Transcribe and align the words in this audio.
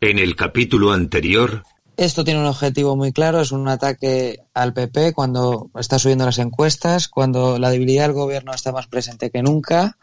En 0.00 0.18
el 0.18 0.36
capítulo 0.36 0.92
anterior... 0.92 1.62
Esto 1.96 2.24
tiene 2.24 2.40
un 2.40 2.46
objetivo 2.46 2.94
muy 2.94 3.12
claro, 3.12 3.40
es 3.40 3.52
un 3.52 3.66
ataque 3.68 4.40
al 4.52 4.74
PP 4.74 5.14
cuando 5.14 5.70
está 5.78 5.98
subiendo 5.98 6.26
las 6.26 6.38
encuestas, 6.38 7.08
cuando 7.08 7.58
la 7.58 7.70
debilidad 7.70 8.02
del 8.02 8.12
gobierno 8.12 8.52
está 8.52 8.70
más 8.70 8.86
presente 8.86 9.30
que 9.30 9.42
nunca. 9.42 9.96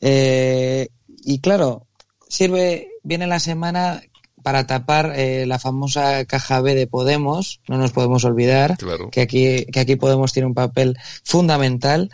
Eh, 0.00 0.90
y 1.24 1.40
claro, 1.40 1.88
sirve, 2.28 2.90
viene 3.02 3.26
la 3.26 3.40
semana 3.40 4.00
para 4.44 4.68
tapar 4.68 5.14
eh, 5.16 5.46
la 5.46 5.58
famosa 5.58 6.24
caja 6.26 6.60
B 6.60 6.76
de 6.76 6.86
Podemos, 6.86 7.60
no 7.66 7.78
nos 7.78 7.90
podemos 7.90 8.24
olvidar 8.24 8.76
que, 9.10 9.22
aquí, 9.22 9.64
que 9.64 9.80
aquí 9.80 9.96
Podemos 9.96 10.32
tiene 10.32 10.46
un 10.46 10.54
papel 10.54 10.96
fundamental. 11.24 12.10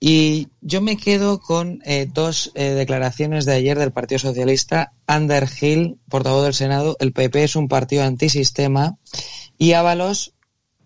Y 0.00 0.48
yo 0.60 0.80
me 0.80 0.96
quedo 0.96 1.40
con 1.40 1.80
eh, 1.84 2.06
dos 2.12 2.52
eh, 2.54 2.70
declaraciones 2.70 3.44
de 3.44 3.54
ayer 3.54 3.78
del 3.78 3.90
Partido 3.90 4.20
Socialista. 4.20 4.92
Ander 5.06 5.48
Hill, 5.60 5.98
portavoz 6.08 6.44
del 6.44 6.54
Senado, 6.54 6.96
el 7.00 7.12
PP 7.12 7.44
es 7.44 7.56
un 7.56 7.68
partido 7.68 8.04
antisistema. 8.04 8.96
Y 9.58 9.72
Ábalos, 9.72 10.34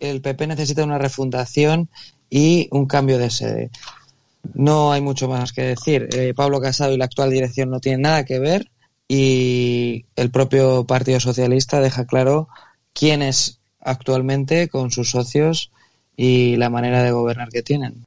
el 0.00 0.22
PP 0.22 0.46
necesita 0.46 0.84
una 0.84 0.98
refundación 0.98 1.90
y 2.30 2.68
un 2.70 2.86
cambio 2.86 3.18
de 3.18 3.28
sede. 3.28 3.70
No 4.54 4.92
hay 4.92 5.02
mucho 5.02 5.28
más 5.28 5.52
que 5.52 5.62
decir. 5.62 6.08
Eh, 6.12 6.32
Pablo 6.34 6.60
Casado 6.60 6.92
y 6.92 6.96
la 6.96 7.04
actual 7.04 7.30
dirección 7.30 7.70
no 7.70 7.80
tienen 7.80 8.02
nada 8.02 8.24
que 8.24 8.38
ver 8.38 8.70
y 9.06 10.06
el 10.16 10.30
propio 10.30 10.86
Partido 10.86 11.20
Socialista 11.20 11.80
deja 11.80 12.06
claro 12.06 12.48
quién 12.94 13.20
es 13.20 13.58
actualmente 13.78 14.68
con 14.68 14.90
sus 14.90 15.10
socios 15.10 15.70
y 16.16 16.56
la 16.56 16.70
manera 16.70 17.02
de 17.02 17.12
gobernar 17.12 17.50
que 17.50 17.62
tienen. 17.62 18.06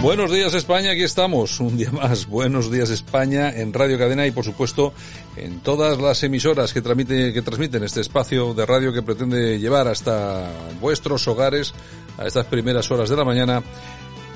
Buenos 0.00 0.30
días 0.30 0.54
España, 0.54 0.92
aquí 0.92 1.02
estamos, 1.02 1.58
un 1.58 1.76
día 1.76 1.90
más. 1.90 2.28
Buenos 2.28 2.70
días 2.70 2.88
España 2.88 3.50
en 3.50 3.72
Radio 3.72 3.98
Cadena 3.98 4.28
y 4.28 4.30
por 4.30 4.44
supuesto 4.44 4.92
en 5.36 5.58
todas 5.58 6.00
las 6.00 6.22
emisoras 6.22 6.72
que, 6.72 6.80
transmiten, 6.80 7.82
este 7.82 8.00
espacio 8.00 8.54
de 8.54 8.64
radio 8.64 8.92
que 8.92 9.02
pretende 9.02 9.58
llevar 9.58 9.88
hasta 9.88 10.52
vuestros 10.80 11.26
hogares 11.26 11.74
a 12.16 12.28
estas 12.28 12.46
primeras 12.46 12.88
horas 12.92 13.10
de 13.10 13.16
la 13.16 13.24
mañana 13.24 13.60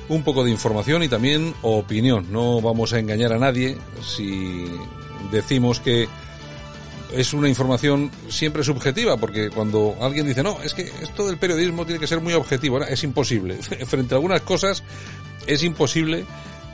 un 0.08 0.24
poco 0.24 0.42
de 0.42 0.50
información 0.50 1.04
y 1.04 1.08
también 1.08 1.54
opinión. 1.62 2.32
No 2.32 2.60
vamos 2.60 2.92
a 2.92 2.98
engañar 2.98 3.32
a 3.32 3.38
nadie 3.38 3.78
si 4.04 4.66
decimos 5.30 5.78
que 5.78 6.08
es 7.12 7.34
una 7.34 7.48
información 7.48 8.10
siempre 8.28 8.64
subjetiva, 8.64 9.16
porque 9.16 9.50
cuando 9.50 9.94
alguien 10.00 10.26
dice, 10.26 10.42
no, 10.42 10.60
es 10.62 10.74
que 10.74 10.90
esto 11.02 11.26
del 11.26 11.36
periodismo 11.36 11.84
tiene 11.84 12.00
que 12.00 12.06
ser 12.06 12.20
muy 12.20 12.32
objetivo, 12.32 12.82
es 12.82 13.04
imposible. 13.04 13.56
Frente 13.86 14.14
a 14.14 14.16
algunas 14.16 14.40
cosas 14.40 14.82
es 15.46 15.62
imposible 15.62 16.24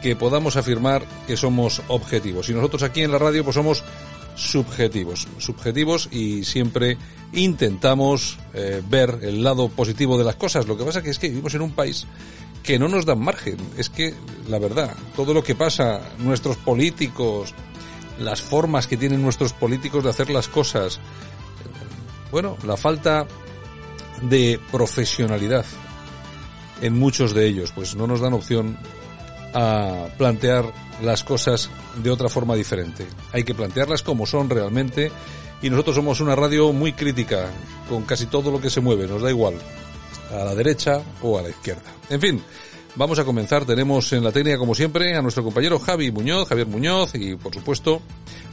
que 0.02 0.16
podamos 0.16 0.56
afirmar 0.56 1.04
que 1.26 1.36
somos 1.36 1.82
objetivos. 1.88 2.48
Y 2.48 2.54
nosotros 2.54 2.82
aquí 2.82 3.02
en 3.02 3.12
la 3.12 3.18
radio 3.18 3.44
pues 3.44 3.54
somos 3.54 3.82
subjetivos, 4.34 5.26
subjetivos 5.38 6.08
y 6.12 6.44
siempre 6.44 6.96
intentamos 7.32 8.38
eh, 8.54 8.82
ver 8.88 9.18
el 9.22 9.42
lado 9.42 9.68
positivo 9.68 10.16
de 10.16 10.24
las 10.24 10.36
cosas. 10.36 10.66
Lo 10.66 10.76
que 10.76 10.84
pasa 10.84 11.02
que 11.02 11.10
es 11.10 11.18
que 11.18 11.28
vivimos 11.28 11.54
en 11.54 11.62
un 11.62 11.72
país 11.72 12.06
que 12.62 12.78
no 12.78 12.88
nos 12.88 13.04
dan 13.04 13.20
margen. 13.20 13.56
Es 13.76 13.90
que, 13.90 14.14
la 14.48 14.58
verdad, 14.58 14.94
todo 15.16 15.34
lo 15.34 15.42
que 15.42 15.54
pasa, 15.54 16.00
nuestros 16.18 16.56
políticos, 16.56 17.54
las 18.18 18.40
formas 18.40 18.86
que 18.86 18.96
tienen 18.96 19.22
nuestros 19.22 19.52
políticos 19.52 20.04
de 20.04 20.10
hacer 20.10 20.30
las 20.30 20.48
cosas, 20.48 21.00
bueno, 22.30 22.56
la 22.64 22.76
falta 22.76 23.26
de 24.22 24.60
profesionalidad 24.70 25.64
en 26.80 26.98
muchos 26.98 27.34
de 27.34 27.46
ellos, 27.46 27.72
pues 27.74 27.96
no 27.96 28.06
nos 28.06 28.20
dan 28.20 28.32
opción 28.32 28.76
a 29.54 30.06
plantear 30.16 30.64
las 31.02 31.24
cosas 31.24 31.70
de 32.02 32.10
otra 32.10 32.28
forma 32.28 32.54
diferente. 32.54 33.06
Hay 33.32 33.44
que 33.44 33.54
plantearlas 33.54 34.02
como 34.02 34.26
son 34.26 34.50
realmente 34.50 35.10
y 35.62 35.70
nosotros 35.70 35.96
somos 35.96 36.20
una 36.20 36.36
radio 36.36 36.72
muy 36.72 36.92
crítica 36.92 37.46
con 37.88 38.02
casi 38.02 38.26
todo 38.26 38.50
lo 38.50 38.60
que 38.60 38.70
se 38.70 38.80
mueve, 38.80 39.06
nos 39.06 39.22
da 39.22 39.30
igual, 39.30 39.54
a 40.32 40.44
la 40.44 40.54
derecha 40.54 41.02
o 41.22 41.38
a 41.38 41.42
la 41.42 41.50
izquierda. 41.50 41.90
En 42.10 42.20
fin, 42.20 42.42
vamos 42.96 43.18
a 43.18 43.24
comenzar. 43.24 43.64
Tenemos 43.64 44.12
en 44.12 44.24
la 44.24 44.32
técnica, 44.32 44.58
como 44.58 44.74
siempre, 44.74 45.16
a 45.16 45.22
nuestro 45.22 45.44
compañero 45.44 45.78
Javi 45.78 46.10
Muñoz, 46.10 46.48
Javier 46.48 46.66
Muñoz 46.66 47.14
y, 47.14 47.36
por 47.36 47.54
supuesto, 47.54 48.00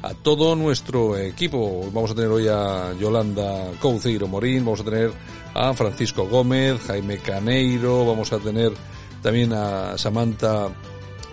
a 0.01 0.13
todo 0.13 0.56
nuestro 0.56 1.18
equipo. 1.18 1.90
Vamos 1.91 2.12
a 2.12 2.16
tener 2.16 2.29
hoy 2.29 2.47
a 2.47 2.94
Yolanda 3.00 3.72
Couceiro 3.81 4.28
Morín, 4.28 4.66
vamos 4.66 4.81
a 4.81 4.84
tener 4.84 5.12
a 5.53 5.73
Francisco 5.73 6.28
Gómez, 6.28 6.79
Jaime 6.88 7.18
Caneiro, 7.18 8.06
vamos 8.06 8.31
a 8.34 8.40
tener 8.40 8.72
también 9.22 9.53
a 9.53 9.97
Samantha 9.97 10.69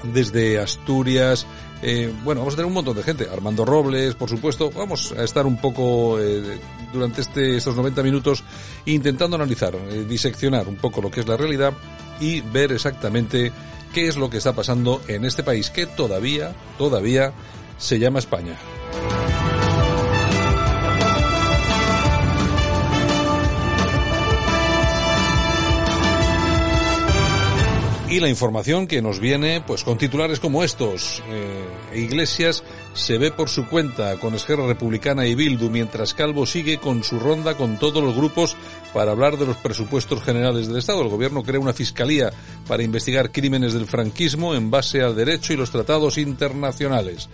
desde 0.05 0.59
Asturias. 0.59 1.47
Eh, 1.83 2.13
bueno, 2.23 2.43
vamos 2.43 2.55
a 2.55 2.57
tener 2.57 2.67
un 2.67 2.75
montón 2.75 2.97
de 2.97 3.03
gente. 3.03 3.29
Armando 3.31 3.65
Robles, 3.65 4.15
por 4.15 4.29
supuesto. 4.29 4.71
Vamos 4.71 5.13
a 5.13 5.25
estar 5.25 5.47
un 5.47 5.61
poco 5.61 6.19
eh, 6.21 6.61
durante 6.93 7.23
este, 7.23 7.57
estos 7.57 7.77
90 7.77 8.03
minutos 8.03 8.45
intentando 8.87 9.37
analizar, 9.37 9.75
eh, 9.75 10.05
diseccionar 10.09 10.69
un 10.69 10.77
poco 10.77 11.03
lo 11.03 11.11
que 11.11 11.21
es 11.21 11.29
la 11.29 11.37
realidad 11.37 11.73
y 12.21 12.41
ver 12.41 12.73
exactamente 12.73 13.53
qué 13.93 14.07
es 14.07 14.17
lo 14.17 14.31
que 14.31 14.39
está 14.39 14.53
pasando 14.53 15.03
en 15.09 15.25
este 15.25 15.43
país 15.43 15.71
que 15.71 15.87
todavía, 15.87 16.55
todavía 16.79 17.33
se 17.79 17.99
llama 17.99 18.21
España. 18.21 18.57
Y 28.13 28.21
la 28.21 28.29
información 28.29 28.87
que 28.87 29.01
nos 29.01 29.21
viene, 29.21 29.63
pues 29.67 29.85
con 29.85 29.97
titulares 29.97 30.39
como 30.39 30.63
estos. 30.63 31.23
Eh, 31.31 31.65
Iglesias 31.95 32.63
se 32.95 33.19
ve 33.19 33.31
por 33.31 33.49
su 33.49 33.67
cuenta 33.67 34.19
con 34.19 34.35
Esquerra 34.35 34.67
Republicana 34.67 35.27
y 35.27 35.35
Bildu, 35.35 35.71
mientras 35.71 36.15
Calvo 36.15 36.47
sigue 36.47 36.79
con 36.79 37.03
su 37.05 37.19
ronda 37.19 37.57
con 37.57 37.79
todos 37.79 38.03
los 38.03 38.15
grupos 38.15 38.57
para 38.93 39.13
hablar 39.13 39.39
de 39.39 39.47
los 39.47 39.57
presupuestos 39.57 40.23
generales 40.23 40.69
del 40.69 40.79
Estado. 40.79 41.03
El 41.03 41.09
gobierno 41.09 41.43
crea 41.43 41.61
una 41.61 41.73
fiscalía 41.73 42.33
para 42.67 42.83
investigar 42.83 43.33
crímenes 43.33 43.73
del 43.73 43.87
franquismo 43.87 44.55
en 44.55 44.71
base 44.71 45.03
al 45.03 45.17
derecho 45.17 45.53
y 45.53 45.57
los 45.57 45.71
tratados 45.71 46.19
internacionales. 46.19 47.29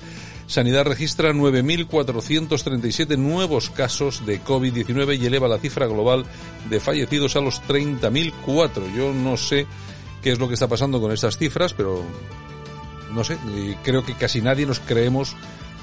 Sanidad 0.49 0.87
registra 0.87 1.33
9.437 1.33 3.19
nuevos 3.19 3.69
casos 3.69 4.25
de 4.25 4.43
COVID-19 4.43 5.21
y 5.21 5.27
eleva 5.27 5.47
la 5.47 5.59
cifra 5.59 5.87
global 5.87 6.25
de 6.71 6.81
fallecidos 6.81 7.37
a 7.37 7.41
los 7.41 7.61
30.004. 7.63 8.97
Yo 8.97 9.13
no 9.13 9.37
sé 9.37 9.67
qué 10.23 10.33
es 10.33 10.39
lo 10.39 10.49
que 10.49 10.55
está 10.55 10.67
pasando 10.67 11.03
con 11.03 11.13
estas 11.13 11.37
cifras, 11.37 11.75
pero 11.75 12.03
no 13.19 13.25
sé, 13.25 13.37
creo 13.83 14.05
que 14.05 14.15
casi 14.15 14.41
nadie 14.41 14.65
nos 14.65 14.81
creemos 14.81 15.37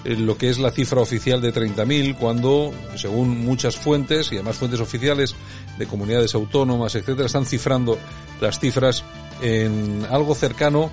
lo 0.05 0.37
que 0.37 0.49
es 0.49 0.59
la 0.59 0.71
cifra 0.71 1.01
oficial 1.01 1.41
de 1.41 1.53
30.000 1.53 2.15
cuando, 2.15 2.71
según 2.95 3.43
muchas 3.43 3.75
fuentes 3.75 4.31
y 4.31 4.35
además 4.35 4.57
fuentes 4.57 4.79
oficiales 4.79 5.35
de 5.77 5.87
comunidades 5.87 6.35
autónomas, 6.35 6.95
etcétera, 6.95 7.25
están 7.25 7.45
cifrando 7.45 7.97
las 8.39 8.59
cifras 8.59 9.03
en 9.41 10.05
algo 10.09 10.35
cercano 10.35 10.91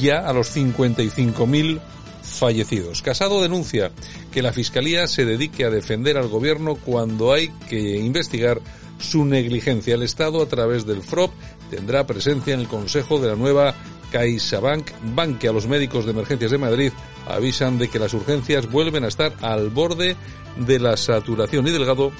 ya 0.00 0.26
a 0.26 0.32
los 0.32 0.56
55.000 0.56 1.80
fallecidos. 2.22 3.02
Casado 3.02 3.42
denuncia 3.42 3.92
que 4.32 4.42
la 4.42 4.52
Fiscalía 4.52 5.06
se 5.06 5.24
dedique 5.24 5.64
a 5.64 5.70
defender 5.70 6.16
al 6.16 6.28
gobierno 6.28 6.74
cuando 6.74 7.32
hay 7.32 7.50
que 7.68 7.98
investigar 7.98 8.60
su 8.98 9.24
negligencia. 9.26 9.94
El 9.94 10.02
Estado, 10.02 10.42
a 10.42 10.46
través 10.46 10.86
del 10.86 11.02
FROP, 11.02 11.32
tendrá 11.70 12.06
presencia 12.06 12.54
en 12.54 12.60
el 12.60 12.68
Consejo 12.68 13.20
de 13.20 13.28
la 13.28 13.36
nueva 13.36 13.74
CaixaBank 14.14 14.92
Bank, 15.12 15.44
a 15.44 15.52
los 15.52 15.66
médicos 15.66 16.04
de 16.04 16.12
emergencias 16.12 16.52
de 16.52 16.58
Madrid 16.58 16.92
avisan 17.26 17.78
de 17.78 17.88
que 17.88 17.98
las 17.98 18.14
urgencias 18.14 18.70
vuelven 18.70 19.02
a 19.02 19.08
estar 19.08 19.32
al 19.40 19.70
borde 19.70 20.14
de 20.56 20.78
la 20.78 20.96
saturación 20.96 21.66
y 21.66 21.72
Delgado 21.72 22.12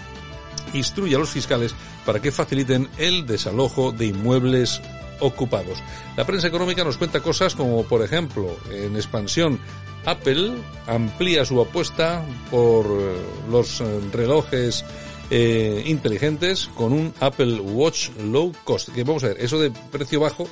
instruye 0.73 1.15
a 1.15 1.21
los 1.21 1.31
fiscales 1.31 1.73
para 2.05 2.21
que 2.21 2.33
faciliten 2.33 2.89
el 2.99 3.27
desalojo 3.27 3.93
de 3.93 4.07
inmuebles 4.07 4.81
ocupados. 5.21 5.79
La 6.17 6.27
prensa 6.27 6.49
económica 6.49 6.83
nos 6.83 6.97
cuenta 6.97 7.21
cosas 7.21 7.55
como, 7.55 7.85
por 7.85 8.03
ejemplo, 8.03 8.57
en 8.73 8.97
expansión, 8.97 9.61
Apple 10.05 10.53
amplía 10.89 11.45
su 11.45 11.61
apuesta 11.61 12.25
por 12.51 12.87
eh, 12.87 13.15
los 13.49 13.81
eh, 13.81 13.85
relojes 14.13 14.85
eh, 15.31 15.85
inteligentes 15.87 16.69
con 16.75 16.93
un 16.93 17.15
Apple 17.21 17.61
Watch 17.61 18.11
Low 18.19 18.53
Cost. 18.65 18.89
Que 18.89 19.05
vamos 19.05 19.23
a 19.23 19.29
ver, 19.29 19.37
eso 19.41 19.61
de 19.61 19.71
precio 19.71 20.19
bajo 20.19 20.49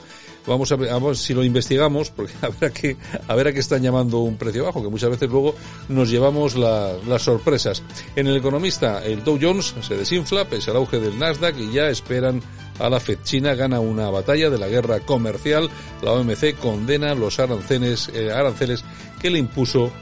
vamos 0.47 0.71
a 0.73 0.77
ver, 0.77 0.91
si 1.17 1.35
lo 1.35 1.45
investigamos, 1.45 2.11
porque 2.11 2.33
a 2.67 2.71
qué, 2.71 2.97
a 3.29 3.35
ver 3.35 3.49
a 3.49 3.53
qué 3.53 3.61
están 3.61 3.83
llamando 3.83 4.19
un 4.21 4.37
precio 4.37 4.65
bajo, 4.65 4.83
que 4.83 4.89
muchas 4.89 5.11
veces 5.11 5.29
luego 5.29 5.55
nos 5.89 6.11
llevamos 6.11 6.55
la- 6.57 6.93
las 7.07 7.23
sorpresas. 7.23 7.83
En 8.17 8.27
el 8.27 8.37
economista, 8.37 9.05
el 9.05 9.23
Dow 9.25 9.39
Jones 9.41 9.75
se 9.83 9.97
desinfla 9.97 10.45
pese 10.47 10.71
al 10.71 10.77
auge 10.77 10.99
del 11.01 11.19
Nasdaq 11.19 11.57
y 11.59 11.73
ya 11.73 11.89
esperan 11.89 12.43
a 12.79 12.89
la 12.89 12.99
Fed. 13.01 13.19
China 13.23 13.55
gana 13.55 13.81
una 13.81 14.11
batalla 14.11 14.51
de 14.51 14.59
la 14.59 14.69
guerra 14.69 15.01
comercial. 15.01 15.69
La 16.03 16.13
OMC 16.13 16.55
condena 16.59 17.15
los 17.15 17.39
aranceles, 17.39 18.11
eh, 18.15 18.33
aranceles 18.33 18.85
que 19.21 19.31
le 19.31 19.39
impuso 19.39 19.93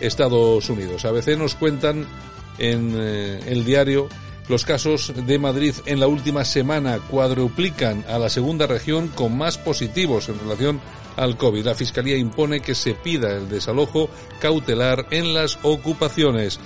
Estados 0.00 0.68
Unidos. 0.70 1.04
A 1.04 1.10
veces 1.10 1.36
nos 1.38 1.54
cuentan 1.54 2.06
en 2.58 2.94
eh, 2.96 3.40
el 3.46 3.64
diario 3.64 4.08
los 4.48 4.64
casos 4.64 5.12
de 5.14 5.38
Madrid 5.38 5.74
en 5.86 6.00
la 6.00 6.06
última 6.06 6.44
semana 6.44 6.98
cuadruplican 6.98 8.04
a 8.08 8.18
la 8.18 8.28
segunda 8.28 8.66
región 8.66 9.08
con 9.08 9.36
más 9.36 9.58
positivos 9.58 10.28
en 10.28 10.38
relación 10.38 10.80
al 11.16 11.36
COVID. 11.36 11.64
La 11.64 11.74
Fiscalía 11.74 12.16
impone 12.16 12.60
que 12.60 12.74
se 12.74 12.94
pida 12.94 13.36
el 13.36 13.48
desalojo 13.48 14.08
cautelar 14.40 15.06
en 15.10 15.34
las 15.34 15.58
ocupaciones. 15.62 16.60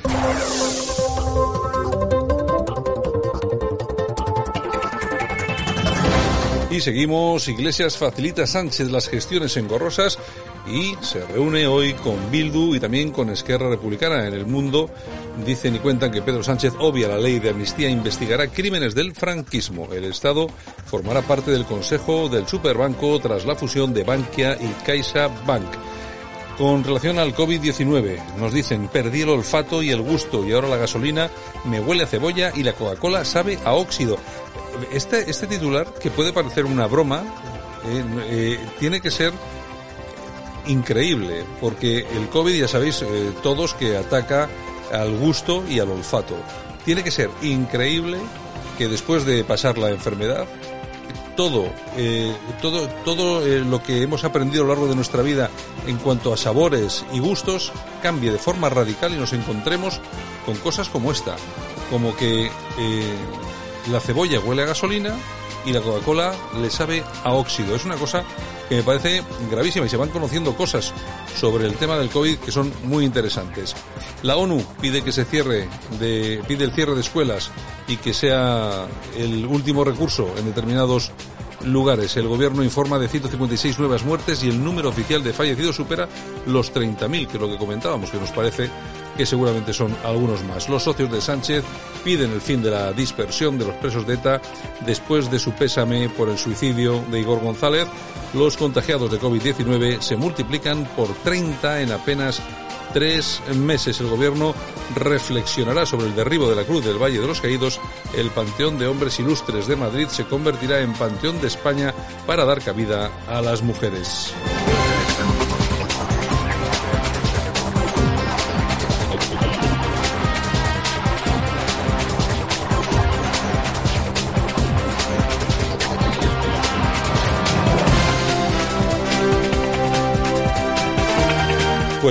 Y 6.70 6.81
seguimos, 6.81 7.49
Iglesias 7.49 7.99
facilita 7.99 8.46
Sánchez 8.46 8.90
las 8.90 9.08
gestiones 9.08 9.58
engorrosas 9.58 10.19
y 10.67 10.94
se 11.00 11.26
reúne 11.26 11.67
hoy 11.67 11.94
con 11.94 12.31
Bildu 12.31 12.75
y 12.75 12.81
también 12.81 13.11
con 13.11 13.31
Esquerra 13.31 13.69
Republicana. 13.69 14.26
En 14.26 14.35
el 14.35 14.47
mundo 14.47 14.91
dicen 15.44 15.75
y 15.75 15.79
cuentan 15.79 16.12
que 16.12 16.23
Pedro 16.23 16.43
Sánchez 16.43 16.75
obvia 16.79 17.09
la 17.09 17.19
ley 17.19 17.38
de 17.38 17.50
amnistía 17.50 17.88
e 17.88 17.93
investigará 17.93 18.47
crímenes 18.47 18.94
del 18.94 19.14
franquismo. 19.14 19.88
El 19.93 20.05
Estado 20.05 20.49
formará 20.87 21.23
parte 21.23 21.50
del 21.50 21.64
Consejo 21.64 22.29
del 22.29 22.47
Superbanco 22.47 23.19
tras 23.19 23.44
la 23.44 23.56
fusión 23.56 23.93
de 23.93 24.05
Bankia 24.05 24.56
y 24.61 24.69
Caixa 24.85 25.29
Bank. 25.47 25.69
Con 26.59 26.85
relación 26.85 27.19
al 27.19 27.35
COVID-19, 27.35 28.37
nos 28.37 28.53
dicen, 28.53 28.88
perdí 28.88 29.23
el 29.23 29.31
olfato 29.31 29.82
y 29.82 29.91
el 29.91 30.03
gusto 30.03 30.47
y 30.47 30.53
ahora 30.53 30.69
la 30.69 30.76
gasolina 30.76 31.31
me 31.65 31.81
huele 31.81 32.05
a 32.05 32.06
cebolla 32.06 32.53
y 32.55 32.62
la 32.62 32.75
Coca-Cola 32.75 33.25
sabe 33.25 33.58
a 33.65 33.73
óxido. 33.73 34.19
Este, 34.93 35.29
este 35.29 35.47
titular, 35.47 35.93
que 35.94 36.11
puede 36.11 36.32
parecer 36.32 36.67
una 36.67 36.87
broma, 36.87 37.25
eh, 37.85 38.05
eh, 38.29 38.61
tiene 38.79 39.00
que 39.00 39.11
ser 39.11 39.32
increíble, 40.67 41.44
porque 41.61 42.06
el 42.17 42.29
COVID, 42.29 42.55
ya 42.55 42.69
sabéis 42.69 43.03
eh, 43.03 43.32
todos, 43.43 43.75
que 43.75 43.97
ataca 43.97 44.49
al 44.93 45.17
gusto 45.17 45.64
y 45.69 45.79
al 45.79 45.91
olfato. 45.91 46.37
Tiene 46.85 47.03
que 47.03 47.11
ser 47.11 47.31
increíble 47.43 48.19
que 48.79 48.88
después 48.88 49.25
de 49.25 49.44
pasar 49.44 49.79
la 49.79 49.91
enfermedad, 49.91 50.47
todo, 51.37 51.67
eh, 51.97 52.35
todo, 52.61 52.88
todo 53.05 53.47
eh, 53.47 53.61
lo 53.61 53.82
que 53.82 54.03
hemos 54.03 54.25
aprendido 54.25 54.64
a 54.64 54.67
lo 54.67 54.73
largo 54.75 54.88
de 54.88 54.94
nuestra 54.94 55.23
vida 55.23 55.50
en 55.87 55.97
cuanto 55.97 56.32
a 56.32 56.37
sabores 56.37 57.05
y 57.12 57.20
gustos 57.20 57.73
cambie 58.03 58.31
de 58.31 58.38
forma 58.38 58.69
radical 58.69 59.15
y 59.15 59.17
nos 59.17 59.32
encontremos 59.32 60.00
con 60.44 60.56
cosas 60.56 60.88
como 60.88 61.11
esta, 61.11 61.37
como 61.91 62.15
que 62.17 62.50
la 63.91 64.00
cebolla 64.00 64.41
huele 64.41 64.62
a 64.62 64.67
gasolina 64.67 65.15
y 65.65 65.73
la 65.73 65.81
Coca-Cola 65.81 66.35
le 66.61 66.70
sabe 66.70 67.03
a 67.25 67.32
óxido. 67.32 67.75
Es 67.75 67.85
una 67.85 67.97
cosa 67.97 68.25
que 68.72 68.78
me 68.78 68.84
parece 68.84 69.22
gravísima 69.50 69.84
y 69.84 69.88
se 69.90 69.98
van 69.98 70.08
conociendo 70.08 70.56
cosas 70.56 70.94
sobre 71.36 71.66
el 71.66 71.74
tema 71.74 71.98
del 71.98 72.08
COVID 72.08 72.38
que 72.38 72.50
son 72.50 72.72
muy 72.84 73.04
interesantes. 73.04 73.76
La 74.22 74.36
ONU 74.36 74.64
pide 74.80 75.02
que 75.02 75.12
se 75.12 75.26
cierre 75.26 75.69
de, 76.00 76.42
pide 76.48 76.64
el 76.64 76.72
cierre 76.72 76.94
de 76.94 77.02
escuelas 77.02 77.50
y 77.86 77.98
que 77.98 78.14
sea 78.14 78.86
el 79.14 79.44
último 79.44 79.84
recurso 79.84 80.32
en 80.38 80.46
determinados 80.46 81.12
lugares. 81.66 82.16
El 82.16 82.28
gobierno 82.28 82.64
informa 82.64 82.98
de 82.98 83.08
156 83.08 83.78
nuevas 83.78 84.06
muertes 84.06 84.42
y 84.42 84.48
el 84.48 84.64
número 84.64 84.88
oficial 84.88 85.22
de 85.22 85.34
fallecidos 85.34 85.76
supera 85.76 86.08
los 86.46 86.72
30.000, 86.72 87.26
que 87.26 87.36
es 87.36 87.40
lo 87.42 87.50
que 87.50 87.58
comentábamos, 87.58 88.08
que 88.08 88.16
nos 88.16 88.30
parece 88.30 88.70
que 89.17 89.26
seguramente 89.26 89.73
son 89.73 89.94
algunos 90.05 90.43
más. 90.44 90.69
Los 90.69 90.85
socios 90.85 91.11
de 91.11 91.20
Sánchez 91.20 91.64
piden 92.05 92.32
el 92.32 92.41
fin 92.41 92.62
de 92.62 92.70
la 92.70 92.93
dispersión 92.93 93.59
de 93.59 93.67
los 93.67 93.76
presos 93.76 94.06
de 94.06 94.14
ETA 94.14 94.41
después 94.87 95.31
de 95.31 95.38
su 95.38 95.53
pésame 95.53 96.09
por 96.09 96.29
el 96.29 96.38
suicidio 96.38 97.03
de 97.11 97.20
Igor 97.20 97.41
González. 97.41 97.87
Los 98.35 98.56
contagiados 98.56 99.11
de 99.11 99.20
COVID-19 99.20 100.00
se 100.00 100.17
multiplican 100.17 100.85
por 100.97 101.09
30 101.23 101.82
en 101.82 101.93
apenas 101.93 102.41
tres 102.93 103.41
meses. 103.55 104.00
El 104.00 104.09
gobierno 104.09 104.55
reflexionará 104.94 105.87
sobre 105.87 106.06
el 106.06 106.15
derribo 106.15 106.49
de 106.49 106.56
la 106.56 106.65
Cruz 106.65 106.85
del 106.85 107.03
Valle 107.03 107.20
de 107.20 107.26
los 107.26 107.41
Caídos. 107.41 107.81
El 108.17 108.31
Panteón 108.31 108.79
de 108.79 108.87
Hombres 108.87 109.19
Ilustres 109.19 109.67
de 109.67 109.76
Madrid 109.76 110.08
se 110.08 110.25
convertirá 110.25 110.81
en 110.81 110.93
Panteón 110.93 111.41
de 111.41 111.49
España 111.49 111.94
para 112.26 112.44
dar 112.44 112.62
cabida 112.62 113.11
a 113.29 113.41
las 113.41 113.62
mujeres. 113.62 114.35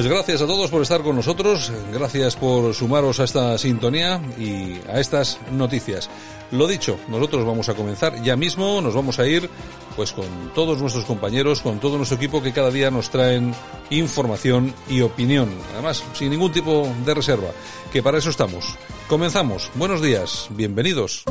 Pues 0.02 0.12
gracias 0.12 0.42
a 0.42 0.48
todos 0.48 0.72
por 0.72 0.82
estar 0.82 1.04
con 1.04 1.16
nosotros, 1.16 1.72
gracias 1.94 2.36
por 2.36 2.74
sumaros 2.74 3.20
a 3.20 3.24
esta 3.24 3.56
sintonía 3.60 4.20
y 4.36 4.82
a 4.90 5.00
estas 5.00 5.38
noticias. 5.52 6.10
Lo 6.50 6.66
dicho, 6.66 6.98
nosotros 7.08 7.46
vamos 7.46 7.70
a 7.70 7.76
comenzar 7.76 8.20
ya 8.24 8.36
mismo, 8.36 8.82
nos 8.82 8.96
vamos 8.96 9.20
a 9.20 9.28
ir 9.28 9.48
pues 9.96 10.12
con 10.12 10.26
todos 10.56 10.82
nuestros 10.82 11.06
compañeros, 11.06 11.62
con 11.62 11.80
todo 11.80 11.98
nuestro 11.98 12.18
equipo 12.18 12.42
que 12.42 12.52
cada 12.52 12.72
día 12.72 12.90
nos 12.90 13.12
traen 13.12 13.54
información 13.92 14.74
y 14.90 15.02
opinión, 15.02 15.54
además 15.74 16.04
sin 16.14 16.32
ningún 16.32 16.52
tipo 16.52 16.92
de 17.06 17.14
reserva, 17.14 17.50
que 17.94 18.02
para 18.02 18.18
eso 18.18 18.32
estamos. 18.32 18.80
Comenzamos. 19.08 19.70
Buenos 19.76 20.02
días, 20.02 20.48
bienvenidos. 20.50 21.26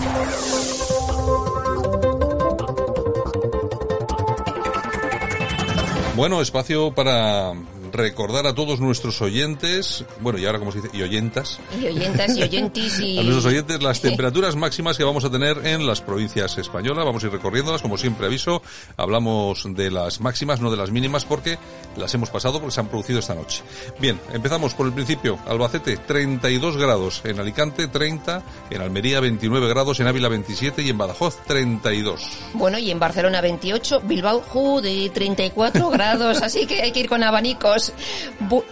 Bueno, 6.14 6.40
espacio 6.40 6.92
para 6.92 7.52
recordar 7.92 8.46
a 8.46 8.54
todos 8.54 8.80
nuestros 8.80 9.20
oyentes, 9.22 10.04
bueno, 10.20 10.38
y 10.38 10.46
ahora 10.46 10.58
como 10.58 10.72
se 10.72 10.80
dice, 10.80 10.96
y 10.96 11.02
oyentas, 11.02 11.58
Y 11.80 11.86
oyentas 11.86 12.36
y 12.36 12.42
oyentis 12.42 12.98
y... 13.00 13.18
a 13.18 13.22
nuestros 13.22 13.46
oyentes 13.46 13.82
las 13.82 14.00
temperaturas 14.00 14.56
máximas 14.56 14.96
que 14.96 15.04
vamos 15.04 15.24
a 15.24 15.30
tener 15.30 15.66
en 15.66 15.86
las 15.86 16.00
provincias 16.00 16.58
españolas. 16.58 17.04
Vamos 17.04 17.22
a 17.22 17.26
ir 17.26 17.32
recorriéndolas, 17.32 17.82
como 17.82 17.98
siempre 17.98 18.26
aviso. 18.26 18.62
Hablamos 18.96 19.64
de 19.74 19.90
las 19.90 20.20
máximas, 20.20 20.60
no 20.60 20.70
de 20.70 20.76
las 20.76 20.90
mínimas, 20.90 21.24
porque 21.24 21.58
las 21.96 22.12
hemos 22.14 22.30
pasado 22.30 22.60
porque 22.60 22.74
se 22.74 22.80
han 22.80 22.88
producido 22.88 23.18
esta 23.18 23.34
noche. 23.34 23.62
Bien, 23.98 24.20
empezamos 24.32 24.74
por 24.74 24.86
el 24.86 24.92
principio. 24.92 25.38
Albacete, 25.46 25.96
32 25.96 26.76
grados. 26.76 27.22
En 27.24 27.40
Alicante, 27.40 27.88
30. 27.88 28.42
En 28.70 28.82
Almería, 28.82 29.20
29 29.20 29.68
grados. 29.68 30.00
En 30.00 30.06
Ávila, 30.06 30.28
27. 30.28 30.82
Y 30.82 30.90
en 30.90 30.98
Badajoz, 30.98 31.38
32. 31.46 32.28
Bueno, 32.54 32.78
y 32.78 32.90
en 32.90 32.98
Barcelona 32.98 33.40
28, 33.40 34.02
Bilbao, 34.04 34.42
de 34.82 35.10
34 35.12 35.90
grados, 35.90 36.42
así 36.42 36.66
que 36.66 36.82
hay 36.82 36.92
que 36.92 37.00
ir 37.00 37.08
con 37.08 37.22
abanicos. 37.22 37.79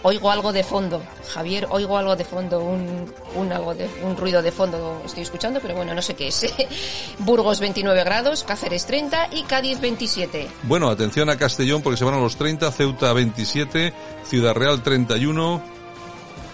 Oigo 0.03 0.31
algo 0.31 0.51
de 0.53 0.63
fondo, 0.63 1.01
Javier, 1.33 1.67
oigo 1.69 1.97
algo 1.97 2.15
de 2.15 2.25
fondo, 2.25 2.59
un, 2.59 3.11
un, 3.35 3.51
algo 3.51 3.73
de, 3.73 3.89
un 4.03 4.15
ruido 4.17 4.41
de 4.41 4.51
fondo 4.51 5.01
estoy 5.05 5.23
escuchando, 5.23 5.59
pero 5.61 5.75
bueno, 5.75 5.93
no 5.93 6.01
sé 6.01 6.15
qué 6.15 6.27
es. 6.27 6.45
Burgos 7.19 7.59
29 7.59 8.03
grados, 8.03 8.43
Cáceres 8.43 8.85
30 8.85 9.29
y 9.31 9.43
Cádiz 9.43 9.79
27. 9.79 10.47
Bueno, 10.63 10.89
atención 10.89 11.29
a 11.29 11.37
Castellón 11.37 11.81
porque 11.81 11.97
se 11.97 12.05
van 12.05 12.15
a 12.15 12.19
los 12.19 12.35
30, 12.35 12.71
Ceuta 12.71 13.13
27, 13.13 13.93
Ciudad 14.25 14.53
Real 14.53 14.81
31. 14.81 15.79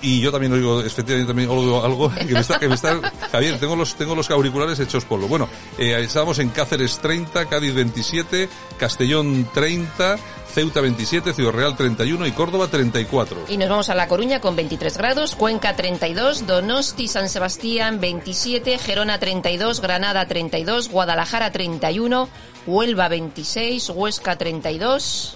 Y 0.01 0.19
yo 0.19 0.31
también 0.31 0.53
oigo, 0.53 0.81
efectivamente 0.81 1.29
también 1.29 1.49
oigo 1.49 1.83
algo 1.83 2.13
que 2.13 2.25
me 2.25 2.39
está, 2.39 2.59
que 2.59 2.67
me 2.67 2.75
está, 2.75 2.99
Javier, 3.31 3.59
tengo 3.59 3.75
los, 3.75 3.95
tengo 3.95 4.13
los 4.13 4.29
auriculares 4.29 4.79
hechos 4.79 5.03
polvo. 5.05 5.27
Bueno, 5.27 5.49
eh, 5.79 5.97
estábamos 5.99 6.37
en 6.39 6.49
Cáceres 6.49 6.99
30, 6.99 7.45
Cádiz 7.47 7.73
27, 7.73 8.47
Castellón 8.77 9.49
30, 9.53 10.17
Ceuta 10.55 10.79
27, 10.79 11.33
Ciudad 11.33 11.51
Real 11.51 11.75
31 11.75 12.25
y 12.27 12.31
Córdoba 12.31 12.69
34. 12.69 13.47
Y 13.49 13.57
nos 13.57 13.67
vamos 13.67 13.89
a 13.89 13.93
La 13.93 14.07
Coruña 14.07 14.39
con 14.39 14.55
23 14.55 14.97
grados, 14.97 15.35
Cuenca 15.35 15.75
32, 15.75 16.47
Donosti, 16.47 17.09
San 17.09 17.27
Sebastián 17.27 17.99
27, 17.99 18.77
Gerona 18.77 19.19
32, 19.19 19.81
Granada 19.81 20.25
32, 20.25 20.87
Guadalajara 20.87 21.51
31, 21.51 22.29
Huelva 22.67 23.09
26, 23.09 23.89
Huesca 23.89 24.37
32. 24.37 25.35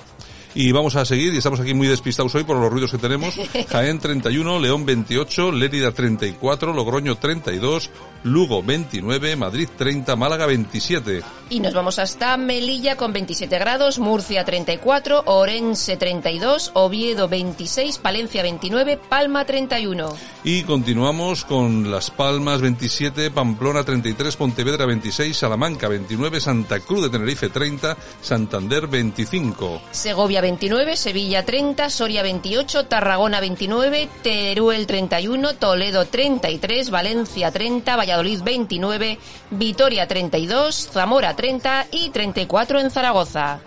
Y 0.55 0.71
vamos 0.71 0.95
a 0.95 1.05
seguir, 1.05 1.33
y 1.33 1.38
estamos 1.38 1.59
aquí 1.59 1.73
muy 1.73 1.88
despistados 1.88 2.33
hoy 2.35 2.43
por 2.43 2.57
los 2.57 2.71
ruidos 2.71 2.91
que 2.91 2.97
tenemos. 2.97 3.35
Jaén 3.69 3.99
31, 3.99 4.59
León 4.59 4.85
28, 4.85 5.51
Lérida 5.51 5.91
34, 5.91 6.73
Logroño 6.73 7.17
32, 7.17 7.91
Lugo 8.23 8.61
29, 8.61 9.38
Madrid 9.38 9.69
30, 9.77 10.15
Málaga 10.17 10.45
27. 10.45 11.21
Y 11.49 11.61
nos 11.61 11.73
vamos 11.73 11.99
hasta 11.99 12.35
Melilla 12.38 12.97
con 12.97 13.13
27 13.13 13.57
grados, 13.57 13.97
Murcia 13.97 14.43
34, 14.43 15.23
Orense 15.25 15.95
32, 15.95 16.71
Oviedo 16.73 17.29
26, 17.29 17.97
Palencia 17.97 18.43
29, 18.43 18.97
Palma 18.97 19.45
31. 19.45 20.15
Y 20.43 20.63
continuamos 20.63 21.45
con 21.45 21.89
Las 21.89 22.11
Palmas 22.11 22.61
27, 22.61 23.31
Pamplona 23.31 23.83
33, 23.83 24.35
Pontevedra 24.35 24.85
26, 24.85 25.35
Salamanca 25.35 25.88
29, 25.88 26.39
Santa 26.41 26.81
Cruz 26.81 27.03
de 27.03 27.09
Tenerife 27.09 27.49
30, 27.49 27.97
Santander 28.21 28.88
25. 28.88 29.81
Segovia 29.91 30.41
29, 30.41 30.97
Sevilla 30.97 31.45
30, 31.45 31.89
Soria 31.89 32.21
28, 32.21 32.85
Tarragona 32.85 33.39
29, 33.39 34.09
Teruel 34.21 34.85
31, 34.85 35.55
Toledo 35.55 36.05
33, 36.05 36.89
Valencia 36.89 37.51
30, 37.51 37.95
Valladolid 37.95 38.08
29, 38.43 39.19
Vitoria 39.51 40.07
32, 40.07 40.89
Zamora 40.91 41.35
30 41.35 41.87
y 41.91 42.09
34 42.09 42.79
en 42.79 42.91
Zaragoza. 42.91 43.59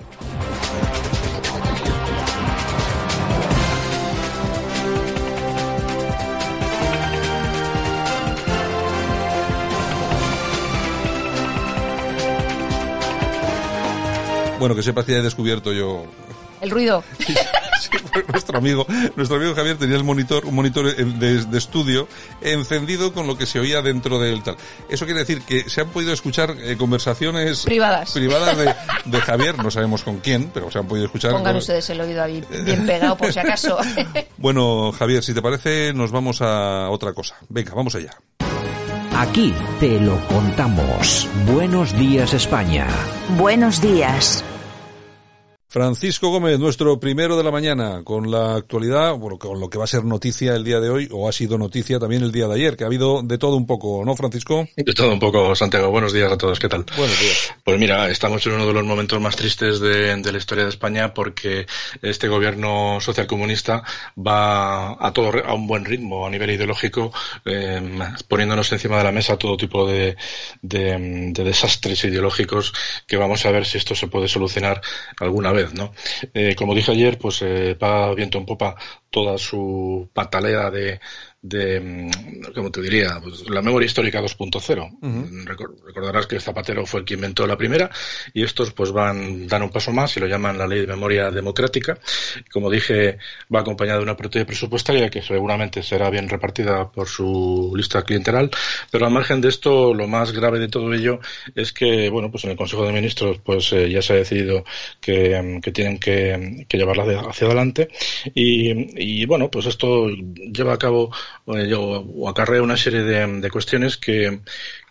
Bueno, 14.59 14.77
que 14.77 14.83
sepas 14.85 15.05
que 15.05 15.17
he 15.17 15.23
descubierto 15.23 15.73
yo 15.73 16.05
El 16.63 16.71
ruido. 16.71 17.03
Sí, 17.19 17.35
pues 18.13 18.29
nuestro 18.29 18.59
amigo, 18.59 18.87
nuestro 19.17 19.37
amigo 19.37 19.53
Javier 19.53 19.77
tenía 19.77 19.97
el 19.97 20.05
monitor, 20.05 20.47
un 20.47 20.55
monitor 20.55 20.95
de, 20.95 21.45
de, 21.45 21.59
estudio 21.59 22.07
encendido 22.41 23.13
con 23.13 23.27
lo 23.27 23.37
que 23.37 23.47
se 23.47 23.59
oía 23.59 23.83
dentro 23.83 24.21
del 24.21 24.45
tal. 24.45 24.57
Eso 24.89 25.05
quiere 25.05 25.21
decir 25.21 25.43
que 25.43 25.69
se 25.69 25.81
han 25.81 25.89
podido 25.89 26.13
escuchar 26.13 26.55
eh, 26.61 26.77
conversaciones 26.77 27.65
privadas, 27.65 28.13
privadas 28.13 28.57
de, 28.57 28.75
de, 29.07 29.21
Javier, 29.21 29.59
no 29.59 29.73
sabemos 29.73 30.05
con 30.05 30.21
quién, 30.21 30.53
pero 30.55 30.71
se 30.71 30.79
han 30.79 30.87
podido 30.87 31.07
escuchar. 31.07 31.33
Pongan 31.33 31.55
con... 31.55 31.57
ustedes 31.57 31.91
el 31.91 32.01
oído 32.01 32.23
ahí 32.23 32.45
bien 32.65 32.87
pegado 32.87 33.17
por 33.17 33.33
si 33.33 33.41
acaso. 33.41 33.79
bueno, 34.37 34.93
Javier, 34.93 35.25
si 35.25 35.35
te 35.35 35.43
parece, 35.43 35.93
nos 35.93 36.13
vamos 36.13 36.43
a 36.43 36.91
otra 36.91 37.13
cosa. 37.13 37.35
Venga, 37.49 37.75
vamos 37.75 37.97
allá. 37.97 38.17
Aquí 39.17 39.53
te 39.81 39.99
lo 39.99 40.17
contamos. 40.29 41.29
Buenos 41.53 41.93
días, 41.99 42.33
España. 42.33 42.87
Buenos 43.37 43.81
días. 43.81 44.45
Francisco 45.73 46.29
Gómez, 46.29 46.59
nuestro 46.59 47.01
primero 47.01 47.35
de 47.35 47.43
la 47.43 47.51
mañana, 47.51 48.03
con 48.05 48.31
la 48.31 48.57
actualidad, 48.57 49.15
bueno, 49.15 49.39
con 49.39 49.59
lo 49.59 49.71
que 49.71 49.79
va 49.79 49.85
a 49.85 49.87
ser 49.87 50.05
noticia 50.05 50.55
el 50.55 50.65
día 50.65 50.81
de 50.81 50.91
hoy, 50.91 51.09
o 51.11 51.31
ha 51.31 51.33
sido 51.33 51.57
noticia 51.57 51.99
también 51.99 52.23
el 52.23 52.31
día 52.31 52.47
de 52.47 52.57
ayer, 52.57 52.77
que 52.77 52.85
ha 52.85 52.89
habido 52.89 53.23
de 53.23 53.39
todo 53.39 53.57
un 53.57 53.67
poco, 53.67 54.05
¿no, 54.05 54.15
Francisco? 54.15 54.69
De 54.77 54.93
todo 54.93 55.11
un 55.11 55.19
poco, 55.19 55.55
Santiago. 55.55 55.91
Buenos 55.91 56.13
días 56.13 56.31
a 56.31 56.37
todos, 56.37 56.61
¿qué 56.61 56.69
tal? 56.69 56.85
Buenos 56.95 57.19
días. 57.19 57.55
Pues 57.65 57.79
mira, 57.79 58.11
estamos 58.11 58.47
en 58.47 58.53
uno 58.53 58.67
de 58.67 58.75
los 58.75 58.85
momentos 58.85 59.19
más 59.19 59.35
tristes 59.35 59.81
de, 59.81 60.15
de 60.15 60.33
la 60.33 60.37
historia 60.37 60.65
de 60.65 60.69
España 60.69 61.15
porque 61.15 61.65
este 62.03 62.29
gobierno 62.29 62.99
socialcomunista 63.01 63.83
va 64.15 64.91
a 65.01 65.13
todo 65.15 65.33
a 65.43 65.55
un 65.55 65.67
buen 65.67 65.87
ritmo 65.87 66.27
a 66.27 66.31
nivel 66.31 66.51
ideológico, 66.51 67.15
eh, 67.47 67.81
poniéndonos 68.29 68.71
encima 68.73 68.99
de 68.99 69.05
la 69.05 69.13
mesa 69.13 69.39
todo 69.39 69.57
tipo 69.57 69.87
de, 69.87 70.19
de, 70.61 71.31
de 71.33 71.45
desastres 71.45 72.05
ideológicos 72.05 72.75
que 73.07 73.17
vamos 73.17 73.47
a 73.47 73.51
ver 73.51 73.65
si 73.65 73.79
esto 73.79 73.95
se 73.95 74.09
puede 74.09 74.29
solucionar 74.29 74.83
alguna 75.19 75.51
vez. 75.51 75.62
Eh, 76.35 76.55
como 76.57 76.75
dije 76.75 76.93
ayer, 76.93 77.19
pues 77.19 77.43
eh, 77.43 77.75
va 77.75 78.15
viento 78.15 78.39
en 78.39 78.47
popa 78.47 78.77
toda 79.11 79.39
su 79.39 80.09
patalea 80.13 80.71
de, 80.71 81.01
de 81.43 82.09
¿cómo 82.55 82.71
te 82.71 82.81
diría? 82.81 83.19
Pues 83.21 83.49
la 83.51 83.63
memoria 83.63 83.87
histórica 83.87 84.21
2.0. 84.23 84.99
Uh 85.01 85.07
-huh. 85.07 85.45
Recordarás 85.85 86.27
que 86.27 86.39
Zapatero 86.39 86.87
fue 86.87 87.01
el 87.01 87.07
que 87.07 87.15
inventó 87.15 87.47
la 87.47 87.57
primera 87.57 87.91
y 88.33 88.45
estos 88.45 88.73
pues 88.73 88.93
van, 88.93 89.49
dan 89.49 89.65
un 89.65 89.71
paso 89.71 89.93
más 89.93 90.17
y 90.17 90.21
lo 90.21 90.29
llaman 90.29 90.57
la 90.57 90.69
ley 90.69 90.81
de 90.81 90.87
memoria 90.87 91.31
democrática. 91.31 91.99
Como 92.53 92.71
dije, 92.71 93.19
va 93.53 93.61
acompañada 93.61 93.99
de 93.99 94.05
una 94.05 94.17
partida 94.17 94.45
presupuestaria 94.45 95.11
que 95.11 95.21
seguramente 95.21 95.83
será 95.83 96.11
bien 96.11 96.29
repartida 96.29 96.91
por 96.91 97.09
su 97.09 97.73
lista 97.77 98.03
clientelar, 98.03 98.49
pero 98.91 99.07
al 99.07 99.13
margen 99.13 99.41
de 99.41 99.49
esto, 99.49 99.93
lo 99.95 100.07
más 100.07 100.33
grave 100.33 100.61
de 100.61 100.69
todo 100.69 100.95
ello 100.95 101.19
es 101.57 101.73
que, 101.73 102.09
bueno, 102.09 102.31
pues 102.31 102.45
en 102.45 102.51
el 102.51 102.57
Consejo 102.57 102.87
de 102.87 102.93
Ministros 102.93 103.39
pues 103.45 103.73
eh, 103.73 103.91
ya 103.91 104.01
se 104.01 104.13
ha 104.13 104.17
decidido 104.17 104.65
que, 105.01 105.61
que 105.61 105.73
tienen 105.73 105.99
que, 105.99 106.67
que 106.69 106.79
llevarla 106.79 107.03
hacia 107.29 107.47
adelante 107.49 107.89
y, 108.33 109.23
y 109.23 109.27
bueno, 109.27 109.51
pues 109.51 109.67
esto 109.67 110.09
lleva 110.09 110.75
a 110.75 110.79
cabo 110.79 111.11
o 111.47 112.29
acarrea 112.29 112.63
una 112.63 112.77
serie 112.77 113.03
de 113.03 113.51
cuestiones 113.51 113.97
que, 113.97 114.41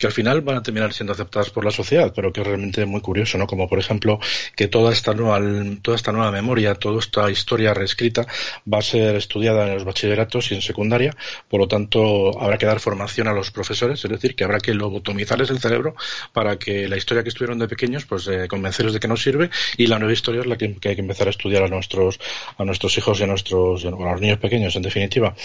que, 0.01 0.07
al 0.07 0.13
final 0.13 0.41
van 0.41 0.57
a 0.57 0.63
terminar 0.63 0.93
siendo 0.93 1.13
aceptadas 1.13 1.49
por 1.51 1.63
la 1.63 1.71
sociedad, 1.71 2.11
pero 2.15 2.33
que 2.33 2.41
es 2.41 2.47
realmente 2.47 2.85
muy 2.85 3.01
curioso, 3.01 3.37
¿no? 3.37 3.47
Como 3.47 3.69
por 3.69 3.79
ejemplo 3.79 4.19
que 4.55 4.67
toda 4.67 4.91
esta 4.91 5.13
nueva, 5.13 5.39
toda 5.81 5.95
esta 5.95 6.11
nueva 6.11 6.31
memoria, 6.31 6.75
toda 6.75 6.99
esta 6.99 7.29
historia 7.29 7.73
reescrita 7.73 8.25
va 8.71 8.79
a 8.79 8.81
ser 8.81 9.15
estudiada 9.15 9.67
en 9.67 9.75
los 9.75 9.83
bachilleratos 9.83 10.51
y 10.51 10.55
en 10.55 10.61
secundaria, 10.61 11.15
por 11.49 11.59
lo 11.59 11.67
tanto 11.67 12.39
habrá 12.41 12.57
que 12.57 12.65
dar 12.65 12.79
formación 12.79 13.27
a 13.27 13.33
los 13.33 13.51
profesores, 13.51 14.03
es 14.03 14.11
decir, 14.11 14.35
que 14.35 14.43
habrá 14.43 14.59
que 14.59 14.73
lobotomizarles 14.73 15.49
el 15.49 15.59
cerebro 15.59 15.95
para 16.33 16.57
que 16.57 16.87
la 16.87 16.97
historia 16.97 17.23
que 17.23 17.29
estuvieron 17.29 17.59
de 17.59 17.67
pequeños, 17.67 18.05
pues 18.05 18.27
eh, 18.27 18.47
convencerles 18.47 18.93
de 18.93 18.99
que 18.99 19.07
no 19.07 19.17
sirve 19.17 19.49
y 19.77 19.87
la 19.87 19.99
nueva 19.99 20.13
historia 20.13 20.41
es 20.41 20.47
la 20.47 20.57
que, 20.57 20.65
hay 20.65 20.95
que 20.95 21.01
empezar 21.01 21.27
a 21.27 21.29
estudiar 21.29 21.63
a 21.63 21.67
nuestros, 21.67 22.19
a 22.57 22.65
nuestros 22.65 22.97
hijos 22.97 23.19
y 23.19 23.23
a 23.23 23.27
nuestros, 23.27 23.85
a 23.85 23.89
los 23.91 24.21
niños 24.21 24.39
pequeños, 24.39 24.75
en 24.75 24.81
definitiva. 24.81 25.35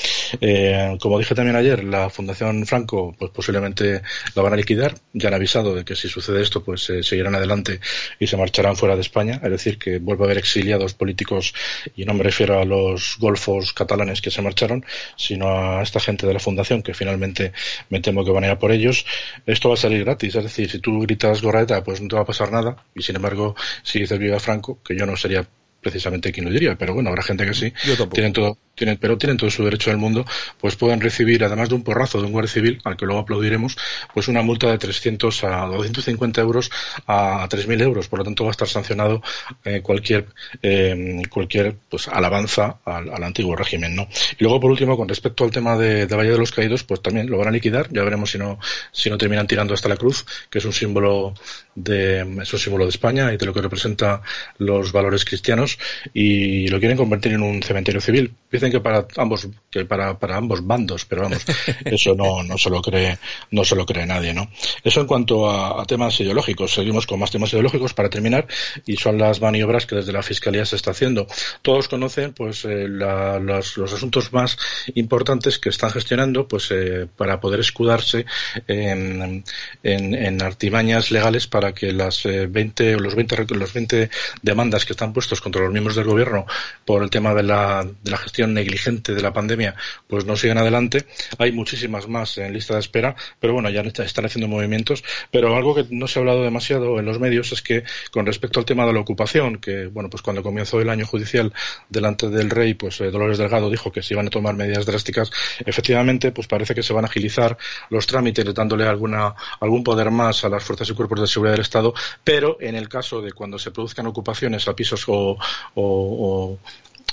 Eh, 0.40 0.96
como 1.00 1.18
dije 1.18 1.34
también 1.34 1.56
ayer, 1.56 1.84
la 1.84 2.08
Fundación 2.08 2.64
Franco, 2.66 3.14
pues 3.18 3.30
posiblemente 3.30 4.02
la 4.34 4.42
van 4.46 4.54
a 4.54 4.56
liquidar. 4.56 4.94
Ya 5.12 5.28
han 5.28 5.34
avisado 5.34 5.74
de 5.74 5.84
que 5.84 5.94
si 5.94 6.08
sucede 6.08 6.42
esto, 6.42 6.62
pues 6.64 6.88
eh, 6.90 7.02
seguirán 7.02 7.34
adelante 7.34 7.80
y 8.18 8.26
se 8.26 8.36
marcharán 8.36 8.76
fuera 8.76 8.94
de 8.94 9.02
España. 9.02 9.40
Es 9.42 9.50
decir, 9.50 9.78
que 9.78 9.98
vuelve 9.98 10.24
a 10.24 10.26
haber 10.26 10.38
exiliados 10.38 10.94
políticos, 10.94 11.54
y 11.94 12.04
no 12.04 12.14
me 12.14 12.22
refiero 12.22 12.60
a 12.60 12.64
los 12.64 13.16
golfos 13.18 13.72
catalanes 13.72 14.20
que 14.20 14.30
se 14.30 14.42
marcharon, 14.42 14.84
sino 15.16 15.48
a 15.48 15.82
esta 15.82 16.00
gente 16.00 16.26
de 16.26 16.32
la 16.32 16.40
Fundación, 16.40 16.82
que 16.82 16.94
finalmente 16.94 17.52
me 17.90 18.00
temo 18.00 18.24
que 18.24 18.30
van 18.30 18.44
a 18.44 18.46
ir 18.46 18.52
a 18.52 18.58
por 18.58 18.72
ellos. 18.72 19.04
Esto 19.46 19.68
va 19.68 19.74
a 19.74 19.78
salir 19.78 20.04
gratis. 20.04 20.34
Es 20.34 20.44
decir, 20.44 20.70
si 20.70 20.78
tú 20.78 21.00
gritas 21.00 21.42
Gorraeta, 21.42 21.82
pues 21.82 22.00
no 22.00 22.08
te 22.08 22.16
va 22.16 22.22
a 22.22 22.26
pasar 22.26 22.52
nada. 22.52 22.76
Y 22.94 23.02
sin 23.02 23.16
embargo, 23.16 23.54
si 23.82 24.00
dices 24.00 24.18
Viva 24.18 24.40
Franco, 24.40 24.78
que 24.82 24.96
yo 24.96 25.06
no 25.06 25.16
sería 25.16 25.46
precisamente 25.80 26.32
quien 26.32 26.46
lo 26.46 26.52
diría, 26.52 26.76
pero 26.76 26.94
bueno, 26.94 27.10
habrá 27.10 27.22
gente 27.22 27.46
que 27.46 27.54
sí. 27.54 27.72
Tienen 28.12 28.32
todo, 28.32 28.58
tienen, 28.76 28.98
pero 28.98 29.18
tienen 29.18 29.36
todo 29.36 29.50
su 29.50 29.64
derecho 29.64 29.90
del 29.90 29.98
mundo, 29.98 30.24
pues 30.60 30.76
pueden 30.76 31.00
recibir, 31.00 31.42
además 31.42 31.68
de 31.68 31.74
un 31.74 31.82
porrazo 31.82 32.20
de 32.20 32.26
un 32.26 32.32
guardia 32.32 32.52
civil, 32.52 32.80
al 32.84 32.96
que 32.96 33.06
luego 33.06 33.22
aplaudiremos, 33.22 33.76
pues 34.14 34.28
una 34.28 34.42
multa 34.42 34.70
de 34.70 34.78
300 34.78 35.44
a 35.44 35.66
250 35.66 36.40
euros 36.40 36.70
a 37.06 37.48
3.000 37.48 37.82
euros. 37.82 38.08
Por 38.08 38.20
lo 38.20 38.24
tanto, 38.24 38.44
va 38.44 38.50
a 38.50 38.52
estar 38.52 38.68
sancionado 38.68 39.22
eh, 39.64 39.80
cualquier, 39.82 40.26
eh, 40.62 41.22
cualquier 41.30 41.76
pues, 41.88 42.06
alabanza 42.08 42.78
al, 42.84 43.24
antiguo 43.24 43.56
régimen, 43.56 43.96
¿no? 43.96 44.08
Y 44.38 44.44
luego, 44.44 44.60
por 44.60 44.70
último, 44.70 44.96
con 44.96 45.08
respecto 45.08 45.44
al 45.44 45.50
tema 45.50 45.76
de, 45.76 46.06
de 46.06 46.14
Valle 46.14 46.30
de 46.30 46.38
los 46.38 46.52
Caídos, 46.52 46.84
pues 46.84 47.00
también 47.00 47.28
lo 47.28 47.38
van 47.38 47.48
a 47.48 47.50
liquidar. 47.50 47.88
Ya 47.90 48.04
veremos 48.04 48.30
si 48.30 48.38
no, 48.38 48.58
si 48.92 49.08
no 49.08 49.16
terminan 49.16 49.46
tirando 49.46 49.72
hasta 49.74 49.88
la 49.88 49.96
cruz, 49.96 50.26
que 50.50 50.58
es 50.58 50.64
un 50.64 50.72
símbolo 50.72 51.34
de, 51.74 52.20
es 52.42 52.52
un 52.52 52.58
símbolo 52.58 52.84
de 52.84 52.90
España 52.90 53.32
y 53.32 53.36
de 53.36 53.46
lo 53.46 53.54
que 53.54 53.62
representa 53.62 54.22
los 54.58 54.92
valores 54.92 55.24
cristianos 55.24 55.78
y 56.12 56.68
lo 56.68 56.78
quieren 56.78 56.96
convertir 56.96 57.32
en 57.32 57.42
un 57.42 57.62
cementerio 57.62 58.00
civil. 58.00 58.34
Que 58.70 58.80
para 58.80 59.06
ambos, 59.16 59.48
que 59.70 59.84
para, 59.84 60.18
para 60.18 60.36
ambos 60.36 60.66
bandos, 60.66 61.04
pero 61.04 61.22
vamos, 61.22 61.44
eso 61.84 62.14
no, 62.14 62.42
no 62.42 62.58
se 62.58 62.70
lo 62.70 62.82
cree, 62.82 63.18
no 63.50 63.64
se 63.64 63.76
lo 63.76 63.86
cree 63.86 64.06
nadie, 64.06 64.32
¿no? 64.32 64.48
Eso 64.82 65.00
en 65.00 65.06
cuanto 65.06 65.48
a, 65.48 65.82
a 65.82 65.84
temas 65.84 66.18
ideológicos. 66.20 66.74
Seguimos 66.74 67.06
con 67.06 67.20
más 67.20 67.30
temas 67.30 67.52
ideológicos 67.52 67.94
para 67.94 68.10
terminar 68.10 68.46
y 68.84 68.96
son 68.96 69.18
las 69.18 69.40
maniobras 69.40 69.86
que 69.86 69.96
desde 69.96 70.12
la 70.12 70.22
Fiscalía 70.22 70.64
se 70.64 70.76
está 70.76 70.90
haciendo. 70.90 71.26
Todos 71.62 71.88
conocen, 71.88 72.32
pues, 72.32 72.64
eh, 72.64 72.88
la, 72.88 73.38
los, 73.38 73.76
los, 73.76 73.92
asuntos 73.92 74.32
más 74.32 74.58
importantes 74.94 75.58
que 75.58 75.70
están 75.70 75.90
gestionando, 75.90 76.46
pues, 76.48 76.70
eh, 76.70 77.06
para 77.16 77.40
poder 77.40 77.60
escudarse 77.60 78.26
en, 78.66 79.44
en, 79.82 80.14
en, 80.14 80.42
artimañas 80.42 81.10
legales 81.10 81.46
para 81.46 81.72
que 81.72 81.92
las 81.92 82.24
eh, 82.26 82.46
20, 82.46 82.98
los 82.98 83.14
20, 83.14 83.46
los 83.54 83.72
20 83.72 84.10
demandas 84.42 84.84
que 84.84 84.92
están 84.92 85.12
puestos 85.12 85.40
contra 85.40 85.62
los 85.62 85.72
miembros 85.72 85.96
del 85.96 86.04
gobierno 86.04 86.46
por 86.84 87.02
el 87.02 87.10
tema 87.10 87.34
de 87.34 87.42
la, 87.42 87.86
de 88.02 88.10
la 88.10 88.16
gestión 88.18 88.54
negligente 88.56 89.14
de 89.14 89.22
la 89.22 89.32
pandemia, 89.32 89.76
pues 90.08 90.24
no 90.24 90.36
siguen 90.36 90.58
adelante. 90.58 91.06
Hay 91.38 91.52
muchísimas 91.52 92.08
más 92.08 92.36
en 92.38 92.52
lista 92.52 92.74
de 92.74 92.80
espera, 92.80 93.14
pero 93.38 93.52
bueno, 93.52 93.70
ya 93.70 93.82
están 93.82 94.24
haciendo 94.24 94.48
movimientos. 94.48 95.04
Pero 95.30 95.54
algo 95.56 95.74
que 95.74 95.86
no 95.90 96.08
se 96.08 96.18
ha 96.18 96.20
hablado 96.20 96.42
demasiado 96.42 96.98
en 96.98 97.04
los 97.04 97.20
medios 97.20 97.52
es 97.52 97.62
que 97.62 97.84
con 98.10 98.26
respecto 98.26 98.58
al 98.58 98.66
tema 98.66 98.84
de 98.86 98.92
la 98.92 99.00
ocupación, 99.00 99.58
que 99.58 99.86
bueno, 99.86 100.10
pues 100.10 100.22
cuando 100.22 100.42
comenzó 100.42 100.80
el 100.80 100.90
año 100.90 101.06
judicial 101.06 101.52
delante 101.88 102.28
del 102.28 102.50
rey, 102.50 102.74
pues 102.74 103.00
eh, 103.00 103.10
Dolores 103.10 103.38
Delgado 103.38 103.70
dijo 103.70 103.92
que 103.92 104.02
se 104.02 104.14
iban 104.14 104.26
a 104.26 104.30
tomar 104.30 104.54
medidas 104.54 104.86
drásticas. 104.86 105.30
Efectivamente, 105.64 106.32
pues 106.32 106.46
parece 106.46 106.74
que 106.74 106.82
se 106.82 106.92
van 106.92 107.04
a 107.04 107.08
agilizar 107.08 107.56
los 107.90 108.06
trámites, 108.06 108.52
dándole 108.54 108.86
alguna, 108.86 109.34
algún 109.60 109.84
poder 109.84 110.10
más 110.10 110.44
a 110.44 110.48
las 110.48 110.64
fuerzas 110.64 110.88
y 110.90 110.94
cuerpos 110.94 111.20
de 111.20 111.26
seguridad 111.26 111.52
del 111.52 111.62
Estado, 111.62 111.94
pero 112.24 112.56
en 112.60 112.74
el 112.74 112.88
caso 112.88 113.20
de 113.20 113.32
cuando 113.32 113.58
se 113.58 113.70
produzcan 113.70 114.06
ocupaciones 114.06 114.66
a 114.68 114.74
pisos 114.74 115.04
o, 115.08 115.38
o, 115.74 116.58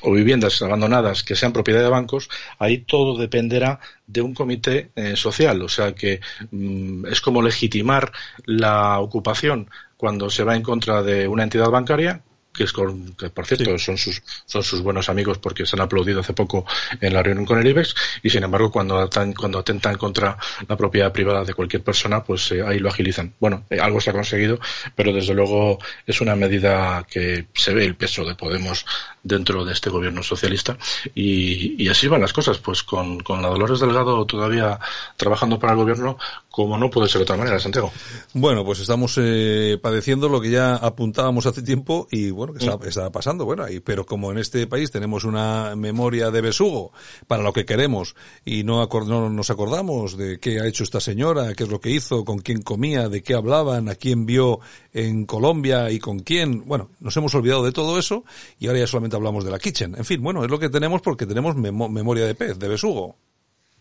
viviendas 0.03 0.61
abandonadas 0.61 1.23
que 1.23 1.35
sean 1.35 1.53
propiedad 1.53 1.81
de 1.81 1.89
bancos, 1.89 2.29
ahí 2.59 2.79
todo 2.79 3.17
dependerá 3.17 3.79
de 4.07 4.21
un 4.21 4.33
comité 4.33 4.91
eh, 4.95 5.15
social. 5.15 5.61
O 5.61 5.69
sea 5.69 5.93
que 5.93 6.19
mm, 6.51 7.05
es 7.05 7.21
como 7.21 7.41
legitimar 7.41 8.11
la 8.45 8.99
ocupación 8.99 9.69
cuando 9.97 10.29
se 10.29 10.43
va 10.43 10.55
en 10.55 10.63
contra 10.63 11.03
de 11.03 11.27
una 11.27 11.43
entidad 11.43 11.69
bancaria 11.69 12.21
que 12.53 12.63
es 12.63 12.71
con, 12.71 13.13
que 13.13 13.29
por 13.29 13.45
cierto 13.45 13.77
son 13.79 13.97
sus 13.97 14.21
son 14.45 14.63
sus 14.63 14.81
buenos 14.81 15.09
amigos 15.09 15.39
porque 15.39 15.65
se 15.65 15.75
han 15.75 15.81
aplaudido 15.81 16.19
hace 16.19 16.33
poco 16.33 16.65
en 17.01 17.13
la 17.13 17.23
reunión 17.23 17.45
con 17.45 17.59
el 17.59 17.67
IBEX. 17.67 17.95
Y 18.21 18.29
sin 18.29 18.43
embargo 18.43 18.71
cuando 18.71 18.99
atentan, 18.99 19.33
cuando 19.33 19.59
atentan 19.59 19.97
contra 19.97 20.37
la 20.67 20.77
propiedad 20.77 21.11
privada 21.11 21.43
de 21.43 21.53
cualquier 21.53 21.83
persona 21.83 22.23
pues 22.23 22.51
eh, 22.51 22.61
ahí 22.65 22.79
lo 22.79 22.89
agilizan. 22.89 23.33
Bueno 23.39 23.65
eh, 23.69 23.79
algo 23.79 23.99
se 23.99 24.11
ha 24.11 24.13
conseguido 24.13 24.59
pero 24.95 25.11
desde 25.11 25.33
luego 25.33 25.79
es 26.05 26.21
una 26.21 26.35
medida 26.35 27.05
que 27.09 27.47
se 27.53 27.73
ve 27.73 27.85
el 27.85 27.95
peso 27.95 28.23
de 28.23 28.35
Podemos 28.35 28.85
dentro 29.23 29.63
de 29.63 29.73
este 29.73 29.89
gobierno 29.89 30.21
socialista. 30.21 30.77
Y, 31.15 31.81
y 31.81 31.87
así 31.87 32.07
van 32.07 32.21
las 32.21 32.33
cosas 32.33 32.57
pues 32.59 32.83
con, 32.83 33.21
con 33.21 33.41
la 33.41 33.47
Dolores 33.47 33.79
Delgado 33.79 34.25
todavía 34.25 34.79
trabajando 35.17 35.57
para 35.57 35.73
el 35.73 35.79
gobierno 35.79 36.17
como 36.49 36.77
no 36.77 36.89
puede 36.89 37.07
ser 37.07 37.19
de 37.19 37.23
otra 37.23 37.37
manera 37.37 37.59
Santiago. 37.59 37.91
Bueno 38.33 38.63
pues 38.63 38.79
estamos 38.79 39.17
eh, 39.17 39.79
padeciendo 39.81 40.29
lo 40.29 40.39
que 40.39 40.51
ya 40.51 40.75
apuntábamos 40.75 41.45
hace 41.45 41.61
tiempo 41.61 42.07
y 42.11 42.29
bueno, 42.31 42.42
que 42.51 42.65
mm. 42.65 42.87
está, 42.87 43.11
pasando, 43.11 43.45
bueno, 43.45 43.69
y, 43.69 43.79
pero 43.79 44.05
como 44.05 44.31
en 44.31 44.37
este 44.37 44.67
país 44.67 44.91
tenemos 44.91 45.23
una 45.23 45.75
memoria 45.75 46.31
de 46.31 46.41
besugo 46.41 46.91
para 47.27 47.43
lo 47.43 47.53
que 47.53 47.65
queremos 47.65 48.15
y 48.43 48.63
no, 48.63 48.85
no 48.85 49.29
nos 49.29 49.49
acordamos 49.49 50.17
de 50.17 50.39
qué 50.39 50.59
ha 50.59 50.67
hecho 50.67 50.83
esta 50.83 50.99
señora, 50.99 51.53
qué 51.53 51.63
es 51.63 51.69
lo 51.69 51.79
que 51.79 51.91
hizo, 51.91 52.25
con 52.25 52.39
quién 52.39 52.61
comía, 52.61 53.07
de 53.07 53.21
qué 53.21 53.35
hablaban, 53.35 53.87
a 53.87 53.95
quién 53.95 54.25
vio 54.25 54.59
en 54.93 55.25
Colombia 55.25 55.91
y 55.91 55.99
con 55.99 56.19
quién, 56.19 56.65
bueno, 56.65 56.89
nos 56.99 57.15
hemos 57.15 57.33
olvidado 57.35 57.63
de 57.63 57.71
todo 57.71 57.99
eso 57.99 58.25
y 58.59 58.67
ahora 58.67 58.79
ya 58.79 58.87
solamente 58.87 59.15
hablamos 59.15 59.45
de 59.45 59.51
la 59.51 59.59
kitchen. 59.59 59.95
En 59.95 60.05
fin, 60.05 60.21
bueno, 60.21 60.43
es 60.43 60.51
lo 60.51 60.59
que 60.59 60.69
tenemos 60.69 61.01
porque 61.01 61.25
tenemos 61.25 61.55
memoria 61.55 62.25
de 62.25 62.35
pez, 62.35 62.57
de 62.59 62.67
besugo. 62.67 63.15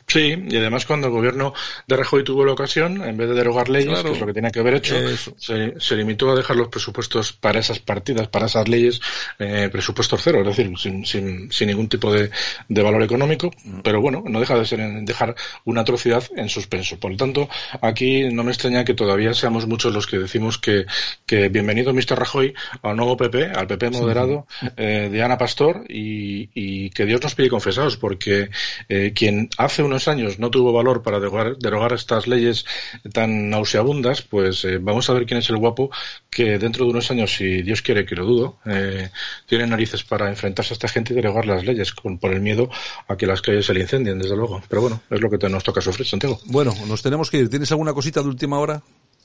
Sí, 0.07 0.35
y 0.49 0.57
además 0.57 0.85
cuando 0.85 1.07
el 1.07 1.13
gobierno 1.13 1.55
de 1.87 1.97
Rajoy 1.97 2.25
tuvo 2.25 2.45
la 2.45 2.53
ocasión, 2.53 3.03
en 3.03 3.17
vez 3.17 3.29
de 3.29 3.35
derogar 3.35 3.69
leyes, 3.69 4.03
que 4.03 4.11
es 4.11 4.21
lo 4.21 4.27
que 4.27 4.33
tenía 4.33 4.51
que 4.51 4.61
haber 4.61 4.75
hecho, 4.75 4.95
se, 5.17 5.97
limitó 5.97 6.31
a 6.31 6.35
dejar 6.35 6.57
los 6.57 6.69
presupuestos 6.69 7.33
para 7.33 7.61
esas 7.61 7.79
partidas, 7.79 8.29
para 8.29 8.47
esas 8.47 8.69
leyes, 8.69 9.01
eh, 9.39 9.69
presupuestos 9.71 10.21
cero, 10.23 10.41
es 10.41 10.47
decir, 10.47 10.71
sin, 10.79 11.07
sin, 11.07 11.51
sin 11.51 11.69
ningún 11.69 11.89
tipo 11.89 12.13
de, 12.13 12.31
de, 12.69 12.83
valor 12.83 13.03
económico, 13.03 13.51
mm. 13.65 13.81
pero 13.81 14.01
bueno, 14.01 14.23
no 14.27 14.41
deja 14.41 14.59
de 14.59 14.67
ser 14.67 14.81
dejar 15.05 15.35
una 15.65 15.83
atrocidad 15.83 16.25
en 16.37 16.49
suspenso. 16.49 16.99
Por 16.99 17.13
lo 17.13 17.17
tanto, 17.17 17.49
aquí 17.81 18.25
no 18.33 18.45
me 18.45 18.53
extraña 18.53 18.85
que 18.85 18.95
todavía 18.95 19.35
seamos 19.35 19.67
muchos 19.67 19.93
los 19.93 20.07
que 20.07 20.19
decimos 20.19 20.59
que, 20.59 20.87
que 21.27 21.49
bienvenido 21.49 21.95
Mr. 21.95 22.19
Rajoy 22.19 22.55
al 22.83 22.97
nuevo 22.97 23.17
PP, 23.17 23.53
al 23.55 23.67
PP 23.67 23.91
moderado 23.91 24.47
eh, 24.77 25.09
de 25.11 25.23
Ana 25.23 25.39
Pastor, 25.39 25.85
y, 25.89 26.51
y, 26.55 26.91
que 26.91 27.07
Dios 27.07 27.23
nos 27.23 27.35
pide 27.35 27.49
confesados, 27.49 27.97
porque 27.97 28.51
eh, 28.89 29.13
quien 29.15 29.49
hace 29.57 29.83
unos 29.83 30.02
años 30.09 30.39
no 30.39 30.51
tuvo 30.51 30.73
valor 30.73 31.03
para 31.03 31.21
derogar, 31.21 31.93
estas 31.93 32.27
leyes 32.27 32.65
tan 33.13 33.51
nauseabundas, 33.51 34.23
pues 34.23 34.65
eh, 34.65 34.79
vamos 34.81 35.09
a 35.11 35.13
ver 35.13 35.27
quién 35.27 35.39
es 35.39 35.51
el 35.51 35.57
guapo 35.57 35.91
que 36.31 36.59
dentro 36.59 36.85
de 36.85 36.91
unos 36.91 37.11
años, 37.11 37.35
si 37.35 37.63
Dios 37.63 37.83
quiere 37.83 38.07
que 38.07 38.15
lo 38.15 38.25
dudo, 38.25 38.59
eh, 38.67 39.11
tiene 39.47 39.67
narices 39.67 40.05
para 40.05 40.29
enfrentarse 40.29 40.73
a 40.73 40.77
esta 40.77 40.89
gente 40.89 41.13
y 41.13 41.17
derogar 41.17 41.47
las 41.47 41.65
leyes 41.65 41.93
con, 41.93 42.19
por 42.19 42.33
el 42.33 42.41
miedo 42.41 42.71
a 43.09 43.17
que 43.17 43.27
las 43.27 43.43
calles 43.43 43.67
se 43.67 43.75
le 43.75 43.81
incendien, 43.81 44.19
desde 44.19 44.37
luego. 44.37 44.63
Pero 44.69 44.83
bueno, 44.83 45.03
es 45.11 45.21
lo 45.21 45.31
que 45.31 45.49
nos 45.49 45.65
toca 45.65 45.81
sufrir, 45.81 46.07
Santiago. 46.07 46.41
Bueno, 46.47 46.75
nos 46.87 47.03
tenemos 47.03 47.31
que 47.31 47.39
ir. 47.39 47.51
¿Tienes 47.51 47.71
alguna 47.71 47.93
cosita 47.93 48.23
de 48.23 48.29
última 48.29 48.59
hora? 48.59 48.83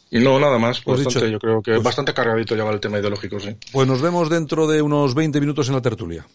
Y 0.09 0.19
no, 0.19 0.39
nada 0.39 0.57
más. 0.57 0.83
Bastante, 0.83 1.31
yo 1.31 1.39
creo 1.39 1.61
que 1.61 1.73
pues 1.73 1.83
bastante 1.83 2.13
cargadito 2.13 2.55
ya 2.55 2.63
va 2.63 2.71
el 2.71 2.79
tema 2.79 2.99
ideológico, 2.99 3.39
sí. 3.39 3.55
Pues 3.71 3.87
nos 3.87 4.01
vemos 4.01 4.29
dentro 4.29 4.67
de 4.67 4.81
unos 4.81 5.15
20 5.15 5.39
minutos 5.39 5.67
en 5.67 5.75
la 5.75 5.81
tertulia. 5.81 6.25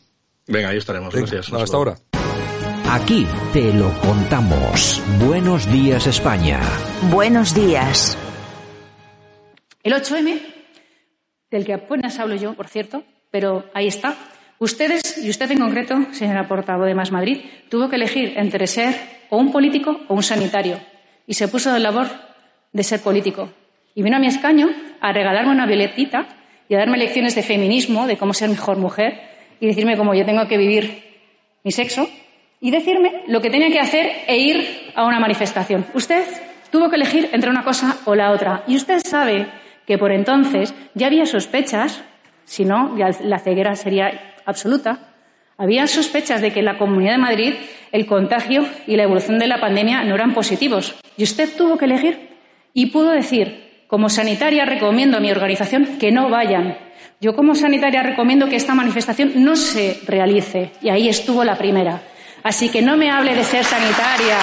Venga, 0.46 0.70
ahí 0.70 0.78
estaremos. 0.78 1.14
Gracias. 1.14 1.52
Hasta 1.52 1.76
ahora. 1.76 1.96
Aquí 2.94 3.26
te 3.54 3.72
lo 3.72 3.88
contamos. 4.00 5.02
Buenos 5.18 5.66
días 5.72 6.06
España. 6.06 6.60
Buenos 7.10 7.54
días. 7.54 8.18
El 9.82 9.94
8M, 9.94 10.38
del 11.50 11.64
que 11.64 11.72
apenas 11.72 12.18
hablo 12.18 12.34
yo, 12.34 12.52
por 12.52 12.68
cierto, 12.68 13.02
pero 13.30 13.64
ahí 13.72 13.86
está. 13.86 14.14
Ustedes, 14.58 15.24
y 15.24 15.30
usted 15.30 15.50
en 15.52 15.60
concreto, 15.60 16.04
señora 16.12 16.46
portavoz 16.46 16.84
de 16.84 16.94
Más 16.94 17.12
Madrid, 17.12 17.40
tuvo 17.70 17.88
que 17.88 17.96
elegir 17.96 18.34
entre 18.36 18.66
ser 18.66 18.94
o 19.30 19.38
un 19.38 19.50
político 19.50 20.02
o 20.08 20.12
un 20.12 20.22
sanitario. 20.22 20.78
Y 21.26 21.32
se 21.32 21.48
puso 21.48 21.72
de 21.72 21.80
labor 21.80 22.08
de 22.74 22.82
ser 22.82 23.00
político. 23.00 23.48
Y 23.94 24.02
vino 24.02 24.18
a 24.18 24.20
mi 24.20 24.26
escaño 24.26 24.68
a 25.00 25.14
regalarme 25.14 25.52
una 25.52 25.64
violetita 25.64 26.26
y 26.68 26.74
a 26.74 26.78
darme 26.78 26.98
lecciones 26.98 27.34
de 27.36 27.42
feminismo, 27.42 28.06
de 28.06 28.18
cómo 28.18 28.34
ser 28.34 28.50
mejor 28.50 28.76
mujer, 28.76 29.18
y 29.60 29.66
decirme 29.66 29.96
cómo 29.96 30.14
yo 30.14 30.26
tengo 30.26 30.46
que 30.46 30.58
vivir 30.58 31.04
mi 31.64 31.72
sexo 31.72 32.06
y 32.62 32.70
decirme 32.70 33.24
lo 33.26 33.42
que 33.42 33.50
tenía 33.50 33.70
que 33.70 33.80
hacer 33.80 34.22
e 34.28 34.38
ir 34.38 34.92
a 34.94 35.04
una 35.04 35.18
manifestación. 35.18 35.84
Usted 35.94 36.24
tuvo 36.70 36.88
que 36.88 36.96
elegir 36.96 37.28
entre 37.32 37.50
una 37.50 37.64
cosa 37.64 37.98
o 38.04 38.14
la 38.14 38.30
otra. 38.30 38.62
Y 38.68 38.76
usted 38.76 39.00
sabe 39.04 39.48
que 39.84 39.98
por 39.98 40.12
entonces 40.12 40.72
ya 40.94 41.08
había 41.08 41.26
sospechas, 41.26 42.02
si 42.44 42.64
no, 42.64 42.96
la 42.96 43.38
ceguera 43.40 43.74
sería 43.74 44.36
absoluta, 44.46 45.12
había 45.58 45.88
sospechas 45.88 46.40
de 46.40 46.52
que 46.52 46.60
en 46.60 46.66
la 46.66 46.78
Comunidad 46.78 47.12
de 47.12 47.18
Madrid 47.18 47.54
el 47.90 48.06
contagio 48.06 48.64
y 48.86 48.96
la 48.96 49.02
evolución 49.02 49.40
de 49.40 49.48
la 49.48 49.60
pandemia 49.60 50.04
no 50.04 50.14
eran 50.14 50.32
positivos. 50.32 50.94
Y 51.16 51.24
usted 51.24 51.50
tuvo 51.56 51.76
que 51.76 51.86
elegir 51.86 52.30
y 52.72 52.86
pudo 52.86 53.10
decir, 53.10 53.84
como 53.88 54.08
sanitaria 54.08 54.64
recomiendo 54.64 55.16
a 55.16 55.20
mi 55.20 55.32
organización 55.32 55.98
que 55.98 56.12
no 56.12 56.30
vayan. 56.30 56.78
Yo 57.20 57.34
como 57.34 57.56
sanitaria 57.56 58.02
recomiendo 58.02 58.48
que 58.48 58.56
esta 58.56 58.74
manifestación 58.74 59.32
no 59.44 59.56
se 59.56 60.00
realice. 60.06 60.70
Y 60.80 60.90
ahí 60.90 61.08
estuvo 61.08 61.44
la 61.44 61.58
primera. 61.58 62.02
Así 62.42 62.68
que 62.68 62.82
no 62.82 62.96
me 62.96 63.10
hable 63.10 63.34
de 63.34 63.44
ser 63.44 63.64
sanitaria, 63.64 64.38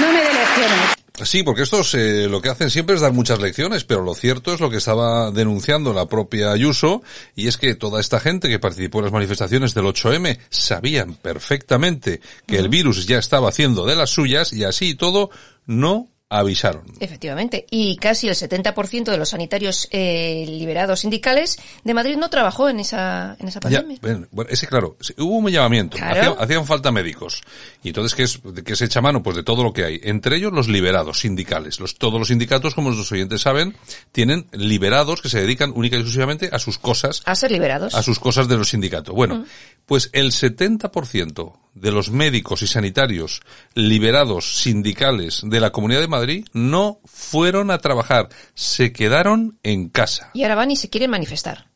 no 0.00 0.12
me 0.12 0.20
dé 0.20 0.32
lecciones. 0.32 1.02
Sí, 1.24 1.42
porque 1.42 1.62
estos 1.62 1.94
eh, 1.94 2.26
lo 2.28 2.40
que 2.40 2.48
hacen 2.48 2.70
siempre 2.70 2.96
es 2.96 3.02
dar 3.02 3.12
muchas 3.12 3.38
lecciones, 3.40 3.84
pero 3.84 4.02
lo 4.02 4.14
cierto 4.14 4.54
es 4.54 4.60
lo 4.60 4.70
que 4.70 4.78
estaba 4.78 5.30
denunciando 5.30 5.92
la 5.92 6.06
propia 6.06 6.52
Ayuso, 6.52 7.02
y 7.36 7.48
es 7.48 7.58
que 7.58 7.74
toda 7.74 8.00
esta 8.00 8.18
gente 8.18 8.48
que 8.48 8.58
participó 8.58 8.98
en 8.98 9.04
las 9.04 9.12
manifestaciones 9.12 9.74
del 9.74 9.84
8M 9.84 10.38
sabían 10.48 11.14
perfectamente 11.14 12.20
que 12.46 12.56
el 12.56 12.68
virus 12.68 13.06
ya 13.06 13.18
estaba 13.18 13.50
haciendo 13.50 13.84
de 13.84 13.94
las 13.94 14.10
suyas, 14.10 14.52
y 14.52 14.64
así 14.64 14.94
todo 14.94 15.30
no 15.66 16.08
avisaron. 16.32 16.84
Efectivamente. 16.98 17.66
Y 17.70 17.96
casi 17.96 18.28
el 18.28 18.34
70% 18.34 19.04
de 19.04 19.18
los 19.18 19.28
sanitarios 19.28 19.88
eh, 19.90 20.44
liberados 20.48 21.00
sindicales 21.00 21.58
de 21.84 21.94
Madrid 21.94 22.16
no 22.16 22.30
trabajó 22.30 22.68
en 22.68 22.80
esa, 22.80 23.36
en 23.38 23.48
esa 23.48 23.60
pandemia. 23.60 23.98
bueno, 24.00 24.50
ese 24.50 24.66
claro, 24.66 24.96
hubo 25.18 25.36
un 25.36 25.50
llamamiento. 25.50 25.98
Hacían, 26.38 26.66
falta 26.66 26.90
médicos. 26.90 27.42
Y 27.82 27.88
entonces, 27.88 28.14
¿qué, 28.14 28.22
es, 28.22 28.40
¿qué 28.64 28.76
se 28.76 28.86
echa 28.86 29.00
mano? 29.00 29.22
Pues 29.22 29.36
de 29.36 29.42
todo 29.42 29.62
lo 29.62 29.72
que 29.72 29.84
hay. 29.84 30.00
Entre 30.02 30.36
ellos 30.36 30.52
los 30.52 30.68
liberados 30.68 31.20
sindicales. 31.20 31.80
Los, 31.80 31.96
todos 31.96 32.18
los 32.18 32.28
sindicatos, 32.28 32.74
como 32.74 32.90
los 32.90 33.12
oyentes 33.12 33.42
saben, 33.42 33.76
tienen 34.12 34.46
liberados 34.52 35.20
que 35.20 35.28
se 35.28 35.40
dedican 35.40 35.72
única 35.74 35.96
y 35.96 36.00
exclusivamente 36.00 36.48
a 36.52 36.58
sus 36.58 36.78
cosas. 36.78 37.22
A 37.26 37.34
ser 37.34 37.50
liberados. 37.50 37.94
A 37.94 38.02
sus 38.02 38.18
cosas 38.18 38.48
de 38.48 38.56
los 38.56 38.70
sindicatos. 38.70 39.14
Bueno, 39.14 39.36
mm. 39.36 39.44
pues 39.86 40.08
el 40.12 40.30
70% 40.30 41.52
de 41.74 41.90
los 41.90 42.10
médicos 42.10 42.62
y 42.62 42.66
sanitarios 42.66 43.40
liberados 43.74 44.62
sindicales 44.62 45.42
de 45.44 45.60
la 45.60 45.70
Comunidad 45.70 46.00
de 46.00 46.08
Madrid 46.08 46.46
no 46.52 47.00
fueron 47.04 47.70
a 47.70 47.78
trabajar, 47.78 48.28
se 48.54 48.92
quedaron 48.92 49.58
en 49.62 49.88
casa. 49.88 50.30
Y 50.34 50.42
ahora 50.42 50.56
van 50.56 50.70
y 50.70 50.76
se 50.76 50.90
quieren 50.90 51.10
manifestar. 51.10 51.66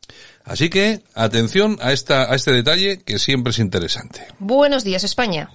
Así 0.43 0.69
que 0.69 1.01
atención 1.13 1.77
a, 1.81 1.91
esta, 1.91 2.31
a 2.31 2.35
este 2.35 2.51
detalle 2.51 2.99
que 3.03 3.19
siempre 3.19 3.51
es 3.51 3.59
interesante. 3.59 4.27
Buenos 4.39 4.83
días 4.83 5.03
España. 5.03 5.51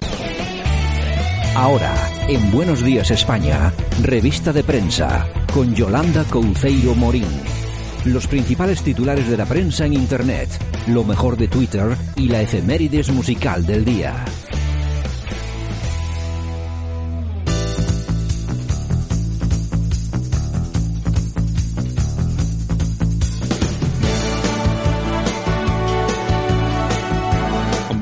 Ahora, 1.55 1.95
en 2.29 2.51
Buenos 2.51 2.83
días 2.83 3.11
España, 3.11 3.73
revista 4.03 4.53
de 4.53 4.65
prensa, 4.65 5.29
con 5.53 5.75
Yolanda 5.75 6.25
Couceiro 6.25 6.95
Morín 6.95 7.62
los 8.05 8.27
principales 8.27 8.83
titulares 8.83 9.29
de 9.29 9.37
la 9.37 9.47
prensa 9.47 9.87
en 9.87 9.95
Internet, 9.95 10.49
lo 10.89 11.05
mejor 11.05 11.37
de 11.37 11.49
Twitter 11.49 11.97
y 12.17 12.29
la 12.29 12.41
efemérides 12.43 13.11
musical 13.11 13.65
del 13.65 13.85
día. 13.85 14.25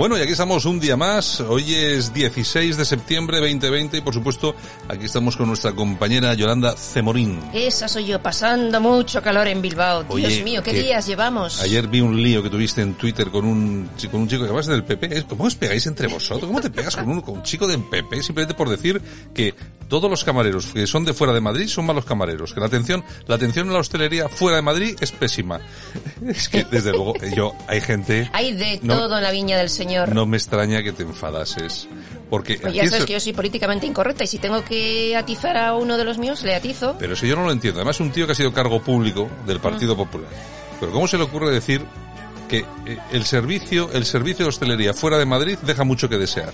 Bueno, 0.00 0.16
y 0.16 0.22
aquí 0.22 0.32
estamos 0.32 0.64
un 0.64 0.80
día 0.80 0.96
más. 0.96 1.40
Hoy 1.40 1.74
es 1.74 2.14
16 2.14 2.78
de 2.78 2.86
septiembre 2.86 3.38
2020 3.38 3.98
y 3.98 4.00
por 4.00 4.14
supuesto 4.14 4.54
aquí 4.88 5.04
estamos 5.04 5.36
con 5.36 5.48
nuestra 5.48 5.72
compañera 5.72 6.32
Yolanda 6.32 6.74
Cemorín. 6.74 7.38
Esa 7.52 7.86
soy 7.86 8.06
yo, 8.06 8.22
pasando 8.22 8.80
mucho 8.80 9.20
calor 9.20 9.46
en 9.48 9.60
Bilbao. 9.60 10.06
Oye, 10.08 10.28
Dios 10.28 10.42
mío, 10.42 10.62
¿qué 10.62 10.72
días 10.72 11.06
llevamos? 11.06 11.60
Ayer 11.60 11.86
vi 11.86 12.00
un 12.00 12.22
lío 12.22 12.42
que 12.42 12.48
tuviste 12.48 12.80
en 12.80 12.94
Twitter 12.94 13.28
con 13.28 13.44
un, 13.44 13.90
con 14.10 14.22
un 14.22 14.28
chico 14.28 14.46
que 14.46 14.52
vas 14.52 14.64
del 14.64 14.84
PP. 14.84 15.26
¿Cómo 15.28 15.44
os 15.44 15.54
pegáis 15.54 15.86
entre 15.86 16.06
vosotros? 16.06 16.46
¿Cómo 16.46 16.62
te 16.62 16.70
pegas 16.70 16.96
con 16.96 17.06
un, 17.06 17.20
con 17.20 17.34
un 17.34 17.42
chico 17.42 17.66
del 17.66 17.82
PP? 17.82 18.22
Simplemente 18.22 18.54
por 18.54 18.70
decir 18.70 19.02
que 19.34 19.54
todos 19.90 20.09
los 20.09 20.24
camareros 20.24 20.66
que 20.68 20.87
son 20.87 21.05
de 21.05 21.12
fuera 21.12 21.35
de 21.35 21.40
Madrid 21.42 21.66
son 21.68 21.85
malos 21.85 22.07
camareros. 22.07 22.55
Que 22.55 22.61
la 22.61 22.66
atención, 22.66 23.05
la 23.26 23.35
atención 23.35 23.66
en 23.66 23.74
la 23.74 23.81
hostelería 23.81 24.29
fuera 24.31 24.57
de 24.57 24.62
Madrid 24.62 24.96
es 25.00 25.12
pésima. 25.12 25.61
Es 26.26 26.48
que, 26.48 26.64
desde 26.64 26.92
luego, 26.92 27.14
yo, 27.37 27.55
hay 27.66 27.81
gente... 27.81 28.31
Hay 28.33 28.53
de 28.53 28.79
No- 28.83 28.96
todo 28.96 29.16
en 29.18 29.22
la 29.24 29.31
viña 29.33 29.59
del 29.59 29.68
Señor. 29.68 30.14
No 30.14 30.24
me 30.26 30.37
extraña 30.37 30.83
que 30.83 30.92
te 30.92 31.03
enfadases. 31.03 31.88
Porque 32.31 32.59
Pues 32.59 32.72
ya 32.72 32.85
es- 32.85 32.90
sabes 32.90 33.05
que 33.07 33.12
yo 33.14 33.20
soy 33.20 33.33
políticamente 33.33 33.87
incorrecta 33.87 34.22
y 34.24 34.26
si 34.29 34.38
tengo 34.38 34.64
que 34.64 35.16
atizar 35.16 35.57
a 35.57 35.74
uno 35.74 35.98
de 35.98 36.05
los 36.05 36.16
míos, 36.18 36.42
le 36.44 36.55
atizo. 36.55 36.96
Pero 36.98 37.14
eso 37.14 37.26
yo 37.26 37.35
no 37.37 37.44
lo 37.44 37.50
entiendo. 37.53 37.81
Además, 37.81 37.98
un 38.00 38.12
tío 38.12 38.26
que 38.26 38.33
ha 38.33 38.37
sido 38.37 38.53
cargo 38.53 38.81
público 38.81 39.29
del 39.46 39.59
Partido 39.61 39.96
Popular. 39.96 40.31
Pero 40.79 40.92
¿cómo 40.92 41.09
se 41.09 41.18
le 41.18 41.24
ocurre 41.24 41.50
decir 41.50 41.85
que 42.48 42.59
eh, 42.87 42.98
el 43.12 43.24
servicio, 43.24 43.90
el 43.92 44.05
servicio 44.05 44.44
de 44.44 44.50
hostelería 44.50 44.94
fuera 44.94 45.18
de 45.18 45.26
Madrid 45.26 45.59
deja 45.62 45.83
mucho 45.85 46.09
que 46.09 46.16
desear? 46.18 46.53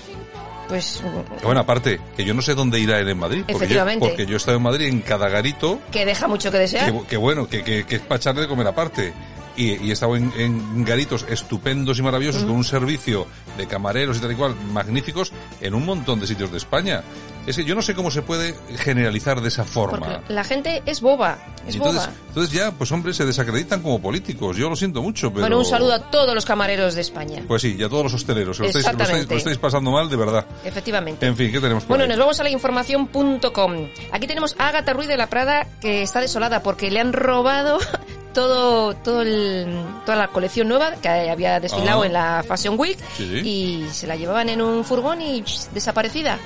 Pues 0.68 1.02
Que 1.38 1.44
Bueno, 1.44 1.60
aparte, 1.60 2.00
que 2.16 2.24
yo 2.24 2.34
no 2.34 2.42
sé 2.42 2.54
dónde 2.54 2.80
irá 2.80 2.98
él 2.98 3.08
en 3.08 3.18
Madrid. 3.18 3.40
Porque 3.46 3.52
yo, 3.52 3.56
Efectivamente. 3.58 4.06
porque 4.06 4.26
yo 4.26 4.34
he 4.34 4.36
estado 4.36 4.56
en 4.56 4.62
Madrid 4.62 4.86
en 4.86 5.00
cada 5.00 5.28
garito, 5.28 5.80
que 5.90 6.04
deja 6.04 6.26
mucho 6.28 6.50
que 6.50 6.58
desear. 6.58 6.92
que, 6.92 7.06
que 7.06 7.16
bueno, 7.16 7.48
que, 7.48 7.62
que, 7.62 7.84
que 7.84 7.96
es 7.96 8.02
para 8.02 8.16
echarle 8.16 8.42
de 8.42 8.48
comer 8.48 8.66
aparte. 8.66 9.12
Y, 9.58 9.86
y 9.86 9.88
he 9.88 9.92
estado 9.94 10.16
en, 10.16 10.30
en 10.36 10.84
garitos 10.84 11.24
estupendos 11.30 11.98
y 11.98 12.02
maravillosos 12.02 12.42
con 12.42 12.50
un 12.52 12.64
servicio 12.64 13.26
de 13.56 13.66
camareros 13.66 14.18
y 14.18 14.20
tal 14.20 14.32
y 14.32 14.34
cual 14.34 14.54
magníficos 14.70 15.32
en 15.62 15.74
un 15.74 15.86
montón 15.86 16.20
de 16.20 16.26
sitios 16.26 16.50
de 16.52 16.58
España. 16.58 17.02
Es 17.46 17.56
que 17.56 17.64
yo 17.64 17.74
no 17.74 17.82
sé 17.82 17.94
cómo 17.94 18.10
se 18.10 18.22
puede 18.22 18.54
generalizar 18.78 19.40
de 19.40 19.48
esa 19.48 19.64
forma. 19.64 19.98
Porque 20.06 20.32
la 20.32 20.42
gente 20.44 20.82
es 20.84 21.00
boba, 21.00 21.38
es 21.66 21.76
entonces, 21.76 22.02
boba. 22.06 22.12
entonces 22.28 22.52
ya, 22.52 22.72
pues 22.72 22.90
hombre, 22.92 23.14
se 23.14 23.24
desacreditan 23.24 23.82
como 23.82 24.00
políticos. 24.00 24.56
Yo 24.56 24.68
lo 24.68 24.74
siento 24.76 25.00
mucho, 25.02 25.28
pero... 25.30 25.42
Bueno, 25.42 25.58
un 25.58 25.64
saludo 25.64 25.94
a 25.94 26.10
todos 26.10 26.34
los 26.34 26.44
camareros 26.44 26.94
de 26.96 27.02
España. 27.02 27.42
Pues 27.46 27.62
sí, 27.62 27.76
y 27.78 27.82
a 27.84 27.88
todos 27.88 28.02
los 28.04 28.14
hosteleros. 28.14 28.58
Lo 28.58 28.66
estáis, 28.66 28.84
lo, 28.84 28.90
estáis, 28.90 29.00
Exactamente. 29.00 29.34
lo 29.34 29.38
estáis 29.38 29.58
pasando 29.58 29.90
mal, 29.92 30.10
de 30.10 30.16
verdad. 30.16 30.44
Efectivamente. 30.64 31.24
En 31.26 31.36
fin, 31.36 31.52
¿qué 31.52 31.60
tenemos 31.60 31.84
por 31.84 31.90
Bueno, 31.90 32.04
ahí? 32.04 32.08
nos 32.10 32.18
vamos 32.18 32.40
a 32.40 32.42
la 32.42 32.50
información.com. 32.50 33.88
Aquí 34.12 34.26
tenemos 34.26 34.54
a 34.58 34.68
Agatha 34.68 34.92
Ruiz 34.92 35.08
de 35.08 35.16
la 35.16 35.28
Prada 35.28 35.66
que 35.80 36.02
está 36.02 36.20
desolada 36.20 36.62
porque 36.62 36.90
le 36.90 37.00
han 37.00 37.12
robado 37.12 37.78
todo, 38.34 38.94
todo 38.96 39.22
el- 39.22 39.84
toda 40.04 40.16
la 40.18 40.28
colección 40.28 40.68
nueva 40.68 40.92
que 41.00 41.08
había 41.08 41.60
desfilado 41.60 42.02
Ah. 42.02 42.06
en 42.06 42.12
la 42.12 42.44
Fashion 42.46 42.78
Week 42.78 42.98
Sí, 43.16 43.24
y 43.24 43.86
se 43.92 44.06
la 44.06 44.16
llevaban 44.16 44.48
en 44.48 44.60
un 44.60 44.84
furgón 44.84 45.22
y 45.22 45.44
desaparecida. 45.72 46.38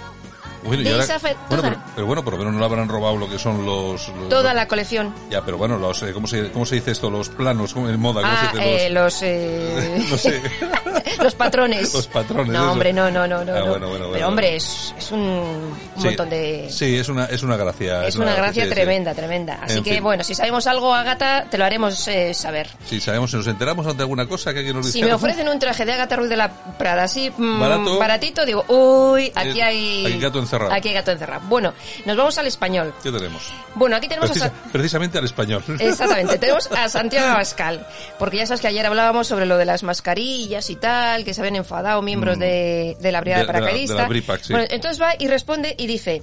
Bueno, 0.62 0.82
bueno, 0.82 1.04
toda. 1.48 1.60
pero, 1.62 1.76
pero 1.94 2.06
bueno, 2.06 2.24
por 2.24 2.32
lo 2.34 2.38
menos 2.38 2.52
no 2.54 2.58
le 2.60 2.64
habrán 2.66 2.88
robado 2.88 3.16
lo 3.16 3.28
que 3.28 3.38
son 3.38 3.64
los... 3.64 4.08
los- 4.08 4.28
Toda 4.28 4.52
la 4.54 4.68
colección. 4.68 5.14
Ya, 5.30 5.42
pero 5.44 5.56
bueno, 5.58 5.78
los, 5.78 6.02
eh, 6.02 6.12
¿cómo, 6.12 6.26
se, 6.26 6.50
¿cómo 6.52 6.66
se 6.66 6.76
dice 6.76 6.90
esto? 6.92 7.10
Los 7.10 7.28
planos, 7.30 7.72
¿cómo, 7.74 7.88
en 7.88 7.98
moda, 7.98 8.20
¿cómo 8.22 8.32
Ah, 8.34 8.50
se 8.52 8.58
dice? 8.58 8.86
eh, 8.86 8.90
los, 8.90 9.22
eh, 9.22 10.04
no 10.10 10.16
sé. 10.18 10.42
los 11.22 11.34
patrones. 11.34 11.94
Los 11.94 12.06
patrones, 12.06 12.52
No, 12.52 12.60
eso. 12.62 12.72
hombre, 12.72 12.92
no, 12.92 13.10
no, 13.10 13.26
no, 13.26 13.44
no. 13.44 13.54
Ah, 13.54 13.58
no. 13.60 13.66
bueno, 13.68 13.88
bueno, 13.88 14.06
Pero 14.12 14.28
hombre, 14.28 14.56
es, 14.56 14.94
es 14.98 15.10
un, 15.12 15.20
un 15.20 15.74
Sí, 15.96 16.04
montón 16.08 16.28
de... 16.30 16.68
Sí, 16.70 16.96
es 16.98 17.08
una, 17.08 17.24
es 17.26 17.42
una 17.42 17.56
gracia. 17.56 18.06
Es 18.06 18.16
una 18.16 18.34
gracia 18.34 18.64
sí, 18.64 18.68
sí. 18.68 18.74
tremenda, 18.74 19.14
tremenda. 19.14 19.58
Así 19.62 19.78
En 19.78 19.84
que 19.84 19.94
fin. 19.94 20.02
bueno, 20.02 20.24
si 20.24 20.34
sabemos 20.34 20.66
algo, 20.66 20.94
Agata, 20.94 21.46
te 21.50 21.56
lo 21.58 21.64
haremos 21.64 22.06
eh, 22.08 22.34
saber. 22.34 22.68
Si 22.86 23.00
sabemos, 23.00 23.30
si 23.30 23.36
nos 23.36 23.46
enteramos 23.46 23.86
ante 23.86 24.02
alguna 24.02 24.26
cosa 24.26 24.52
que 24.52 24.58
alguien 24.58 24.76
nos. 24.76 24.90
Si 24.90 25.02
me 25.02 25.12
ofrecen 25.12 25.48
un 25.48 25.58
traje 25.58 25.84
de 25.84 25.92
Agatha 25.94 26.16
Ruiz 26.16 26.28
de 26.28 26.36
la 26.36 26.50
Prada 26.78 27.04
así 27.04 27.30
mm, 27.36 27.60
Barato. 27.60 27.98
baratito, 27.98 28.44
digo, 28.44 28.64
uy, 28.68 29.32
aquí 29.34 29.60
hay... 29.60 30.06
aquí 30.06 30.18
gato 30.18 30.38
encerrado. 30.56 30.72
Aquí 30.72 30.88
hay 30.88 30.94
gato 30.94 31.10
encerrado. 31.10 31.42
Bueno, 31.48 31.72
nos 32.06 32.16
vamos 32.16 32.36
al 32.38 32.46
español. 32.46 32.92
¿Qué 33.02 33.10
tenemos? 33.12 33.42
Bueno, 33.74 33.96
aquí 33.96 34.08
tenemos 34.08 34.30
a... 34.30 34.34
Precisa- 34.34 34.48
Sa- 34.48 34.72
precisamente 34.72 35.18
al 35.18 35.24
español. 35.24 35.62
Exactamente, 35.78 36.38
tenemos 36.38 36.68
a 36.72 36.88
Santiago 36.88 37.28
Abascal, 37.28 37.86
porque 38.18 38.38
ya 38.38 38.46
sabes 38.46 38.60
que 38.60 38.68
ayer 38.68 38.84
hablábamos 38.86 39.26
sobre 39.28 39.46
lo 39.46 39.56
de 39.56 39.64
las 39.64 39.82
mascarillas 39.82 40.68
y 40.70 40.76
tal, 40.76 41.24
que 41.24 41.34
se 41.34 41.40
habían 41.40 41.56
enfadado 41.56 42.02
miembros 42.02 42.36
Mm. 42.36 42.40
de, 42.40 42.96
de 43.00 43.12
la 43.12 43.20
brigada 43.20 43.42
De- 43.42 43.46
de 43.46 43.52
la- 43.52 43.58
de 43.58 43.62
la 43.62 43.66
paracaidista. 43.66 44.06
Bripac, 44.08 44.42
sí. 44.42 44.52
Bueno, 44.52 44.66
entonces 44.70 45.00
va 45.00 45.12
y 45.18 45.26
responde 45.28 45.74
y 45.78 45.86
dice, 45.86 46.22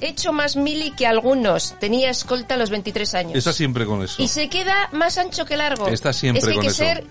he 0.00 0.08
hecho 0.08 0.32
más 0.32 0.56
mili 0.56 0.92
que 0.92 1.06
algunos, 1.06 1.74
tenía 1.80 2.10
escolta 2.10 2.54
a 2.54 2.56
los 2.56 2.70
23 2.70 3.14
años. 3.14 3.34
Está 3.36 3.52
siempre 3.52 3.84
con 3.86 4.02
eso. 4.02 4.22
Y 4.22 4.28
se 4.28 4.48
queda 4.48 4.88
más 4.92 5.18
ancho 5.18 5.44
que 5.44 5.56
largo. 5.56 5.88
Está 5.88 6.12
siempre 6.12 6.38
es 6.40 6.44
que 6.44 6.50
hay 6.50 6.56
con 6.56 6.62
que 6.64 6.68
eso. 6.68 6.76
ser 6.84 7.04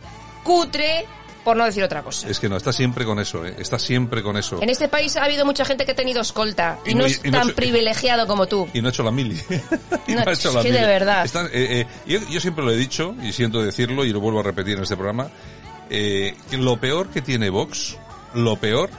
cutre, 0.43 1.06
por 1.48 1.56
no 1.56 1.64
decir 1.64 1.82
otra 1.82 2.04
cosa. 2.04 2.28
Es 2.28 2.42
que 2.42 2.50
no, 2.50 2.58
está 2.58 2.74
siempre 2.74 3.06
con 3.06 3.20
eso, 3.20 3.46
¿eh? 3.46 3.56
Está 3.58 3.80
siempre 3.80 4.22
con 4.22 4.36
eso. 4.36 4.62
En 4.62 4.70
este 4.70 4.90
país 4.90 5.16
ha 5.16 5.24
habido 5.24 5.46
mucha 5.46 5.64
gente 5.64 5.86
que 5.86 5.94
ha 5.94 5.96
tenido 5.96 6.20
escolta 6.20 6.78
y, 6.86 6.92
Y 6.92 6.94
no, 6.94 7.06
es 7.06 7.22
y 7.24 7.32
no 7.32 7.40
tan 7.40 7.52
privilegiado 7.52 8.28
como 8.28 8.48
tú. 8.48 8.68
Y 8.74 8.82
no 8.82 8.90
ha 8.90 8.92
hecho 8.92 9.02
la 9.02 9.12
mili. 9.12 9.42
y 10.08 10.14
No, 10.14 10.24
ha 10.28 10.34
hecho 10.34 10.52
la 10.52 10.62
que 10.62 10.74
de 10.74 10.86
verdad. 10.86 11.24
Están, 11.24 11.46
eh, 11.46 11.50
eh, 11.54 11.88
yo, 12.06 12.20
yo 12.30 12.42
siempre 12.42 12.66
lo 12.66 12.72
he 12.72 12.76
dicho, 12.76 13.16
y 13.24 13.32
siento 13.32 13.62
decirlo, 13.62 14.04
y 14.04 14.12
lo 14.12 14.20
vuelvo 14.20 14.42
a 14.42 14.44
repetir 14.44 14.76
en 14.76 14.84
este 14.84 14.98
programa, 14.98 15.30
eh, 15.90 16.36
que 16.52 16.58
lo 16.58 16.76
peor 16.82 17.08
que 17.12 17.22
tiene 17.22 17.50
Vox, 17.50 17.96
lo 18.34 18.58
peor, 18.58 18.90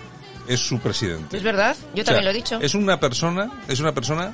es 0.49 0.59
su 0.59 0.79
presidente. 0.79 1.37
Es 1.37 1.43
verdad, 1.43 1.77
yo 1.95 2.01
O 2.01 2.05
sea, 2.07 2.15
también 2.15 2.25
lo 2.25 2.31
he 2.31 2.35
dicho. 2.35 2.59
Es 2.63 2.75
una 2.75 2.99
persona, 2.99 3.61
es 3.69 3.79
una 3.79 3.93
persona 3.93 4.33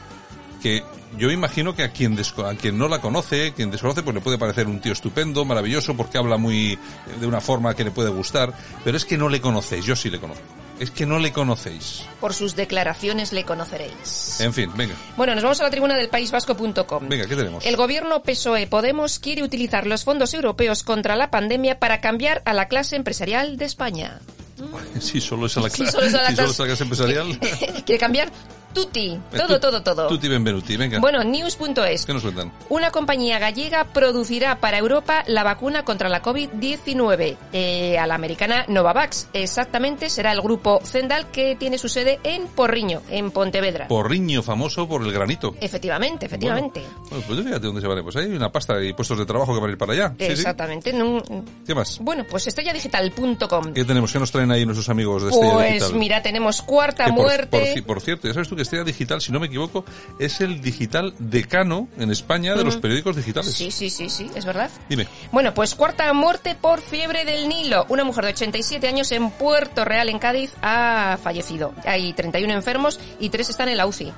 que 0.64 0.82
yo 1.18 1.30
imagino 1.30 1.76
que 1.76 1.82
a 1.82 1.90
quien, 1.92 2.18
a 2.18 2.54
quien 2.54 2.78
no 2.78 2.88
la 2.88 2.98
conoce, 3.02 3.52
quien 3.52 3.70
desconoce, 3.70 4.02
pues 4.02 4.14
le 4.14 4.22
puede 4.22 4.38
parecer 4.38 4.66
un 4.66 4.80
tío 4.80 4.94
estupendo, 4.94 5.44
maravilloso, 5.44 5.94
porque 5.94 6.16
habla 6.16 6.38
muy 6.38 6.78
de 7.20 7.26
una 7.26 7.42
forma 7.42 7.74
que 7.74 7.84
le 7.84 7.90
puede 7.90 8.08
gustar, 8.08 8.54
pero 8.82 8.96
es 8.96 9.04
que 9.04 9.18
no 9.18 9.28
le 9.28 9.42
conocéis, 9.42 9.84
yo 9.84 9.94
sí 9.94 10.08
le 10.08 10.18
conozco. 10.18 10.42
Es 10.80 10.90
que 10.90 11.04
no 11.04 11.18
le 11.18 11.32
conocéis. 11.34 12.04
Por 12.18 12.32
sus 12.32 12.56
declaraciones 12.56 13.32
le 13.34 13.44
conoceréis. 13.44 14.40
En 14.40 14.54
fin, 14.54 14.70
venga, 14.74 14.94
Bueno, 15.18 15.34
nos 15.34 15.44
vamos 15.44 15.60
a 15.60 15.64
la 15.64 15.70
tribuna 15.70 15.96
del 15.96 16.08
paísvasco.com. 16.08 17.08
venga, 17.10 17.26
¿qué 17.26 17.36
tenemos? 17.36 17.64
El 17.66 17.76
gobierno 17.76 18.22
PSOE 18.22 18.66
Podemos 18.66 19.18
quiere 19.18 19.42
utilizar 19.42 19.86
los 19.86 20.02
fondos 20.04 20.32
europeos 20.32 20.82
contra 20.82 21.14
la 21.14 21.30
pandemia 21.30 21.78
para 21.78 22.00
cambiar 22.00 22.40
a 22.46 22.54
la 22.54 22.68
clase 22.68 22.96
empresarial 22.96 23.58
de 23.58 23.66
España. 23.66 24.18
Si 25.00 25.20
solo 25.20 25.46
es 25.46 25.56
a 25.58 25.60
la 25.60 25.68
clase, 25.68 25.92
solo 25.92 26.06
es 26.06 26.14
a 26.14 26.22
la 26.22 26.28
si 26.30 26.36
solo 26.36 26.48
clase- 26.48 26.52
es 26.54 26.60
a 26.60 26.62
la 26.62 26.68
clase 26.68 26.82
empresarial. 26.84 27.38
quiere 27.84 27.98
cambiar 27.98 28.30
tutti, 28.74 29.18
todo, 29.36 29.58
todo, 29.60 29.82
todo. 29.82 30.08
Tutti 30.08 30.28
benvenuti, 30.28 30.76
venga. 30.76 30.98
Bueno, 30.98 31.22
news.es. 31.24 32.04
¿Qué 32.04 32.12
nos 32.12 32.22
cuentan? 32.22 32.52
Una 32.68 32.90
compañía 32.90 33.38
gallega 33.38 33.84
producirá 33.84 34.60
para 34.60 34.78
Europa 34.78 35.22
la 35.26 35.42
vacuna 35.44 35.84
contra 35.84 36.08
la 36.08 36.20
COVID-19 36.22 37.36
eh, 37.52 37.98
a 37.98 38.06
la 38.06 38.14
americana 38.16 38.64
Novavax. 38.68 39.28
Exactamente 39.32 40.10
será 40.10 40.32
el 40.32 40.40
grupo 40.40 40.80
Zendal 40.84 41.30
que 41.30 41.56
tiene 41.56 41.78
su 41.78 41.88
sede 41.88 42.18
en 42.24 42.46
Porriño, 42.48 43.02
en 43.10 43.30
Pontevedra. 43.30 43.88
Porriño, 43.88 44.42
famoso 44.42 44.88
por 44.88 45.02
el 45.02 45.12
granito. 45.12 45.54
Efectivamente, 45.60 46.26
efectivamente. 46.26 46.82
Bueno, 47.10 47.24
pues 47.26 47.40
fíjate 47.44 47.66
dónde 47.66 47.80
se 47.80 47.86
van. 47.86 48.02
Pues 48.02 48.16
hay 48.16 48.26
una 48.26 48.50
pasta 48.50 48.82
y 48.82 48.92
puestos 48.92 49.18
de 49.18 49.24
trabajo 49.26 49.54
que 49.54 49.60
van 49.60 49.70
a 49.70 49.72
ir 49.72 49.78
para 49.78 49.92
allá. 49.92 50.08
Sí, 50.18 50.26
sí. 50.26 50.32
Exactamente. 50.32 50.92
nun- 50.92 51.22
¿Qué 51.66 51.74
más? 51.74 51.98
Bueno, 52.00 52.24
pues 52.28 52.46
estrelladigital.com. 52.48 53.72
¿Qué 53.72 53.84
tenemos? 53.84 54.12
¿Qué 54.12 54.18
nos 54.18 54.30
traen 54.32 54.50
ahí 54.50 54.64
nuestros 54.66 54.88
amigos 54.88 55.22
de 55.22 55.30
Estrella 55.30 55.54
Pues 55.54 55.72
Digital? 55.74 55.94
mira, 55.94 56.22
tenemos 56.22 56.62
cuarta 56.62 57.04
por, 57.06 57.14
muerte. 57.14 57.74
por 57.86 57.94
por 57.94 58.00
cierto, 58.02 58.26
ya 58.26 58.34
sabes 58.34 58.48
tú 58.48 58.56
que 58.56 58.62
Estrella 58.64 58.84
Digital, 58.84 59.20
si 59.20 59.30
no 59.32 59.38
me 59.40 59.46
equivoco, 59.46 59.84
es 60.18 60.40
el 60.40 60.60
digital 60.60 61.14
decano 61.18 61.88
en 61.98 62.10
España 62.10 62.54
de 62.54 62.64
los 62.64 62.76
periódicos 62.76 63.16
digitales. 63.16 63.52
Sí, 63.54 63.70
sí, 63.70 63.88
sí, 63.88 64.10
sí, 64.10 64.30
es 64.34 64.44
verdad. 64.44 64.70
Dime. 64.88 65.06
Bueno, 65.32 65.54
pues 65.54 65.74
cuarta 65.74 66.12
muerte 66.12 66.56
por 66.60 66.80
fiebre 66.80 67.24
del 67.24 67.48
Nilo. 67.48 67.86
Una 67.88 68.04
mujer 68.04 68.24
de 68.24 68.30
87 68.32 68.86
años 68.88 69.12
en 69.12 69.30
Puerto 69.30 69.84
Real, 69.84 70.08
en 70.08 70.18
Cádiz, 70.18 70.52
ha 70.62 71.18
fallecido. 71.22 71.72
Hay 71.84 72.12
31 72.12 72.52
enfermos 72.52 72.98
y 73.20 73.28
3 73.28 73.48
están 73.50 73.68
en 73.68 73.76
la 73.76 73.86
UCI. 73.86 74.12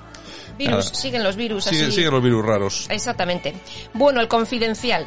Virus, 0.58 0.86
Nada. 0.86 0.94
siguen 0.94 1.22
los 1.22 1.36
virus 1.36 1.64
Sigue- 1.64 1.82
así. 1.86 1.92
siguen 1.96 2.12
los 2.12 2.22
virus 2.22 2.44
raros. 2.44 2.86
Exactamente. 2.88 3.54
Bueno, 3.92 4.20
el 4.22 4.28
confidencial. 4.28 5.06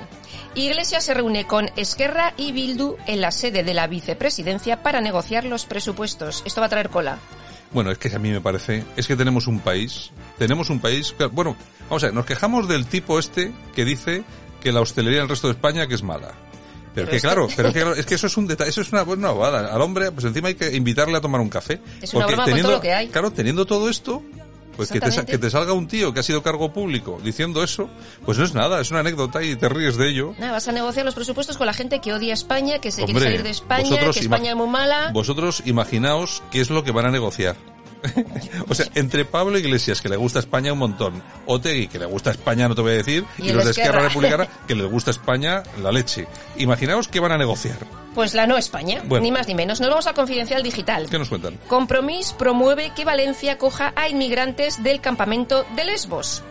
Iglesia 0.54 1.02
se 1.02 1.14
reúne 1.14 1.46
con 1.46 1.70
Esquerra 1.76 2.34
y 2.38 2.52
Bildu 2.52 2.98
en 3.08 3.22
la 3.22 3.32
sede 3.32 3.64
de 3.64 3.74
la 3.74 3.88
vicepresidencia 3.88 4.84
para 4.84 5.02
negociar 5.02 5.46
los 5.46 5.66
presupuestos. 5.66 6.44
Esto 6.46 6.62
va 6.62 6.68
a 6.68 6.70
traer 6.70 6.90
cola. 6.90 7.18
Bueno, 7.72 7.92
es 7.92 7.98
que 7.98 8.14
a 8.14 8.20
mí 8.20 8.32
me 8.32 8.42
parece, 8.42 8.84
es 8.98 9.06
que 9.08 9.16
tenemos 9.16 9.46
un 9.48 9.60
país, 9.60 10.10
tenemos 10.40 10.70
un 10.72 10.80
país, 10.80 11.14
bueno, 11.32 11.56
vamos 11.88 12.04
a 12.04 12.08
ver, 12.08 12.16
nos 12.16 12.26
quejamos 12.26 12.68
del 12.68 12.88
tipo 12.88 13.20
este 13.20 13.52
que 13.76 13.86
dice 13.86 14.24
que 14.62 14.72
la 14.72 14.82
hostelería 14.82 15.20
del 15.20 15.30
resto 15.30 15.48
de 15.48 15.54
España 15.54 15.86
que 15.88 15.94
es 15.96 16.04
mala. 16.04 16.32
Pero, 16.96 17.06
Pero 17.06 17.10
que 17.12 17.16
es 17.18 17.22
que- 17.22 17.28
claro, 17.28 17.48
pero 17.56 17.70
que, 17.72 17.80
claro, 17.82 17.96
es 17.96 18.06
que 18.08 18.16
eso 18.16 18.26
es 18.28 18.36
un 18.38 18.48
detalle, 18.48 18.72
eso 18.72 18.82
es 18.82 18.92
una 18.92 19.04
buena 19.04 19.30
bobada. 19.30 19.74
Al 19.74 19.82
hombre, 19.82 20.12
pues 20.12 20.26
encima 20.26 20.48
hay 20.48 20.56
que 20.56 20.76
invitarle 20.76 21.18
a 21.18 21.22
tomar 21.22 21.40
un 21.40 21.48
café. 21.50 21.80
Es 22.02 22.12
una 22.16 22.26
Porque 22.26 22.36
broma 22.36 22.52
con 22.52 22.62
todo 22.62 22.72
lo 22.72 22.82
que 22.82 22.92
hay. 22.94 23.08
Claro, 23.10 23.32
teniendo 23.32 23.66
todo 23.66 23.88
esto, 23.90 24.24
pues 24.80 24.92
que 24.92 25.02
te, 25.02 25.40
que 25.40 25.50
salga 25.50 25.74
un 25.74 25.90
tío 25.90 26.14
que 26.14 26.22
ha 26.22 26.24
sido 26.24 26.42
cargo 26.42 26.72
público 26.72 27.20
diciendo 27.22 27.62
eso, 27.62 27.90
pues 28.24 28.38
no 28.38 28.46
es 28.46 28.54
nada, 28.54 28.80
es 28.80 28.92
una 28.92 29.02
anécdota 29.02 29.44
y 29.44 29.58
te 29.58 29.68
ríes 29.68 29.98
de 29.98 30.08
ello. 30.08 30.34
Nada, 30.40 30.54
vas 30.54 30.70
a 30.70 30.72
negociar 30.72 31.04
los 31.04 31.16
presupuestos 31.16 31.58
con 31.58 31.68
la 31.68 31.74
gente 31.74 32.00
que 32.00 32.14
odia 32.14 32.34
España, 32.34 32.80
que 32.80 32.90
se 32.90 33.02
Hombre, 33.02 33.16
quiere 33.16 33.26
salir 33.26 33.44
de 33.44 33.50
España, 33.50 34.12
que 34.12 34.20
España 34.20 34.52
es 34.52 34.56
muy 34.56 34.68
mala. 34.68 35.12
Vosotros 35.12 35.64
imaginaos 35.66 36.42
qué 36.50 36.62
es 36.62 36.70
lo 36.70 36.86
que 36.86 36.92
van 36.92 37.08
a 37.08 37.12
negociar. 37.12 37.58
o 38.70 38.74
sea, 38.74 38.88
entre 38.96 39.26
Pablo 39.26 39.58
Iglesias, 39.58 40.02
que 40.02 40.10
le 40.10 40.16
gusta 40.16 40.40
España 40.40 40.74
un 40.74 40.80
montón, 40.80 41.22
Otegui, 41.46 41.88
que 41.88 42.00
le 42.00 42.06
gusta 42.06 42.32
España, 42.32 42.68
no 42.68 42.76
te 42.76 42.82
voy 42.82 42.92
a 42.92 42.96
decir, 42.96 43.26
Y 43.38 43.52
los 43.52 43.66
de 43.66 43.72
Esquerra. 43.72 44.02
Republicana, 44.02 44.48
que 44.68 44.76
les 44.76 44.90
gusta 44.90 45.12
España 45.12 45.64
la 45.82 45.92
leche. 45.92 46.28
Imaginaos 46.58 47.08
que 47.08 47.20
van 47.20 47.32
a 47.34 47.38
negociar. 47.38 47.78
Pues 48.16 48.34
la 48.34 48.48
no 48.48 48.58
España, 48.58 49.02
Bueno. 49.06 49.24
ni 49.24 49.32
más 49.32 49.48
ni 49.48 49.56
menos. 49.56 49.80
Nos 49.80 49.90
vamos 49.90 50.08
a 50.08 50.14
Confidencial 50.14 50.64
Digital. 50.64 51.08
¿Qué 51.10 51.20
nos 51.20 51.30
cuentan? 51.30 51.58
Compromís 51.68 52.34
promueve 52.34 52.92
que 52.96 53.06
Valencia 53.06 53.58
coja 53.58 53.94
a 53.96 54.10
inmigrantes 54.10 54.82
del 54.84 55.00
campamento 55.00 55.66
de 55.76 55.86
Lesbos. 55.86 56.42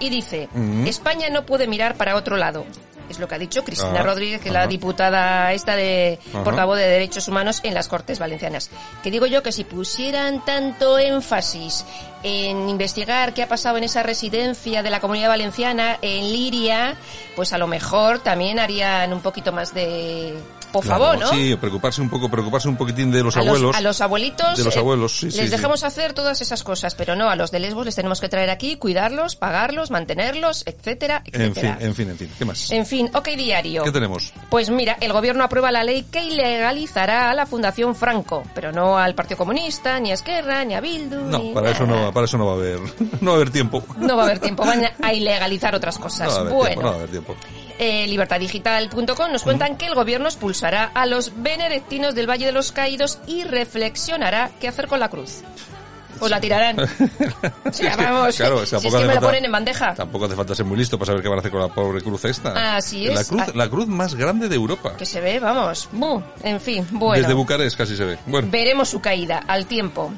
Y 0.00 0.10
dice, 0.10 0.48
Mm. 0.52 0.86
España 0.86 1.30
no 1.30 1.46
puede 1.46 1.66
mirar 1.68 1.96
para 1.96 2.16
otro 2.16 2.36
lado. 2.36 2.64
Es 3.08 3.18
lo 3.18 3.28
que 3.28 3.34
ha 3.34 3.38
dicho 3.38 3.64
Cristina 3.64 4.00
Ah, 4.00 4.02
Rodríguez, 4.02 4.40
que 4.40 4.48
es 4.48 4.52
la 4.54 4.66
diputada 4.66 5.52
esta 5.52 5.76
de 5.76 6.18
portavoz 6.42 6.78
de 6.78 6.86
Derechos 6.88 7.28
Humanos 7.28 7.60
en 7.62 7.74
las 7.74 7.88
Cortes 7.88 8.18
Valencianas. 8.18 8.70
Que 9.02 9.10
digo 9.10 9.26
yo 9.26 9.42
que 9.42 9.52
si 9.52 9.64
pusieran 9.64 10.44
tanto 10.44 10.98
énfasis 10.98 11.84
en 12.22 12.68
investigar 12.68 13.34
qué 13.34 13.42
ha 13.42 13.48
pasado 13.48 13.76
en 13.76 13.84
esa 13.84 14.02
residencia 14.02 14.82
de 14.82 14.90
la 14.90 15.00
comunidad 15.00 15.28
valenciana 15.28 15.98
en 16.00 16.32
Liria, 16.32 16.96
pues 17.36 17.52
a 17.52 17.58
lo 17.58 17.66
mejor 17.66 18.20
también 18.20 18.58
harían 18.58 19.12
un 19.12 19.20
poquito 19.20 19.52
más 19.52 19.74
de 19.74 20.34
por 20.74 20.84
Claro, 20.84 21.04
favor, 21.04 21.18
¿no? 21.20 21.28
Sí, 21.28 21.54
preocuparse 21.54 22.02
un 22.02 22.10
poco, 22.10 22.28
preocuparse 22.28 22.68
un 22.68 22.76
poquitín 22.76 23.12
de 23.12 23.22
los 23.22 23.36
a 23.36 23.40
abuelos. 23.40 23.62
Los, 23.62 23.76
a 23.76 23.80
los 23.80 24.00
abuelitos. 24.00 24.58
De 24.58 24.64
los 24.64 24.74
eh, 24.74 24.80
abuelos, 24.80 25.16
sí, 25.16 25.26
Les 25.26 25.34
sí, 25.36 25.40
sí. 25.42 25.48
dejamos 25.48 25.84
hacer 25.84 26.14
todas 26.14 26.40
esas 26.40 26.64
cosas, 26.64 26.96
pero 26.96 27.14
no, 27.14 27.30
a 27.30 27.36
los 27.36 27.52
de 27.52 27.60
Lesbos 27.60 27.86
les 27.86 27.94
tenemos 27.94 28.20
que 28.20 28.28
traer 28.28 28.50
aquí, 28.50 28.74
cuidarlos, 28.76 29.36
pagarlos, 29.36 29.92
mantenerlos, 29.92 30.64
etcétera, 30.66 31.22
En 31.26 31.32
fin, 31.32 31.42
etcétera. 31.42 31.78
en 31.80 31.94
fin, 31.94 32.10
en 32.10 32.18
fin. 32.18 32.30
¿Qué 32.36 32.44
más? 32.44 32.70
En 32.72 32.84
fin, 32.86 33.08
ok 33.14 33.28
diario. 33.36 33.84
¿Qué 33.84 33.92
tenemos? 33.92 34.32
Pues 34.50 34.68
mira, 34.70 34.96
el 35.00 35.12
gobierno 35.12 35.44
aprueba 35.44 35.70
la 35.70 35.84
ley 35.84 36.02
que 36.10 36.24
ilegalizará 36.24 37.30
a 37.30 37.34
la 37.34 37.46
Fundación 37.46 37.94
Franco, 37.94 38.42
pero 38.54 38.72
no 38.72 38.98
al 38.98 39.14
Partido 39.14 39.38
Comunista, 39.38 40.00
ni 40.00 40.10
a 40.10 40.14
Esquerra, 40.14 40.64
ni 40.64 40.74
a 40.74 40.80
Bildu. 40.80 41.20
No, 41.20 41.38
ni 41.38 41.52
para 41.54 41.70
eso 41.70 41.86
no, 41.86 42.12
para 42.12 42.24
eso 42.26 42.36
no 42.36 42.46
va 42.46 42.52
a 42.52 42.56
haber, 42.56 42.80
no 43.20 43.30
va 43.30 43.32
a 43.32 43.36
haber 43.36 43.50
tiempo. 43.50 43.84
No 43.98 44.16
va 44.16 44.22
a 44.22 44.26
haber 44.26 44.40
tiempo, 44.40 44.64
van 44.64 44.82
a 45.00 45.12
ilegalizar 45.12 45.74
otras 45.74 45.96
No 45.98 46.02
cosas. 46.04 46.28
va 46.28 46.34
a 46.34 46.40
haber 46.40 46.52
bueno, 46.52 46.66
tiempo, 46.74 46.82
no 46.82 46.88
va 46.88 46.94
a 46.94 46.98
haber 46.98 47.10
tiempo. 47.10 47.36
Eh, 47.78 48.06
libertadigital.com 48.06 49.32
nos 49.32 49.42
cuentan 49.42 49.76
que 49.76 49.86
el 49.86 49.94
gobierno 49.94 50.26
expulsará 50.28 50.90
a 50.94 51.06
los 51.06 51.32
benedictinos 51.42 52.14
del 52.14 52.28
Valle 52.28 52.46
de 52.46 52.52
los 52.52 52.72
Caídos 52.72 53.18
y 53.26 53.44
reflexionará 53.44 54.50
qué 54.60 54.68
hacer 54.68 54.86
con 54.88 55.00
la 55.00 55.08
cruz. 55.08 55.42
Pues 56.18 56.30
la 56.30 56.40
tirarán. 56.40 56.76
O 57.64 57.72
sea, 57.72 57.96
vamos, 57.96 58.36
Claro, 58.36 58.56
o 58.58 58.60
si 58.60 58.66
sea, 58.66 58.78
es 58.78 58.82
tampoco 58.84 58.96
que 58.98 59.00
me 59.02 59.06
la 59.08 59.12
falta- 59.14 59.26
ponen 59.28 59.44
en 59.46 59.52
bandeja. 59.52 59.94
Tampoco 59.94 60.24
hace 60.26 60.36
falta 60.36 60.54
ser 60.54 60.64
muy 60.64 60.76
listo 60.78 60.96
para 60.96 61.06
saber 61.06 61.22
qué 61.22 61.28
van 61.28 61.38
a 61.38 61.40
hacer 61.40 61.50
con 61.50 61.60
la 61.60 61.68
pobre 61.68 62.00
cruz 62.02 62.24
esta. 62.26 62.76
Así 62.76 63.06
La 63.06 63.20
es. 63.22 63.28
cruz, 63.28 63.42
Ah. 63.42 63.50
la 63.54 63.68
cruz 63.68 63.88
más 63.88 64.14
grande 64.14 64.48
de 64.48 64.54
Europa. 64.54 64.96
Que 64.96 65.06
se 65.06 65.20
ve, 65.20 65.40
vamos. 65.40 65.88
Bu, 65.90 66.22
En 66.44 66.60
fin, 66.60 66.86
bueno. 66.92 67.20
Desde 67.20 67.34
Bucarest 67.34 67.76
casi 67.76 67.96
se 67.96 68.04
ve. 68.04 68.18
Bueno, 68.26 68.46
Veremos 68.50 68.88
su 68.88 69.00
caída 69.00 69.42
al 69.48 69.66
tiempo. 69.66 70.12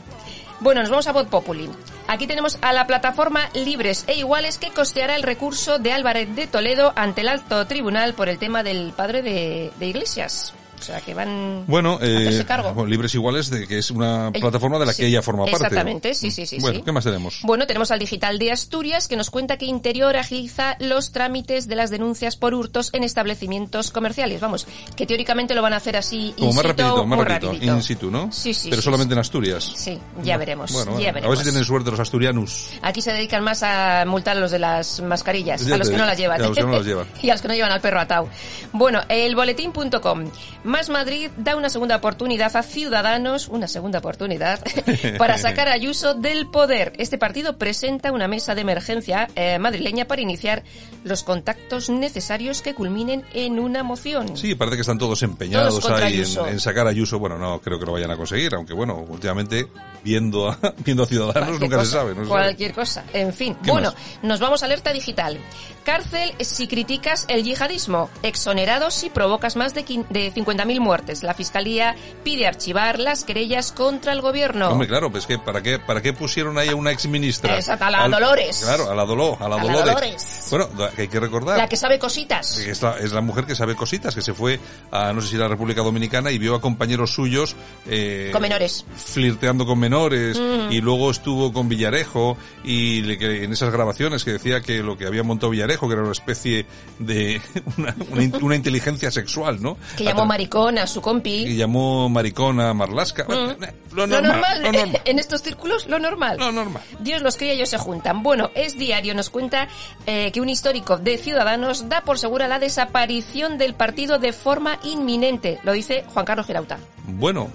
Bueno, 0.61 0.81
nos 0.81 0.90
vamos 0.90 1.07
a 1.07 1.12
Voz 1.12 1.27
Populi. 1.27 1.69
Aquí 2.09 2.27
tenemos 2.27 2.59
a 2.62 2.73
la 2.73 2.87
plataforma 2.87 3.51
Libres 3.53 4.05
e 4.07 4.14
Iguales 4.14 4.59
que 4.59 4.71
costeará 4.71 5.16
el 5.16 5.23
recurso 5.23 5.79
de 5.79 5.92
Álvarez 5.92 6.35
de 6.35 6.47
Toledo 6.47 6.92
ante 6.97 7.21
el 7.21 7.29
alto 7.29 7.66
tribunal 7.66 8.14
por 8.14 8.29
el 8.29 8.38
tema 8.38 8.62
del 8.62 8.92
padre 8.92 9.23
de, 9.23 9.71
de 9.79 9.87
Iglesias. 9.87 10.55
O 10.79 10.83
sea, 10.83 11.01
que 11.01 11.15
van 11.15 11.65
bueno, 11.67 11.93
a 11.95 11.97
hacerse 12.05 12.41
eh, 12.43 12.45
cargo. 12.45 12.73
bueno, 12.75 12.89
Libres 12.91 13.15
Iguales, 13.15 13.51
de 13.51 13.67
que 13.67 13.79
es 13.79 13.91
una 13.91 14.31
plataforma 14.33 14.79
de 14.79 14.87
la 14.87 14.93
sí, 14.93 15.03
que 15.03 15.09
ella 15.09 15.23
forma 15.23 15.45
parte. 15.45 15.57
exactamente, 15.57 16.15
sí, 16.15 16.31
sí, 16.31 16.47
sí, 16.47 16.59
Bueno, 16.61 16.79
sí. 16.79 16.85
¿qué 16.85 16.93
más 16.93 17.05
tenemos? 17.05 17.41
Bueno, 17.43 17.67
tenemos 17.67 17.91
al 17.91 17.99
Digital 17.99 18.39
de 18.39 18.53
Asturias 18.53 19.09
que 19.09 19.17
nos 19.17 19.31
cuenta 19.31 19.57
que 19.57 19.65
Interior 19.67 20.17
agiliza 20.17 20.77
los 20.79 21.12
trámites 21.12 21.67
de 21.67 21.77
las 21.77 21.91
denuncias 21.91 22.37
por 22.37 22.55
hurtos 22.55 22.91
en 22.93 23.05
establecimientos 23.05 23.91
comerciales. 23.91 24.41
Vamos, 24.41 24.67
que 24.97 25.07
teóricamente 25.07 25.55
lo 25.55 25.62
van 25.62 25.73
a 25.73 25.77
hacer 25.77 25.97
así 25.97 26.35
Como 26.37 26.51
in 26.51 26.57
más 26.57 26.62
situ, 26.65 26.69
rapidito, 26.69 27.07
más 27.07 27.17
muy 27.19 27.25
rapidito, 27.27 27.53
rapidito. 27.53 27.75
in 27.77 27.83
situ, 27.83 28.11
¿no? 28.11 28.31
Sí, 28.33 28.53
sí, 28.55 28.69
Pero 28.71 28.83
sí, 28.83 28.85
solamente 28.85 29.15
en 29.15 29.21
Asturias. 29.21 29.73
Sí, 29.77 29.99
ya 30.23 30.37
veremos, 30.37 30.73
Bueno, 30.73 30.93
ya 30.93 30.97
bueno, 30.97 31.09
a 31.09 31.12
veremos. 31.12 31.31
ver 31.31 31.39
si 31.39 31.45
tienen 31.45 31.65
suerte 31.65 31.91
los 31.91 32.01
asturianos. 32.01 32.71
Aquí 32.83 33.01
se 33.01 33.12
dedican 33.12 33.43
más 33.43 33.62
a 33.62 34.05
multar 34.07 34.37
a 34.37 34.41
los 34.41 34.51
de 34.51 34.59
las 34.59 35.01
mascarillas, 35.01 35.65
Ya 35.65 35.75
a 35.75 35.79
los 35.79 35.89
que 35.91 35.97
no 35.97 36.05
las 36.07 36.19
llevan. 36.19 36.41
a 36.43 36.47
los 36.49 36.57
que 36.57 36.62
no 36.62 36.73
las 36.73 36.85
llevan. 36.85 37.07
y 37.23 37.31
a 37.31 37.33
los 37.35 37.43
que 37.43 37.49
no 37.49 37.55
llevan 37.55 37.73
al 37.73 37.81
perro 37.81 38.01
atado. 38.01 38.29
Bueno, 38.73 39.01
el 39.09 39.35
boletín.com. 39.35 40.25
Más 40.66 40.88
Madrid 40.88 41.31
da 41.37 41.55
una 41.55 41.70
segunda 41.70 41.94
oportunidad 41.94 42.57
a 42.57 42.62
Ciudadanos, 42.64 43.46
una 43.46 43.68
segunda 43.68 44.00
oportunidad, 44.00 44.61
para 45.18 45.38
sacar 45.38 45.68
a 45.68 45.72
Ayuso 45.72 46.14
del 46.14 46.48
poder. 46.48 46.92
Este 46.98 47.18
partido 47.18 47.57
presenta 47.57 48.11
una 48.11 48.26
mesa 48.26 48.57
de 48.57 48.62
emergencia 48.62 49.29
eh, 49.37 49.61
madrileña 49.61 50.07
para 50.07 50.22
iniciar 50.22 50.64
los 51.05 51.22
contactos 51.22 51.88
necesarios 51.88 52.62
que 52.62 52.74
culminen 52.74 53.24
en 53.33 53.61
una 53.61 53.85
moción. 53.85 54.37
Sí, 54.37 54.57
parece 54.57 54.79
que 54.79 54.81
están 54.81 54.98
todos 54.98 55.22
empeñados 55.22 55.79
Todos 55.81 56.02
ahí 56.02 56.24
en, 56.48 56.59
sacar 56.59 56.88
a 56.88 56.90
Ayuso. 56.90 57.20
Bueno, 57.20 57.38
no 57.38 57.61
creo 57.61 57.79
que 57.79 57.87
lo 57.87 57.92
vayan 57.92 58.11
a 58.11 58.16
conseguir, 58.16 58.52
aunque 58.57 58.74
bueno, 58.74 58.96
últimamente 59.09 59.68
viendo 60.02 60.50
a, 60.50 60.59
viendo 60.85 61.05
a 61.05 61.07
Ciudadanos 61.07 61.59
Cualquier 61.59 61.70
nunca 61.70 61.85
se 61.85 61.90
sabe. 61.92 62.09
No 62.11 62.22
se 62.22 62.29
sabe. 62.29 62.42
cualquier 62.42 62.74
cosa. 62.74 63.05
En 63.12 63.33
fin. 63.33 63.57
¿Qué 63.62 63.70
Bueno, 63.70 63.92
más? 63.92 64.24
nos 64.24 64.40
vamos 64.40 64.62
a 64.64 64.66
alerta 64.66 64.92
digital. 64.92 65.38
Cárcel 65.87 66.35
si 66.40 66.66
criticas 66.66 67.25
el 67.29 67.44
yihadismo. 67.44 68.11
Exonerado 68.22 68.90
si 68.90 69.09
provocas 69.09 69.57
más 69.57 69.72
de, 69.72 69.87
quin- 69.87 70.07
de 70.09 70.33
50.000 70.35 70.81
muertes. 70.81 71.22
La 71.22 71.33
Fiscalía 71.33 71.94
pide 72.25 72.46
archivar 72.46 72.99
las 72.99 73.25
querellas 73.25 73.70
contra 73.72 74.12
el 74.12 74.20
gobierno. 74.20 74.68
Hombre, 74.68 74.88
claro, 74.88 75.11
pues 75.11 75.27
que 75.27 75.38
¿para 75.38 75.62
qué, 75.62 75.79
para 75.79 76.03
qué 76.03 76.12
pusieron 76.12 76.59
ahí 76.59 76.68
a 76.70 76.75
una 76.75 76.90
exministra? 76.90 77.55
Exacto, 77.55 77.85
a 77.87 77.90
la 77.90 78.09
Dolores. 78.09 78.61
Claro, 78.64 78.90
a 78.90 78.94
la 78.94 79.05
Doló, 79.05 79.37
a 79.40 79.49
la 79.49 79.55
A 79.57 79.59
la 79.59 79.62
Dolores. 79.62 79.85
Dolores. 79.87 80.46
Bueno, 80.51 80.68
hay 80.99 81.09
que 81.09 81.20
recordar. 81.20 81.57
La 81.57 81.68
que 81.68 81.77
sabe 81.77 81.99
cositas. 81.99 82.59
Es 82.59 82.83
la, 82.83 82.99
es 82.99 83.12
la 83.12 83.20
mujer 83.20 83.44
que 83.46 83.55
sabe 83.55 83.77
cositas, 83.77 84.14
que 84.14 84.22
se 84.22 84.35
fue 84.35 84.59
a, 84.90 85.12
no 85.12 85.20
sé 85.20 85.29
si 85.29 85.37
la 85.37 85.46
República 85.46 85.83
Dominicana 85.83 86.33
y 86.33 86.38
vio 86.38 86.57
a 86.57 86.61
compañeros 86.61 87.12
suyos... 87.14 87.55
Eh, 87.87 88.31
Con 88.33 88.42
menores. 88.42 88.85
Flirteando 88.96 89.64
con 89.66 89.79
menores 89.79 90.16
Mm. 90.38 90.72
y 90.72 90.81
luego 90.81 91.11
estuvo 91.11 91.53
con 91.53 91.68
Villarejo 91.68 92.37
y 92.64 93.03
le- 93.03 93.18
que 93.18 93.44
en 93.44 93.53
esas 93.53 93.70
grabaciones 93.70 94.25
que 94.25 94.33
decía 94.33 94.61
que 94.62 94.83
lo 94.83 94.96
que 94.96 95.07
había 95.07 95.22
montado 95.22 95.51
Villarejo, 95.51 95.76
que 95.81 95.93
era 95.93 96.03
una 96.03 96.12
especie 96.12 96.65
de... 96.99 97.41
una, 97.77 97.95
una 98.11 98.23
in- 98.23 98.37
una 98.43 98.55
inteligencia 98.57 99.11
sexual, 99.11 99.62
¿no? 99.62 99.77
Que 99.97 100.05
llamó 100.05 100.23
Atra- 100.23 100.29
maricón 100.29 100.79
a 100.79 100.87
su 100.87 101.01
compi. 101.01 101.45
y 101.47 101.57
llamó 101.57 102.09
maricona 102.09 102.71
a 102.71 102.75
Marlasca. 102.75 103.25
Mm. 103.25 103.62
Eh, 103.62 103.75
Lo 103.93 104.07
Lo 104.07 104.21
normal, 104.21 104.33
normal, 104.33 104.62
lo 104.62 104.73
normal. 104.73 105.03
en 105.05 105.19
estos 105.19 105.43
círculos, 105.43 105.87
lo 105.87 105.99
normal. 105.99 106.37
Lo 106.39 106.53
normal. 106.53 106.83
Dios 107.01 107.23
los 107.23 107.37
cría 107.37 107.53
y 107.53 107.57
ellos 107.57 107.69
se 107.71 107.79
juntan. 107.79 108.23
Bueno, 108.23 108.51
es 108.55 108.79
diario, 108.79 109.15
nos 109.15 109.31
cuenta 109.31 109.69
eh, 110.07 110.31
que 110.33 110.41
un 110.41 110.49
histórico 110.49 110.97
de 110.99 111.19
Ciudadanos 111.19 111.89
da 111.89 112.01
por 112.03 112.19
segura 112.19 112.49
la 112.49 112.59
desaparición 112.59 113.59
del 113.59 113.75
partido 113.75 114.19
de 114.19 114.33
forma 114.33 114.79
inminente. 114.85 115.59
Lo 115.65 115.73
dice 115.73 116.05
Juan 116.12 116.25
Carlos 116.25 116.47
Girauta. 116.47 116.79
Bueno, 117.09 117.49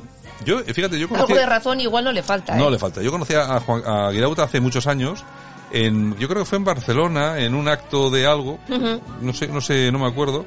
yo, 0.46 0.60
eh, 0.62 0.74
fíjate, 0.74 0.98
yo 0.98 1.06
Algo 1.08 1.16
conocí... 1.28 1.34
de 1.34 1.46
razón 1.46 1.80
igual 1.80 2.04
no 2.04 2.12
le 2.12 2.24
falta. 2.24 2.56
No 2.56 2.68
¿eh? 2.68 2.72
le 2.72 2.80
falta. 2.80 3.02
Yo 3.02 3.12
conocí 3.12 3.34
a, 3.36 3.60
Juan, 3.60 3.84
a 3.86 4.10
Guirauta 4.12 4.44
hace 4.44 4.60
muchos 4.60 4.88
años. 4.88 5.24
En, 5.74 6.18
yo 6.18 6.28
creo 6.28 6.44
que 6.44 6.50
fue 6.50 6.58
en 6.58 6.66
Barcelona, 6.66 7.40
en 7.40 7.56
un 7.56 7.68
acto 7.68 8.10
de 8.10 8.26
algo. 8.26 8.60
No 9.22 9.34
sé, 9.34 9.48
no 9.48 9.62
sé, 9.62 9.92
no 9.92 10.00
me 10.00 10.08
acuerdo. 10.08 10.46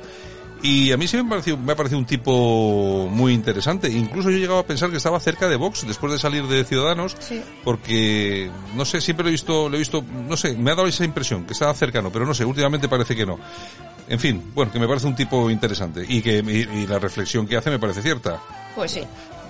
Y 0.62 0.92
a 0.92 0.96
mí 0.96 1.06
sí 1.06 1.18
me 1.18 1.28
pareció, 1.28 1.58
me 1.58 1.72
ha 1.72 1.76
parecido 1.76 1.98
un 1.98 2.06
tipo 2.06 3.06
muy 3.10 3.34
interesante. 3.34 3.90
Incluso 3.90 4.30
yo 4.30 4.38
llegaba 4.38 4.60
a 4.60 4.66
pensar 4.66 4.90
que 4.90 4.96
estaba 4.96 5.20
cerca 5.20 5.46
de 5.46 5.56
Vox 5.56 5.86
después 5.86 6.10
de 6.10 6.18
salir 6.18 6.46
de 6.46 6.64
Ciudadanos. 6.64 7.14
Sí. 7.20 7.42
Porque, 7.62 8.50
no 8.74 8.86
sé, 8.86 9.02
siempre 9.02 9.24
lo 9.24 9.28
he 9.28 9.32
visto, 9.32 9.68
lo 9.68 9.76
he 9.76 9.78
visto, 9.78 10.02
no 10.26 10.38
sé, 10.38 10.54
me 10.54 10.70
ha 10.70 10.74
dado 10.74 10.88
esa 10.88 11.04
impresión, 11.04 11.44
que 11.44 11.52
estaba 11.52 11.74
cercano, 11.74 12.10
pero 12.10 12.24
no 12.24 12.32
sé, 12.32 12.46
últimamente 12.46 12.88
parece 12.88 13.14
que 13.14 13.26
no. 13.26 13.38
En 14.08 14.18
fin, 14.18 14.42
bueno, 14.54 14.72
que 14.72 14.78
me 14.78 14.88
parece 14.88 15.06
un 15.06 15.14
tipo 15.14 15.50
interesante. 15.50 16.02
Y 16.08 16.22
que, 16.22 16.38
y, 16.38 16.78
y 16.78 16.86
la 16.86 16.98
reflexión 16.98 17.46
que 17.46 17.58
hace 17.58 17.68
me 17.68 17.78
parece 17.78 18.00
cierta. 18.00 18.40
Pues 18.74 18.92
sí. 18.92 19.02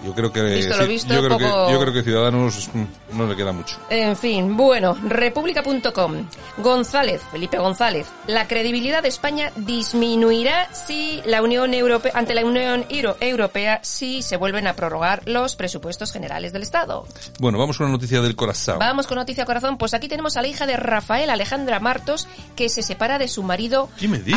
Yo 0.04 0.12
creo 0.14 0.32
que, 0.32 0.42
Visto 0.42 0.76
lo 0.76 0.86
visto, 0.86 1.14
yo 1.14 1.20
creo 1.24 1.38
poco- 1.38 1.66
que, 1.66 1.72
yo 1.72 1.80
creo 1.80 1.92
que 1.92 2.02
Ciudadanos 2.02 2.70
no 3.12 3.26
le 3.26 3.36
queda 3.36 3.52
mucho. 3.52 3.76
En 3.90 4.16
fin, 4.16 4.56
bueno, 4.56 4.96
república.com. 5.08 6.26
González, 6.58 7.22
Felipe 7.30 7.58
González. 7.58 8.06
La 8.26 8.46
credibilidad 8.46 9.02
de 9.02 9.08
España 9.08 9.50
disminuirá 9.56 10.68
si 10.74 11.20
la 11.24 11.42
Unión 11.42 11.74
Europea, 11.74 12.12
ante 12.14 12.34
la 12.34 12.44
Unión 12.44 12.84
Euro- 12.88 13.16
Europea 13.20 13.80
si 13.82 14.22
se 14.22 14.36
vuelven 14.36 14.66
a 14.66 14.74
prorrogar 14.74 15.22
los 15.26 15.56
presupuestos 15.56 16.12
generales 16.12 16.52
del 16.52 16.62
Estado. 16.62 17.06
Bueno, 17.40 17.58
vamos 17.58 17.78
con 17.78 17.86
una 17.86 17.96
noticia 17.96 18.20
del 18.20 18.36
corazón. 18.36 18.78
Vamos 18.78 19.06
con 19.06 19.16
noticia 19.16 19.44
corazón, 19.44 19.78
pues 19.78 19.94
aquí 19.94 20.08
tenemos 20.08 20.36
a 20.36 20.42
la 20.42 20.48
hija 20.48 20.66
de 20.66 20.76
Rafael 20.76 21.30
Alejandra 21.30 21.80
Martos 21.80 22.28
que 22.56 22.68
se 22.68 22.82
separa 22.82 23.18
de 23.18 23.28
su 23.28 23.42
marido. 23.42 23.88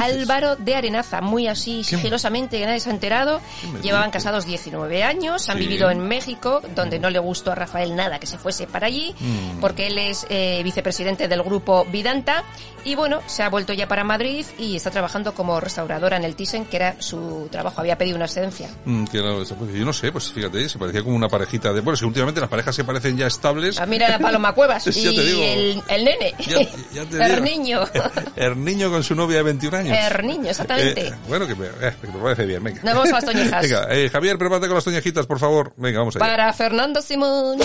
Álvaro 0.02 0.56
de 0.56 0.76
Arenaza, 0.76 1.22
muy 1.22 1.48
así 1.48 1.84
sigilosamente, 1.84 2.60
que 2.60 2.66
nadie 2.66 2.80
se 2.80 2.90
ha 2.90 2.94
enterado. 2.94 3.42
Llevaban 3.82 4.12
casados 4.12 4.46
19 4.46 5.04
años, 5.04 5.50
han 5.50 5.57
Vivido 5.58 5.90
en 5.92 6.00
México, 6.08 6.62
donde 6.76 7.00
no 7.00 7.10
le 7.10 7.20
gustó 7.20 7.52
a 7.52 7.56
Rafael 7.56 7.96
nada 7.96 8.20
que 8.20 8.28
se 8.28 8.38
fuese 8.38 8.68
para 8.68 8.88
allí, 8.88 9.14
Mm. 9.20 9.60
porque 9.60 9.88
él 9.88 9.98
es 9.98 10.26
eh, 10.30 10.62
vicepresidente 10.64 11.28
del 11.28 11.42
grupo 11.44 11.86
Vidanta 11.92 12.44
y 12.86 12.96
bueno, 12.96 13.22
se 13.28 13.44
ha 13.44 13.50
vuelto 13.50 13.74
ya 13.74 13.88
para 13.88 14.04
Madrid 14.04 14.46
y 14.58 14.76
está 14.76 14.92
trabajando 14.92 15.34
como 15.34 15.60
restauradora 15.60 16.16
en 16.18 16.24
el 16.24 16.36
Thyssen, 16.36 16.66
que 16.66 16.78
era 16.78 16.96
su 17.02 17.48
trabajo, 17.52 17.82
había 17.82 17.98
pedido 17.98 18.16
una 18.16 18.26
excedencia. 18.26 18.70
Mm, 18.86 19.06
yo 19.14 19.86
no 19.86 19.94
sé, 19.94 20.12
pues 20.12 20.32
fíjate, 20.32 20.70
se 20.70 20.78
parecía 20.80 21.04
como 21.04 21.16
una 21.16 21.28
parejita 21.28 21.74
de... 21.74 21.82
Bueno, 21.82 21.98
que 22.00 22.06
últimamente 22.06 22.40
las 22.40 22.50
parejas 22.50 22.76
se 22.76 22.84
parecen 22.86 23.18
ya 23.18 23.28
estables. 23.28 23.80
Ah, 23.80 23.86
mira 23.86 24.16
a 24.16 24.20
Paloma 24.20 24.54
Cuevas 24.54 24.88
y 24.96 25.06
el, 25.08 25.84
el 25.88 26.06
nene, 26.06 26.34
Ya- 26.40 26.62
ya 26.94 27.06
te 27.10 27.24
el 27.26 27.44
niño. 27.44 27.82
El 28.36 28.64
niño 28.64 28.90
con 28.92 29.04
su 29.04 29.16
novia 29.16 29.38
de 29.38 29.44
21 29.44 29.78
años. 29.78 29.98
El 30.12 30.28
niño, 30.28 30.50
exactamente. 30.50 31.08
Eh, 31.08 31.14
bueno, 31.28 31.48
que 31.48 31.56
me, 31.56 31.66
eh, 31.66 31.94
que 32.00 32.08
me 32.08 32.20
parece 32.22 32.46
bien, 32.46 32.64
venga. 32.64 32.82
Nos 32.84 32.94
vamos 32.94 33.10
a 33.10 33.14
las 33.14 33.26
toñejas. 33.26 33.62
Venga, 33.64 33.88
Javier, 34.12 34.38
prepárate 34.38 34.68
con 34.68 34.76
las 34.76 34.84
toñejitas, 34.84 35.26
por 35.26 35.37
favor. 35.40 35.74
Venga, 35.78 36.00
vamos 36.00 36.16
allá. 36.16 36.26
Para 36.26 36.54
Fernando 36.54 37.02
Simón. 37.02 37.58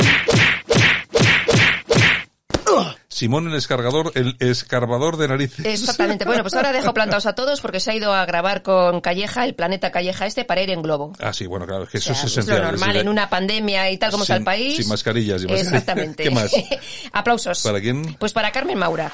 Simón 3.08 3.46
el 3.48 3.54
escargador, 3.54 4.10
el 4.14 4.36
escarbador 4.40 5.16
de 5.18 5.28
narices. 5.28 5.64
Exactamente. 5.66 6.24
Bueno, 6.24 6.42
pues 6.42 6.54
ahora 6.54 6.72
dejo 6.72 6.94
plantados 6.94 7.26
a 7.26 7.34
todos 7.34 7.60
porque 7.60 7.78
se 7.78 7.90
ha 7.90 7.94
ido 7.94 8.12
a 8.14 8.24
grabar 8.24 8.62
con 8.62 9.00
Calleja, 9.02 9.44
el 9.44 9.54
planeta 9.54 9.92
Calleja 9.92 10.26
este, 10.26 10.44
para 10.44 10.62
ir 10.62 10.70
en 10.70 10.80
globo. 10.82 11.12
Ah, 11.20 11.32
sí, 11.32 11.46
bueno, 11.46 11.66
claro, 11.66 11.84
es 11.84 11.90
que 11.90 11.98
eso 11.98 12.12
O 12.12 12.14
sea, 12.14 12.24
es 12.26 12.38
es 12.38 12.46
lo 12.48 12.58
normal 12.58 12.96
en 12.96 13.08
una 13.08 13.28
pandemia 13.28 13.90
y 13.90 13.98
tal 13.98 14.10
como 14.10 14.24
está 14.24 14.34
el 14.36 14.40
sin- 14.40 14.44
país. 14.46 14.76
Sin 14.76 14.88
mascarillas. 14.88 15.42
y 15.42 15.46
mascarillas. 15.46 15.66
Exactamente. 15.72 16.22
¿Qué 16.24 16.30
más? 16.30 16.52
Aplausos. 17.12 17.62
¿Para 17.62 17.80
quién? 17.80 18.14
Pues 18.18 18.32
para 18.32 18.50
Carmen 18.50 18.78
Maura. 18.78 19.12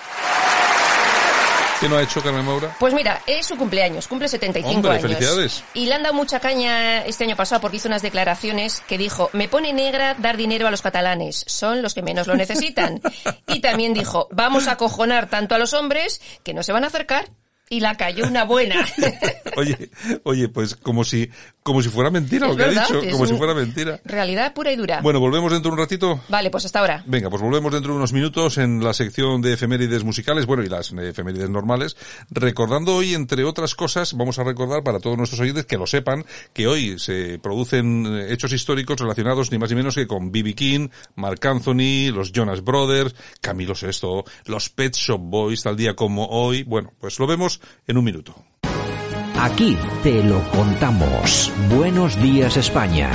¿Qué 1.80 1.88
no 1.88 1.96
ha 1.96 2.02
hecho 2.02 2.20
Carmen 2.20 2.44
Maura? 2.44 2.74
Pues 2.80 2.92
mira, 2.92 3.22
es 3.26 3.46
su 3.46 3.56
cumpleaños, 3.56 4.08
cumple 4.08 4.26
75 4.26 4.74
Hombre, 4.74 4.90
años. 4.92 5.02
felicidades. 5.02 5.64
Y 5.74 5.86
le 5.86 5.94
han 5.94 6.02
dado 6.02 6.14
mucha 6.14 6.40
caña 6.40 7.04
este 7.04 7.22
año 7.22 7.36
pasado 7.36 7.60
porque 7.60 7.76
hizo 7.76 7.86
unas 7.86 8.02
declaraciones 8.02 8.82
que 8.88 8.98
dijo, 8.98 9.30
me 9.32 9.48
pone 9.48 9.72
negra 9.72 10.14
dar 10.18 10.36
dinero 10.36 10.66
a 10.66 10.72
los 10.72 10.82
catalanes, 10.82 11.44
son 11.46 11.80
los 11.80 11.94
que 11.94 12.02
menos 12.02 12.26
lo 12.26 12.34
necesitan. 12.34 13.00
y 13.46 13.60
también 13.60 13.94
dijo, 13.94 14.26
vamos 14.32 14.66
a 14.66 14.72
acojonar 14.72 15.28
tanto 15.30 15.54
a 15.54 15.58
los 15.58 15.72
hombres 15.72 16.20
que 16.42 16.52
no 16.52 16.64
se 16.64 16.72
van 16.72 16.82
a 16.82 16.88
acercar. 16.88 17.28
Y 17.70 17.80
la 17.80 17.96
cayó 17.96 18.26
una 18.26 18.44
buena. 18.44 18.86
Oye, 19.56 19.90
oye, 20.22 20.48
pues 20.48 20.76
como 20.76 21.02
si, 21.02 21.28
como 21.64 21.82
si 21.82 21.88
fuera 21.88 22.10
mentira 22.10 22.46
Es 22.46 22.52
lo 22.52 22.56
que 22.56 22.62
verdad, 22.62 22.84
ha 22.88 23.00
dicho, 23.00 23.10
como 23.10 23.26
si 23.26 23.34
fuera 23.34 23.54
mentira. 23.54 24.00
Realidad 24.04 24.54
pura 24.54 24.70
y 24.70 24.76
dura. 24.76 25.00
Bueno, 25.00 25.18
volvemos 25.18 25.50
dentro 25.50 25.70
de 25.70 25.74
un 25.74 25.78
ratito. 25.80 26.20
Vale, 26.28 26.48
pues 26.50 26.64
hasta 26.64 26.78
ahora. 26.78 27.02
Venga, 27.06 27.28
pues 27.28 27.42
volvemos 27.42 27.72
dentro 27.72 27.92
de 27.92 27.98
unos 27.98 28.12
minutos 28.12 28.56
en 28.58 28.84
la 28.84 28.94
sección 28.94 29.42
de 29.42 29.54
efemérides 29.54 30.04
musicales, 30.04 30.46
bueno, 30.46 30.62
y 30.62 30.68
las 30.68 30.92
efemérides 30.92 31.50
normales, 31.50 31.96
recordando 32.30 32.94
hoy, 32.94 33.14
entre 33.14 33.42
otras 33.42 33.74
cosas, 33.74 34.14
vamos 34.14 34.38
a 34.38 34.44
recordar 34.44 34.84
para 34.84 35.00
todos 35.00 35.16
nuestros 35.16 35.40
oyentes 35.40 35.66
que 35.66 35.76
lo 35.76 35.88
sepan, 35.88 36.24
que 36.52 36.68
hoy 36.68 37.00
se 37.00 37.40
producen 37.40 38.28
hechos 38.28 38.52
históricos 38.52 39.00
relacionados 39.00 39.50
ni 39.50 39.58
más 39.58 39.70
ni 39.70 39.76
menos 39.76 39.96
que 39.96 40.06
con 40.06 40.30
B.B. 40.30 40.54
King, 40.54 40.88
Mark 41.16 41.44
Anthony, 41.44 42.12
los 42.12 42.30
Jonas 42.30 42.62
Brothers, 42.62 43.14
Camilo 43.40 43.74
Sesto, 43.74 44.24
los 44.46 44.70
Pet 44.70 44.94
Shop 44.94 45.20
Boys, 45.20 45.64
tal 45.64 45.76
día 45.76 45.94
como 45.94 46.26
hoy. 46.26 46.62
Bueno, 46.62 46.92
pues 47.00 47.18
lo 47.18 47.26
vemos 47.26 47.57
en 47.86 47.98
un 47.98 48.04
minuto. 48.04 48.34
Aquí 49.40 49.78
te 50.02 50.20
lo 50.24 50.42
contamos. 50.50 51.52
Buenos 51.70 52.20
días 52.20 52.56
España. 52.56 53.08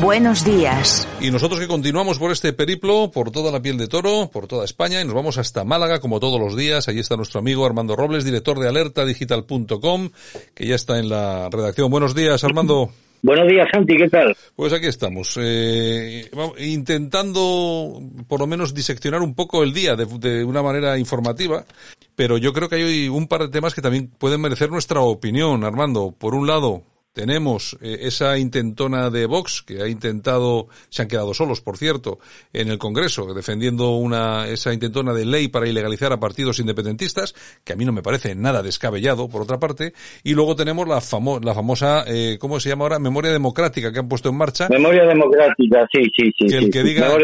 Buenos 0.00 0.44
días. 0.44 1.06
Y 1.20 1.30
nosotros 1.30 1.60
que 1.60 1.68
continuamos 1.68 2.18
por 2.18 2.32
este 2.32 2.52
periplo, 2.52 3.12
por 3.12 3.30
toda 3.30 3.52
la 3.52 3.62
piel 3.62 3.78
de 3.78 3.86
toro, 3.86 4.28
por 4.28 4.48
toda 4.48 4.64
España, 4.64 5.00
y 5.00 5.04
nos 5.04 5.14
vamos 5.14 5.38
hasta 5.38 5.62
Málaga, 5.62 6.00
como 6.00 6.18
todos 6.18 6.40
los 6.40 6.56
días. 6.56 6.88
Allí 6.88 6.98
está 6.98 7.16
nuestro 7.16 7.38
amigo 7.38 7.64
Armando 7.64 7.94
Robles, 7.94 8.24
director 8.24 8.58
de 8.58 8.68
alertadigital.com, 8.68 10.10
que 10.52 10.66
ya 10.66 10.74
está 10.74 10.98
en 10.98 11.10
la 11.10 11.48
redacción. 11.48 11.92
Buenos 11.92 12.12
días, 12.12 12.42
Armando. 12.42 12.90
Buenos 13.22 13.48
días, 13.48 13.68
Santi, 13.72 13.96
¿qué 13.96 14.08
tal? 14.08 14.36
Pues 14.54 14.72
aquí 14.72 14.86
estamos, 14.86 15.38
eh, 15.40 16.30
intentando 16.58 18.00
por 18.28 18.40
lo 18.40 18.46
menos 18.46 18.74
diseccionar 18.74 19.22
un 19.22 19.34
poco 19.34 19.62
el 19.62 19.72
día 19.72 19.96
de, 19.96 20.06
de 20.06 20.44
una 20.44 20.62
manera 20.62 20.98
informativa, 20.98 21.64
pero 22.14 22.38
yo 22.38 22.52
creo 22.52 22.68
que 22.68 22.76
hay 22.76 23.08
un 23.08 23.26
par 23.26 23.42
de 23.42 23.48
temas 23.48 23.74
que 23.74 23.82
también 23.82 24.08
pueden 24.08 24.40
merecer 24.40 24.70
nuestra 24.70 25.00
opinión, 25.00 25.64
Armando. 25.64 26.14
Por 26.16 26.34
un 26.34 26.46
lado, 26.46 26.84
tenemos 27.12 27.76
eh, 27.80 27.98
esa 28.02 28.38
intentona 28.38 29.10
de 29.10 29.26
Vox 29.26 29.62
que 29.62 29.82
ha 29.82 29.88
intentado, 29.88 30.68
se 30.88 31.02
han 31.02 31.08
quedado 31.08 31.34
solos, 31.34 31.60
por 31.60 31.76
cierto, 31.76 32.18
en 32.52 32.68
el 32.68 32.78
Congreso, 32.78 33.34
defendiendo 33.34 33.90
una, 33.96 34.46
esa 34.46 34.72
intentona 34.72 35.12
de 35.12 35.24
ley 35.24 35.48
para 35.48 35.66
ilegalizar 35.66 36.12
a 36.12 36.20
partidos 36.20 36.60
independentistas, 36.60 37.34
que 37.64 37.72
a 37.72 37.76
mí 37.76 37.84
no 37.84 37.92
me 37.92 38.02
parece 38.02 38.34
nada 38.34 38.62
descabellado, 38.62 39.28
por 39.28 39.42
otra 39.42 39.58
parte. 39.58 39.92
Y 40.22 40.34
luego 40.34 40.54
tenemos 40.56 40.86
la, 40.86 41.00
famo 41.00 41.40
la 41.40 41.54
famosa, 41.54 42.04
eh, 42.06 42.38
¿cómo 42.40 42.60
se 42.60 42.68
llama 42.68 42.84
ahora? 42.84 42.98
Memoria 42.98 43.32
democrática 43.32 43.92
que 43.92 43.98
han 43.98 44.08
puesto 44.08 44.28
en 44.28 44.36
marcha. 44.36 44.68
Memoria 44.68 45.04
democrática, 45.04 45.86
sí, 45.92 46.04
sí, 46.16 46.32
sí. 46.38 46.46
Que 46.46 46.56
el 46.56 46.70
que 46.70 46.82
sí, 46.82 46.88
diga, 46.88 47.16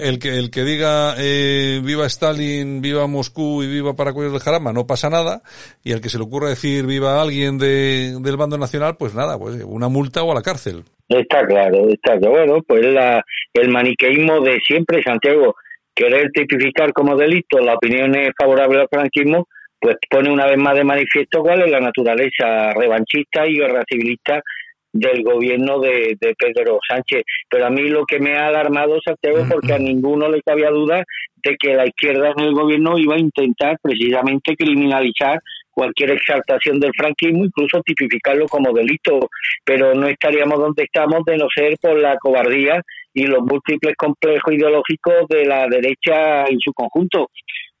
el 0.00 0.18
que, 0.18 0.36
el 0.36 0.50
que 0.50 0.64
diga 0.64 1.14
eh, 1.18 1.80
viva 1.82 2.06
Stalin, 2.06 2.80
viva 2.80 3.06
Moscú 3.06 3.62
y 3.62 3.66
viva 3.66 3.94
Paracuellos 3.94 4.32
de 4.32 4.40
Jarama, 4.40 4.72
no 4.72 4.86
pasa 4.86 5.08
nada. 5.10 5.42
Y 5.82 5.92
el 5.92 6.00
que 6.00 6.08
se 6.08 6.18
le 6.18 6.24
ocurra 6.24 6.48
decir 6.48 6.86
viva 6.86 7.20
alguien 7.20 7.58
de, 7.58 8.16
del 8.20 8.36
bando 8.36 8.58
nacional, 8.58 8.96
pues 8.96 9.14
nada, 9.14 9.27
pues 9.36 9.62
una 9.64 9.88
multa 9.88 10.22
o 10.22 10.32
a 10.32 10.34
la 10.36 10.42
cárcel. 10.42 10.84
Está 11.08 11.46
claro, 11.46 11.88
está 11.88 12.18
claro. 12.18 12.30
Bueno, 12.30 12.62
pues 12.66 12.84
la, 12.86 13.24
el 13.54 13.68
maniqueísmo 13.70 14.40
de 14.40 14.58
siempre, 14.60 15.02
Santiago, 15.02 15.56
querer 15.94 16.30
tipificar 16.32 16.92
como 16.92 17.16
delito 17.16 17.58
las 17.58 17.76
opiniones 17.76 18.30
favorables 18.38 18.82
al 18.82 18.88
franquismo, 18.88 19.48
pues 19.80 19.96
pone 20.08 20.30
una 20.30 20.46
vez 20.46 20.58
más 20.58 20.74
de 20.74 20.84
manifiesto 20.84 21.40
cuál 21.40 21.62
es 21.62 21.70
la 21.70 21.80
naturaleza 21.80 22.72
revanchista 22.74 23.46
y 23.46 23.58
guerra 23.58 23.82
civilista 23.88 24.40
del 24.92 25.22
gobierno 25.22 25.80
de, 25.80 26.16
de 26.20 26.34
Pedro 26.34 26.78
Sánchez. 26.88 27.22
Pero 27.48 27.66
a 27.66 27.70
mí 27.70 27.88
lo 27.88 28.04
que 28.04 28.18
me 28.18 28.36
ha 28.36 28.48
alarmado, 28.48 28.98
Santiago, 29.04 29.44
porque 29.50 29.72
a 29.72 29.78
ninguno 29.78 30.28
le 30.28 30.42
cabía 30.42 30.70
duda 30.70 31.04
de 31.42 31.56
que 31.56 31.74
la 31.74 31.86
izquierda 31.86 32.32
en 32.36 32.44
el 32.44 32.52
gobierno 32.52 32.98
iba 32.98 33.14
a 33.14 33.20
intentar 33.20 33.76
precisamente 33.82 34.56
criminalizar 34.56 35.40
cualquier 35.78 36.10
exaltación 36.10 36.80
del 36.80 36.90
franquismo, 36.92 37.44
incluso 37.44 37.80
tipificarlo 37.82 38.46
como 38.48 38.72
delito, 38.72 39.30
pero 39.64 39.94
no 39.94 40.08
estaríamos 40.08 40.58
donde 40.58 40.82
estamos 40.82 41.24
de 41.24 41.36
no 41.36 41.46
ser 41.54 41.76
por 41.80 41.96
la 41.96 42.16
cobardía 42.16 42.82
y 43.14 43.26
los 43.26 43.42
múltiples 43.42 43.94
complejos 43.96 44.54
ideológicos 44.54 45.28
de 45.28 45.44
la 45.44 45.68
derecha 45.68 46.46
en 46.46 46.58
su 46.58 46.72
conjunto. 46.72 47.30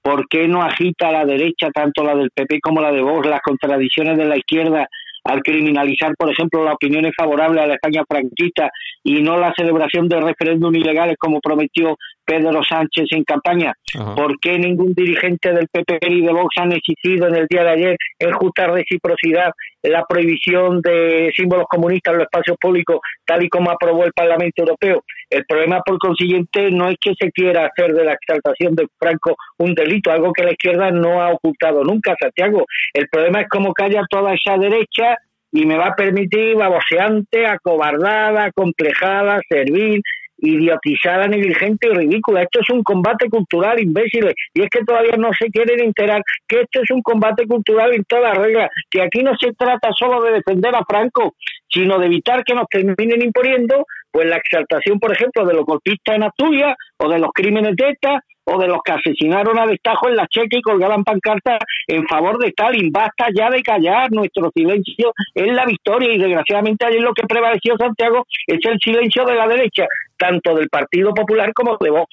¿Por 0.00 0.28
qué 0.28 0.46
no 0.46 0.62
agita 0.62 1.10
la 1.10 1.24
derecha, 1.24 1.70
tanto 1.74 2.04
la 2.04 2.14
del 2.14 2.30
PP 2.30 2.60
como 2.60 2.80
la 2.80 2.92
de 2.92 3.02
Vox, 3.02 3.28
las 3.28 3.40
contradicciones 3.40 4.16
de 4.16 4.26
la 4.26 4.36
izquierda 4.36 4.86
al 5.24 5.42
criminalizar, 5.42 6.14
por 6.16 6.30
ejemplo, 6.30 6.64
las 6.64 6.74
opiniones 6.74 7.12
favorables 7.18 7.62
a 7.62 7.66
la 7.66 7.74
España 7.74 8.04
franquista 8.08 8.70
y 9.02 9.22
no 9.22 9.36
la 9.36 9.52
celebración 9.56 10.08
de 10.08 10.20
referéndum 10.20 10.74
ilegales 10.74 11.16
como 11.18 11.40
prometió 11.40 11.96
Pedro 12.28 12.62
Sánchez 12.62 13.06
en 13.12 13.24
campaña? 13.24 13.72
Ajá. 13.98 14.14
¿Por 14.14 14.38
qué 14.38 14.58
ningún 14.58 14.92
dirigente 14.92 15.50
del 15.50 15.66
PP 15.68 15.98
y 16.08 16.20
de 16.20 16.32
Vox 16.32 16.54
han 16.58 16.72
exigido 16.72 17.26
en 17.26 17.36
el 17.36 17.46
día 17.48 17.64
de 17.64 17.70
ayer, 17.70 17.96
en 18.18 18.32
justa 18.32 18.66
reciprocidad, 18.66 19.50
la 19.82 20.04
prohibición 20.04 20.82
de 20.82 21.32
símbolos 21.34 21.66
comunistas 21.70 22.12
en 22.12 22.18
los 22.18 22.26
espacios 22.26 22.58
públicos, 22.60 23.00
tal 23.24 23.42
y 23.42 23.48
como 23.48 23.70
aprobó 23.70 24.04
el 24.04 24.12
Parlamento 24.12 24.62
Europeo? 24.62 25.02
El 25.30 25.46
problema, 25.46 25.80
por 25.80 25.98
consiguiente, 25.98 26.70
no 26.70 26.90
es 26.90 26.96
que 27.00 27.14
se 27.18 27.30
quiera 27.30 27.66
hacer 27.66 27.94
de 27.94 28.04
la 28.04 28.12
exaltación 28.12 28.74
de 28.74 28.86
Franco 28.98 29.34
un 29.56 29.74
delito, 29.74 30.10
algo 30.10 30.32
que 30.32 30.44
la 30.44 30.52
izquierda 30.52 30.90
no 30.90 31.22
ha 31.22 31.30
ocultado 31.30 31.82
nunca, 31.82 32.14
Santiago. 32.20 32.66
El 32.92 33.08
problema 33.08 33.40
es 33.40 33.48
cómo 33.48 33.72
calla 33.72 34.02
toda 34.10 34.34
esa 34.34 34.58
derecha 34.58 35.16
y 35.50 35.64
me 35.64 35.78
va 35.78 35.88
a 35.88 35.96
permitir 35.96 36.56
baboseante, 36.56 37.46
acobardada, 37.46 38.52
complejada, 38.52 39.40
servil, 39.48 40.02
idiotizada, 40.38 41.26
negligente 41.26 41.88
y 41.88 41.94
ridícula. 41.94 42.42
Esto 42.42 42.60
es 42.60 42.70
un 42.70 42.82
combate 42.82 43.28
cultural, 43.28 43.80
imbéciles. 43.80 44.34
Y 44.54 44.62
es 44.62 44.70
que 44.70 44.84
todavía 44.84 45.16
no 45.16 45.30
se 45.38 45.50
quieren 45.50 45.80
enterar 45.80 46.22
que 46.46 46.60
esto 46.62 46.82
es 46.82 46.90
un 46.90 47.02
combate 47.02 47.46
cultural 47.46 47.92
en 47.92 48.04
toda 48.04 48.34
regla, 48.34 48.70
que 48.90 49.02
aquí 49.02 49.22
no 49.22 49.36
se 49.36 49.52
trata 49.52 49.90
solo 49.96 50.22
de 50.22 50.32
defender 50.32 50.74
a 50.74 50.84
Franco, 50.88 51.34
sino 51.68 51.98
de 51.98 52.06
evitar 52.06 52.44
que 52.44 52.54
nos 52.54 52.68
terminen 52.68 53.22
imponiendo 53.22 53.86
pues 54.10 54.26
la 54.26 54.36
exaltación, 54.36 54.98
por 54.98 55.12
ejemplo, 55.12 55.44
de 55.44 55.54
los 55.54 55.64
golpistas 55.64 56.16
en 56.16 56.22
Asturias 56.22 56.76
o 56.98 57.08
de 57.08 57.18
los 57.18 57.30
crímenes 57.32 57.76
de 57.76 57.90
ETA 57.90 58.22
o 58.50 58.58
de 58.58 58.66
los 58.66 58.78
que 58.82 58.92
asesinaron 58.92 59.58
a 59.58 59.66
destajo 59.66 60.08
en 60.08 60.16
la 60.16 60.26
Checa 60.26 60.56
y 60.56 60.62
colgaban 60.62 61.04
pancartas 61.04 61.58
en 61.86 62.06
favor 62.06 62.38
de 62.38 62.48
Stalin. 62.48 62.90
Basta 62.90 63.26
ya 63.34 63.50
de 63.50 63.62
callar, 63.62 64.10
nuestro 64.10 64.50
silencio 64.54 65.12
es 65.34 65.52
la 65.52 65.66
victoria 65.66 66.12
y 66.12 66.18
desgraciadamente 66.18 66.86
ayer 66.86 67.02
lo 67.02 67.12
que 67.12 67.26
prevaleció 67.26 67.76
Santiago 67.76 68.26
es 68.46 68.58
el 68.64 68.78
silencio 68.80 69.24
de 69.26 69.34
la 69.34 69.46
derecha, 69.46 69.86
tanto 70.18 70.54
del 70.54 70.68
Partido 70.68 71.12
Popular 71.14 71.52
como 71.54 71.76
de 71.80 71.90
Vox. 71.90 72.08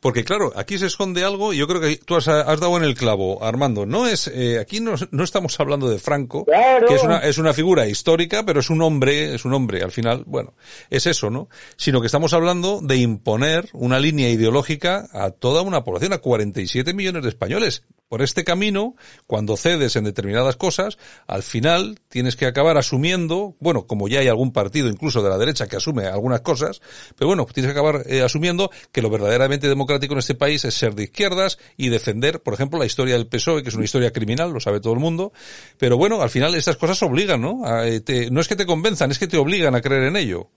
Porque 0.00 0.24
claro, 0.24 0.52
aquí 0.56 0.76
se 0.76 0.86
esconde 0.86 1.24
algo 1.24 1.52
y 1.52 1.58
yo 1.58 1.68
creo 1.68 1.80
que 1.80 1.96
tú 2.04 2.16
has, 2.16 2.26
has 2.26 2.58
dado 2.60 2.76
en 2.76 2.82
el 2.82 2.94
clavo, 2.94 3.42
Armando. 3.44 3.86
No 3.86 4.06
es, 4.06 4.26
eh, 4.28 4.58
aquí 4.58 4.80
no, 4.80 4.94
no 5.12 5.24
estamos 5.24 5.58
hablando 5.60 5.88
de 5.88 5.98
Franco, 5.98 6.44
Claro. 6.44 6.86
que 6.88 6.94
es 6.94 7.02
una, 7.04 7.18
es 7.18 7.38
una 7.38 7.52
figura 7.52 7.86
histórica, 7.86 8.44
pero 8.44 8.60
es 8.60 8.70
un 8.70 8.82
hombre, 8.82 9.34
es 9.34 9.44
un 9.44 9.54
hombre, 9.54 9.82
al 9.82 9.92
final, 9.92 10.24
bueno, 10.26 10.54
es 10.90 11.06
eso, 11.06 11.30
¿no? 11.30 11.48
Sino 11.76 12.00
que 12.00 12.06
estamos 12.06 12.32
hablando 12.34 12.80
de 12.82 12.96
imponer 12.96 13.68
una 13.72 14.00
línea 14.00 14.28
ideológica 14.28 15.08
a 15.12 15.30
toda 15.30 15.62
una 15.62 15.84
población, 15.84 16.12
a 16.12 16.18
47 16.18 16.92
millones 16.92 17.22
de 17.22 17.28
españoles. 17.28 17.84
Por 18.10 18.22
este 18.22 18.42
camino, 18.42 18.96
cuando 19.28 19.56
cedes 19.56 19.94
en 19.94 20.02
determinadas 20.02 20.56
cosas, 20.56 20.98
al 21.28 21.44
final 21.44 22.00
tienes 22.08 22.34
que 22.34 22.44
acabar 22.46 22.76
asumiendo, 22.76 23.54
bueno, 23.60 23.86
como 23.86 24.08
ya 24.08 24.18
hay 24.18 24.26
algún 24.26 24.52
partido 24.52 24.88
incluso 24.88 25.22
de 25.22 25.30
la 25.30 25.38
derecha 25.38 25.68
que 25.68 25.76
asume 25.76 26.06
algunas 26.06 26.40
cosas, 26.40 26.80
pero 27.16 27.28
bueno, 27.28 27.46
tienes 27.54 27.72
que 27.72 27.78
acabar 27.78 28.02
eh, 28.06 28.22
asumiendo 28.22 28.68
que 28.90 29.00
lo 29.00 29.10
verdaderamente 29.10 29.68
democrático 29.68 30.14
en 30.14 30.18
este 30.18 30.34
país 30.34 30.64
es 30.64 30.74
ser 30.74 30.96
de 30.96 31.04
izquierdas 31.04 31.60
y 31.76 31.88
defender, 31.88 32.42
por 32.42 32.52
ejemplo, 32.54 32.80
la 32.80 32.86
historia 32.86 33.14
del 33.14 33.28
PSOE, 33.28 33.62
que 33.62 33.68
es 33.68 33.76
una 33.76 33.84
historia 33.84 34.12
criminal, 34.12 34.52
lo 34.52 34.58
sabe 34.58 34.80
todo 34.80 34.94
el 34.94 34.98
mundo, 34.98 35.32
pero 35.78 35.96
bueno, 35.96 36.20
al 36.20 36.30
final 36.30 36.56
estas 36.56 36.76
cosas 36.78 37.00
obligan, 37.04 37.40
¿no? 37.40 37.64
A, 37.64 37.86
eh, 37.86 38.00
te- 38.00 38.28
no 38.32 38.40
es 38.40 38.48
que 38.48 38.56
te 38.56 38.66
convenzan, 38.66 39.12
es 39.12 39.20
que 39.20 39.28
te 39.28 39.36
obligan 39.38 39.76
a 39.76 39.80
creer 39.80 40.02
en 40.02 40.16
ello. 40.16 40.48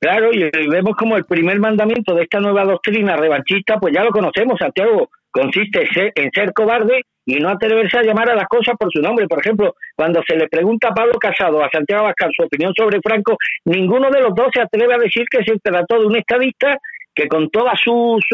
Claro, 0.00 0.30
y 0.32 0.48
vemos 0.70 0.96
como 0.98 1.18
el 1.18 1.26
primer 1.26 1.60
mandamiento 1.60 2.14
de 2.14 2.22
esta 2.22 2.40
nueva 2.40 2.64
doctrina 2.64 3.16
revanchista, 3.18 3.78
pues 3.78 3.92
ya 3.94 4.02
lo 4.02 4.08
conocemos, 4.12 4.58
Santiago, 4.58 5.10
consiste 5.30 5.84
en 6.14 6.30
ser, 6.32 6.52
cobarde 6.52 7.02
y 7.24 7.36
no 7.36 7.50
atreverse 7.50 7.98
a 7.98 8.02
llamar 8.02 8.30
a 8.30 8.34
las 8.34 8.48
cosas 8.48 8.74
por 8.78 8.90
su 8.92 9.00
nombre. 9.00 9.26
Por 9.28 9.40
ejemplo, 9.40 9.74
cuando 9.96 10.20
se 10.26 10.36
le 10.36 10.48
pregunta 10.48 10.88
a 10.88 10.94
Pablo 10.94 11.18
Casado, 11.18 11.62
a 11.62 11.70
Santiago 11.70 12.04
Abascal, 12.04 12.30
su 12.36 12.44
opinión 12.44 12.72
sobre 12.76 13.00
Franco, 13.02 13.36
ninguno 13.64 14.10
de 14.10 14.20
los 14.20 14.34
dos 14.34 14.48
se 14.52 14.60
atreve 14.60 14.94
a 14.94 14.98
decir 14.98 15.24
que 15.30 15.44
se 15.44 15.58
trató 15.62 16.00
de 16.00 16.06
un 16.06 16.16
estadista 16.16 16.78
que 17.14 17.28
con 17.28 17.50
todos 17.50 17.72
sus, 17.82 18.24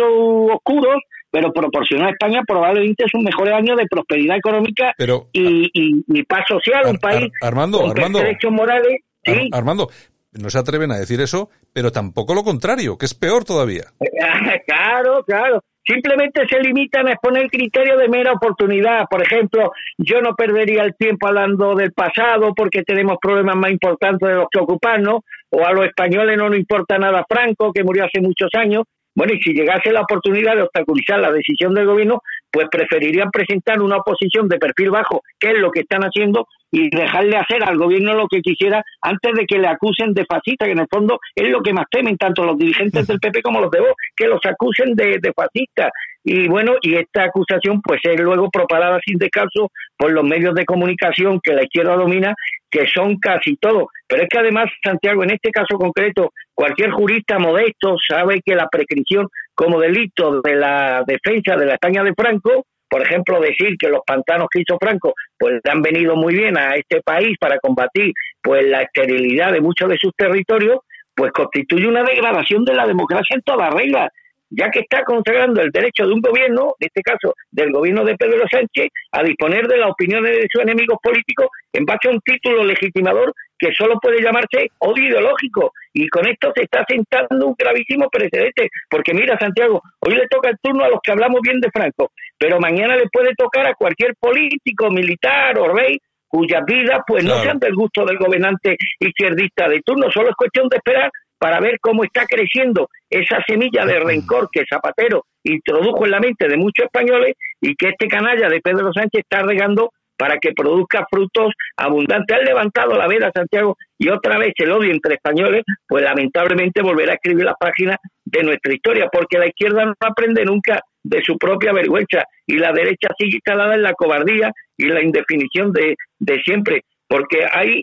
oscuros 0.53 0.97
pero 1.29 1.53
proporcionó 1.53 2.07
a 2.07 2.11
España 2.11 2.41
probablemente 2.47 3.05
sus 3.11 3.23
mejores 3.23 3.53
años 3.53 3.77
de 3.77 3.87
prosperidad 3.91 4.39
económica 4.39 4.95
y, 5.33 5.71
y, 5.75 6.23
paz 6.23 6.45
social, 6.49 6.87
un 6.87 6.97
país 6.97 7.31
Armando, 7.43 7.81
con 7.81 7.91
Armando, 7.91 8.21
derechos 8.21 8.53
morales. 8.53 9.01
¿sí? 9.23 9.51
Armando, 9.53 9.89
no 10.33 10.51
se 10.51 10.59
atreven 10.59 10.93
a 10.93 10.99
decir 10.99 11.21
eso, 11.21 11.51
pero 11.73 11.93
tampoco 11.93 12.35
lo 12.35 12.43
contrario, 12.43 12.97
que 12.97 13.07
es 13.07 13.15
peor 13.15 13.45
todavía. 13.45 13.85
claro, 14.67 15.25
claro. 15.25 15.63
Simplemente 15.87 16.47
se 16.49 16.59
limitan 16.61 17.07
a 17.07 17.13
exponer 17.13 17.49
criterios 17.49 17.99
de 17.99 18.09
mera 18.09 18.33
oportunidad. 18.33 19.05
Por 19.09 19.23
ejemplo, 19.23 19.71
yo 19.99 20.21
no 20.21 20.35
perdería 20.35 20.83
el 20.83 20.97
tiempo 20.97 21.29
hablando 21.29 21.75
del 21.77 21.93
pasado 21.93 22.53
porque 22.55 22.83
tenemos 22.83 23.19
problemas 23.21 23.57
más 23.57 23.71
importantes 23.71 24.29
de 24.29 24.35
los 24.35 24.47
que 24.51 24.59
ocuparnos, 24.59 25.21
o 25.51 25.65
a 25.65 25.73
los 25.73 25.87
españoles 25.87 26.37
no 26.37 26.49
nos 26.49 26.59
importa 26.59 26.99
nada 26.99 27.25
Franco, 27.29 27.73
que 27.73 27.85
murió 27.85 28.05
hace 28.05 28.21
muchos 28.21 28.51
años. 28.55 28.83
Bueno, 29.17 29.33
y 29.33 29.41
si 29.41 29.55
llegase 29.55 29.93
la 29.93 30.03
oportunidad 30.03 30.57
de 30.57 30.63
obstaculizar 30.63 31.19
la 31.19 31.33
decisión 31.33 31.73
del 31.73 31.87
gobierno, 31.87 32.21
pues 32.53 32.69
preferirían 32.71 33.31
presentar 33.31 33.81
una 33.81 33.97
oposición 33.97 34.47
de 34.47 34.59
perfil 34.59 34.91
bajo, 34.91 35.23
que 35.41 35.53
es 35.53 35.59
lo 35.59 35.71
que 35.71 35.81
están 35.81 36.03
haciendo, 36.03 36.47
y 36.71 36.91
dejarle 36.91 37.39
hacer 37.39 37.65
al 37.65 37.79
gobierno 37.79 38.13
lo 38.13 38.29
que 38.29 38.43
quisiera 38.43 38.85
antes 39.01 39.33
de 39.35 39.47
que 39.47 39.59
le 39.59 39.69
acusen 39.69 40.13
de 40.13 40.27
fascista, 40.27 40.67
que 40.67 40.73
en 40.73 40.81
el 40.81 40.89
fondo 40.91 41.19
es 41.35 41.49
lo 41.49 41.63
que 41.63 41.73
más 41.73 41.87
temen 41.91 42.19
tanto 42.19 42.45
los 42.45 42.59
dirigentes 42.59 43.07
del 43.07 43.19
PP 43.19 43.41
como 43.41 43.61
los 43.61 43.71
de 43.71 43.81
Vox, 43.81 43.95
que 44.15 44.27
los 44.27 44.41
acusen 44.45 44.95
de, 44.95 45.19
de 45.19 45.33
fascista. 45.33 45.91
Y 46.23 46.49
bueno, 46.49 46.75
y 46.83 46.97
esta 46.97 47.25
acusación 47.25 47.81
pues 47.81 48.01
es 48.03 48.21
luego 48.21 48.51
propagada 48.51 48.99
sin 49.07 49.17
descanso 49.17 49.71
por 49.97 50.13
los 50.13 50.25
medios 50.25 50.55
de 50.55 50.67
comunicación 50.67 51.41
que 51.41 51.55
la 51.55 51.63
izquierda 51.63 51.95
domina, 51.95 52.35
que 52.71 52.87
son 52.89 53.17
casi 53.19 53.57
todos. 53.57 53.87
Pero 54.07 54.25
es 54.25 54.29
que 54.29 54.39
además, 54.39 54.67
Santiago, 54.85 55.23
en 55.23 55.31
este 55.31 55.51
caso 55.51 55.79
concreto, 55.79 56.33
cualquier 56.57 56.91
jurista 56.91 57.39
modesto 57.39 57.97
sabe 57.99 58.41
que 58.45 58.57
la 58.57 58.69
prescripción 58.69 59.29
como 59.55 59.79
delito 59.79 60.41
de 60.41 60.57
la 60.57 61.05
defensa 61.07 61.55
de 61.57 61.67
la 61.67 61.75
España 61.75 62.03
de 62.03 62.15
Franco 62.15 62.65
por 62.89 63.03
ejemplo, 63.03 63.41
decir 63.41 63.77
que 63.79 63.89
los 63.89 64.01
pantanos 64.07 64.49
que 64.51 64.61
hizo 64.61 64.79
Franco 64.79 65.15
pues 65.39 65.61
han 65.71 65.83
venido 65.83 66.17
muy 66.17 66.35
bien 66.35 66.57
a 66.57 66.77
este 66.77 67.03
país 67.03 67.37
para 67.39 67.59
combatir 67.59 68.13
pues 68.43 68.65
la 68.65 68.83
esterilidad 68.83 69.53
de 69.53 69.61
muchos 69.61 69.89
de 69.89 69.99
sus 69.99 70.13
territorios, 70.17 70.79
pues 71.15 71.33
constituye 71.33 71.89
una 71.89 72.05
degradación 72.05 72.65
de 72.65 72.75
la 72.75 72.87
democracia 72.87 73.35
en 73.35 73.43
toda 73.43 73.71
regla 73.71 74.11
ya 74.51 74.71
que 74.71 74.81
está 74.81 75.03
consagrando 75.05 75.61
el 75.61 75.71
derecho 75.71 76.07
de 76.07 76.13
un 76.13 76.21
gobierno, 76.21 76.75
en 76.79 76.87
este 76.87 77.03
caso 77.03 77.35
del 77.51 77.73
gobierno 77.73 78.05
de 78.05 78.17
Pedro 78.17 78.45
Sánchez, 78.49 78.89
a 79.13 79.23
disponer 79.23 79.67
de 79.67 79.79
las 79.79 79.91
opiniones 79.91 80.37
de 80.37 80.47
sus 80.51 80.63
enemigos 80.63 80.99
políticos 81.03 81.49
en 81.73 81.85
base 81.85 82.09
a 82.09 82.13
un 82.13 82.21
título 82.21 82.65
legitimador 82.65 83.33
que 83.59 83.73
solo 83.73 83.99
puede 84.01 84.23
llamarse 84.23 84.69
odio 84.79 85.09
ideológico. 85.09 85.73
Y 85.93 86.09
con 86.09 86.29
esto 86.29 86.53
se 86.55 86.65
está 86.65 86.85
sentando 86.87 87.47
un 87.47 87.55
gravísimo 87.59 88.09
precedente, 88.11 88.69
porque 88.89 89.15
mira, 89.15 89.39
Santiago, 89.39 89.83
hoy 90.01 90.15
le 90.15 90.29
toca 90.29 90.51
el 90.51 90.59
turno 90.63 90.85
a 90.85 90.89
los 90.89 91.01
que 91.03 91.13
hablamos 91.13 91.41
bien 91.43 91.61
de 91.61 91.71
Franco, 91.71 92.13
pero 92.39 92.61
mañana 92.61 92.97
le 92.97 93.09
puede 93.11 93.35
tocar 93.35 93.67
a 93.67 93.75
cualquier 93.75 94.15
político, 94.17 94.91
militar 94.91 95.59
o 95.59 95.73
rey 95.75 95.99
cuyas 96.29 96.65
vidas 96.67 97.01
pues 97.07 97.25
no 97.25 97.41
sean 97.41 97.59
del 97.59 97.75
gusto 97.75 98.05
del 98.05 98.19
gobernante 98.19 98.77
izquierdista 98.99 99.69
de 99.69 99.81
turno, 99.81 100.11
solo 100.11 100.31
es 100.31 100.37
cuestión 100.37 100.69
de 100.69 100.77
esperar 100.77 101.11
para 101.39 101.61
ver 101.61 101.79
cómo 101.81 102.05
está 102.05 102.25
creciendo 102.27 102.89
esa 103.11 103.43
semilla 103.47 103.85
de 103.85 104.01
rencor 104.01 104.49
que 104.51 104.65
Zapatero 104.69 105.25
introdujo 105.45 106.05
en 106.05 106.11
la 106.11 106.21
mente 106.21 106.49
de 106.49 106.57
muchos 106.57 106.87
españoles 106.87 107.35
y 107.61 107.75
que 107.77 107.91
este 107.91 108.09
canalla 108.09 108.49
de 108.49 108.61
Pedro 108.61 108.93
Sánchez 108.93 109.23
está 109.23 109.43
regando 109.43 109.91
para 110.17 110.39
que 110.39 110.53
produzca 110.53 111.07
frutos 111.11 111.53
abundantes. 111.77 112.39
Han 112.39 112.45
levantado 112.45 112.97
la 112.97 113.07
vela, 113.07 113.31
Santiago, 113.35 113.77
y 113.99 114.09
otra 114.09 114.39
vez 114.39 114.53
el 114.57 114.73
odio 114.73 114.91
entre 114.91 115.15
españoles, 115.15 115.63
pues 115.87 116.03
lamentablemente 116.03 116.83
volverá 116.83 117.13
a 117.13 117.15
escribir 117.17 117.45
las 117.45 117.57
páginas 117.59 117.99
de 118.25 118.43
nuestra 118.43 118.75
historia, 118.75 119.09
porque 119.13 119.39
la 119.39 119.47
izquierda 119.47 119.85
no 119.85 119.95
aprende 120.01 120.45
nunca 120.45 120.81
de 121.03 121.23
su 121.23 121.39
propia 121.39 121.73
vergüenza 121.73 122.25
y 122.47 122.57
la 122.57 122.73
derecha 122.73 123.09
sigue 123.19 123.37
instalada 123.37 123.75
en 123.75 123.83
la 123.83 123.93
cobardía 123.93 124.53
y 124.77 124.87
la 124.87 125.03
indefinición 125.03 125.73
de, 125.73 125.95
de 126.19 126.41
siempre, 126.43 126.83
porque 127.09 127.47
hay, 127.51 127.83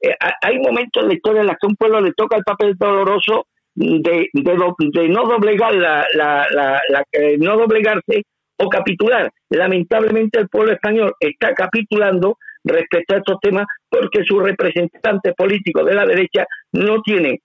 eh, 0.00 0.14
hay 0.42 0.58
momentos 0.58 1.02
de 1.02 1.08
la 1.08 1.14
historia 1.14 1.40
en 1.42 1.46
los 1.48 1.56
que 1.60 1.66
un 1.66 1.76
pueblo 1.76 2.00
le 2.00 2.12
toca 2.12 2.36
el 2.36 2.44
papel 2.44 2.74
doloroso 2.78 3.46
de, 3.74 4.28
no 4.34 5.24
doblegar 5.26 5.74
la, 5.74 6.06
la, 6.14 7.04
eh, 7.12 7.36
no 7.38 7.56
doblegarse 7.56 8.24
o 8.58 8.68
capitular. 8.68 9.30
Lamentablemente 9.50 10.38
el 10.38 10.48
pueblo 10.48 10.72
español 10.72 11.14
está 11.18 11.54
capitulando 11.54 12.36
respecto 12.64 13.14
a 13.14 13.18
estos 13.18 13.40
temas 13.40 13.66
porque 13.88 14.22
sus 14.24 14.42
representantes 14.42 15.34
políticos 15.34 15.86
de 15.86 15.94
la 15.94 16.04
derecha 16.04 16.46
no 16.72 17.00
tienen 17.02 17.38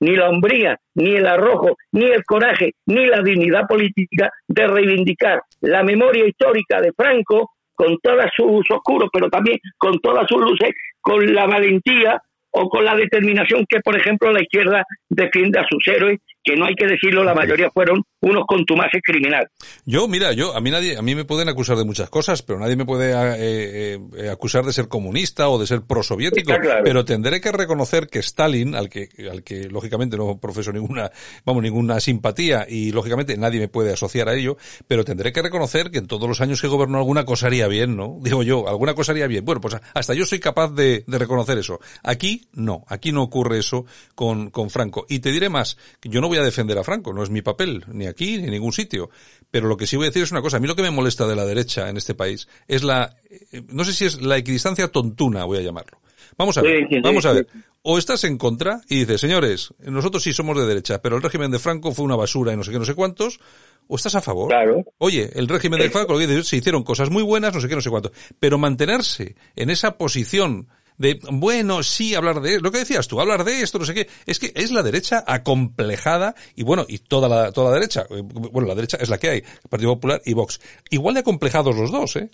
ni 0.00 0.16
la 0.16 0.30
hombría, 0.30 0.78
ni 0.94 1.16
el 1.16 1.26
arrojo, 1.26 1.76
ni 1.92 2.06
el 2.06 2.24
coraje, 2.24 2.74
ni 2.86 3.06
la 3.06 3.20
dignidad 3.20 3.66
política 3.66 4.30
de 4.48 4.66
reivindicar 4.66 5.42
la 5.60 5.82
memoria 5.82 6.26
histórica 6.26 6.80
de 6.80 6.92
Franco 6.92 7.50
con 7.80 7.96
todos 8.02 8.26
sus 8.36 8.70
oscuros, 8.70 9.08
pero 9.10 9.30
también 9.30 9.58
con 9.78 9.98
todas 10.00 10.26
sus 10.28 10.38
luces, 10.38 10.72
con 11.00 11.32
la 11.32 11.46
valentía 11.46 12.20
o 12.50 12.68
con 12.68 12.84
la 12.84 12.94
determinación 12.94 13.64
que, 13.66 13.80
por 13.80 13.96
ejemplo, 13.96 14.30
la 14.30 14.42
izquierda 14.42 14.84
defiende 15.08 15.60
a 15.60 15.66
sus 15.66 15.88
héroes, 15.88 16.18
que 16.44 16.56
no 16.56 16.66
hay 16.66 16.74
que 16.74 16.86
decirlo, 16.86 17.24
la 17.24 17.32
mayoría 17.32 17.70
fueron 17.70 18.02
unos 18.20 18.44
contumaces 18.46 19.00
criminales. 19.04 19.48
Yo, 19.84 20.06
mira, 20.08 20.32
yo 20.32 20.54
a 20.54 20.60
mí 20.60 20.70
nadie, 20.70 20.96
a 20.96 21.02
mí 21.02 21.14
me 21.14 21.24
pueden 21.24 21.48
acusar 21.48 21.76
de 21.76 21.84
muchas 21.84 22.10
cosas, 22.10 22.42
pero 22.42 22.58
nadie 22.58 22.76
me 22.76 22.84
puede 22.84 23.12
eh, 23.12 23.98
eh, 24.16 24.30
acusar 24.30 24.64
de 24.64 24.72
ser 24.72 24.88
comunista 24.88 25.48
o 25.48 25.58
de 25.58 25.66
ser 25.66 25.82
prosoviético. 25.82 26.52
Pero 26.84 27.04
tendré 27.04 27.40
que 27.40 27.52
reconocer 27.52 28.08
que 28.08 28.18
Stalin, 28.18 28.74
al 28.74 28.88
que, 28.88 29.08
al 29.30 29.42
que 29.42 29.68
lógicamente 29.68 30.16
no 30.16 30.38
profeso 30.38 30.72
ninguna, 30.72 31.10
vamos, 31.44 31.62
ninguna 31.62 31.98
simpatía 32.00 32.66
y 32.68 32.92
lógicamente 32.92 33.36
nadie 33.36 33.60
me 33.60 33.68
puede 33.68 33.92
asociar 33.92 34.28
a 34.28 34.34
ello, 34.34 34.56
pero 34.86 35.04
tendré 35.04 35.32
que 35.32 35.42
reconocer 35.42 35.90
que 35.90 35.98
en 35.98 36.06
todos 36.06 36.28
los 36.28 36.40
años 36.40 36.60
que 36.60 36.68
gobernó 36.68 36.98
alguna 36.98 37.24
cosa 37.24 37.46
haría 37.46 37.68
bien, 37.68 37.96
¿no? 37.96 38.18
Digo 38.22 38.42
yo, 38.42 38.68
alguna 38.68 38.94
cosa 38.94 39.12
haría 39.12 39.26
bien. 39.26 39.44
Bueno, 39.44 39.60
pues 39.60 39.76
hasta 39.94 40.14
yo 40.14 40.26
soy 40.26 40.40
capaz 40.40 40.68
de, 40.72 41.04
de 41.06 41.18
reconocer 41.18 41.56
eso. 41.58 41.80
Aquí 42.02 42.48
no, 42.52 42.84
aquí 42.88 43.12
no 43.12 43.22
ocurre 43.22 43.58
eso 43.58 43.86
con, 44.14 44.50
con 44.50 44.68
Franco. 44.68 45.06
Y 45.08 45.20
te 45.20 45.30
diré 45.30 45.48
más, 45.48 45.78
yo 46.02 46.20
no 46.20 46.28
voy 46.28 46.38
a 46.38 46.42
defender 46.42 46.76
a 46.78 46.84
Franco, 46.84 47.12
no 47.12 47.22
es 47.22 47.30
mi 47.30 47.40
papel, 47.40 47.84
ni 47.92 48.09
aquí 48.10 48.38
ni 48.38 48.44
en 48.44 48.50
ningún 48.50 48.72
sitio. 48.72 49.10
Pero 49.50 49.66
lo 49.66 49.76
que 49.76 49.86
sí 49.86 49.96
voy 49.96 50.06
a 50.06 50.10
decir 50.10 50.22
es 50.22 50.30
una 50.30 50.42
cosa, 50.42 50.58
a 50.58 50.60
mí 50.60 50.68
lo 50.68 50.76
que 50.76 50.82
me 50.82 50.90
molesta 50.90 51.26
de 51.26 51.36
la 51.36 51.44
derecha 51.44 51.88
en 51.88 51.96
este 51.96 52.14
país 52.14 52.48
es 52.68 52.84
la, 52.84 53.16
eh, 53.30 53.62
no 53.68 53.84
sé 53.84 53.92
si 53.92 54.04
es 54.04 54.22
la 54.22 54.36
equidistancia 54.36 54.88
tontuna, 54.88 55.44
voy 55.44 55.58
a 55.58 55.62
llamarlo. 55.62 55.98
Vamos 56.36 56.56
a 56.56 56.62
ver, 56.62 56.86
vamos 57.02 57.26
a 57.26 57.32
ver. 57.32 57.46
O 57.82 57.98
estás 57.98 58.24
en 58.24 58.38
contra 58.38 58.80
y 58.88 59.00
dices, 59.00 59.20
señores, 59.20 59.74
nosotros 59.80 60.22
sí 60.22 60.32
somos 60.32 60.56
de 60.56 60.66
derecha, 60.66 61.02
pero 61.02 61.16
el 61.16 61.22
régimen 61.22 61.50
de 61.50 61.58
Franco 61.58 61.92
fue 61.92 62.04
una 62.04 62.16
basura 62.16 62.52
y 62.52 62.56
no 62.56 62.62
sé 62.62 62.70
qué, 62.70 62.78
no 62.78 62.84
sé 62.84 62.94
cuántos, 62.94 63.40
o 63.88 63.96
estás 63.96 64.14
a 64.14 64.20
favor. 64.20 64.48
Claro. 64.48 64.84
Oye, 64.98 65.30
el 65.34 65.48
régimen 65.48 65.80
de 65.80 65.90
Franco, 65.90 66.16
se 66.42 66.56
hicieron 66.56 66.82
cosas 66.82 67.10
muy 67.10 67.22
buenas, 67.22 67.52
no 67.52 67.60
sé 67.60 67.68
qué, 67.68 67.74
no 67.74 67.80
sé 67.80 67.90
cuánto. 67.90 68.12
Pero 68.38 68.56
mantenerse 68.56 69.34
en 69.56 69.70
esa 69.70 69.98
posición 69.98 70.68
de, 71.00 71.18
bueno, 71.32 71.82
sí, 71.82 72.14
hablar 72.14 72.42
de, 72.42 72.60
lo 72.60 72.70
que 72.70 72.80
decías 72.80 73.08
tú, 73.08 73.18
hablar 73.22 73.42
de 73.42 73.62
esto, 73.62 73.78
no 73.78 73.86
sé 73.86 73.94
qué, 73.94 74.06
es 74.26 74.38
que 74.38 74.52
es 74.54 74.70
la 74.70 74.82
derecha 74.82 75.24
acomplejada 75.26 76.34
y 76.54 76.62
bueno, 76.62 76.84
y 76.86 76.98
toda 76.98 77.26
la, 77.26 77.50
toda 77.52 77.70
la 77.70 77.76
derecha, 77.76 78.02
eh, 78.10 78.20
bueno, 78.22 78.68
la 78.68 78.74
derecha 78.74 78.98
es 79.00 79.08
la 79.08 79.16
que 79.16 79.30
hay, 79.30 79.42
Partido 79.70 79.94
Popular 79.94 80.20
y 80.26 80.34
Vox, 80.34 80.60
igual 80.90 81.14
de 81.14 81.20
acomplejados 81.20 81.74
los 81.74 81.90
dos, 81.90 82.16
¿eh? 82.16 82.28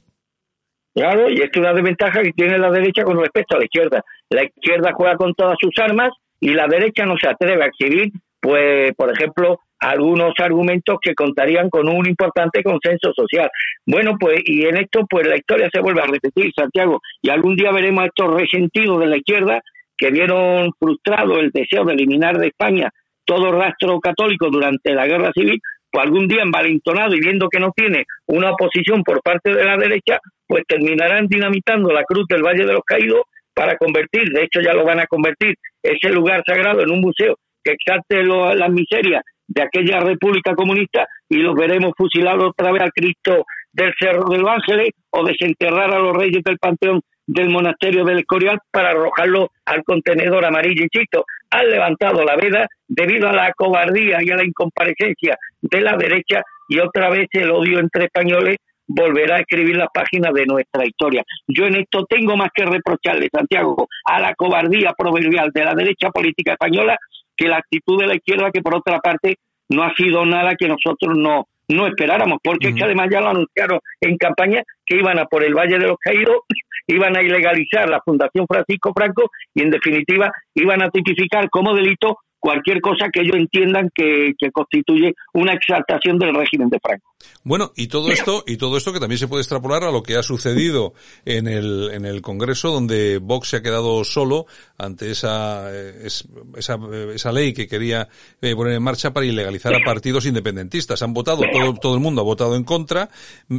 Claro, 0.93 1.31
y 1.31 1.35
es 1.35 1.51
una 1.57 1.73
desventaja 1.75 2.23
que 2.23 2.33
tiene 2.33 2.59
la 2.59 2.71
derecha 2.71 3.05
con 3.05 3.21
respecto 3.21 3.55
a 3.55 3.59
la 3.61 3.67
izquierda. 3.67 4.03
La 4.31 4.45
izquierda 4.45 4.93
juega 4.95 5.15
con 5.15 5.33
todas 5.35 5.57
sus 5.61 5.73
armas 5.79 6.11
y 6.41 6.49
la 6.49 6.67
derecha 6.67 7.05
no 7.05 7.17
se 7.19 7.29
atreve 7.29 7.63
a 7.63 7.67
exhibir, 7.67 8.11
pues, 8.41 8.93
por 8.97 9.13
ejemplo, 9.13 9.61
algunos 9.79 10.33
argumentos 10.39 10.97
que 11.01 11.15
contarían 11.15 11.69
con 11.71 11.89
un 11.89 12.07
importante 12.07 12.63
consenso 12.63 13.13
social. 13.15 13.51
Bueno, 13.87 14.17
pues 14.19 14.41
y 14.45 14.65
en 14.65 14.79
esto 14.79 15.07
pues 15.09 15.27
la 15.27 15.37
historia 15.37 15.69
se 15.73 15.81
vuelve 15.81 16.03
a 16.03 16.07
repetir, 16.07 16.53
Santiago, 16.55 17.01
y 17.23 17.31
algún 17.31 17.57
día 17.57 17.73
veremos 17.73 18.05
a 18.05 18.07
estos 18.07 18.35
resentidos 18.35 19.01
de 19.01 19.07
la 19.07 19.17
izquierda 19.17 19.61
que 19.97 20.11
vieron 20.11 20.73
frustrado 20.79 21.39
el 21.39 21.51
deseo 21.51 21.85
de 21.85 21.95
eliminar 21.95 22.39
de 22.39 22.49
España 22.49 22.91
todo 23.25 23.53
rastro 23.53 23.99
católico 24.01 24.49
durante 24.51 24.95
la 24.95 25.07
guerra 25.07 25.33
civil, 25.35 25.61
pues 25.91 26.05
algún 26.05 26.29
día 26.29 26.43
envalentonado 26.43 27.15
y 27.15 27.21
viendo 27.21 27.49
que 27.49 27.59
no 27.59 27.73
tiene 27.75 28.05
una 28.27 28.53
oposición 28.53 29.03
por 29.03 29.21
parte 29.21 29.53
de 29.53 29.65
la 29.65 29.77
derecha, 29.77 30.21
pues 30.47 30.63
terminarán 30.69 31.27
dinamitando 31.27 31.93
la 31.93 32.05
cruz 32.05 32.27
del 32.29 32.43
Valle 32.43 32.65
de 32.65 32.73
los 32.73 32.85
Caídos 32.87 33.23
para 33.53 33.77
convertir, 33.77 34.29
de 34.33 34.45
hecho 34.45 34.61
ya 34.61 34.75
lo 34.75 34.85
van 34.85 35.01
a 35.01 35.07
convertir, 35.07 35.55
ese 35.83 36.11
lugar 36.11 36.43
sagrado 36.47 36.83
en 36.83 36.91
un 36.91 37.01
museo 37.01 37.37
que 37.65 37.73
exalte 37.73 38.23
las 38.23 38.71
miserias 38.71 39.23
de 39.57 39.63
aquella 39.63 40.01
república 40.01 40.55
comunista 40.55 41.09
y 41.31 41.39
los 41.39 41.55
veremos 41.55 41.93
fusilados 41.97 42.51
otra 42.51 42.73
vez 42.73 42.83
al 42.83 42.93
Cristo 42.93 43.47
del 43.73 43.95
Cerro 43.99 44.25
de 44.29 44.39
los 44.39 44.51
Ángeles 44.51 44.91
o 45.11 45.25
desenterrar 45.25 45.95
a 45.95 45.99
los 45.99 46.15
reyes 46.15 46.45
del 46.45 46.59
panteón 46.59 47.01
del 47.27 47.49
monasterio 47.49 48.05
del 48.05 48.19
Escorial 48.19 48.59
para 48.71 48.91
arrojarlo 48.91 49.49
al 49.65 49.83
contenedor 49.83 50.45
amarillo. 50.45 50.83
Insisto, 50.83 51.25
han 51.51 51.71
levantado 51.71 52.23
la 52.23 52.37
veda 52.37 52.67
debido 52.87 53.29
a 53.29 53.33
la 53.33 53.51
cobardía 53.53 54.19
y 54.21 54.31
a 54.31 54.37
la 54.37 54.45
incomparecencia 54.45 55.37
de 55.63 55.81
la 55.81 55.97
derecha 55.97 56.43
y 56.69 56.79
otra 56.79 57.09
vez 57.09 57.27
el 57.33 57.51
odio 57.51 57.79
entre 57.79 58.05
españoles 58.05 58.59
volverá 58.87 59.37
a 59.37 59.41
escribir 59.41 59.77
las 59.77 59.89
páginas 59.93 60.33
de 60.35 60.45
nuestra 60.45 60.87
historia. 60.87 61.25
Yo 61.49 61.65
en 61.65 61.77
esto 61.77 62.05
tengo 62.05 62.37
más 62.37 62.51
que 62.55 62.67
reprocharle, 62.67 63.29
Santiago, 63.33 63.89
a 64.05 64.21
la 64.21 64.35
cobardía 64.35 64.93
proverbial 64.97 65.51
de 65.53 65.65
la 65.65 65.75
derecha 65.75 66.11
política 66.11 66.53
española 66.53 66.97
que 67.37 67.49
la 67.49 67.59
actitud 67.59 68.01
de 68.01 68.07
la 68.07 68.15
izquierda, 68.15 68.51
que 68.51 68.63
por 68.63 68.77
otra 68.77 68.99
parte 68.99 69.37
no 69.69 69.83
ha 69.83 69.95
sido 69.95 70.25
nada 70.25 70.55
que 70.57 70.69
nosotros 70.69 71.17
no, 71.17 71.47
no 71.69 71.87
esperáramos, 71.87 72.39
porque 72.43 72.69
es 72.69 72.75
que 72.75 72.85
además 72.85 73.09
ya 73.11 73.21
lo 73.21 73.29
anunciaron 73.29 73.81
en 74.01 74.17
campaña 74.17 74.63
que 74.85 74.97
iban 74.97 75.19
a 75.19 75.27
por 75.27 75.45
el 75.45 75.55
Valle 75.55 75.79
de 75.79 75.89
los 75.89 75.99
Caídos, 75.99 76.39
iban 76.87 77.17
a 77.17 77.23
ilegalizar 77.23 77.89
la 77.89 78.01
Fundación 78.05 78.47
Francisco 78.47 78.93
Franco 78.95 79.31
y 79.55 79.63
en 79.63 79.71
definitiva 79.71 80.31
iban 80.55 80.83
a 80.83 80.91
tipificar 80.91 81.51
como 81.51 81.75
delito 81.75 82.19
cualquier 82.39 82.81
cosa 82.81 83.09
que 83.13 83.21
ellos 83.21 83.37
entiendan 83.37 83.91
que, 83.95 84.35
constituye 84.53 85.15
una 85.35 85.53
exaltación 85.53 86.19
del 86.19 86.35
régimen 86.35 86.69
de 86.69 86.79
Franco. 86.81 87.05
Bueno, 87.43 87.73
y 87.77 87.89
todo 87.89 88.11
esto, 88.11 88.45
y 88.47 88.57
todo 88.57 88.77
esto 88.77 88.93
que 88.93 89.01
también 89.01 89.19
se 89.19 89.29
puede 89.29 89.43
extrapolar 89.43 89.85
a 89.85 89.91
lo 89.91 90.03
que 90.03 90.17
ha 90.17 90.23
sucedido 90.23 90.95
en 91.25 91.49
el, 91.49 91.91
en 91.93 92.05
el 92.05 92.23
Congreso, 92.23 92.71
donde 92.71 93.19
Vox 93.19 93.49
se 93.49 93.57
ha 93.57 93.63
quedado 93.63 94.05
solo 94.05 94.47
ante 94.79 95.11
esa, 95.11 95.71
esa, 95.75 96.79
esa 97.15 97.33
ley 97.33 97.53
que 97.53 97.67
quería 97.67 98.09
eh, 98.41 98.55
poner 98.55 98.75
en 98.75 98.83
marcha 98.83 99.13
para 99.13 99.27
ilegalizar 99.27 99.75
a 99.75 99.85
partidos 99.85 100.27
independentistas. 100.27 101.03
Han 101.03 101.15
votado, 101.15 101.43
todo, 101.53 101.75
todo 101.75 101.95
el 101.95 102.01
mundo 102.01 102.21
ha 102.21 102.25
votado 102.25 102.57
en 102.57 102.65
contra, 102.65 103.11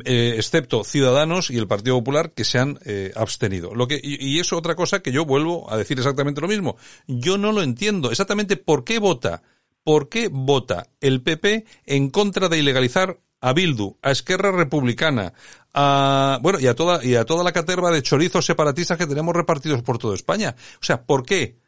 eh, 0.05 0.35
excepto 0.37 0.83
Ciudadanos 0.83 1.49
y 1.49 1.57
el 1.57 1.67
Partido 1.67 1.97
Popular 1.97 2.31
que 2.31 2.43
se 2.43 2.59
han 2.59 2.79
eh, 2.85 3.11
abstenido. 3.15 3.73
Lo 3.75 3.87
que, 3.87 3.99
y, 4.01 4.25
y 4.25 4.39
es 4.39 4.53
otra 4.53 4.75
cosa 4.75 5.01
que 5.01 5.11
yo 5.11 5.25
vuelvo 5.25 5.71
a 5.71 5.77
decir 5.77 5.97
exactamente 5.97 6.41
lo 6.41 6.47
mismo. 6.47 6.77
Yo 7.07 7.37
no 7.37 7.51
lo 7.51 7.61
entiendo 7.61 8.11
exactamente 8.11 8.57
por 8.67 8.79
¿por 8.79 8.83
qué 8.83 8.99
vota? 8.99 9.43
¿Por 9.85 10.09
qué 10.09 10.27
vota 10.29 10.87
el 10.99 11.21
PP 11.21 11.63
en 11.85 12.09
contra 12.09 12.49
de 12.49 12.59
ilegalizar 12.59 13.17
a 13.39 13.53
Bildu, 13.53 13.97
a 14.01 14.11
Esquerra 14.11 14.51
Republicana, 14.51 15.31
a, 15.73 16.39
bueno, 16.41 16.59
y 16.59 16.67
a 16.67 16.75
toda, 16.75 17.01
y 17.01 17.15
a 17.15 17.23
toda 17.23 17.45
la 17.45 17.53
caterva 17.53 17.91
de 17.91 18.01
chorizos 18.01 18.45
separatistas 18.45 18.97
que 18.97 19.07
tenemos 19.07 19.33
repartidos 19.33 19.83
por 19.83 19.99
toda 19.99 20.15
España? 20.15 20.53
O 20.81 20.83
sea, 20.83 21.05
¿por 21.05 21.23
qué? 21.23 21.59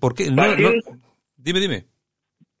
¿Por 0.00 0.14
qué? 0.16 0.28
Dime, 1.36 1.60
dime. 1.60 1.91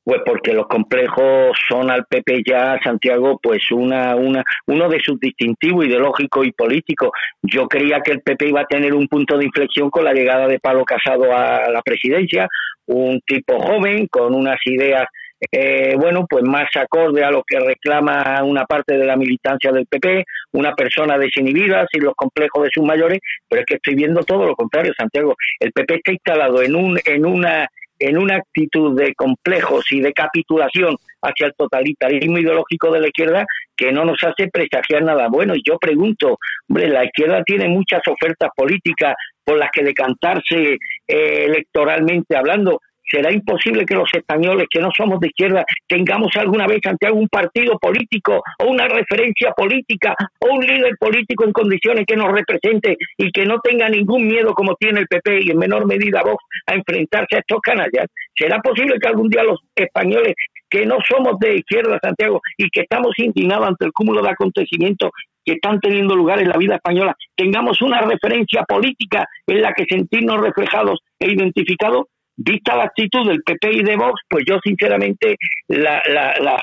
Pues 0.04 0.20
porque 0.26 0.52
los 0.52 0.66
complejos 0.66 1.56
son 1.68 1.90
al 1.90 2.06
PP 2.06 2.42
ya, 2.44 2.78
Santiago, 2.82 3.38
pues 3.40 3.70
una, 3.70 4.16
una, 4.16 4.42
uno 4.66 4.88
de 4.88 4.98
sus 5.00 5.20
distintivos 5.20 5.86
ideológicos 5.86 6.46
y 6.46 6.52
políticos. 6.52 7.10
Yo 7.42 7.68
creía 7.68 8.00
que 8.00 8.12
el 8.12 8.20
PP 8.20 8.48
iba 8.48 8.62
a 8.62 8.66
tener 8.66 8.94
un 8.94 9.06
punto 9.06 9.38
de 9.38 9.44
inflexión 9.44 9.90
con 9.90 10.04
la 10.04 10.12
llegada 10.12 10.48
de 10.48 10.58
Pablo 10.58 10.84
Casado 10.84 11.36
a 11.36 11.70
la 11.70 11.82
presidencia, 11.82 12.48
un 12.86 13.20
tipo 13.20 13.60
joven 13.60 14.08
con 14.08 14.34
unas 14.34 14.58
ideas 14.64 15.06
eh, 15.50 15.96
bueno, 15.98 16.24
pues 16.28 16.44
más 16.44 16.68
acorde 16.76 17.24
a 17.24 17.30
lo 17.30 17.42
que 17.44 17.58
reclama 17.58 18.42
una 18.44 18.64
parte 18.64 18.96
de 18.96 19.04
la 19.04 19.16
militancia 19.16 19.72
del 19.72 19.86
PP, 19.86 20.24
una 20.52 20.74
persona 20.74 21.18
desinhibida, 21.18 21.86
sin 21.90 22.04
los 22.04 22.14
complejos 22.14 22.62
de 22.62 22.70
sus 22.72 22.84
mayores, 22.84 23.18
pero 23.48 23.60
es 23.62 23.66
que 23.66 23.74
estoy 23.74 23.96
viendo 23.96 24.22
todo 24.22 24.46
lo 24.46 24.54
contrario, 24.54 24.92
Santiago. 24.96 25.34
El 25.58 25.72
PP 25.72 25.94
está 25.96 26.12
instalado 26.12 26.62
en 26.62 26.76
un, 26.76 26.98
en 27.04 27.26
una 27.26 27.68
en 28.02 28.18
una 28.18 28.36
actitud 28.36 28.98
de 28.98 29.14
complejos 29.14 29.84
y 29.92 30.00
de 30.00 30.12
capitulación 30.12 30.96
hacia 31.22 31.46
el 31.46 31.54
totalitarismo 31.56 32.38
ideológico 32.38 32.90
de 32.90 33.00
la 33.00 33.06
izquierda 33.06 33.46
que 33.76 33.92
no 33.92 34.04
nos 34.04 34.22
hace 34.24 34.48
presagiar 34.48 35.04
nada 35.04 35.28
bueno. 35.28 35.54
Y 35.54 35.62
yo 35.64 35.78
pregunto, 35.78 36.38
hombre, 36.68 36.88
la 36.88 37.04
izquierda 37.04 37.42
tiene 37.44 37.68
muchas 37.68 38.02
ofertas 38.08 38.50
políticas 38.56 39.14
por 39.44 39.56
las 39.56 39.70
que 39.70 39.84
decantarse 39.84 40.78
eh, 41.06 41.44
electoralmente 41.44 42.36
hablando, 42.36 42.80
será 43.10 43.32
imposible 43.32 43.84
que 43.84 43.94
los 43.94 44.08
españoles 44.12 44.66
que 44.70 44.80
no 44.80 44.90
somos 44.96 45.20
de 45.20 45.28
izquierda 45.28 45.64
tengamos 45.86 46.30
alguna 46.36 46.66
vez 46.66 46.80
ante 46.86 47.06
algún 47.06 47.28
partido 47.28 47.78
político 47.78 48.42
o 48.58 48.66
una 48.66 48.88
referencia 48.88 49.52
política 49.52 50.14
o 50.40 50.54
un 50.54 50.64
líder 50.64 50.96
político 50.98 51.44
en 51.44 51.52
condiciones 51.52 52.04
que 52.06 52.16
nos 52.16 52.32
represente 52.32 52.96
y 53.16 53.30
que 53.30 53.44
no 53.44 53.60
tenga 53.60 53.88
ningún 53.88 54.26
miedo 54.26 54.54
como 54.54 54.74
tiene 54.76 55.00
el 55.00 55.06
PP 55.06 55.40
y 55.42 55.50
en 55.50 55.58
menor 55.58 55.86
medida 55.86 56.22
Vox 56.22 56.44
a 56.66 56.74
enfrentarse 56.74 57.36
a 57.36 57.40
estos 57.40 57.60
canallas. 57.60 58.06
¿Será 58.36 58.60
posible 58.60 58.98
que 59.00 59.08
algún 59.08 59.28
día 59.28 59.42
los 59.42 59.60
españoles 59.74 60.34
que 60.72 60.86
no 60.86 60.96
somos 61.06 61.38
de 61.38 61.56
izquierda, 61.56 61.98
Santiago, 62.02 62.40
y 62.56 62.70
que 62.70 62.80
estamos 62.80 63.12
indignados 63.18 63.68
ante 63.68 63.84
el 63.84 63.92
cúmulo 63.92 64.22
de 64.22 64.30
acontecimientos 64.30 65.10
que 65.44 65.52
están 65.52 65.80
teniendo 65.80 66.16
lugar 66.16 66.40
en 66.40 66.48
la 66.48 66.56
vida 66.56 66.76
española, 66.76 67.14
tengamos 67.36 67.82
una 67.82 68.00
referencia 68.00 68.62
política 68.64 69.28
en 69.46 69.60
la 69.60 69.72
que 69.72 69.84
sentirnos 69.84 70.40
reflejados 70.40 71.00
e 71.18 71.30
identificados, 71.30 72.06
vista 72.42 72.76
la 72.76 72.84
actitud 72.84 73.26
del 73.26 73.42
PP 73.42 73.72
y 73.72 73.82
de 73.82 73.96
Vox, 73.96 74.20
pues 74.28 74.44
yo 74.48 74.58
sinceramente 74.62 75.36
la, 75.68 76.02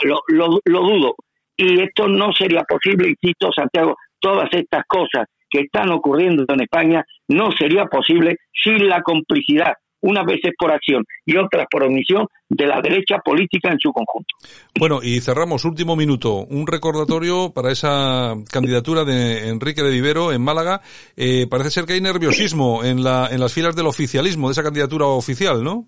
lo, 0.03 0.61
dudo. 0.65 1.15
Y 1.57 1.81
esto 1.81 2.07
no 2.07 2.31
sería 2.33 2.63
posible, 2.63 3.09
insisto, 3.09 3.51
Santiago, 3.51 3.95
todas 4.19 4.49
estas 4.53 4.83
cosas 4.87 5.25
que 5.49 5.61
están 5.61 5.89
ocurriendo 5.91 6.45
en 6.47 6.61
España 6.61 7.03
no 7.27 7.51
sería 7.51 7.85
posible 7.85 8.37
sin 8.53 8.87
la 8.87 9.01
complicidad 9.01 9.73
unas 10.01 10.25
veces 10.25 10.53
por 10.57 10.71
acción 10.71 11.05
y 11.25 11.37
otras 11.37 11.67
por 11.69 11.83
omisión 11.83 12.27
de 12.49 12.65
la 12.65 12.81
derecha 12.81 13.17
política 13.23 13.71
en 13.71 13.79
su 13.79 13.91
conjunto. 13.91 14.35
Bueno, 14.77 14.99
y 15.03 15.21
cerramos, 15.21 15.65
último 15.65 15.95
minuto, 15.95 16.45
un 16.49 16.65
recordatorio 16.67 17.51
para 17.53 17.71
esa 17.71 18.35
candidatura 18.51 19.03
de 19.03 19.49
Enrique 19.49 19.83
de 19.83 19.91
Vivero 19.91 20.31
en 20.31 20.41
Málaga. 20.41 20.81
Eh, 21.15 21.47
parece 21.49 21.69
ser 21.69 21.85
que 21.85 21.93
hay 21.93 22.01
nerviosismo 22.01 22.83
en, 22.83 23.03
la, 23.03 23.29
en 23.31 23.39
las 23.39 23.53
filas 23.53 23.75
del 23.75 23.87
oficialismo, 23.87 24.47
de 24.47 24.53
esa 24.53 24.63
candidatura 24.63 25.05
oficial, 25.05 25.63
¿no? 25.63 25.87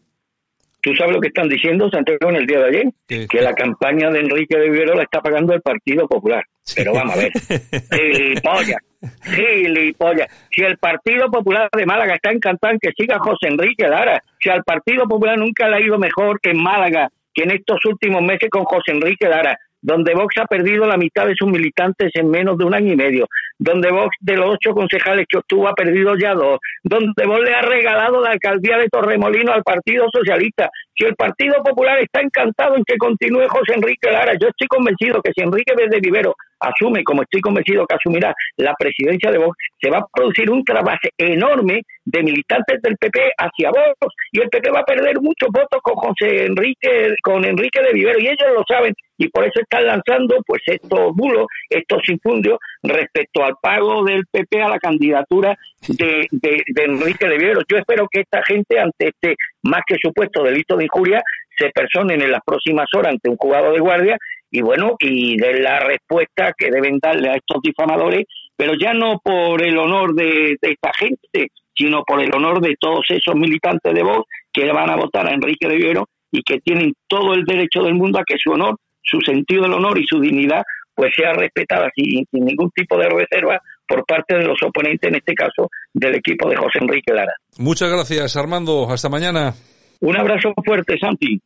¿Tú 0.81 0.95
sabes 0.95 1.13
lo 1.13 1.21
que 1.21 1.27
están 1.27 1.47
diciendo, 1.47 1.89
Santiago, 1.91 2.29
en 2.29 2.37
el 2.37 2.47
día 2.47 2.59
de 2.59 2.67
ayer? 2.67 3.27
Que 3.27 3.41
la 3.41 3.53
campaña 3.53 4.09
de 4.09 4.19
Enrique 4.19 4.57
de 4.57 4.69
Vivero 4.69 4.95
la 4.95 5.03
está 5.03 5.21
pagando 5.21 5.53
el 5.53 5.61
Partido 5.61 6.07
Popular. 6.07 6.43
Pero 6.75 6.93
vamos 6.93 7.15
a 7.15 7.19
ver. 7.19 7.31
Gilipollas. 8.15 8.77
Gilipollas. 9.23 10.27
Si 10.51 10.61
el 10.63 10.77
Partido 10.77 11.29
Popular 11.29 11.69
de 11.75 11.85
Málaga 11.85 12.15
está 12.15 12.31
encantado 12.31 12.73
en 12.73 12.79
que 12.79 12.91
siga 12.97 13.19
José 13.19 13.47
Enrique 13.47 13.87
Lara, 13.87 14.21
si 14.39 14.49
al 14.49 14.63
Partido 14.63 15.07
Popular 15.07 15.37
nunca 15.37 15.67
le 15.67 15.77
ha 15.77 15.81
ido 15.81 15.97
mejor 15.97 16.39
en 16.43 16.61
Málaga 16.61 17.09
que 17.33 17.43
en 17.43 17.51
estos 17.51 17.83
últimos 17.85 18.21
meses 18.21 18.49
con 18.49 18.63
José 18.65 18.91
Enrique 18.91 19.27
Lara, 19.27 19.57
donde 19.81 20.13
Vox 20.13 20.35
ha 20.39 20.45
perdido 20.45 20.85
la 20.85 20.97
mitad 20.97 21.25
de 21.25 21.35
sus 21.35 21.49
militantes 21.49 22.11
en 22.13 22.29
menos 22.29 22.57
de 22.57 22.65
un 22.65 22.73
año 22.73 22.93
y 22.93 22.95
medio, 22.95 23.27
donde 23.57 23.91
Vox 23.91 24.15
de 24.19 24.35
los 24.35 24.51
ocho 24.51 24.73
concejales 24.73 25.25
que 25.27 25.37
obtuvo 25.37 25.67
ha 25.67 25.73
perdido 25.73 26.15
ya 26.15 26.33
dos, 26.33 26.59
donde 26.83 27.25
Vox 27.25 27.41
le 27.41 27.55
ha 27.55 27.61
regalado 27.61 28.21
la 28.21 28.31
alcaldía 28.31 28.77
de 28.77 28.89
Torremolino 28.89 29.51
al 29.51 29.63
Partido 29.63 30.05
Socialista. 30.11 30.69
Si 30.95 31.05
el 31.05 31.15
Partido 31.15 31.63
Popular 31.63 31.99
está 31.99 32.21
encantado 32.21 32.75
en 32.75 32.83
que 32.83 32.97
continúe 32.97 33.47
José 33.47 33.73
Enrique 33.75 34.11
Lara, 34.11 34.33
yo 34.39 34.49
estoy 34.49 34.67
convencido 34.67 35.21
que 35.21 35.31
si 35.33 35.41
Enrique 35.41 35.73
Verde 35.75 35.99
Vivero 35.99 36.35
asume, 36.61 37.03
como 37.03 37.23
estoy 37.23 37.41
convencido 37.41 37.85
que 37.85 37.95
asumirá 37.95 38.33
la 38.57 38.73
presidencia 38.75 39.31
de 39.31 39.37
Vox, 39.37 39.57
se 39.81 39.89
va 39.89 39.99
a 39.99 40.07
producir 40.13 40.49
un 40.49 40.63
trabajo 40.63 40.99
enorme 41.17 41.81
de 42.05 42.23
militantes 42.23 42.81
del 42.81 42.97
PP 42.97 43.33
hacia 43.37 43.69
Vox 43.69 44.15
y 44.31 44.41
el 44.41 44.49
PP 44.49 44.71
va 44.71 44.79
a 44.79 44.85
perder 44.85 45.19
muchos 45.21 45.49
votos 45.51 45.79
con 45.81 45.95
José 45.95 46.45
Enrique, 46.45 47.15
con 47.23 47.43
Enrique 47.45 47.81
de 47.81 47.93
Vivero 47.93 48.19
y 48.19 48.27
ellos 48.27 48.49
lo 48.55 48.63
saben 48.67 48.93
y 49.17 49.27
por 49.29 49.43
eso 49.43 49.61
están 49.61 49.85
lanzando 49.85 50.37
pues 50.45 50.61
estos 50.65 51.15
bulos, 51.15 51.45
estos 51.69 52.01
infundios 52.09 52.57
respecto 52.81 53.43
al 53.43 53.53
pago 53.61 54.03
del 54.03 54.25
PP 54.25 54.61
a 54.61 54.69
la 54.69 54.79
candidatura 54.79 55.55
de, 55.87 56.27
de, 56.31 56.63
de 56.65 56.83
Enrique 56.83 57.27
de 57.27 57.37
Vivero. 57.37 57.61
Yo 57.69 57.77
espero 57.77 58.07
que 58.11 58.21
esta 58.21 58.41
gente 58.43 58.79
ante 58.79 59.09
este 59.09 59.35
más 59.63 59.81
que 59.85 59.97
supuesto 60.01 60.43
delito 60.43 60.75
de 60.75 60.85
injuria 60.85 61.21
se 61.57 61.69
personen 61.69 62.21
en 62.21 62.31
las 62.31 62.41
próximas 62.43 62.87
horas 62.95 63.13
ante 63.13 63.29
un 63.29 63.37
jugador 63.37 63.73
de 63.73 63.79
guardia 63.79 64.17
y 64.51 64.61
bueno, 64.61 64.95
y 64.99 65.37
de 65.37 65.61
la 65.61 65.79
respuesta 65.79 66.53
que 66.57 66.69
deben 66.69 66.99
darle 67.01 67.29
a 67.29 67.35
estos 67.35 67.61
difamadores, 67.63 68.25
pero 68.55 68.73
ya 68.79 68.93
no 68.93 69.19
por 69.23 69.63
el 69.63 69.77
honor 69.77 70.13
de, 70.13 70.57
esta 70.61 70.91
gente, 70.93 71.51
sino 71.73 72.03
por 72.03 72.21
el 72.21 72.33
honor 72.35 72.61
de 72.61 72.75
todos 72.79 73.05
esos 73.09 73.33
militantes 73.35 73.93
de 73.93 74.03
Vox 74.03 74.27
que 74.51 74.71
van 74.71 74.89
a 74.89 74.97
votar 74.97 75.25
a 75.27 75.33
Enrique 75.33 75.67
de 75.67 75.77
Vivero 75.77 76.09
y 76.31 76.43
que 76.43 76.59
tienen 76.59 76.93
todo 77.07 77.33
el 77.33 77.45
derecho 77.45 77.81
del 77.81 77.95
mundo 77.95 78.19
a 78.19 78.25
que 78.25 78.35
su 78.37 78.51
honor, 78.51 78.77
su 79.01 79.19
sentido 79.21 79.63
del 79.63 79.73
honor 79.73 79.97
y 79.97 80.05
su 80.05 80.19
dignidad 80.19 80.63
pues 80.93 81.13
sea 81.15 81.33
respetada 81.33 81.89
sin, 81.95 82.25
sin 82.29 82.45
ningún 82.45 82.69
tipo 82.71 82.97
de 82.97 83.09
reserva 83.09 83.59
por 83.87 84.05
parte 84.05 84.37
de 84.37 84.43
los 84.43 84.61
oponentes, 84.61 85.09
en 85.09 85.15
este 85.15 85.33
caso 85.33 85.69
del 85.93 86.15
equipo 86.15 86.49
de 86.49 86.57
José 86.57 86.79
Enrique 86.81 87.13
Lara. 87.13 87.33
Muchas 87.57 87.89
gracias, 87.89 88.35
Armando. 88.35 88.87
Hasta 88.89 89.09
mañana. 89.09 89.53
Un 90.01 90.17
abrazo 90.17 90.53
fuerte, 90.63 90.97
Santi. 90.99 91.39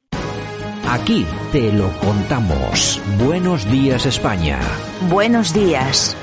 Aquí 0.87 1.25
te 1.51 1.71
lo 1.71 1.91
contamos. 1.99 3.01
Buenos 3.17 3.69
días 3.71 4.05
España. 4.05 4.59
Buenos 5.09 5.53
días. 5.53 6.15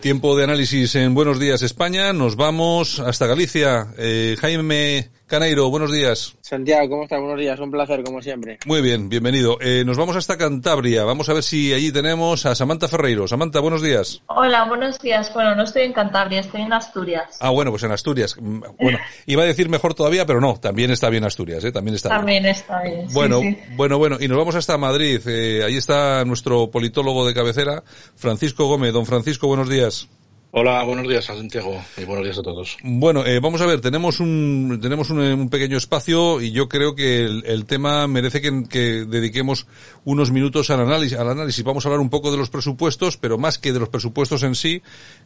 Tiempo 0.00 0.36
de 0.36 0.44
análisis 0.44 0.94
en 0.96 1.14
Buenos 1.14 1.38
Días 1.38 1.62
España. 1.62 2.12
Nos 2.12 2.36
vamos 2.36 3.00
hasta 3.00 3.26
Galicia. 3.26 3.86
Eh, 3.96 4.36
Jaime 4.38 5.10
Caneiro, 5.32 5.70
buenos 5.70 5.90
días. 5.90 6.36
Santiago, 6.42 6.90
¿cómo 6.90 7.04
estás? 7.04 7.18
Buenos 7.18 7.40
días, 7.40 7.58
un 7.58 7.70
placer 7.70 8.04
como 8.04 8.20
siempre. 8.20 8.58
Muy 8.66 8.82
bien, 8.82 9.08
bienvenido. 9.08 9.56
Eh, 9.62 9.82
nos 9.82 9.96
vamos 9.96 10.14
hasta 10.14 10.36
Cantabria. 10.36 11.04
Vamos 11.04 11.26
a 11.30 11.32
ver 11.32 11.42
si 11.42 11.72
allí 11.72 11.90
tenemos 11.90 12.44
a 12.44 12.54
Samantha 12.54 12.86
Ferreiro. 12.86 13.26
Samantha, 13.26 13.60
buenos 13.60 13.80
días. 13.80 14.20
Hola, 14.26 14.66
buenos 14.66 14.98
días. 14.98 15.32
Bueno, 15.32 15.54
no 15.54 15.62
estoy 15.62 15.84
en 15.84 15.94
Cantabria, 15.94 16.40
estoy 16.40 16.60
en 16.60 16.74
Asturias. 16.74 17.38
Ah, 17.40 17.48
bueno, 17.48 17.70
pues 17.70 17.82
en 17.82 17.92
Asturias. 17.92 18.36
Mm, 18.38 18.60
bueno, 18.78 18.98
iba 19.24 19.42
a 19.42 19.46
decir 19.46 19.70
mejor 19.70 19.94
todavía, 19.94 20.26
pero 20.26 20.38
no, 20.38 20.60
también 20.60 20.90
está 20.90 21.08
bien 21.08 21.24
Asturias, 21.24 21.64
¿eh? 21.64 21.72
También 21.72 21.94
está 21.94 22.10
también 22.10 22.44
está 22.44 22.82
bien. 22.82 23.06
Bueno, 23.14 23.40
bueno, 23.74 23.96
bueno. 23.96 24.18
Y 24.20 24.28
nos 24.28 24.36
vamos 24.36 24.54
hasta 24.54 24.76
Madrid. 24.76 25.18
Eh, 25.26 25.62
ahí 25.64 25.78
está 25.78 26.26
nuestro 26.26 26.70
politólogo 26.70 27.26
de 27.26 27.32
cabecera, 27.32 27.82
Francisco 28.16 28.66
Gómez. 28.66 28.92
Don 28.92 29.06
Francisco, 29.06 29.46
buenos 29.46 29.70
días. 29.70 30.10
Hola, 30.54 30.82
buenos 30.84 31.08
días 31.08 31.30
a 31.30 31.34
Santiago 31.34 31.82
y 31.96 32.04
buenos 32.04 32.26
días 32.26 32.38
a 32.38 32.42
todos. 32.42 32.76
Bueno, 32.82 33.24
eh, 33.24 33.40
vamos 33.40 33.62
a 33.62 33.66
ver, 33.66 33.80
tenemos 33.80 34.20
un 34.20 34.78
tenemos 34.82 35.08
un, 35.08 35.48
pequeño 35.48 35.78
espacio 35.78 36.42
y 36.42 36.52
yo 36.52 36.68
creo 36.68 36.94
que 36.94 37.24
el, 37.24 37.42
el 37.46 37.64
tema 37.64 38.06
merece 38.06 38.42
que, 38.42 38.64
que, 38.68 39.06
dediquemos 39.06 39.66
unos 40.04 40.30
minutos 40.30 40.68
al 40.68 40.80
análisis, 40.80 41.16
al 41.16 41.30
análisis. 41.30 41.64
Vamos 41.64 41.86
a 41.86 41.88
hablar 41.88 42.00
un 42.00 42.10
poco 42.10 42.30
de 42.30 42.36
los 42.36 42.50
presupuestos, 42.50 43.16
pero 43.16 43.38
más 43.38 43.56
que 43.56 43.72
de 43.72 43.80
los 43.80 43.88
presupuestos 43.88 44.42
en 44.42 44.54
sí, 44.54 44.82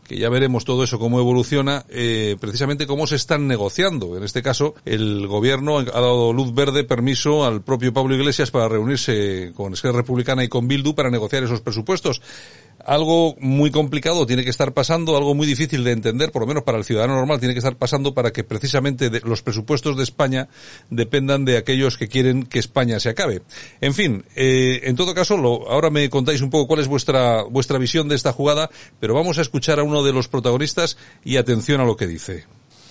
que 0.06 0.16
ya 0.16 0.28
veremos 0.28 0.64
todo 0.64 0.84
eso 0.84 1.00
cómo 1.00 1.18
evoluciona, 1.18 1.84
eh, 1.88 2.36
precisamente 2.40 2.86
cómo 2.86 3.08
se 3.08 3.16
están 3.16 3.48
negociando. 3.48 4.16
En 4.16 4.22
este 4.22 4.44
caso, 4.44 4.76
el 4.84 5.26
gobierno 5.26 5.78
ha 5.78 5.82
dado 5.82 6.32
luz 6.32 6.54
verde, 6.54 6.84
permiso 6.84 7.44
al 7.44 7.64
propio 7.64 7.92
Pablo 7.92 8.14
Iglesias 8.14 8.52
para 8.52 8.68
reunirse 8.68 9.50
con 9.56 9.72
Esquerra 9.72 9.96
Republicana 9.96 10.44
y 10.44 10.48
con 10.48 10.68
Bildu 10.68 10.94
para 10.94 11.10
negociar 11.10 11.42
esos 11.42 11.62
presupuestos 11.62 12.22
algo 12.86 13.34
muy 13.40 13.70
complicado 13.70 14.26
tiene 14.26 14.44
que 14.44 14.50
estar 14.50 14.72
pasando, 14.72 15.16
algo 15.16 15.34
muy 15.34 15.46
difícil 15.46 15.82
de 15.82 15.90
entender, 15.92 16.30
por 16.30 16.42
lo 16.42 16.46
menos 16.46 16.62
para 16.62 16.78
el 16.78 16.84
ciudadano 16.84 17.16
normal, 17.16 17.40
tiene 17.40 17.52
que 17.52 17.58
estar 17.58 17.76
pasando 17.76 18.14
para 18.14 18.32
que 18.32 18.44
precisamente 18.44 19.10
los 19.24 19.42
presupuestos 19.42 19.96
de 19.96 20.04
España 20.04 20.48
dependan 20.88 21.44
de 21.44 21.56
aquellos 21.56 21.98
que 21.98 22.08
quieren 22.08 22.44
que 22.44 22.60
España 22.60 23.00
se 23.00 23.08
acabe. 23.08 23.42
En 23.80 23.92
fin, 23.92 24.24
eh, 24.36 24.80
en 24.84 24.94
todo 24.94 25.14
caso, 25.14 25.36
lo, 25.36 25.68
ahora 25.68 25.90
me 25.90 26.08
contáis 26.08 26.40
un 26.40 26.50
poco 26.50 26.68
cuál 26.68 26.80
es 26.80 26.86
vuestra, 26.86 27.42
vuestra 27.42 27.78
visión 27.78 28.08
de 28.08 28.14
esta 28.14 28.32
jugada, 28.32 28.70
pero 29.00 29.14
vamos 29.14 29.38
a 29.38 29.42
escuchar 29.42 29.80
a 29.80 29.82
uno 29.82 30.04
de 30.04 30.12
los 30.12 30.28
protagonistas 30.28 30.96
y 31.24 31.36
atención 31.36 31.80
a 31.80 31.84
lo 31.84 31.96
que 31.96 32.06
dice. 32.06 32.44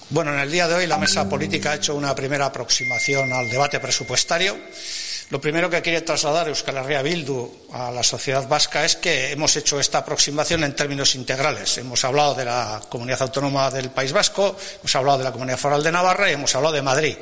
Bueno, 0.10 0.34
en 0.34 0.39
el 0.39 0.52
día 0.52 0.68
de 0.68 0.76
hoy 0.76 0.88
la 0.88 0.98
mesa 0.98 1.28
política 1.28 1.72
ha 1.72 1.76
hecho 1.76 1.96
una 1.96 2.14
primera 2.14 2.46
aproximación 2.46 3.34
al 3.34 3.50
debate 3.50 3.80
presupuestario 3.80 4.56
lo 5.30 5.41
primero 5.41 5.69
que 5.69 5.82
quiere 5.82 6.01
trasladar 6.01 6.47
Euskal 6.47 6.78
Herria 6.78 7.01
Bildu 7.01 7.69
a 7.73 7.89
la 7.89 8.03
sociedad 8.03 8.47
vasca 8.47 8.86
es 8.86 8.95
que 8.95 9.32
hemos 9.32 9.55
hecho 9.55 9.80
esta 9.80 9.99
aproximación 9.99 10.63
en 10.63 10.76
términos 10.76 11.15
integrales. 11.15 11.78
Hemos 11.80 12.03
hablado 12.05 12.36
de 12.36 12.45
la 12.45 12.82
comunidad 12.89 13.23
autónoma 13.23 13.71
del 13.71 13.89
País 13.89 14.13
Vasco, 14.13 14.55
hemos 14.80 14.95
hablado 14.95 15.17
de 15.17 15.23
la 15.23 15.32
comunidad 15.32 15.57
foral 15.57 15.82
de 15.82 15.91
Navarra 15.91 16.30
y 16.30 16.34
hemos 16.34 16.53
hablado 16.53 16.76
de 16.76 16.82
Madrid. 16.84 17.17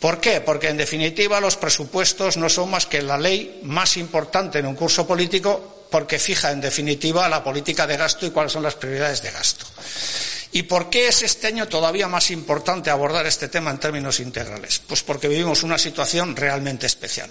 ¿Por 0.00 0.18
qué? 0.18 0.40
Porque, 0.40 0.68
en 0.68 0.78
definitiva, 0.78 1.40
los 1.40 1.56
presupuestos 1.56 2.36
no 2.36 2.48
son 2.48 2.70
más 2.70 2.86
que 2.86 3.02
la 3.02 3.18
ley 3.18 3.60
más 3.62 3.96
importante 3.96 4.58
en 4.58 4.66
un 4.66 4.74
curso 4.74 5.06
político 5.06 5.86
porque 5.90 6.18
fija, 6.18 6.50
en 6.50 6.60
definitiva, 6.60 7.28
la 7.28 7.44
política 7.44 7.86
de 7.86 7.96
gasto 7.96 8.24
y 8.24 8.30
cuáles 8.30 8.52
son 8.52 8.62
las 8.62 8.76
prioridades 8.76 9.22
de 9.22 9.30
gasto. 9.30 9.66
¿Y 10.52 10.64
por 10.64 10.90
qué 10.90 11.08
es 11.08 11.22
este 11.22 11.46
año 11.46 11.68
todavía 11.68 12.08
más 12.08 12.30
importante 12.32 12.90
abordar 12.90 13.24
este 13.26 13.48
tema 13.48 13.70
en 13.70 13.78
términos 13.78 14.18
integrales? 14.18 14.80
Pues 14.80 15.02
porque 15.02 15.28
vivimos 15.28 15.62
una 15.62 15.78
situación 15.78 16.34
realmente 16.34 16.86
especial. 16.86 17.30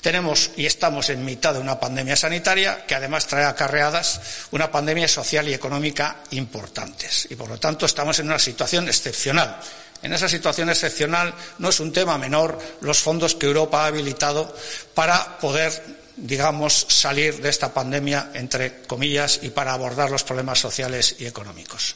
Tenemos 0.00 0.50
y 0.56 0.64
estamos 0.64 1.10
en 1.10 1.24
mitad 1.24 1.52
de 1.52 1.60
una 1.60 1.78
pandemia 1.78 2.16
sanitaria 2.16 2.86
que 2.86 2.94
además 2.94 3.26
trae 3.26 3.44
acarreadas 3.44 4.20
una 4.52 4.70
pandemia 4.70 5.06
social 5.06 5.46
y 5.48 5.54
económica 5.54 6.22
importantes. 6.30 7.28
Y 7.30 7.34
por 7.36 7.48
lo 7.48 7.58
tanto 7.58 7.84
estamos 7.84 8.18
en 8.20 8.26
una 8.26 8.38
situación 8.38 8.88
excepcional. 8.88 9.60
En 10.02 10.12
esa 10.12 10.28
situación 10.28 10.70
excepcional 10.70 11.34
no 11.58 11.68
es 11.68 11.80
un 11.80 11.92
tema 11.92 12.16
menor 12.16 12.58
los 12.80 13.00
fondos 13.00 13.34
que 13.34 13.46
Europa 13.46 13.84
ha 13.84 13.86
habilitado 13.86 14.54
para 14.94 15.38
poder 15.38 16.05
digamos, 16.16 16.86
salir 16.88 17.42
de 17.42 17.50
esta 17.50 17.74
pandemia, 17.74 18.30
entre 18.34 18.82
comillas, 18.82 19.40
y 19.42 19.50
para 19.50 19.74
abordar 19.74 20.10
los 20.10 20.24
problemas 20.24 20.58
sociales 20.58 21.16
y 21.18 21.26
económicos. 21.26 21.94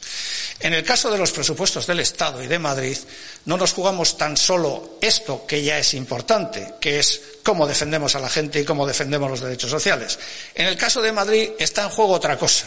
En 0.61 0.75
el 0.75 0.85
caso 0.85 1.11
de 1.11 1.17
los 1.17 1.33
presupuestos 1.33 1.87
del 1.87 2.01
Estado 2.01 2.43
y 2.43 2.47
de 2.47 2.59
Madrid, 2.59 2.99
no 3.47 3.57
nos 3.57 3.73
jugamos 3.73 4.19
tan 4.19 4.37
solo 4.37 4.99
esto, 5.01 5.47
que 5.47 5.63
ya 5.63 5.79
es 5.79 5.95
importante, 5.95 6.75
que 6.81 6.99
es 6.99 7.21
cómo 7.43 7.67
defendemos 7.67 8.15
a 8.15 8.21
la 8.21 8.29
gente 8.29 8.61
y 8.61 8.65
cómo 8.65 8.87
defendemos 8.87 9.31
los 9.31 9.41
derechos 9.41 9.71
sociales. 9.71 10.19
En 10.55 10.67
el 10.67 10.77
caso 10.77 11.01
de 11.01 11.13
Madrid 11.13 11.51
está 11.59 11.85
en 11.85 11.91
juego 11.91 12.13
otra 12.13 12.37
cosa, 12.37 12.67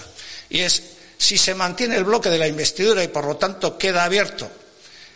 y 0.49 0.61
es 0.61 0.81
si 1.17 1.37
se 1.37 1.53
mantiene 1.53 1.95
el 1.95 2.03
bloque 2.03 2.29
de 2.29 2.39
la 2.39 2.47
investidura 2.47 3.03
y, 3.03 3.07
por 3.07 3.25
lo 3.25 3.37
tanto, 3.37 3.77
queda 3.77 4.03
abierto 4.03 4.49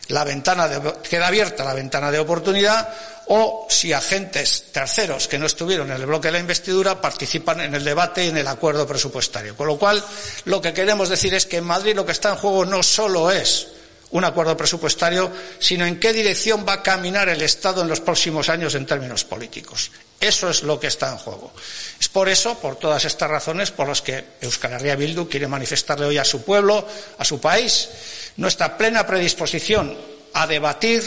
la 0.09 0.23
ventana 0.23 0.67
de, 0.67 0.93
queda 1.01 1.27
abierta 1.27 1.65
la 1.65 1.73
ventana 1.73 2.11
de 2.11 2.19
oportunidad 2.19 2.87
o 3.27 3.67
si 3.69 3.93
agentes 3.93 4.65
terceros 4.71 5.27
que 5.27 5.37
no 5.37 5.45
estuvieron 5.45 5.91
en 5.91 5.97
el 5.97 6.05
bloque 6.05 6.29
de 6.29 6.33
la 6.33 6.39
investidura 6.39 7.01
participan 7.01 7.61
en 7.61 7.75
el 7.75 7.83
debate 7.83 8.25
y 8.25 8.29
en 8.29 8.37
el 8.37 8.47
acuerdo 8.47 8.87
presupuestario. 8.87 9.55
Con 9.55 9.67
lo 9.67 9.77
cual, 9.77 10.03
lo 10.45 10.61
que 10.61 10.73
queremos 10.73 11.09
decir 11.09 11.33
es 11.33 11.45
que 11.45 11.57
en 11.57 11.65
Madrid 11.65 11.95
lo 11.95 12.05
que 12.05 12.13
está 12.13 12.29
en 12.29 12.37
juego 12.37 12.65
no 12.65 12.81
solo 12.83 13.31
es 13.31 13.67
un 14.11 14.23
acuerdo 14.23 14.55
presupuestario, 14.55 15.29
sino 15.59 15.85
en 15.85 15.99
qué 15.99 16.13
dirección 16.13 16.65
va 16.67 16.73
a 16.73 16.83
caminar 16.83 17.27
el 17.27 17.41
Estado 17.41 17.81
en 17.81 17.89
los 17.89 17.99
próximos 17.99 18.47
años 18.47 18.73
en 18.75 18.85
términos 18.85 19.25
políticos. 19.25 19.91
Eso 20.19 20.49
es 20.49 20.63
lo 20.63 20.79
que 20.79 20.87
está 20.87 21.11
en 21.11 21.17
juego. 21.17 21.51
Es 21.99 22.07
por 22.07 22.29
eso, 22.29 22.57
por 22.57 22.77
todas 22.77 23.03
estas 23.05 23.29
razones, 23.29 23.71
por 23.71 23.87
las 23.87 24.01
que 24.01 24.23
Euskal 24.41 24.73
Herria 24.73 24.95
Bildu 24.95 25.27
quiere 25.27 25.47
manifestarle 25.47 26.05
hoy 26.05 26.17
a 26.17 26.25
su 26.25 26.43
pueblo, 26.43 26.87
a 27.17 27.25
su 27.25 27.39
país, 27.39 27.89
nuestra 28.37 28.77
plena 28.77 29.05
predisposición 29.05 29.95
a 30.33 30.47
debatir, 30.47 31.03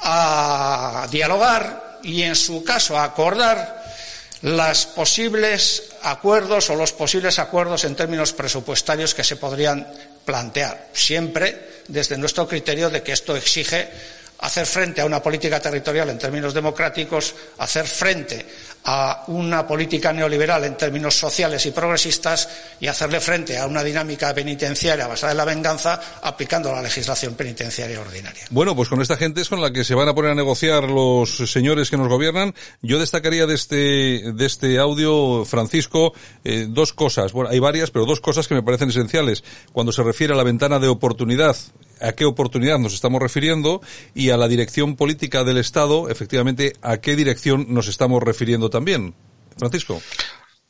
a 0.00 1.06
dialogar 1.10 1.98
y, 2.02 2.22
en 2.22 2.36
su 2.36 2.62
caso, 2.64 2.96
a 2.98 3.04
acordar 3.04 3.84
los 4.42 4.86
posibles 4.86 5.82
acuerdos 6.02 6.70
o 6.70 6.76
los 6.76 6.92
posibles 6.92 7.38
acuerdos 7.38 7.84
en 7.84 7.96
términos 7.96 8.32
presupuestarios 8.32 9.14
que 9.14 9.24
se 9.24 9.36
podrían 9.36 9.86
plantear, 10.24 10.88
siempre 10.92 11.82
desde 11.88 12.16
nuestro 12.16 12.46
criterio 12.46 12.90
de 12.90 13.02
que 13.02 13.12
esto 13.12 13.36
exige 13.36 13.88
hacer 14.38 14.66
frente 14.66 15.00
a 15.00 15.06
una 15.06 15.22
política 15.22 15.60
territorial 15.60 16.10
en 16.10 16.18
términos 16.18 16.54
democráticos, 16.54 17.34
hacer 17.58 17.86
frente 17.86 18.46
a 18.84 19.24
una 19.28 19.66
política 19.66 20.12
neoliberal 20.12 20.64
en 20.64 20.76
términos 20.76 21.14
sociales 21.14 21.64
y 21.66 21.70
progresistas 21.70 22.48
y 22.80 22.86
hacerle 22.86 23.20
frente 23.20 23.58
a 23.58 23.66
una 23.66 23.82
dinámica 23.82 24.32
penitenciaria 24.34 25.06
basada 25.06 25.32
en 25.32 25.38
la 25.38 25.44
venganza 25.44 26.00
aplicando 26.22 26.72
la 26.72 26.82
legislación 26.82 27.34
penitenciaria 27.34 28.00
ordinaria. 28.00 28.44
Bueno, 28.50 28.74
pues 28.74 28.88
con 28.88 29.02
esta 29.02 29.16
gente 29.16 29.40
es 29.40 29.48
con 29.48 29.60
la 29.60 29.72
que 29.72 29.84
se 29.84 29.94
van 29.94 30.08
a 30.08 30.14
poner 30.14 30.32
a 30.32 30.34
negociar 30.34 30.84
los 30.84 31.36
señores 31.50 31.90
que 31.90 31.96
nos 31.96 32.08
gobiernan. 32.08 32.54
Yo 32.82 32.98
destacaría 32.98 33.46
de 33.46 33.54
este, 33.54 34.32
de 34.32 34.46
este 34.46 34.78
audio, 34.78 35.44
Francisco, 35.44 36.12
eh, 36.44 36.66
dos 36.68 36.92
cosas. 36.92 37.32
Bueno, 37.32 37.50
hay 37.50 37.58
varias, 37.58 37.90
pero 37.90 38.06
dos 38.06 38.20
cosas 38.20 38.48
que 38.48 38.54
me 38.54 38.62
parecen 38.62 38.90
esenciales. 38.90 39.44
Cuando 39.72 39.92
se 39.92 40.02
refiere 40.02 40.32
a 40.34 40.36
la 40.36 40.44
ventana 40.44 40.78
de 40.78 40.88
oportunidad, 40.88 41.56
a 42.00 42.12
qué 42.12 42.24
oportunidad 42.24 42.78
nos 42.78 42.94
estamos 42.94 43.20
refiriendo 43.20 43.80
y 44.14 44.30
a 44.30 44.36
la 44.36 44.48
dirección 44.48 44.96
política 44.96 45.44
del 45.44 45.58
Estado, 45.58 46.08
efectivamente, 46.08 46.74
a 46.82 46.98
qué 46.98 47.16
dirección 47.16 47.66
nos 47.68 47.88
estamos 47.88 48.22
refiriendo 48.22 48.70
también. 48.70 49.14
Francisco. 49.56 50.00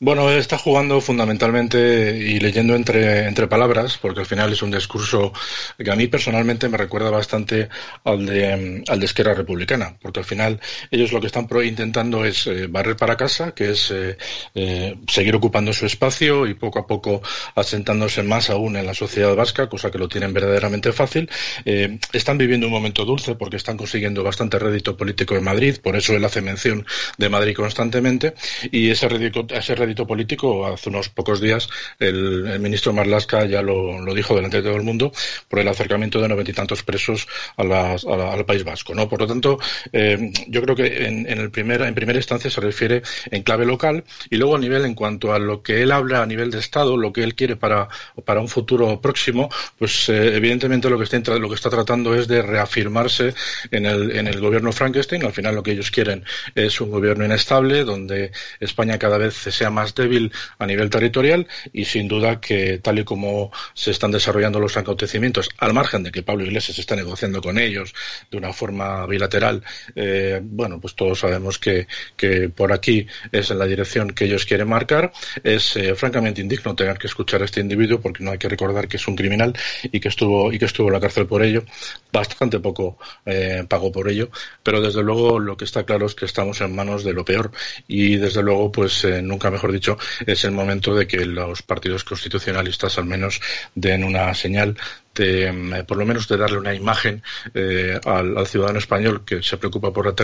Bueno, 0.00 0.30
está 0.30 0.56
jugando 0.58 1.00
fundamentalmente 1.00 2.16
y 2.16 2.38
leyendo 2.38 2.76
entre, 2.76 3.26
entre 3.26 3.48
palabras, 3.48 3.98
porque 3.98 4.20
al 4.20 4.26
final 4.26 4.52
es 4.52 4.62
un 4.62 4.70
discurso 4.70 5.32
que 5.76 5.90
a 5.90 5.96
mí 5.96 6.06
personalmente 6.06 6.68
me 6.68 6.78
recuerda 6.78 7.10
bastante 7.10 7.68
al 8.04 8.24
de, 8.24 8.84
al 8.86 9.00
de 9.00 9.06
Esquerra 9.06 9.34
Republicana, 9.34 9.96
porque 10.00 10.20
al 10.20 10.24
final 10.24 10.60
ellos 10.92 11.10
lo 11.10 11.20
que 11.20 11.26
están 11.26 11.48
intentando 11.64 12.24
es 12.24 12.46
eh, 12.46 12.68
barrer 12.68 12.94
para 12.94 13.16
casa, 13.16 13.50
que 13.56 13.70
es 13.70 13.90
eh, 13.90 14.16
eh, 14.54 14.96
seguir 15.08 15.34
ocupando 15.34 15.72
su 15.72 15.84
espacio 15.84 16.46
y 16.46 16.54
poco 16.54 16.78
a 16.78 16.86
poco 16.86 17.20
asentándose 17.56 18.22
más 18.22 18.50
aún 18.50 18.76
en 18.76 18.86
la 18.86 18.94
sociedad 18.94 19.34
vasca, 19.34 19.68
cosa 19.68 19.90
que 19.90 19.98
lo 19.98 20.08
tienen 20.08 20.32
verdaderamente 20.32 20.92
fácil. 20.92 21.28
están 21.64 22.38
viviendo 22.38 22.68
un 22.68 22.72
momento 22.72 23.04
dulce 23.04 23.34
porque 23.34 23.56
están 23.56 23.76
consiguiendo 23.76 24.22
bastante 24.22 24.60
rédito 24.60 24.96
político 24.96 25.34
en 25.34 25.42
Madrid, 25.42 25.78
por 25.82 25.96
eso 25.96 26.14
él 26.14 26.24
hace 26.24 26.40
mención 26.40 26.86
de 27.16 27.28
Madrid 27.28 27.56
constantemente, 27.56 28.34
y 28.70 28.90
ese 28.90 29.08
rédito, 29.08 29.44
ese 29.50 29.74
rédito 29.74 29.87
político. 29.94 30.66
Hace 30.66 30.88
unos 30.88 31.08
pocos 31.08 31.40
días 31.40 31.68
el, 31.98 32.58
ministro 32.60 32.92
Marlaska 32.92 33.44
ya 33.44 33.62
lo, 33.62 34.04
dijo 34.14 34.34
delante 34.34 34.58
de 34.58 34.62
todo 34.62 34.76
el 34.76 34.82
mundo 34.82 35.12
por 35.48 35.58
el 35.60 35.68
acercamiento 35.68 36.20
de 36.20 36.28
noventa 36.28 36.50
y 36.50 36.54
tantos 36.54 36.82
presos 36.82 37.26
al 37.56 38.44
País 38.46 38.64
Vasco. 38.64 38.94
¿no? 38.94 39.08
Por 39.08 39.20
lo 39.20 39.26
tanto, 39.26 39.58
eh, 39.92 40.32
yo 40.48 40.62
creo 40.62 40.76
que 40.76 41.06
en, 41.06 41.26
el 41.26 41.50
primer, 41.50 41.82
en 41.82 41.94
primera 41.94 42.18
instancia 42.18 42.50
se 42.50 42.60
refiere 42.60 43.02
en 43.30 43.42
clave 43.42 43.66
local 43.66 44.04
y 44.30 44.36
luego 44.36 44.56
a 44.56 44.58
nivel 44.58 44.84
en 44.84 44.94
cuanto 44.94 45.32
a 45.32 45.38
lo 45.38 45.62
que 45.62 45.82
él 45.82 45.92
habla 45.92 46.22
a 46.22 46.26
nivel 46.26 46.50
de 46.50 46.58
Estado, 46.58 46.96
lo 46.96 47.12
que 47.12 47.22
él 47.22 47.34
quiere 47.34 47.56
para, 47.56 47.88
para 48.24 48.40
un 48.40 48.48
futuro 48.48 49.00
próximo, 49.00 49.48
pues 49.78 50.08
eh, 50.08 50.36
evidentemente 50.36 50.90
lo 50.90 50.98
que, 50.98 51.04
está, 51.04 51.38
lo 51.38 51.48
que 51.48 51.54
está 51.54 51.70
tratando 51.70 52.14
es 52.14 52.28
de 52.28 52.42
reafirmarse 52.42 53.34
en 53.70 53.86
el, 53.86 54.10
en 54.12 54.26
el 54.26 54.40
gobierno 54.40 54.72
Frankenstein. 54.72 55.24
Al 55.24 55.32
final 55.32 55.54
lo 55.54 55.62
que 55.62 55.72
ellos 55.72 55.90
quieren 55.90 56.24
es 56.54 56.80
un 56.80 56.90
gobierno 56.90 57.24
inestable 57.24 57.84
donde 57.84 58.32
España 58.60 58.98
cada 58.98 59.18
vez 59.18 59.34
sea 59.34 59.70
más 59.70 59.77
débil 59.94 60.32
a 60.58 60.66
nivel 60.66 60.90
territorial 60.90 61.46
y 61.72 61.84
sin 61.84 62.08
duda 62.08 62.40
que 62.40 62.78
tal 62.78 62.98
y 62.98 63.04
como 63.04 63.50
se 63.74 63.90
están 63.90 64.10
desarrollando 64.10 64.60
los 64.60 64.76
acontecimientos, 64.76 65.48
al 65.58 65.74
margen 65.74 66.02
de 66.02 66.12
que 66.12 66.22
Pablo 66.22 66.44
Iglesias 66.44 66.78
está 66.78 66.96
negociando 66.96 67.40
con 67.40 67.58
ellos 67.58 67.94
de 68.30 68.38
una 68.38 68.52
forma 68.52 69.06
bilateral, 69.06 69.62
eh, 69.94 70.40
bueno, 70.42 70.80
pues 70.80 70.94
todos 70.94 71.20
sabemos 71.20 71.58
que, 71.58 71.86
que, 72.16 72.48
por 72.48 72.72
aquí 72.72 73.06
es 73.32 73.50
en 73.50 73.58
la 73.58 73.66
dirección 73.66 74.10
que 74.10 74.24
ellos 74.24 74.44
quieren 74.44 74.68
marcar. 74.68 75.12
Es 75.42 75.76
eh, 75.76 75.94
francamente 75.94 76.40
indigno 76.40 76.74
tener 76.74 76.98
que 76.98 77.06
escuchar 77.06 77.42
a 77.42 77.44
este 77.44 77.60
individuo 77.60 78.00
porque 78.00 78.22
no 78.24 78.30
hay 78.30 78.38
que 78.38 78.48
recordar 78.48 78.88
que 78.88 78.96
es 78.96 79.08
un 79.08 79.16
criminal 79.16 79.54
y 79.82 80.00
que 80.00 80.08
estuvo 80.08 80.52
y 80.52 80.58
que 80.58 80.64
estuvo 80.64 80.88
en 80.88 80.94
la 80.94 81.00
cárcel 81.00 81.26
por 81.26 81.42
ello. 81.42 81.64
Bastante 82.12 82.60
poco 82.60 82.98
eh, 83.26 83.64
pagó 83.68 83.92
por 83.92 84.08
ello, 84.08 84.30
pero 84.62 84.80
desde 84.80 85.02
luego 85.02 85.38
lo 85.38 85.56
que 85.56 85.64
está 85.64 85.84
claro 85.84 86.06
es 86.06 86.14
que 86.14 86.24
estamos 86.24 86.60
en 86.60 86.74
manos 86.74 87.04
de 87.04 87.12
lo 87.12 87.24
peor 87.24 87.50
y 87.86 88.16
desde 88.16 88.42
luego 88.42 88.72
pues 88.72 89.06
nunca 89.22 89.50
mejor 89.50 89.67
mejor 89.68 89.74
dicho, 89.74 89.98
es 90.26 90.44
el 90.44 90.52
momento 90.52 90.94
de 90.94 91.06
que 91.06 91.24
los 91.24 91.62
partidos 91.62 92.04
constitucionalistas 92.04 92.98
al 92.98 93.04
menos 93.04 93.40
den 93.74 94.04
una 94.04 94.32
señal 94.34 94.76
de, 95.14 95.52
mm, 95.52 95.84
por 95.86 95.98
lo 95.98 96.06
menos 96.06 96.28
de 96.28 96.36
darle 96.36 96.58
una 96.58 96.74
imagen 96.74 97.22
eh, 97.54 98.00
al, 98.04 98.46
ciudadano 98.46 98.78
español 98.78 99.24
que 99.24 99.42
se 99.42 99.58
preocupa 99.58 99.92
por 99.92 100.06
la, 100.06 100.14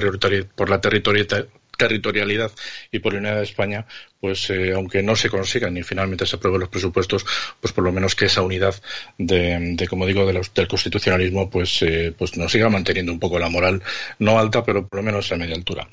por 0.54 0.70
la 0.70 0.80
territorialidad 0.80 2.52
y 2.90 2.98
por 3.00 3.12
la 3.12 3.18
unidad 3.18 3.36
de 3.36 3.42
España, 3.42 3.86
pues 4.24 4.48
eh, 4.48 4.72
aunque 4.74 5.02
no 5.02 5.14
se 5.16 5.28
consigan 5.28 5.76
y 5.76 5.82
finalmente 5.82 6.24
se 6.24 6.36
aprueben 6.36 6.60
los 6.60 6.70
presupuestos, 6.70 7.26
pues 7.60 7.74
por 7.74 7.84
lo 7.84 7.92
menos 7.92 8.14
que 8.14 8.24
esa 8.24 8.40
unidad 8.40 8.74
de, 9.18 9.86
como 9.90 10.06
digo, 10.06 10.24
de 10.24 10.32
del 10.32 10.66
constitucionalismo, 10.66 11.50
pues, 11.50 11.82
eh, 11.82 12.14
pues 12.16 12.34
nos 12.38 12.50
siga 12.50 12.70
manteniendo 12.70 13.12
un 13.12 13.20
poco 13.20 13.38
la 13.38 13.50
moral, 13.50 13.82
no 14.18 14.38
alta, 14.38 14.64
pero 14.64 14.88
por 14.88 15.00
lo 15.00 15.02
menos 15.02 15.30
a 15.30 15.36
media 15.36 15.54
altura. 15.54 15.86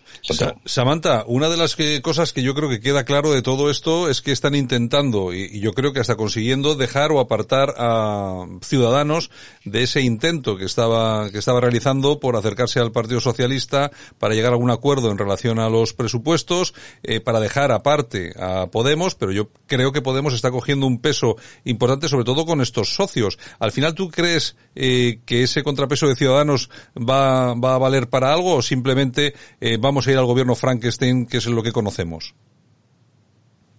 Samantha, 0.64 1.26
una 1.28 1.50
de 1.50 1.58
las 1.58 1.76
cosas 2.02 2.32
que 2.32 2.42
yo 2.42 2.56
creo 2.56 2.70
que 2.70 2.80
queda 2.80 3.04
claro 3.04 3.34
de 3.34 3.42
todo 3.42 3.70
esto 3.70 4.10
es 4.10 4.22
que 4.22 4.32
están 4.32 4.56
intentando, 4.56 5.34
y, 5.34 5.60
yo 5.60 5.74
creo 5.74 5.92
que 5.92 6.00
hasta 6.00 6.16
consiguiendo, 6.16 6.76
dejar 6.76 7.12
o 7.12 7.20
apartar 7.20 7.74
a 7.78 8.46
ciudadanos 8.62 9.30
de 9.66 9.84
ese 9.84 10.00
intento 10.00 10.56
que 10.56 10.64
estaba, 10.64 11.30
que 11.32 11.38
estaba 11.38 11.60
realizando 11.60 12.22
por 12.22 12.38
acercarse 12.38 12.80
al 12.80 12.94
Partido 12.94 13.20
Socialista 13.20 13.92
para 14.20 14.36
llegar 14.36 14.54
a 14.54 14.56
un 14.56 14.72
acuerdo 14.72 15.12
en 15.12 15.18
relación 15.18 15.60
a 15.60 15.68
los 15.68 15.92
presupuestos, 15.92 16.74
eh, 17.04 17.20
para 17.20 17.42
dejar 17.42 17.74
aparte 17.74 18.21
a 18.40 18.68
Podemos, 18.68 19.16
pero 19.16 19.32
yo 19.32 19.50
creo 19.68 19.92
que 19.92 20.02
Podemos 20.02 20.34
está 20.34 20.52
cogiendo 20.52 20.88
un 20.88 21.00
peso 21.00 21.36
importante, 21.64 22.08
sobre 22.08 22.26
todo 22.26 22.46
con 22.46 22.62
estos 22.62 22.94
socios. 22.94 23.38
Al 23.60 23.72
final, 23.72 23.96
¿tú 23.96 24.10
crees 24.10 24.56
eh, 24.76 25.22
que 25.26 25.44
ese 25.44 25.64
contrapeso 25.64 26.08
de 26.08 26.16
Ciudadanos 26.16 26.70
va, 26.98 27.52
a 27.52 27.78
valer 27.78 28.10
para 28.10 28.34
algo 28.34 28.56
o 28.56 28.62
simplemente 28.62 29.34
eh, 29.60 29.78
vamos 29.80 30.08
a 30.08 30.12
ir 30.12 30.18
al 30.18 30.26
gobierno 30.26 30.56
Frankenstein, 30.56 31.26
que 31.26 31.38
es 31.38 31.46
lo 31.48 31.64
que 31.64 31.72
conocemos? 31.72 32.36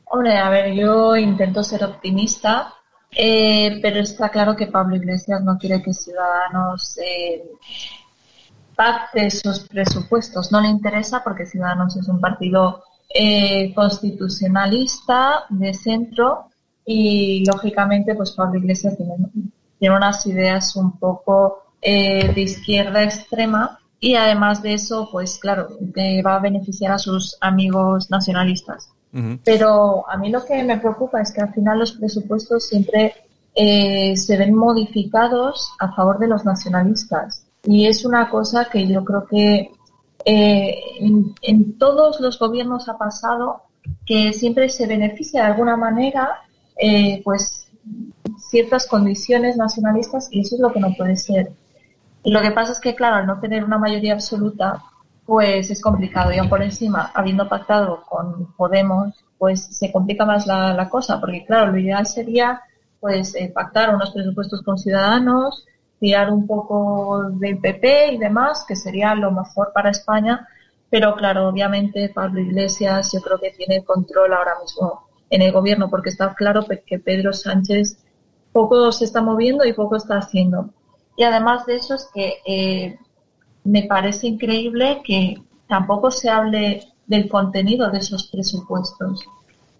Hombre, 0.04 0.36
a 0.36 0.50
ver, 0.50 0.74
yo 0.74 1.16
intento 1.16 1.62
ser 1.62 1.84
optimista, 1.84 2.74
eh, 3.10 3.78
pero 3.80 4.00
está 4.00 4.28
claro 4.28 4.54
que 4.54 4.66
Pablo 4.66 4.96
Iglesias 4.96 5.42
no 5.42 5.56
quiere 5.56 5.82
que 5.82 5.94
Ciudadanos 5.94 6.98
eh, 6.98 7.42
sus 9.30 9.60
presupuestos. 9.60 10.52
No 10.52 10.60
le 10.60 10.68
interesa 10.68 11.22
porque 11.22 11.46
Ciudadanos 11.46 11.96
es 11.96 12.08
un 12.08 12.20
partido 12.20 12.84
eh, 13.14 13.72
constitucionalista 13.74 15.44
de 15.48 15.74
centro 15.74 16.46
y 16.84 17.44
lógicamente 17.44 18.14
pues 18.14 18.32
Pablo 18.32 18.58
Iglesias 18.58 18.96
tiene, 18.96 19.14
tiene 19.78 19.96
unas 19.96 20.26
ideas 20.26 20.74
un 20.76 20.98
poco 20.98 21.62
eh, 21.80 22.32
de 22.32 22.40
izquierda 22.40 23.02
extrema 23.02 23.78
y 24.00 24.14
además 24.14 24.62
de 24.62 24.74
eso 24.74 25.08
pues 25.12 25.38
claro 25.38 25.68
va 26.24 26.36
a 26.36 26.40
beneficiar 26.40 26.92
a 26.92 26.98
sus 26.98 27.36
amigos 27.40 28.10
nacionalistas. 28.10 28.88
Pero 29.44 30.08
a 30.08 30.16
mí 30.16 30.30
lo 30.30 30.42
que 30.44 30.62
me 30.62 30.78
preocupa 30.78 31.20
es 31.20 31.32
que 31.32 31.42
al 31.42 31.52
final 31.52 31.80
los 31.80 31.92
presupuestos 31.92 32.66
siempre 32.66 33.12
eh, 33.54 34.16
se 34.16 34.38
ven 34.38 34.54
modificados 34.54 35.70
a 35.78 35.92
favor 35.92 36.18
de 36.18 36.28
los 36.28 36.46
nacionalistas. 36.46 37.44
Y 37.64 37.86
es 37.86 38.06
una 38.06 38.30
cosa 38.30 38.68
que 38.72 38.86
yo 38.88 39.04
creo 39.04 39.26
que 39.26 39.70
eh, 40.24 40.74
en, 41.42 41.78
todos 41.78 42.20
los 42.20 42.38
gobiernos 42.38 42.88
ha 42.88 42.98
pasado 42.98 43.62
que 44.06 44.32
siempre 44.32 44.68
se 44.68 44.86
beneficia 44.86 45.42
de 45.42 45.48
alguna 45.48 45.76
manera 45.76 46.42
eh, 46.76 47.20
pues 47.24 47.68
ciertas 48.38 48.86
condiciones 48.86 49.56
nacionalistas 49.56 50.28
y 50.30 50.40
eso 50.40 50.56
es 50.56 50.60
lo 50.60 50.72
que 50.72 50.80
no 50.80 50.94
puede 50.94 51.16
ser. 51.16 51.52
Lo 52.24 52.40
que 52.40 52.52
pasa 52.52 52.72
es 52.72 52.80
que, 52.80 52.94
claro, 52.94 53.16
al 53.16 53.26
no 53.26 53.40
tener 53.40 53.64
una 53.64 53.78
mayoría 53.78 54.12
absoluta, 54.12 54.82
pues 55.26 55.70
es 55.70 55.80
complicado. 55.80 56.32
Y 56.32 56.38
aún 56.38 56.48
por 56.48 56.62
encima, 56.62 57.10
habiendo 57.14 57.48
pactado 57.48 58.04
con 58.08 58.52
Podemos, 58.54 59.14
pues 59.38 59.60
se 59.60 59.90
complica 59.90 60.24
más 60.24 60.46
la, 60.46 60.88
cosa, 60.88 61.20
porque 61.20 61.44
claro, 61.44 61.72
lo 61.72 61.78
ideal 61.78 62.06
sería 62.06 62.60
pues 63.00 63.34
eh, 63.34 63.50
pactar 63.52 63.92
unos 63.92 64.12
presupuestos 64.12 64.62
con 64.62 64.78
ciudadanos, 64.78 65.66
tirar 66.02 66.32
un 66.32 66.48
poco 66.48 67.30
del 67.34 67.58
PP 67.58 68.14
y 68.14 68.18
demás, 68.18 68.64
que 68.66 68.74
sería 68.74 69.14
lo 69.14 69.30
mejor 69.30 69.70
para 69.72 69.90
España, 69.90 70.48
pero 70.90 71.14
claro, 71.14 71.48
obviamente 71.48 72.08
Pablo 72.08 72.40
Iglesias 72.40 73.12
yo 73.12 73.20
creo 73.20 73.38
que 73.38 73.52
tiene 73.52 73.84
control 73.84 74.32
ahora 74.32 74.54
mismo 74.60 75.06
en 75.30 75.42
el 75.42 75.52
gobierno, 75.52 75.88
porque 75.88 76.10
está 76.10 76.34
claro 76.34 76.66
que 76.66 76.98
Pedro 76.98 77.32
Sánchez 77.32 77.98
poco 78.52 78.90
se 78.90 79.04
está 79.04 79.22
moviendo 79.22 79.64
y 79.64 79.74
poco 79.74 79.94
está 79.94 80.18
haciendo. 80.18 80.70
Y 81.16 81.22
además 81.22 81.66
de 81.66 81.76
eso 81.76 81.94
es 81.94 82.08
que 82.12 82.34
eh, 82.46 82.98
me 83.62 83.84
parece 83.84 84.26
increíble 84.26 85.02
que 85.04 85.40
tampoco 85.68 86.10
se 86.10 86.30
hable 86.30 86.82
del 87.06 87.28
contenido 87.28 87.92
de 87.92 87.98
esos 87.98 88.26
presupuestos. 88.26 89.24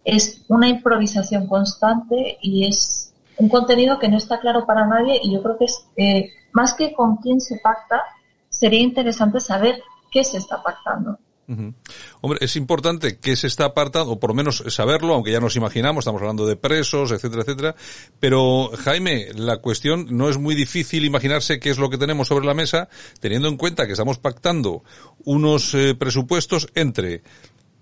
Es 0.05 0.45
una 0.47 0.69
improvisación 0.69 1.49
constante 1.49 2.39
y 2.41 2.69
es 2.69 3.02
un 3.43 3.49
contenido 3.49 3.99
que 3.99 4.09
no 4.09 4.17
está 4.17 4.39
claro 4.39 4.65
para 4.65 4.87
nadie 4.87 5.21
y 5.23 5.33
yo 5.33 5.43
creo 5.43 5.59
que 5.59 5.65
es 5.65 5.85
eh, 5.97 6.31
más 6.53 6.75
que 6.75 6.93
con 6.95 7.17
quién 7.17 7.41
se 7.41 7.59
pacta, 7.59 8.03
sería 8.49 8.81
interesante 8.81 9.41
saber 9.41 9.83
qué 10.11 10.23
se 10.23 10.39
está 10.39 10.63
pactando. 10.63 11.19
Hombre, 12.23 12.39
es 12.41 12.57
importante 12.57 13.19
que 13.19 13.37
se 13.37 13.49
está 13.49 13.67
apartando, 13.67 14.13
o 14.13 14.21
por 14.21 14.31
lo 14.31 14.35
menos 14.35 14.63
saberlo, 14.69 15.13
aunque 15.13 15.33
ya 15.33 15.41
nos 15.41 15.57
imaginamos, 15.57 16.03
estamos 16.03 16.23
hablando 16.23 16.47
de 16.47 16.57
presos, 16.57 17.11
etcétera, 17.11 17.43
etcétera. 17.43 17.75
Pero, 18.21 18.71
Jaime, 18.79 19.27
la 19.35 19.59
cuestión 19.59 20.07
no 20.11 20.31
es 20.31 20.39
muy 20.39 20.55
difícil 20.55 21.05
imaginarse 21.05 21.59
qué 21.59 21.71
es 21.71 21.79
lo 21.79 21.91
que 21.91 21.99
tenemos 21.99 22.29
sobre 22.29 22.47
la 22.47 22.55
mesa, 22.55 22.89
teniendo 23.21 23.49
en 23.49 23.59
cuenta 23.59 23.87
que 23.87 23.93
estamos 23.93 24.19
pactando 24.19 24.83
unos 25.25 25.75
eh, 25.75 25.95
presupuestos 25.95 26.69
entre 26.75 27.23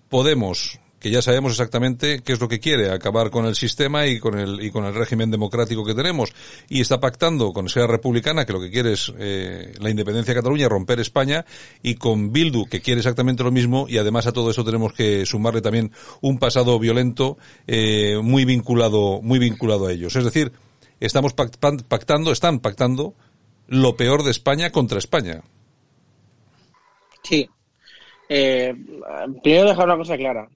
Podemos, 0.08 0.80
que 1.00 1.10
ya 1.10 1.22
sabemos 1.22 1.52
exactamente 1.52 2.20
qué 2.22 2.34
es 2.34 2.40
lo 2.40 2.46
que 2.46 2.60
quiere, 2.60 2.90
acabar 2.90 3.30
con 3.30 3.46
el 3.46 3.56
sistema 3.56 4.06
y 4.06 4.20
con 4.20 4.38
el, 4.38 4.62
y 4.62 4.70
con 4.70 4.84
el 4.84 4.94
régimen 4.94 5.30
democrático 5.30 5.82
que 5.82 5.94
tenemos. 5.94 6.32
Y 6.68 6.82
está 6.82 7.00
pactando 7.00 7.54
con 7.54 7.70
Sea 7.70 7.86
Republicana, 7.86 8.44
que 8.44 8.52
lo 8.52 8.60
que 8.60 8.70
quiere 8.70 8.92
es 8.92 9.10
eh, 9.18 9.72
la 9.80 9.88
independencia 9.88 10.34
de 10.34 10.40
Cataluña, 10.40 10.68
romper 10.68 11.00
España, 11.00 11.46
y 11.82 11.94
con 11.94 12.32
Bildu, 12.32 12.66
que 12.66 12.82
quiere 12.82 13.00
exactamente 13.00 13.42
lo 13.42 13.50
mismo, 13.50 13.86
y 13.88 13.96
además 13.96 14.26
a 14.26 14.32
todo 14.32 14.50
eso 14.50 14.62
tenemos 14.62 14.92
que 14.92 15.24
sumarle 15.24 15.62
también 15.62 15.90
un 16.20 16.38
pasado 16.38 16.78
violento 16.78 17.38
eh, 17.66 18.18
muy 18.22 18.44
vinculado, 18.44 19.22
muy 19.22 19.38
vinculado 19.38 19.86
a 19.86 19.92
ellos. 19.92 20.14
Es 20.16 20.24
decir, 20.24 20.52
estamos 21.00 21.32
pactando, 21.32 22.30
están 22.30 22.60
pactando 22.60 23.14
lo 23.68 23.96
peor 23.96 24.22
de 24.22 24.32
España 24.32 24.70
contra 24.70 24.98
España. 24.98 25.40
Sí. 27.22 27.48
Eh, 28.28 28.74
primero 29.42 29.70
dejar 29.70 29.86
una 29.86 29.96
cosa 29.96 30.18
clara. 30.18 30.48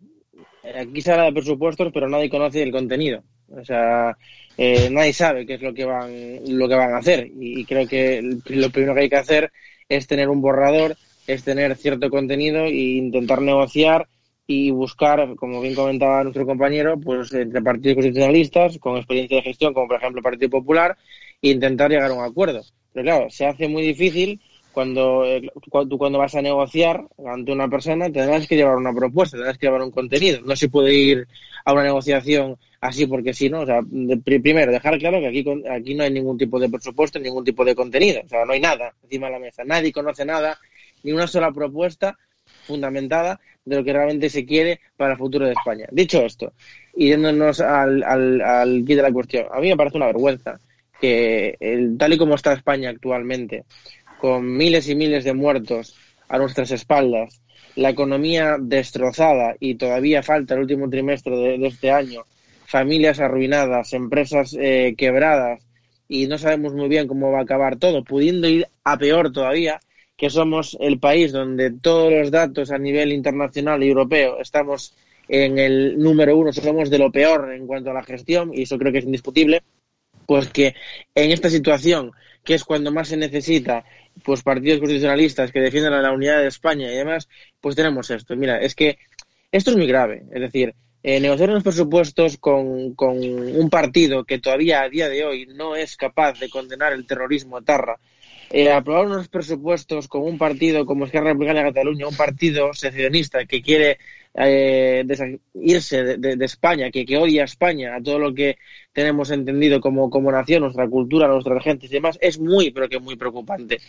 Aquí 0.73 1.03
se 1.03 1.13
habla 1.13 1.25
de 1.25 1.33
presupuestos, 1.33 1.93
pero 1.93 2.09
nadie 2.09 2.31
conoce 2.31 2.63
el 2.63 2.73
contenido. 2.73 3.23
O 3.51 3.65
sea, 3.65 4.17
eh, 4.57 4.89
nadie 4.91 5.13
sabe 5.13 5.45
qué 5.47 5.55
es 5.55 5.63
lo 5.63 5.75
que 5.75 5.85
van, 5.85 6.11
lo 6.47 6.69
que 6.69 6.75
van 6.75 6.95
a 6.95 6.99
hacer. 6.99 7.31
Y, 7.39 7.65
creo 7.65 7.87
que 7.87 8.23
lo 8.47 8.71
primero 8.71 8.95
que 8.95 9.03
hay 9.03 9.11
que 9.11 9.17
hacer 9.17 9.53
es 9.89 10.07
tener 10.07 10.29
un 10.29 10.41
borrador, 10.41 10.97
es 11.27 11.45
tener 11.45 11.77
cierto 11.77 12.09
contenido 12.09 12.65
e 12.65 12.73
intentar 12.73 13.43
negociar 13.43 14.09
y 14.47 14.71
buscar, 14.71 15.35
como 15.37 15.61
bien 15.61 15.75
comentaba 15.75 16.23
nuestro 16.23 16.47
compañero, 16.47 16.99
pues 16.99 17.33
entre 17.33 17.63
partidos 17.63 17.97
constitucionalistas 17.97 18.79
con 18.79 18.97
experiencia 18.97 19.39
de 19.39 19.43
gestión, 19.43 19.73
como 19.75 19.89
por 19.89 19.97
ejemplo 19.97 20.19
el 20.19 20.25
Partido 20.25 20.51
Popular, 20.51 20.97
e 21.41 21.51
intentar 21.51 21.91
llegar 21.91 22.11
a 22.11 22.15
un 22.15 22.25
acuerdo. 22.25 22.63
Pero 22.93 23.05
claro, 23.05 23.31
se 23.31 23.47
hace 23.47 23.69
muy 23.69 23.83
difícil 23.83 24.41
cuando, 24.75 25.25
eh, 25.25 25.49
cuando 25.71 25.97
cuando 25.97 26.19
vas 26.19 26.35
a 26.35 26.43
negociar 26.43 27.07
ante 27.25 27.53
una 27.53 27.69
persona 27.69 28.11
tendrás 28.11 28.47
que 28.49 28.57
llevar 28.57 28.77
una 28.77 28.93
propuesta, 28.93 29.37
tendrás 29.37 29.57
que 29.57 29.67
llevar 29.67 29.83
un 29.83 29.93
contenido. 29.93 30.41
No 30.45 30.57
se 30.57 30.69
puede 30.69 30.93
ir 30.93 31.29
a 31.65 31.73
una 31.73 31.85
negociación 31.85 32.59
así 32.81 33.07
porque 33.07 33.33
sí, 33.33 33.49
¿no? 33.49 33.61
O 33.61 33.67
sea, 33.67 33.81
primero, 34.25 34.73
dejar 34.73 34.99
claro 34.99 35.21
que 35.21 35.29
aquí, 35.29 35.45
aquí 35.71 35.95
no 35.95 36.03
hay 36.03 36.11
ningún 36.11 36.37
tipo 36.37 36.59
de 36.59 36.69
presupuesto, 36.69 37.19
ningún 37.19 37.45
tipo 37.45 37.65
de 37.65 37.75
contenido. 37.75 38.21
O 38.25 38.29
sea, 38.29 38.45
no 38.45 38.53
hay 38.53 38.61
nada 38.61 38.93
encima 39.05 39.29
de 39.29 39.33
la 39.33 39.39
mesa. 39.39 39.65
Nadie 39.65 39.93
conoce 39.93 40.25
nada, 40.25 40.59
ni 41.05 41.13
una 41.13 41.27
sola 41.27 41.53
propuesta 41.53 42.19
fundamentada 42.67 43.41
de 43.65 43.77
lo 43.77 43.85
que 43.85 43.93
realmente 43.93 44.29
se 44.29 44.45
quiere 44.45 44.81
para 44.97 45.13
el 45.13 45.19
futuro 45.19 45.47
de 45.47 45.53
España. 45.53 45.87
Dicho 45.93 46.21
esto, 46.23 46.53
y 46.95 47.09
yéndonos 47.09 47.61
al, 47.61 48.03
al, 48.03 48.41
al 48.43 48.85
de 48.85 48.97
la 48.97 49.13
cuestión, 49.13 49.47
a 49.53 49.61
mí 49.61 49.69
me 49.69 49.77
parece 49.77 49.97
una 49.97 50.07
vergüenza 50.07 50.61
que 51.01 51.57
el, 51.61 51.99
tal 51.99 52.13
y 52.13 52.19
como 52.19 52.35
está 52.35 52.53
España 52.53 52.91
actualmente, 52.91 53.65
con 54.25 54.57
miles 54.57 54.89
y 54.89 54.95
miles 54.95 55.23
de 55.23 55.35
muertos 55.35 55.95
a 56.31 56.39
nuestras 56.39 56.71
espaldas, 56.71 57.43
la 57.77 57.91
economía 57.91 58.57
destrozada 58.59 59.55
y 59.61 59.75
todavía 59.75 60.23
falta 60.23 60.55
el 60.55 60.61
último 60.61 60.89
trimestre 60.89 61.37
de, 61.37 61.67
este 61.67 61.91
año, 61.91 62.25
familias 62.65 63.21
arruinadas, 63.21 63.93
empresas 63.93 64.57
eh, 64.59 64.95
quebradas 64.97 65.61
y 66.09 66.27
no 66.27 66.39
sabemos 66.39 66.73
muy 66.73 66.89
bien 66.89 67.07
cómo 67.07 67.33
va 67.33 67.41
a 67.41 67.43
acabar 67.43 67.77
todo, 67.77 68.03
pudiendo 68.03 68.49
ir 68.49 68.67
a 68.83 68.97
peor 68.97 69.31
todavía, 69.31 69.79
que 70.17 70.31
somos 70.31 70.75
el 70.81 70.99
país 70.99 71.31
donde 71.31 71.71
todos 71.73 72.11
los 72.11 72.31
datos 72.31 72.71
a 72.71 72.79
nivel 72.79 73.13
internacional 73.13 73.83
y 73.83 73.89
europeo 73.89 74.41
estamos 74.41 74.97
en 75.29 75.59
el 75.59 75.99
número 75.99 76.35
uno, 76.35 76.51
somos 76.51 76.89
de 76.89 76.99
lo 76.99 77.13
peor 77.13 77.53
en 77.53 77.67
cuanto 77.67 77.91
a 77.91 77.93
la 77.93 78.03
gestión 78.03 78.53
y 78.55 78.63
eso 78.63 78.79
creo 78.79 78.91
que 78.91 79.01
es 79.01 79.05
indiscutible, 79.05 79.63
pues 80.25 80.49
que 80.49 80.75
en 81.15 81.31
esta 81.31 81.51
situación, 81.51 82.13
que 82.45 82.55
es 82.55 82.65
cuando 82.65 82.93
más 82.93 83.09
se 83.09 83.17
necesita 83.17 83.85
pues 84.23 84.43
partidos 84.43 84.79
constitucionalistas 84.79 85.51
que 85.51 85.61
defienden 85.61 85.95
a 85.95 86.03
la 86.03 86.13
unidad 86.13 86.41
de 86.41 86.49
España 86.49 86.93
y 86.93 86.97
demás, 86.97 87.29
pues 87.61 87.75
tenemos 87.75 88.11
esto. 88.11 88.37
Mira, 88.37 88.59
es 88.59 88.75
que 88.75 88.99
esto 89.51 89.71
es 89.71 89.77
muy 89.77 89.87
grave. 89.87 90.25
Es 90.33 90.41
decir, 90.41 90.75
eh, 91.03 91.21
negociar 91.21 91.51
unos 91.51 91.63
presupuestos 91.63 92.39
con, 92.39 92.95
con, 92.95 93.19
un 93.19 93.71
partido 93.71 94.25
que 94.25 94.39
todavía 94.39 94.83
a 94.83 94.89
día 94.89 95.09
de 95.09 95.25
hoy 95.25 95.47
no 95.47 95.77
es 95.77 95.97
capaz 95.97 96.39
de 96.39 96.49
condenar 96.49 96.93
el 96.93 97.07
terrorismo 97.07 97.59
etarra, 97.59 97.99
eh, 98.57 98.71
aprobar 98.71 99.07
unos 99.07 99.27
presupuestos 99.27 100.07
con 100.07 100.23
un 100.23 100.39
partido 100.39 100.87
como 100.87 101.07
Esquerra 101.07 101.31
Republicana 101.31 101.65
de 101.65 101.73
Cataluña, 101.73 102.07
un 102.07 102.15
partido 102.15 102.73
secesionista 102.73 103.47
que 103.47 103.61
quiere 103.61 103.99
eh, 104.33 105.05
irse 105.55 106.05
de, 106.19 106.45
España, 106.45 106.89
que, 106.93 107.05
que, 107.05 107.19
odia 107.19 107.43
a 107.43 107.47
España, 107.47 107.97
a 107.97 108.01
todo 108.01 108.21
lo 108.21 108.33
que 108.33 108.59
tenemos 108.93 109.33
entendido 109.33 109.81
como, 109.81 110.09
como 110.09 110.31
nación, 110.31 110.63
nuestra 110.63 110.89
cultura, 110.89 111.27
nuestra 111.27 111.61
gente 111.61 111.87
y 111.87 111.89
demás, 111.89 112.17
es 112.21 112.39
muy, 112.39 112.71
pero 112.71 112.89
que 112.89 113.01
muy 113.01 113.17
preocupante. 113.17 113.81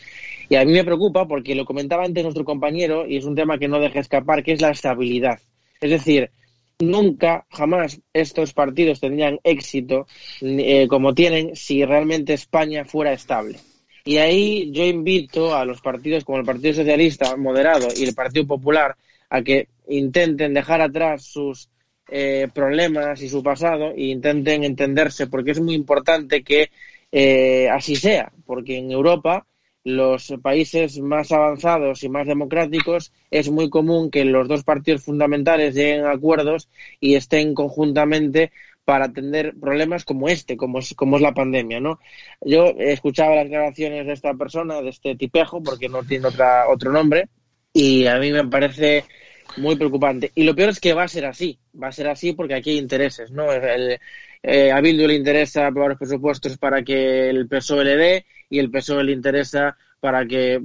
Y 0.49 0.55
a 0.55 0.65
mí 0.65 0.73
me 0.73 0.83
preocupa 0.83 1.27
porque 1.27 1.53
lo 1.53 1.63
comentaba 1.63 2.03
antes 2.03 2.23
nuestro 2.23 2.43
compañero 2.43 3.05
y 3.05 3.17
es 3.17 3.25
un 3.25 3.35
tema 3.35 3.59
que 3.59 3.67
no 3.67 3.79
deja 3.79 3.99
escapar, 3.99 4.41
que 4.41 4.53
es 4.53 4.61
la 4.61 4.71
estabilidad. 4.71 5.39
Es 5.79 5.91
decir, 5.91 6.31
nunca, 6.79 7.45
jamás 7.51 8.01
estos 8.13 8.51
partidos 8.53 8.99
tendrían 8.99 9.39
éxito 9.43 10.07
eh, 10.41 10.87
como 10.87 11.13
tienen 11.13 11.55
si 11.55 11.85
realmente 11.85 12.33
España 12.33 12.83
fuera 12.83 13.13
estable. 13.13 13.59
Y 14.07 14.17
ahí 14.17 14.69
yo 14.71 14.85
invito 14.85 15.55
a 15.55 15.65
los 15.65 15.81
partidos 15.81 16.23
como 16.23 16.37
el 16.37 16.45
Partido 16.45 16.75
Socialista 16.75 17.35
moderado 17.37 17.87
y 17.95 18.03
el 18.03 18.13
Partido 18.13 18.45
Popular 18.45 18.95
a 19.31 19.41
que 19.41 19.67
intenten 19.87 20.53
dejar 20.53 20.79
atrás 20.81 21.23
sus 21.23 21.69
eh, 22.09 22.47
problemas 22.53 23.23
y 23.23 23.29
su 23.29 23.41
pasado 23.41 23.93
e 23.93 24.03
intenten 24.03 24.63
entenderse, 24.63 25.25
porque 25.25 25.51
es 25.51 25.59
muy 25.59 25.73
importante 25.73 26.43
que 26.43 26.69
eh, 27.11 27.67
así 27.69 27.95
sea, 27.95 28.31
porque 28.45 28.77
en 28.77 28.91
Europa 28.91 29.47
los 29.83 30.35
países 30.39 30.99
más 30.99 31.31
avanzados 31.31 32.03
y 32.03 32.09
más 32.09 32.27
democráticos 32.27 33.11
es 33.31 33.49
muy 33.49 33.71
común 33.71 34.11
que 34.11 34.23
los 34.23 34.47
dos 34.47 34.63
partidos 34.63 35.01
fundamentales 35.01 35.73
lleguen 35.73 36.05
a 36.05 36.11
acuerdos 36.11 36.69
y 36.99 37.15
estén 37.15 37.55
conjuntamente 37.55 38.51
para 38.85 39.05
atender 39.05 39.55
problemas 39.59 40.05
como 40.05 40.29
este, 40.29 40.55
como 40.55 40.79
es, 40.79 40.93
como 40.93 41.17
es 41.17 41.21
la 41.21 41.33
pandemia, 41.33 41.79
¿no? 41.79 41.99
Yo 42.41 42.67
escuchaba 42.77 43.35
las 43.35 43.45
declaraciones 43.45 44.05
de 44.05 44.13
esta 44.13 44.33
persona, 44.35 44.81
de 44.81 44.89
este 44.89 45.15
tipejo, 45.15 45.61
porque 45.61 45.89
no 45.89 46.03
tiene 46.03 46.27
otra, 46.27 46.69
otro 46.69 46.91
nombre, 46.91 47.27
y 47.73 48.05
a 48.05 48.17
mí 48.19 48.31
me 48.31 48.47
parece 48.47 49.03
muy 49.57 49.75
preocupante. 49.75 50.31
Y 50.35 50.43
lo 50.43 50.55
peor 50.55 50.69
es 50.69 50.79
que 50.79 50.93
va 50.93 51.03
a 51.03 51.07
ser 51.07 51.25
así, 51.25 51.59
va 51.81 51.87
a 51.87 51.91
ser 51.91 52.07
así 52.07 52.33
porque 52.33 52.53
aquí 52.55 52.71
hay 52.71 52.77
intereses, 52.77 53.31
¿no? 53.31 53.51
El, 53.51 53.99
eh, 54.43 54.71
a 54.71 54.79
Bildu 54.81 55.07
le 55.07 55.15
interesa 55.15 55.67
aprobar 55.67 55.89
los 55.89 55.99
presupuestos 55.99 56.57
para 56.57 56.83
que 56.83 57.29
el 57.29 57.47
PSOE 57.47 57.83
le 57.83 57.97
dé 57.97 58.25
y 58.49 58.59
el 58.59 58.69
PSOE 58.69 59.03
le 59.03 59.11
interesa 59.11 59.75
para 59.99 60.25
que 60.25 60.61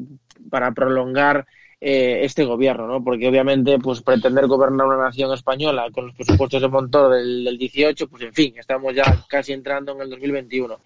para 0.51 0.73
prolongar 0.73 1.47
eh, 1.81 2.21
este 2.25 2.45
gobierno, 2.45 2.87
¿no? 2.87 3.03
Porque 3.03 3.27
obviamente, 3.27 3.79
pues 3.79 4.03
pretender 4.03 4.47
gobernar 4.47 4.87
una 4.87 4.99
nación 4.99 5.33
española 5.33 5.89
con 5.93 6.07
los 6.07 6.15
presupuestos 6.15 6.61
de 6.61 6.69
Montoro 6.69 7.09
del, 7.09 7.45
del 7.45 7.57
18, 7.57 8.07
pues 8.09 8.23
en 8.23 8.35
fin, 8.35 8.55
estamos 8.59 8.95
ya 8.95 9.25
casi 9.29 9.53
entrando 9.53 9.93
en 9.93 10.03
el 10.03 10.11
2021. 10.11 10.79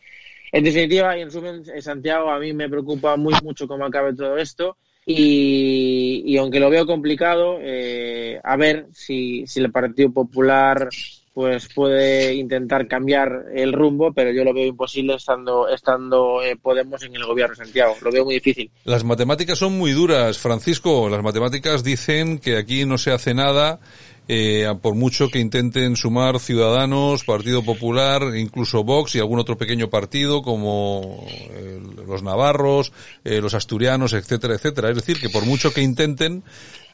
En 0.52 0.62
definitiva, 0.62 1.18
y 1.18 1.22
en 1.22 1.26
resumen, 1.26 1.64
eh, 1.74 1.82
Santiago, 1.82 2.30
a 2.30 2.38
mí 2.38 2.52
me 2.52 2.68
preocupa 2.68 3.16
muy 3.16 3.34
mucho 3.42 3.66
cómo 3.66 3.84
acabe 3.84 4.14
todo 4.14 4.38
esto. 4.38 4.76
Y, 5.04 6.22
y 6.24 6.36
aunque 6.36 6.60
lo 6.60 6.70
veo 6.70 6.86
complicado, 6.86 7.58
eh, 7.60 8.40
a 8.42 8.56
ver 8.56 8.86
si, 8.92 9.46
si 9.48 9.60
el 9.60 9.72
Partido 9.72 10.12
Popular 10.12 10.88
pues 11.34 11.68
puede 11.74 12.34
intentar 12.34 12.86
cambiar 12.86 13.46
el 13.54 13.72
rumbo, 13.72 14.12
pero 14.12 14.30
yo 14.30 14.44
lo 14.44 14.54
veo 14.54 14.66
imposible 14.66 15.14
estando, 15.14 15.68
estando 15.68 16.40
eh, 16.42 16.56
Podemos 16.56 17.02
en 17.02 17.16
el 17.16 17.24
gobierno 17.24 17.56
Santiago. 17.56 17.96
Lo 18.02 18.12
veo 18.12 18.24
muy 18.24 18.34
difícil. 18.34 18.70
Las 18.84 19.02
matemáticas 19.02 19.58
son 19.58 19.76
muy 19.76 19.90
duras, 19.90 20.38
Francisco. 20.38 21.08
Las 21.08 21.22
matemáticas 21.22 21.82
dicen 21.82 22.38
que 22.38 22.56
aquí 22.56 22.86
no 22.86 22.98
se 22.98 23.10
hace 23.10 23.34
nada 23.34 23.80
eh, 24.26 24.66
por 24.80 24.94
mucho 24.94 25.28
que 25.28 25.38
intenten 25.38 25.96
sumar 25.96 26.40
Ciudadanos, 26.40 27.24
Partido 27.24 27.62
Popular, 27.62 28.34
incluso 28.36 28.82
Vox 28.82 29.14
y 29.14 29.18
algún 29.18 29.38
otro 29.38 29.58
pequeño 29.58 29.90
partido 29.90 30.40
como 30.40 31.26
eh, 31.28 31.78
los 32.06 32.22
navarros, 32.22 32.92
eh, 33.24 33.42
los 33.42 33.52
asturianos, 33.52 34.14
etcétera, 34.14 34.54
etcétera. 34.54 34.88
Es 34.88 34.96
decir, 34.96 35.20
que 35.20 35.28
por 35.28 35.44
mucho 35.44 35.74
que 35.74 35.82
intenten, 35.82 36.42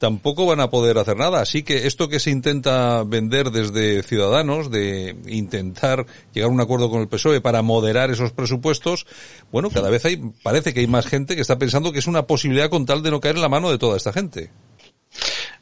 tampoco 0.00 0.46
van 0.46 0.60
a 0.60 0.70
poder 0.70 0.96
hacer 0.96 1.18
nada. 1.18 1.42
Así 1.42 1.62
que 1.62 1.86
esto 1.86 2.08
que 2.08 2.20
se 2.20 2.30
intenta 2.30 3.04
vender 3.04 3.50
desde 3.50 4.02
Ciudadanos, 4.02 4.70
de 4.70 5.14
intentar 5.26 6.06
llegar 6.32 6.48
a 6.48 6.52
un 6.52 6.60
acuerdo 6.60 6.88
con 6.88 7.02
el 7.02 7.08
PSOE 7.08 7.42
para 7.42 7.60
moderar 7.60 8.10
esos 8.10 8.32
presupuestos, 8.32 9.06
bueno, 9.52 9.68
cada 9.68 9.90
vez 9.90 10.06
hay, 10.06 10.16
parece 10.42 10.72
que 10.72 10.80
hay 10.80 10.86
más 10.86 11.06
gente 11.06 11.36
que 11.36 11.42
está 11.42 11.58
pensando 11.58 11.92
que 11.92 11.98
es 11.98 12.06
una 12.06 12.26
posibilidad 12.26 12.70
con 12.70 12.86
tal 12.86 13.02
de 13.02 13.10
no 13.10 13.20
caer 13.20 13.36
en 13.36 13.42
la 13.42 13.50
mano 13.50 13.70
de 13.70 13.76
toda 13.76 13.98
esta 13.98 14.10
gente. 14.10 14.50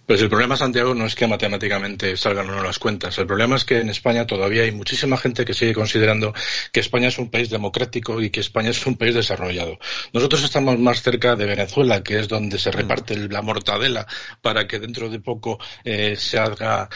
Pues 0.09 0.23
el 0.23 0.31
problema, 0.31 0.57
Santiago, 0.57 0.95
no 0.95 1.05
es 1.05 1.15
que 1.15 1.27
matemáticamente 1.27 2.17
salgan 2.17 2.49
o 2.49 2.55
no 2.55 2.63
las 2.63 2.79
cuentas. 2.79 3.19
El 3.19 3.27
problema 3.27 3.57
es 3.57 3.67
que 3.67 3.81
en 3.81 3.91
España 3.91 4.27
todavía 4.27 4.63
hay 4.63 4.73
muchísima 4.73 5.19
gente 5.19 5.45
que 5.45 5.53
sigue 5.53 5.75
considerando 5.75 6.33
que 6.73 6.81
España 6.81 7.09
es 7.09 7.19
un 7.19 7.31
país 7.31 7.51
democrático 7.51 8.23
y 8.23 8.31
que 8.31 8.41
España 8.41 8.71
es 8.71 8.87
un 8.87 8.97
país 8.97 9.15
desarrollado. 9.15 9.79
Nosotros 10.15 10.43
estamos 10.43 10.79
más 10.79 11.03
cerca 11.03 11.37
de 11.37 11.45
Venezuela, 11.45 12.03
que 12.03 12.21
es 12.21 12.27
donde 12.27 12.59
se 12.59 12.71
reparte 12.71 13.29
la 13.29 13.43
mortadela 13.43 14.07
para 14.41 14.67
que 14.67 14.79
dentro 14.79 15.11
de 15.11 15.21
poco 15.21 15.59
eh, 15.85 16.17
se 16.17 16.39
haga, 16.39 16.89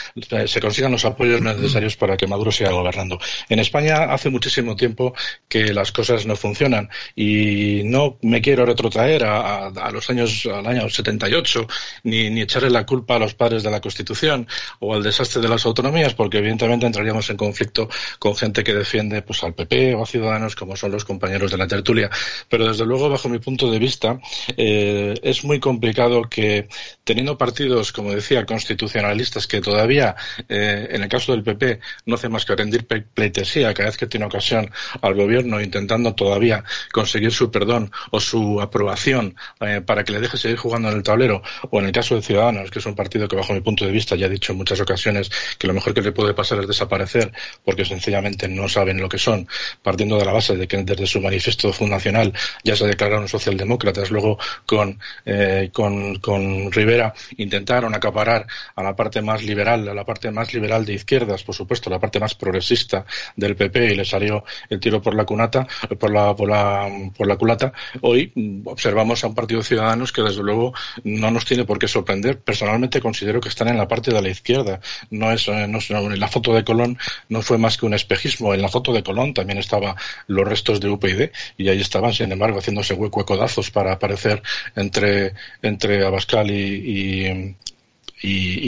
se 0.47 0.61
consigan 0.63 0.93
los 0.93 1.05
apoyos 1.05 1.43
necesarios 1.43 1.99
para 1.99 2.17
que 2.17 2.27
Maduro 2.27 2.51
siga 2.51 2.71
gobernando. 2.71 3.19
En 3.51 3.59
España 3.59 4.05
hace 4.05 4.31
muchísimo 4.31 4.75
tiempo 4.75 5.15
que 5.51 5.75
las 5.75 5.93
cosas 5.93 6.25
no 6.25 6.35
funcionan 6.35 6.89
y 7.15 7.83
no 7.85 8.17
me 8.23 8.41
quiero 8.41 8.65
retrotraer 8.65 9.25
a, 9.25 9.67
a, 9.67 9.67
a 9.67 9.91
los 9.91 10.09
años, 10.09 10.47
al 10.47 10.67
año 10.67 10.89
78 10.89 11.67
ni, 12.05 12.31
ni 12.31 12.41
echarle 12.41 12.71
la 12.71 12.87
culpa 12.87 13.02
a 13.09 13.19
los 13.19 13.35
padres 13.35 13.63
de 13.63 13.71
la 13.71 13.81
Constitución 13.81 14.47
o 14.81 14.95
al 14.95 15.03
desastre 15.03 15.41
de 15.41 15.49
las 15.49 15.65
autonomías, 15.67 16.15
porque 16.15 16.39
evidentemente 16.39 16.87
entraríamos 16.87 17.29
en 17.31 17.37
conflicto 17.37 17.89
con 18.19 18.37
gente 18.37 18.65
que 18.65 18.75
defiende 18.75 19.23
pues 19.23 19.43
al 19.45 19.55
PP 19.55 19.95
o 19.95 20.03
a 20.03 20.07
Ciudadanos, 20.07 20.57
como 20.57 20.77
son 20.77 20.93
los 20.93 21.05
compañeros 21.05 21.51
de 21.51 21.59
la 21.59 21.67
tertulia. 21.67 22.11
Pero 22.49 22.69
desde 22.69 22.85
luego, 22.87 23.09
bajo 23.09 23.29
mi 23.29 23.39
punto 23.39 23.71
de 23.71 23.79
vista, 23.79 24.21
eh, 24.57 25.15
es 25.23 25.45
muy 25.45 25.61
complicado 25.61 26.23
que 26.29 26.69
teniendo 27.05 27.37
partidos, 27.39 27.93
como 27.93 28.13
decía, 28.13 28.47
constitucionalistas 28.47 29.47
que 29.47 29.61
todavía, 29.61 30.15
eh, 30.49 30.89
en 30.91 31.03
el 31.03 31.09
caso 31.09 31.33
del 31.33 31.43
PP, 31.43 31.81
no 32.07 32.15
hace 32.15 32.29
más 32.29 32.45
que 32.45 32.57
rendir 32.57 32.87
pleitesía 32.87 33.75
cada 33.75 33.89
vez 33.89 33.97
que 33.97 34.07
tiene 34.07 34.27
ocasión 34.27 34.71
al 35.01 35.15
gobierno, 35.15 35.61
intentando 35.61 36.15
todavía 36.15 36.65
conseguir 36.93 37.33
su 37.33 37.51
perdón 37.51 37.91
o 38.11 38.21
su 38.21 38.61
aprobación 38.61 39.35
eh, 39.61 39.81
para 39.85 40.05
que 40.05 40.13
le 40.13 40.21
deje 40.21 40.37
seguir 40.37 40.57
jugando 40.57 40.91
en 40.91 40.97
el 40.97 41.03
tablero, 41.03 41.43
o 41.71 41.81
en 41.81 41.87
el 41.87 41.93
caso 41.93 42.15
de 42.15 42.23
Ciudadanos, 42.23 42.71
que 42.71 42.79
es 42.79 42.87
un 42.87 42.92
partido 42.95 43.29
que 43.29 43.37
bajo 43.37 43.53
mi 43.53 43.61
punto 43.61 43.85
de 43.85 43.91
vista 43.91 44.17
ya 44.17 44.27
he 44.27 44.31
dicho 44.31 44.53
en 44.53 44.59
muchas 44.59 44.81
ocasiones 44.81 45.31
que 45.59 45.67
lo 45.67 45.75
mejor 45.75 45.95
que 45.95 46.03
le 46.03 46.13
puede 46.13 46.35
pasar 46.35 46.61
es 46.61 46.69
desaparecer 46.69 47.33
porque 47.65 47.85
sencillamente 47.85 48.49
no 48.49 48.69
saben 48.69 49.01
lo 49.01 49.09
que 49.09 49.19
son, 49.19 49.47
partiendo 49.83 50.19
de 50.19 50.25
la 50.25 50.33
base 50.33 50.57
de 50.57 50.67
que 50.67 50.83
desde 50.83 51.07
su 51.07 51.21
manifiesto 51.21 51.73
fundacional 51.73 52.33
ya 52.65 52.77
se 52.77 52.87
declararon 52.87 53.29
socialdemócratas, 53.29 54.11
luego 54.11 54.39
con, 54.67 54.99
eh, 55.25 55.71
con, 55.73 56.17
con 56.17 56.73
Rivera 56.73 57.15
intentaron 57.37 57.95
acaparar 57.95 58.47
a 58.75 58.83
la 58.83 58.95
parte 58.97 59.23
más 59.23 59.43
liberal, 59.43 59.89
a 59.89 59.95
la 59.95 60.05
parte 60.05 60.31
más 60.31 60.53
liberal 60.55 60.85
de 60.85 60.95
izquierdas, 60.95 61.43
por 61.43 61.55
supuesto, 61.55 61.91
la 61.91 61.99
parte 61.99 62.21
más 62.21 62.35
progresista 62.35 63.05
del 63.37 63.57
PP 63.57 63.93
y 63.93 63.95
le 63.97 64.05
salió 64.05 64.45
el 64.69 64.81
tiro 64.81 65.01
por 65.01 65.15
la 65.15 65.25
cunata, 65.25 65.67
por 65.99 66.11
la, 66.11 66.35
por 66.35 66.49
la, 66.49 66.89
por 67.17 67.27
la 67.27 67.37
culata. 67.37 67.73
Hoy 68.01 68.33
observamos 68.65 69.23
a 69.25 69.29
un 69.29 69.35
partido 69.35 69.61
de 69.61 69.67
ciudadanos 69.67 70.13
que 70.13 70.23
desde 70.23 70.43
luego 70.43 70.73
no 71.05 71.31
nos 71.31 71.45
tiene 71.45 71.65
por 71.65 71.79
qué 71.79 71.89
sorprender. 71.89 72.41
Personalmente 72.41 72.82
considero 73.01 73.41
que 73.41 73.49
están 73.49 73.69
en 73.69 73.77
la 73.77 73.89
parte 73.89 74.13
de 74.13 74.23
la 74.23 74.29
izquierda. 74.29 74.81
No 75.11 75.31
es, 75.33 75.49
eh, 75.49 75.67
no, 75.69 75.79
en 75.81 76.21
la 76.21 76.29
foto 76.29 76.55
de 76.55 76.65
Colón 76.65 76.99
no 77.29 77.43
fue 77.43 77.59
más 77.59 77.77
que 77.77 77.87
un 77.87 77.95
espejismo. 77.95 78.55
En 78.55 78.63
la 78.63 78.69
foto 78.69 78.93
de 78.93 79.03
Colón 79.03 79.35
también 79.35 79.59
estaban 79.59 79.95
los 80.27 80.47
restos 80.47 80.81
de 80.81 80.89
UPyD 80.89 81.31
y 81.57 81.69
ahí 81.69 81.81
estaban, 81.81 82.13
sin 82.13 82.33
embargo, 82.33 82.59
haciéndose 82.59 82.95
hueco 82.95 83.21
de 83.21 83.27
codazos 83.27 83.71
para 83.71 83.93
aparecer 83.93 84.43
entre, 84.77 85.35
entre 85.63 86.05
Abascal 86.05 86.51
y, 86.51 86.55
y, 86.55 87.57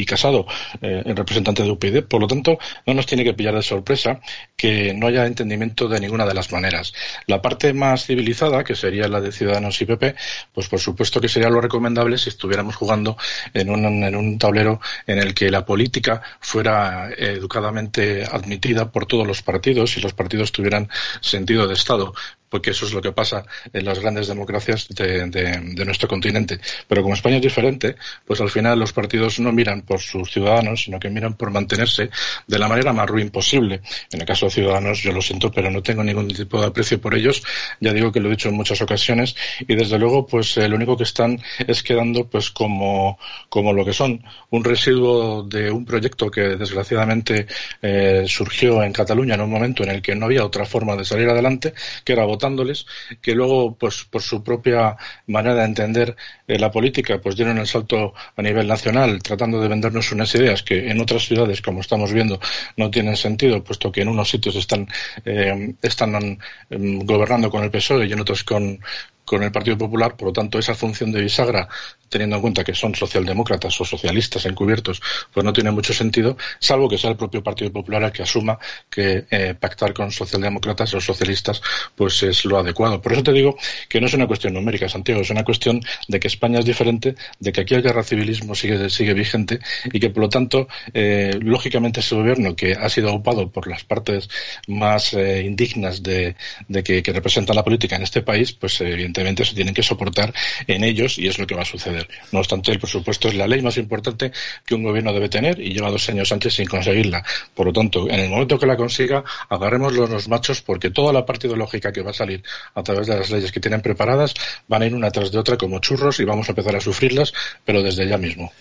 Casado, 0.06 0.46
eh, 0.80 1.02
el 1.04 1.16
representante 1.16 1.62
de 1.62 1.70
UPyD. 1.70 2.04
Por 2.04 2.20
lo 2.20 2.26
tanto, 2.26 2.58
no 2.86 2.94
nos 2.94 3.06
tiene 3.06 3.24
que 3.24 3.34
pillar 3.34 3.54
de 3.54 3.62
sorpresa 3.62 4.20
que 4.56 4.94
no 4.94 5.06
haya 5.06 5.26
entendimiento 5.26 5.88
de 5.88 6.00
ninguna 6.00 6.26
de 6.26 6.34
las 6.34 6.52
maneras. 6.52 6.92
La 7.26 7.42
parte 7.42 7.72
más 7.72 8.06
civilizada, 8.06 8.64
que 8.64 8.74
sería 8.74 9.08
la 9.08 9.20
de 9.20 9.32
Ciudadanos 9.32 9.80
y 9.80 9.86
PP, 9.86 10.14
pues 10.52 10.68
por 10.68 10.80
supuesto 10.80 11.20
que 11.20 11.28
sería 11.28 11.48
lo 11.48 11.60
recomendable 11.60 12.18
si 12.18 12.28
estuviéramos 12.28 12.76
jugando 12.76 13.16
en 13.52 13.70
un, 13.70 13.84
en 13.84 14.14
un 14.14 14.38
tablero 14.38 14.80
en 15.06 15.18
el 15.18 15.34
que 15.34 15.50
la 15.50 15.64
política 15.64 16.22
fuera 16.40 17.10
educadamente 17.16 18.24
admitida 18.24 18.90
por 18.90 19.06
todos 19.06 19.26
los 19.26 19.42
partidos 19.42 19.96
y 19.96 20.00
los 20.00 20.12
partidos 20.12 20.52
tuvieran 20.52 20.88
sentido 21.20 21.66
de 21.66 21.74
Estado 21.74 22.14
porque 22.54 22.70
eso 22.70 22.86
es 22.86 22.92
lo 22.92 23.02
que 23.02 23.10
pasa 23.10 23.44
en 23.72 23.84
las 23.84 23.98
grandes 23.98 24.28
democracias 24.28 24.86
de, 24.86 25.84
nuestro 25.84 26.06
continente. 26.06 26.60
Pero 26.86 27.02
como 27.02 27.14
España 27.14 27.38
es 27.38 27.42
diferente, 27.42 27.96
pues 28.24 28.40
al 28.40 28.48
final 28.48 28.78
los 28.78 28.92
partidos 28.92 29.40
no 29.40 29.50
miran 29.50 29.82
por 29.82 29.98
sus 29.98 30.30
ciudadanos, 30.30 30.84
sino 30.84 31.00
que 31.00 31.10
miran 31.10 31.34
por 31.34 31.50
mantenerse 31.50 32.10
de 32.46 32.58
la 32.60 32.68
manera 32.68 32.92
más 32.92 33.08
ruin 33.10 33.30
posible. 33.30 33.80
En 34.12 34.20
el 34.20 34.24
caso 34.24 34.46
de 34.46 34.52
Ciudadanos, 34.52 35.02
yo 35.02 35.10
lo 35.10 35.20
siento, 35.20 35.50
pero 35.50 35.68
no 35.68 35.82
tengo 35.82 36.04
ningún 36.04 36.28
tipo 36.28 36.60
de 36.60 36.68
aprecio 36.68 37.00
por 37.00 37.16
ellos. 37.16 37.42
Ya 37.80 37.92
digo 37.92 38.12
que 38.12 38.20
lo 38.20 38.28
he 38.28 38.30
dicho 38.30 38.50
en 38.50 38.54
muchas 38.54 38.80
ocasiones 38.80 39.34
y 39.58 39.74
desde 39.74 39.98
luego, 39.98 40.24
pues 40.24 40.56
eh, 40.56 40.68
lo 40.68 40.76
único 40.76 40.96
que 40.96 41.02
están 41.02 41.42
es 41.58 41.82
quedando 41.82 42.28
pues 42.28 42.52
como, 42.52 43.18
como 43.48 43.72
lo 43.72 43.84
que 43.84 43.92
son, 43.92 44.22
un 44.50 44.62
residuo 44.62 45.42
de 45.42 45.72
un 45.72 45.84
proyecto 45.84 46.30
que 46.30 46.54
desgraciadamente 46.56 47.48
eh, 47.82 48.26
surgió 48.28 48.80
en 48.84 48.92
Cataluña 48.92 49.34
en 49.34 49.40
un 49.40 49.50
momento 49.50 49.82
en 49.82 49.90
el 49.90 50.00
que 50.00 50.14
no 50.14 50.26
había 50.26 50.44
otra 50.44 50.64
forma 50.64 50.94
de 50.94 51.04
salir 51.04 51.28
adelante, 51.28 51.74
que 52.04 52.12
era 52.12 52.24
votándoles, 52.44 52.86
que 53.22 53.34
luego, 53.34 53.74
pues 53.76 54.04
por 54.04 54.22
su 54.22 54.42
propia 54.42 54.96
manera 55.26 55.54
de 55.54 55.64
entender 55.64 56.16
eh, 56.46 56.58
la 56.58 56.70
política, 56.70 57.20
pues 57.20 57.36
dieron 57.36 57.58
el 57.58 57.66
salto 57.66 58.12
a 58.36 58.42
nivel 58.42 58.66
nacional, 58.66 59.22
tratando 59.22 59.60
de 59.60 59.68
vendernos 59.68 60.12
unas 60.12 60.34
ideas 60.34 60.62
que 60.62 60.90
en 60.90 61.00
otras 61.00 61.24
ciudades, 61.24 61.62
como 61.62 61.80
estamos 61.80 62.12
viendo, 62.12 62.38
no 62.76 62.90
tienen 62.90 63.16
sentido, 63.16 63.64
puesto 63.64 63.90
que 63.90 64.02
en 64.02 64.08
unos 64.08 64.28
sitios 64.28 64.56
están, 64.56 64.86
eh, 65.24 65.74
están 65.80 66.38
mm, 66.70 66.98
gobernando 67.04 67.50
con 67.50 67.64
el 67.64 67.70
PSOE 67.70 68.06
y 68.06 68.12
en 68.12 68.20
otros 68.20 68.44
con, 68.44 68.78
con 69.24 69.42
el 69.42 69.52
Partido 69.52 69.78
Popular, 69.78 70.16
por 70.16 70.28
lo 70.28 70.32
tanto, 70.32 70.58
esa 70.58 70.74
función 70.74 71.12
de 71.12 71.22
bisagra, 71.22 71.68
teniendo 72.08 72.36
en 72.36 72.42
cuenta 72.42 72.64
que 72.64 72.74
son 72.74 72.94
socialdemócratas 72.94 73.80
o 73.80 73.84
socialistas 73.84 74.44
encubiertos, 74.46 75.00
pues 75.32 75.44
no 75.44 75.52
tiene 75.52 75.70
mucho 75.70 75.92
sentido, 75.92 76.36
salvo 76.58 76.88
que 76.88 76.98
sea 76.98 77.10
el 77.10 77.16
propio 77.16 77.42
Partido 77.42 77.72
Popular 77.72 78.02
el 78.02 78.12
que 78.12 78.22
asuma 78.22 78.58
que 78.90 79.24
eh, 79.30 79.54
pactar 79.58 79.94
con 79.94 80.12
socialdemócratas 80.12 80.94
o 80.94 81.00
socialistas 81.00 81.62
pues 81.94 82.22
es 82.22 82.44
lo 82.44 82.58
adecuado. 82.58 83.00
Por 83.00 83.12
eso 83.12 83.22
te 83.22 83.32
digo 83.32 83.56
que 83.88 84.00
no 84.00 84.06
es 84.06 84.14
una 84.14 84.26
cuestión 84.26 84.54
numérica, 84.54 84.88
Santiago, 84.88 85.22
es 85.22 85.30
una 85.30 85.44
cuestión 85.44 85.80
de 86.08 86.20
que 86.20 86.28
España 86.28 86.58
es 86.58 86.64
diferente, 86.64 87.14
de 87.38 87.52
que 87.52 87.62
aquí 87.62 87.74
el 87.74 87.82
guerra 87.82 88.02
civilismo 88.02 88.54
sigue, 88.54 88.90
sigue 88.90 89.14
vigente 89.14 89.58
y 89.92 89.98
que, 89.98 90.10
por 90.10 90.24
lo 90.24 90.28
tanto, 90.28 90.68
eh, 90.92 91.38
lógicamente 91.40 92.00
ese 92.00 92.14
gobierno 92.14 92.54
que 92.54 92.74
ha 92.74 92.88
sido 92.88 93.12
ocupado 93.12 93.50
por 93.50 93.66
las 93.66 93.84
partes 93.84 94.28
más 94.68 95.14
eh, 95.14 95.42
indignas 95.44 96.02
de, 96.02 96.36
que, 96.84 97.02
que, 97.02 97.12
representan 97.12 97.56
la 97.56 97.64
política 97.64 97.96
en 97.96 98.02
este 98.02 98.22
país, 98.22 98.52
pues 98.52 98.80
evidentemente 98.80 99.13
se 99.14 99.54
tienen 99.54 99.74
que 99.74 99.82
soportar 99.82 100.34
en 100.66 100.84
ellos 100.84 101.18
y 101.18 101.28
es 101.28 101.38
lo 101.38 101.46
que 101.46 101.54
va 101.54 101.62
a 101.62 101.64
suceder. 101.64 102.08
No 102.32 102.40
obstante, 102.40 102.72
el 102.72 102.78
presupuesto 102.78 103.28
es 103.28 103.34
la 103.34 103.46
ley 103.46 103.62
más 103.62 103.76
importante 103.76 104.32
que 104.66 104.74
un 104.74 104.82
gobierno 104.82 105.12
debe 105.12 105.28
tener 105.28 105.60
y 105.60 105.72
lleva 105.72 105.90
dos 105.90 106.08
años 106.08 106.30
antes 106.32 106.54
sin 106.54 106.66
conseguirla. 106.66 107.24
Por 107.54 107.66
lo 107.66 107.72
tanto, 107.72 108.08
en 108.08 108.20
el 108.20 108.30
momento 108.30 108.58
que 108.58 108.66
la 108.66 108.76
consiga, 108.76 109.24
agarremos 109.48 109.92
los 109.94 110.28
machos 110.28 110.62
porque 110.62 110.90
toda 110.90 111.12
la 111.12 111.24
parte 111.24 111.46
ideológica 111.46 111.92
que 111.92 112.02
va 112.02 112.10
a 112.10 112.14
salir 112.14 112.42
a 112.74 112.82
través 112.82 113.06
de 113.06 113.16
las 113.16 113.30
leyes 113.30 113.52
que 113.52 113.60
tienen 113.60 113.80
preparadas 113.80 114.34
van 114.68 114.82
a 114.82 114.86
ir 114.86 114.94
una 114.94 115.10
tras 115.10 115.30
de 115.30 115.38
otra 115.38 115.56
como 115.56 115.78
churros 115.78 116.20
y 116.20 116.24
vamos 116.24 116.48
a 116.48 116.52
empezar 116.52 116.76
a 116.76 116.80
sufrirlas, 116.80 117.32
pero 117.64 117.82
desde 117.82 118.08
ya 118.08 118.18
mismo. 118.18 118.52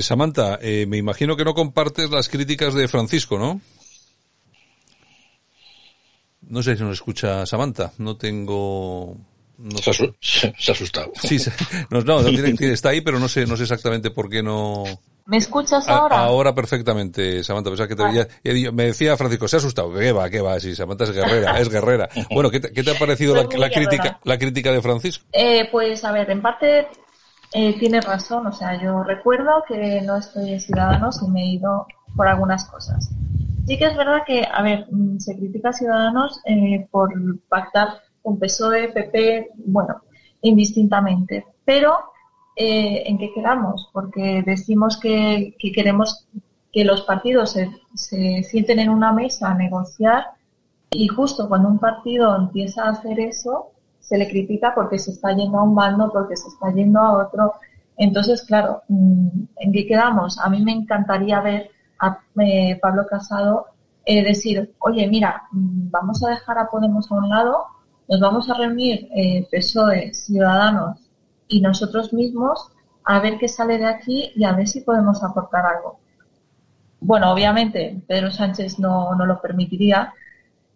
Samantha, 0.00 0.58
eh, 0.62 0.86
me 0.86 0.96
imagino 0.96 1.36
que 1.36 1.44
no 1.44 1.54
compartes 1.54 2.10
las 2.10 2.28
críticas 2.28 2.74
de 2.74 2.88
Francisco, 2.88 3.38
¿no? 3.38 3.60
No 6.48 6.62
sé 6.62 6.76
si 6.76 6.82
nos 6.82 6.94
escucha 6.94 7.46
Samantha. 7.46 7.92
No 7.98 8.16
tengo 8.16 9.16
no, 9.58 9.78
se, 10.20 10.48
ha, 10.48 10.72
asustado. 10.72 11.12
Sí, 11.22 11.38
no, 11.90 12.00
no, 12.00 12.20
está 12.60 12.90
ahí, 12.90 13.00
pero 13.00 13.18
no 13.18 13.28
sé, 13.28 13.46
no 13.46 13.56
sé 13.56 13.62
exactamente 13.64 14.10
por 14.10 14.28
qué 14.28 14.42
no. 14.42 14.84
¿Me 15.24 15.36
escuchas 15.36 15.88
ahora? 15.88 16.18
ahora 16.18 16.54
perfectamente, 16.54 17.44
Samantha. 17.44 17.70
Pensaba 17.70 17.88
que 17.88 17.94
te 17.94 18.26
veía, 18.50 18.72
me 18.72 18.86
decía 18.86 19.16
Francisco, 19.16 19.46
se 19.46 19.56
ha 19.56 19.58
asustado. 19.58 19.94
¿Qué 19.94 20.10
va, 20.10 20.28
qué 20.28 20.40
va? 20.40 20.58
Sí, 20.58 20.74
Samantha 20.74 21.04
es 21.04 21.12
guerrera, 21.12 21.60
es 21.60 21.68
guerrera. 21.68 22.08
Bueno, 22.30 22.50
¿qué 22.50 22.58
te, 22.58 22.72
qué 22.72 22.82
te 22.82 22.90
ha 22.90 22.98
parecido 22.98 23.34
la, 23.34 23.70
crítica, 23.70 24.18
la 24.24 24.36
crítica 24.36 24.72
de 24.72 24.82
Francisco? 24.82 25.24
Eh, 25.32 25.68
pues, 25.70 26.04
a 26.04 26.10
ver, 26.10 26.28
en 26.30 26.42
parte 26.42 26.88
eh, 27.52 27.78
tiene 27.78 28.00
razón. 28.00 28.46
O 28.48 28.52
sea, 28.52 28.82
yo 28.82 29.04
recuerdo 29.04 29.62
que 29.68 30.00
no 30.02 30.16
estoy 30.16 30.54
en 30.54 30.60
Ciudadanos 30.60 31.22
y 31.22 31.30
me 31.30 31.42
he 31.42 31.54
ido 31.54 31.86
por 32.16 32.26
algunas 32.26 32.64
cosas. 32.64 33.10
Sí 33.66 33.78
que 33.78 33.86
es 33.86 33.96
verdad 33.96 34.22
que, 34.26 34.44
a 34.44 34.62
ver, 34.62 34.86
mm, 34.90 35.18
se 35.18 35.36
critica 35.36 35.68
a 35.68 35.72
Ciudadanos 35.72 36.40
eh, 36.46 36.88
por 36.90 37.12
pactar 37.48 38.02
con 38.22 38.38
PSOE, 38.38 38.88
PP, 38.88 39.50
bueno, 39.66 40.02
indistintamente. 40.42 41.46
Pero, 41.64 41.98
eh, 42.56 43.04
¿en 43.06 43.18
qué 43.18 43.32
quedamos? 43.34 43.90
Porque 43.92 44.42
decimos 44.44 44.98
que, 44.98 45.54
queremos 45.74 46.26
que 46.72 46.84
los 46.84 47.02
partidos 47.02 47.56
se, 47.94 48.42
sienten 48.42 48.78
en 48.78 48.90
una 48.90 49.12
mesa 49.12 49.50
a 49.50 49.54
negociar 49.54 50.24
y 50.90 51.08
justo 51.08 51.48
cuando 51.48 51.68
un 51.68 51.78
partido 51.78 52.36
empieza 52.36 52.84
a 52.84 52.90
hacer 52.90 53.20
eso, 53.20 53.70
se 54.00 54.18
le 54.18 54.28
critica 54.28 54.74
porque 54.74 54.98
se 54.98 55.12
está 55.12 55.34
yendo 55.34 55.58
a 55.58 55.62
un 55.62 55.74
bando, 55.74 56.10
porque 56.12 56.36
se 56.36 56.48
está 56.48 56.72
yendo 56.72 57.00
a 57.00 57.26
otro. 57.26 57.54
Entonces, 57.96 58.42
claro, 58.42 58.82
mm, 58.88 59.28
¿en 59.56 59.72
qué 59.72 59.86
quedamos? 59.86 60.38
A 60.38 60.50
mí 60.50 60.62
me 60.62 60.72
encantaría 60.72 61.40
ver 61.40 61.70
a 61.98 62.18
eh, 62.40 62.78
Pablo 62.80 63.06
Casado 63.06 63.66
eh, 64.04 64.24
decir, 64.24 64.74
oye, 64.80 65.06
mira, 65.08 65.44
mm, 65.52 65.90
vamos 65.90 66.22
a 66.24 66.30
dejar 66.30 66.58
a 66.58 66.68
Podemos 66.68 67.10
a 67.10 67.14
un 67.14 67.28
lado 67.28 67.66
nos 68.08 68.20
vamos 68.20 68.50
a 68.50 68.54
reunir 68.54 69.08
eh, 69.14 69.46
PSOE, 69.50 70.14
Ciudadanos 70.14 70.98
y 71.48 71.60
nosotros 71.60 72.12
mismos 72.12 72.68
a 73.04 73.20
ver 73.20 73.38
qué 73.38 73.48
sale 73.48 73.78
de 73.78 73.86
aquí 73.86 74.32
y 74.34 74.44
a 74.44 74.52
ver 74.52 74.68
si 74.68 74.80
podemos 74.80 75.22
aportar 75.22 75.64
algo. 75.66 75.98
Bueno, 77.00 77.32
obviamente 77.32 78.00
Pedro 78.06 78.30
Sánchez 78.30 78.78
no, 78.78 79.14
no 79.16 79.26
lo 79.26 79.40
permitiría, 79.40 80.14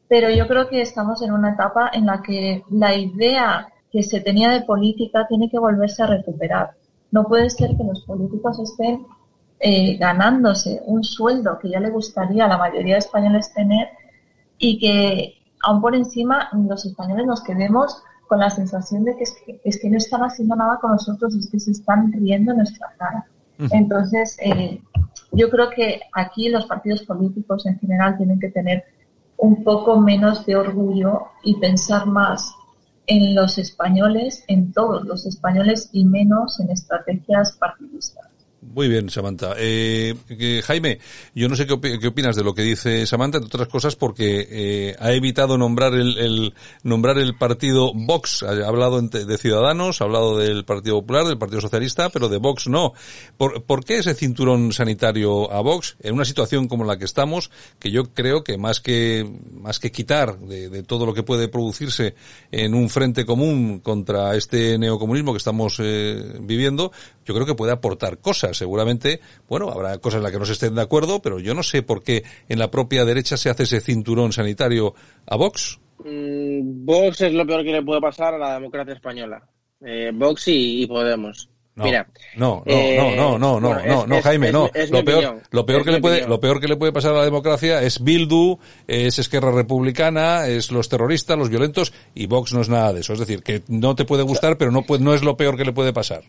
pero 0.08 0.30
yo 0.30 0.46
creo 0.46 0.68
que 0.68 0.80
estamos 0.80 1.22
en 1.22 1.32
una 1.32 1.52
etapa 1.52 1.90
en 1.92 2.06
la 2.06 2.22
que 2.22 2.64
la 2.70 2.94
idea 2.94 3.68
que 3.92 4.02
se 4.02 4.20
tenía 4.20 4.50
de 4.50 4.62
política 4.62 5.26
tiene 5.28 5.48
que 5.48 5.58
volverse 5.58 6.02
a 6.02 6.06
recuperar. 6.06 6.72
No 7.12 7.24
puede 7.24 7.48
ser 7.50 7.76
que 7.76 7.84
los 7.84 8.04
políticos 8.04 8.58
estén 8.58 9.06
eh, 9.58 9.96
ganándose 9.96 10.82
un 10.86 11.02
sueldo 11.02 11.58
que 11.58 11.70
ya 11.70 11.80
le 11.80 11.90
gustaría 11.90 12.44
a 12.44 12.48
la 12.48 12.58
mayoría 12.58 12.94
de 12.94 12.98
españoles 12.98 13.52
tener 13.54 13.88
y 14.58 14.78
que 14.78 15.36
aún 15.66 15.80
por 15.80 15.94
encima 15.94 16.48
los 16.52 16.86
españoles 16.86 17.26
nos 17.26 17.42
quedemos 17.42 18.02
con 18.28 18.38
la 18.38 18.50
sensación 18.50 19.04
de 19.04 19.16
que 19.16 19.24
es, 19.64 19.80
que 19.80 19.90
no 19.90 19.96
están 19.98 20.22
haciendo 20.22 20.54
nada 20.56 20.78
con 20.80 20.92
nosotros, 20.92 21.34
es 21.34 21.50
que 21.50 21.60
se 21.60 21.72
están 21.72 22.12
riendo 22.12 22.52
en 22.52 22.58
nuestra 22.58 22.94
cara. 22.98 23.26
Entonces, 23.70 24.36
eh, 24.40 24.80
yo 25.32 25.48
creo 25.50 25.70
que 25.70 26.00
aquí 26.12 26.48
los 26.48 26.66
partidos 26.66 27.02
políticos 27.02 27.66
en 27.66 27.78
general 27.78 28.16
tienen 28.16 28.38
que 28.38 28.50
tener 28.50 28.84
un 29.38 29.64
poco 29.64 30.00
menos 30.00 30.46
de 30.46 30.56
orgullo 30.56 31.28
y 31.42 31.56
pensar 31.56 32.06
más 32.06 32.54
en 33.06 33.34
los 33.34 33.58
españoles, 33.58 34.44
en 34.48 34.72
todos 34.72 35.04
los 35.04 35.26
españoles 35.26 35.88
y 35.92 36.04
menos 36.04 36.60
en 36.60 36.70
estrategias 36.70 37.52
partidistas. 37.52 38.26
Muy 38.62 38.88
bien, 38.88 39.11
Samantha. 39.11 39.54
Eh, 39.59 40.14
Jaime, 40.64 40.98
yo 41.34 41.48
no 41.48 41.57
sé 41.57 41.66
qué, 41.66 41.74
opinas 41.74 42.36
de 42.36 42.42
lo 42.42 42.54
que 42.54 42.62
dice 42.62 43.07
Samantha, 43.07 43.38
entre 43.38 43.48
otras 43.48 43.68
cosas 43.68 43.96
porque 43.96 44.48
eh, 44.50 44.96
ha 44.98 45.12
evitado 45.12 45.59
nombrar 45.59 45.94
el, 45.94 46.54
nombrar 46.82 47.18
el 47.18 47.36
partido 47.36 47.92
Vox. 47.94 48.42
Ha 48.42 48.66
hablado 48.66 49.00
de 49.00 49.38
Ciudadanos, 49.38 50.00
ha 50.00 50.04
hablado 50.04 50.38
del 50.38 50.64
Partido 50.64 51.00
Popular, 51.00 51.26
del 51.26 51.38
Partido 51.38 51.61
Socialista, 51.61 52.09
pero 52.09 52.28
de 52.28 52.38
Vox 52.38 52.66
no. 52.66 52.92
¿Por, 53.36 53.62
¿Por 53.64 53.84
qué 53.84 53.98
ese 53.98 54.14
cinturón 54.14 54.72
sanitario 54.72 55.52
a 55.52 55.61
Vox 55.61 55.96
en 56.00 56.14
una 56.14 56.24
situación 56.24 56.66
como 56.66 56.84
la 56.84 56.98
que 56.98 57.04
estamos, 57.04 57.50
que 57.78 57.90
yo 57.90 58.12
creo 58.14 58.42
que 58.42 58.59
más 58.59 58.80
que 58.80 59.30
más 59.52 59.78
que 59.78 59.92
quitar 59.92 60.38
de, 60.38 60.82
todo 60.82 61.07
lo 61.07 61.14
que 61.14 61.22
puede 61.22 61.48
producirse 61.48 62.14
en 62.50 62.74
un 62.74 62.88
frente 62.88 63.24
común 63.24 63.80
contra 63.80 64.34
este 64.36 64.78
neocomunismo 64.78 65.32
que 65.32 65.38
estamos 65.38 65.78
eh, 65.80 66.38
viviendo, 66.40 66.92
yo 67.24 67.34
creo 67.34 67.46
que 67.46 67.54
puede 67.54 67.72
aportar 67.72 68.18
cosas. 68.18 68.45
Seguramente, 68.55 69.20
bueno, 69.49 69.70
habrá 69.70 69.99
cosas 69.99 70.18
en 70.18 70.24
las 70.24 70.32
que 70.32 70.38
no 70.38 70.47
se 70.47 70.53
estén 70.53 70.74
de 70.74 70.82
acuerdo, 70.82 71.20
pero 71.20 71.38
yo 71.38 71.55
no 71.55 71.62
sé 71.62 71.82
por 71.82 72.03
qué 72.03 72.24
en 72.49 72.59
la 72.59 72.70
propia 72.70 73.05
derecha 73.05 73.36
se 73.36 73.51
hace 73.51 73.64
ese 73.64 73.80
cinturón 73.80 74.32
sanitario 74.32 74.94
a 75.26 75.36
Vox. 75.36 75.78
Mm, 76.05 76.84
Vox 76.84 77.20
es 77.22 77.32
lo 77.32 77.47
peor 77.47 77.64
que 77.64 77.72
le 77.72 77.82
puede 77.82 78.01
pasar 78.01 78.34
a 78.34 78.38
la 78.38 78.55
democracia 78.55 78.94
española. 78.94 79.42
Eh, 79.84 80.11
Vox 80.14 80.44
y, 80.49 80.86
Podemos. 80.86 81.49
No, 81.76 81.84
Mira, 81.84 82.09
no, 82.38 82.62
no, 82.64 83.11
no, 83.14 83.38
no, 83.38 83.61
no, 83.61 83.84
no, 83.84 84.07
no, 84.07 84.22
Jaime, 84.22 84.51
no. 84.51 84.70
lo 84.88 85.05
peor, 85.05 85.42
lo 85.51 85.66
peor 85.66 85.84
que 85.84 85.90
le 85.92 86.01
puede, 86.01 86.26
lo 86.26 86.40
peor 86.40 86.59
que 86.59 86.68
le 86.68 86.76
puede 86.76 86.90
pasar 86.90 87.12
a 87.12 87.18
la 87.18 87.24
democracia 87.26 87.82
es 87.82 88.03
Bildu, 88.03 88.59
es 88.88 89.18
Esquerra 89.18 89.53
Republicana, 89.53 90.47
es 90.47 90.72
los 90.72 90.88
terroristas, 90.88 91.36
los 91.36 91.51
violentos 91.51 91.92
y 92.14 92.28
Vox 92.28 92.55
no 92.55 92.62
es 92.62 92.70
nada 92.70 92.94
de 92.94 93.01
eso. 93.01 93.12
Es 93.12 93.18
decir, 93.18 93.42
que 93.42 93.62
no 93.68 93.94
te 93.94 94.07
puede 94.07 94.22
gustar, 94.22 94.57
pero 94.57 94.70
no, 94.70 94.86
no 95.01 95.12
es 95.12 95.22
lo 95.22 95.36
peor 95.36 95.59
que 95.59 95.66
le 95.66 95.74
puede 95.74 95.92
pasar. 95.92 96.22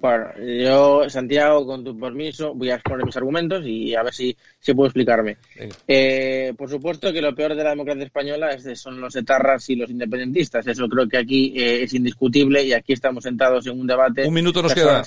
Bueno, 0.00 0.26
yo, 0.38 1.10
Santiago, 1.10 1.66
con 1.66 1.82
tu 1.82 1.98
permiso, 1.98 2.54
voy 2.54 2.70
a 2.70 2.76
exponer 2.76 3.04
mis 3.04 3.16
argumentos 3.16 3.64
y 3.66 3.94
a 3.94 4.02
ver 4.02 4.14
si, 4.14 4.36
si 4.60 4.72
puedo 4.72 4.86
explicarme. 4.86 5.38
Eh, 5.86 6.54
por 6.56 6.70
supuesto 6.70 7.12
que 7.12 7.20
lo 7.20 7.34
peor 7.34 7.56
de 7.56 7.64
la 7.64 7.70
democracia 7.70 8.04
española 8.04 8.50
es, 8.50 8.80
son 8.80 9.00
los 9.00 9.16
etarras 9.16 9.68
y 9.70 9.76
los 9.76 9.90
independentistas. 9.90 10.66
Eso 10.66 10.88
creo 10.88 11.08
que 11.08 11.18
aquí 11.18 11.52
eh, 11.56 11.82
es 11.82 11.94
indiscutible 11.94 12.62
y 12.62 12.72
aquí 12.72 12.92
estamos 12.92 13.24
sentados 13.24 13.66
en 13.66 13.80
un 13.80 13.86
debate. 13.86 14.26
Un 14.26 14.34
minuto 14.34 14.62
nos 14.62 14.74
queda. 14.74 15.02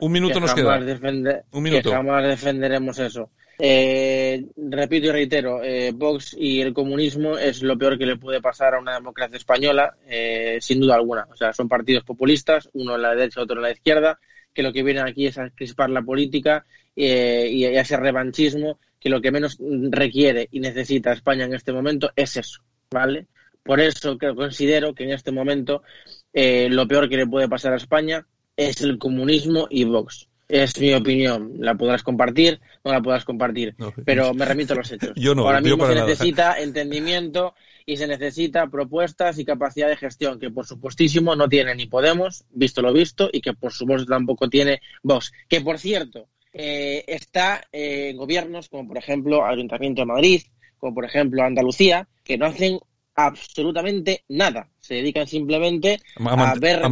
Un, 0.00 0.12
minuto 0.12 0.40
nos 0.40 0.54
queda. 0.54 0.78
un 0.78 1.62
minuto. 1.62 1.90
Que 1.90 1.96
jamás 1.96 2.24
defenderemos 2.26 2.98
eso. 2.98 3.28
Eh, 3.64 4.44
repito 4.56 5.06
y 5.06 5.10
reitero, 5.12 5.62
eh, 5.62 5.92
Vox 5.94 6.34
y 6.36 6.60
el 6.60 6.74
comunismo 6.74 7.38
es 7.38 7.62
lo 7.62 7.78
peor 7.78 7.96
que 7.96 8.06
le 8.06 8.16
puede 8.16 8.40
pasar 8.40 8.74
a 8.74 8.80
una 8.80 8.94
democracia 8.94 9.36
española, 9.36 9.94
eh, 10.08 10.58
sin 10.60 10.80
duda 10.80 10.96
alguna. 10.96 11.28
O 11.30 11.36
sea, 11.36 11.52
son 11.52 11.68
partidos 11.68 12.02
populistas, 12.02 12.68
uno 12.72 12.96
en 12.96 13.02
la 13.02 13.14
derecha, 13.14 13.40
otro 13.40 13.58
en 13.58 13.62
la 13.62 13.70
izquierda, 13.70 14.18
que 14.52 14.64
lo 14.64 14.72
que 14.72 14.82
vienen 14.82 15.06
aquí 15.06 15.28
es 15.28 15.38
a 15.38 15.48
crispar 15.50 15.90
la 15.90 16.02
política 16.02 16.66
eh, 16.96 17.48
y 17.52 17.64
a 17.64 17.80
ese 17.80 17.96
revanchismo, 17.96 18.80
que 18.98 19.08
lo 19.08 19.22
que 19.22 19.30
menos 19.30 19.58
requiere 19.90 20.48
y 20.50 20.58
necesita 20.58 21.12
España 21.12 21.44
en 21.44 21.54
este 21.54 21.72
momento 21.72 22.10
es 22.16 22.36
eso, 22.36 22.62
¿vale? 22.90 23.28
Por 23.62 23.78
eso 23.78 24.18
que 24.18 24.34
considero 24.34 24.92
que 24.92 25.04
en 25.04 25.10
este 25.10 25.30
momento 25.30 25.84
lo 26.32 26.88
peor 26.88 27.08
que 27.08 27.16
le 27.16 27.28
puede 27.28 27.48
pasar 27.48 27.74
a 27.74 27.76
España 27.76 28.26
es 28.56 28.80
el 28.80 28.98
comunismo 28.98 29.68
y 29.70 29.84
Vox. 29.84 30.28
Es 30.52 30.78
mi 30.78 30.92
opinión. 30.92 31.54
La 31.60 31.74
podrás 31.76 32.02
compartir, 32.02 32.60
no 32.84 32.92
la 32.92 33.00
podrás 33.00 33.24
compartir. 33.24 33.74
pero 34.04 34.34
me 34.34 34.44
remito 34.44 34.74
a 34.74 34.76
los 34.76 34.92
hechos. 34.92 35.12
Yo 35.16 35.34
no, 35.34 35.46
Ahora 35.46 35.62
mismo 35.62 35.78
para 35.78 35.92
se 35.92 35.94
nada. 35.94 36.06
necesita 36.10 36.60
entendimiento 36.60 37.54
y 37.86 37.96
se 37.96 38.06
necesita 38.06 38.66
propuestas 38.66 39.38
y 39.38 39.46
capacidad 39.46 39.88
de 39.88 39.96
gestión, 39.96 40.38
que 40.38 40.50
por 40.50 40.66
supuestísimo 40.66 41.34
no 41.36 41.48
tiene 41.48 41.74
ni 41.74 41.86
Podemos, 41.86 42.44
visto 42.50 42.82
lo 42.82 42.92
visto, 42.92 43.30
y 43.32 43.40
que 43.40 43.54
por 43.54 43.72
supuesto 43.72 44.04
tampoco 44.04 44.50
tiene 44.50 44.82
Vox. 45.02 45.32
Que 45.48 45.62
por 45.62 45.78
cierto, 45.78 46.28
eh, 46.52 47.02
está 47.06 47.62
eh, 47.72 48.10
en 48.10 48.18
gobiernos 48.18 48.68
como 48.68 48.86
por 48.86 48.98
ejemplo 48.98 49.46
Ayuntamiento 49.46 50.02
de 50.02 50.06
Madrid, 50.06 50.42
como 50.76 50.94
por 50.94 51.06
ejemplo 51.06 51.42
Andalucía, 51.42 52.08
que 52.24 52.36
no 52.36 52.44
hacen 52.44 52.78
absolutamente 53.14 54.24
nada. 54.28 54.68
Se 54.80 54.94
dedican 54.94 55.26
simplemente 55.26 56.00
A 56.16 56.54
ver 56.56 56.84
a 56.84 56.90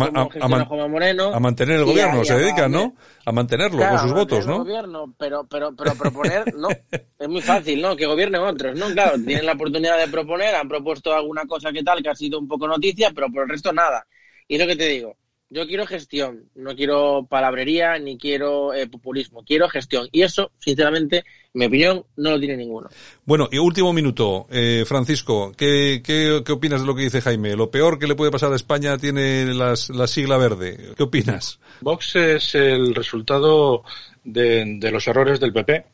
cómo 0.67 0.85
a- 0.85 0.89
Moreno. 0.89 1.35
A 1.35 1.41
mantener 1.41 1.77
el 1.81 1.85
gobierno, 1.85 2.25
se 2.25 2.39
dedican, 2.39 2.71
¿no? 2.71 2.95
A 3.25 3.33
mantenerlo 3.33 3.79
Claro, 3.79 3.99
con 3.99 4.03
sus 4.09 4.13
votos, 4.13 4.39
el 4.41 4.47
¿no? 4.47 4.59
gobierno, 4.59 5.15
pero, 5.19 5.47
pero, 5.49 5.75
pero 5.75 5.95
proponer, 5.95 6.55
no. 6.55 6.69
Es 7.19 7.29
muy 7.29 7.43
fácil, 7.43 7.83
¿no? 7.83 7.97
Que 7.97 8.07
gobiernen 8.07 8.41
otros, 8.43 8.79
¿no? 8.79 8.91
Claro, 8.93 9.15
tienen 9.25 9.47
la 9.47 9.53
oportunidad 9.53 9.99
de 9.99 10.09
proponer, 10.09 10.55
han 10.55 10.69
propuesto 10.69 11.13
alguna 11.15 11.45
cosa 11.47 11.73
que 11.73 11.83
tal, 11.83 12.03
que 12.03 12.11
ha 12.11 12.15
sido 12.15 12.39
un 12.39 12.49
poco 12.49 12.67
noticia, 12.69 13.11
pero 13.15 13.29
por 13.31 13.43
el 13.45 13.49
resto 13.49 13.73
nada. 13.73 14.07
Y 14.47 14.55
es 14.55 14.61
lo 14.61 14.67
que 14.67 14.77
te 14.77 14.87
digo. 14.89 15.17
Yo 15.53 15.67
quiero 15.67 15.85
gestión, 15.85 16.45
no 16.55 16.77
quiero 16.77 17.27
palabrería 17.29 17.99
ni 17.99 18.17
quiero 18.17 18.73
eh, 18.73 18.87
populismo, 18.87 19.43
quiero 19.45 19.69
gestión. 19.69 20.09
Y 20.13 20.23
eso, 20.23 20.53
sinceramente, 20.61 21.17
en 21.17 21.59
mi 21.59 21.67
opinión, 21.67 22.05
no 22.17 22.31
lo 22.31 22.39
tiene 22.39 22.57
ninguno. 22.57 22.89
Bueno, 23.25 23.49
y 23.51 23.59
último 23.59 23.93
minuto, 23.93 24.47
eh, 24.49 24.85
Francisco, 24.87 25.51
¿qué, 25.57 26.03
qué, 26.05 26.43
qué 26.47 26.53
opinas 26.53 26.83
de 26.83 26.87
lo 26.87 26.95
que 26.95 27.03
dice 27.03 27.21
Jaime? 27.21 27.57
Lo 27.57 27.69
peor 27.69 27.99
que 27.99 28.07
le 28.07 28.15
puede 28.15 28.31
pasar 28.31 28.53
a 28.53 28.57
España 28.57 28.97
tiene 28.97 29.53
las, 29.53 29.91
la 29.91 30.07
sigla 30.07 30.37
verde. 30.37 30.95
¿Qué 30.97 31.03
opinas? 31.03 31.59
Vox 31.81 32.15
es 32.15 32.55
el 32.55 32.95
resultado 32.95 33.83
de, 34.23 34.77
de 34.79 34.91
los 34.93 35.09
errores 35.09 35.41
del 35.41 35.53
PP 35.53 35.85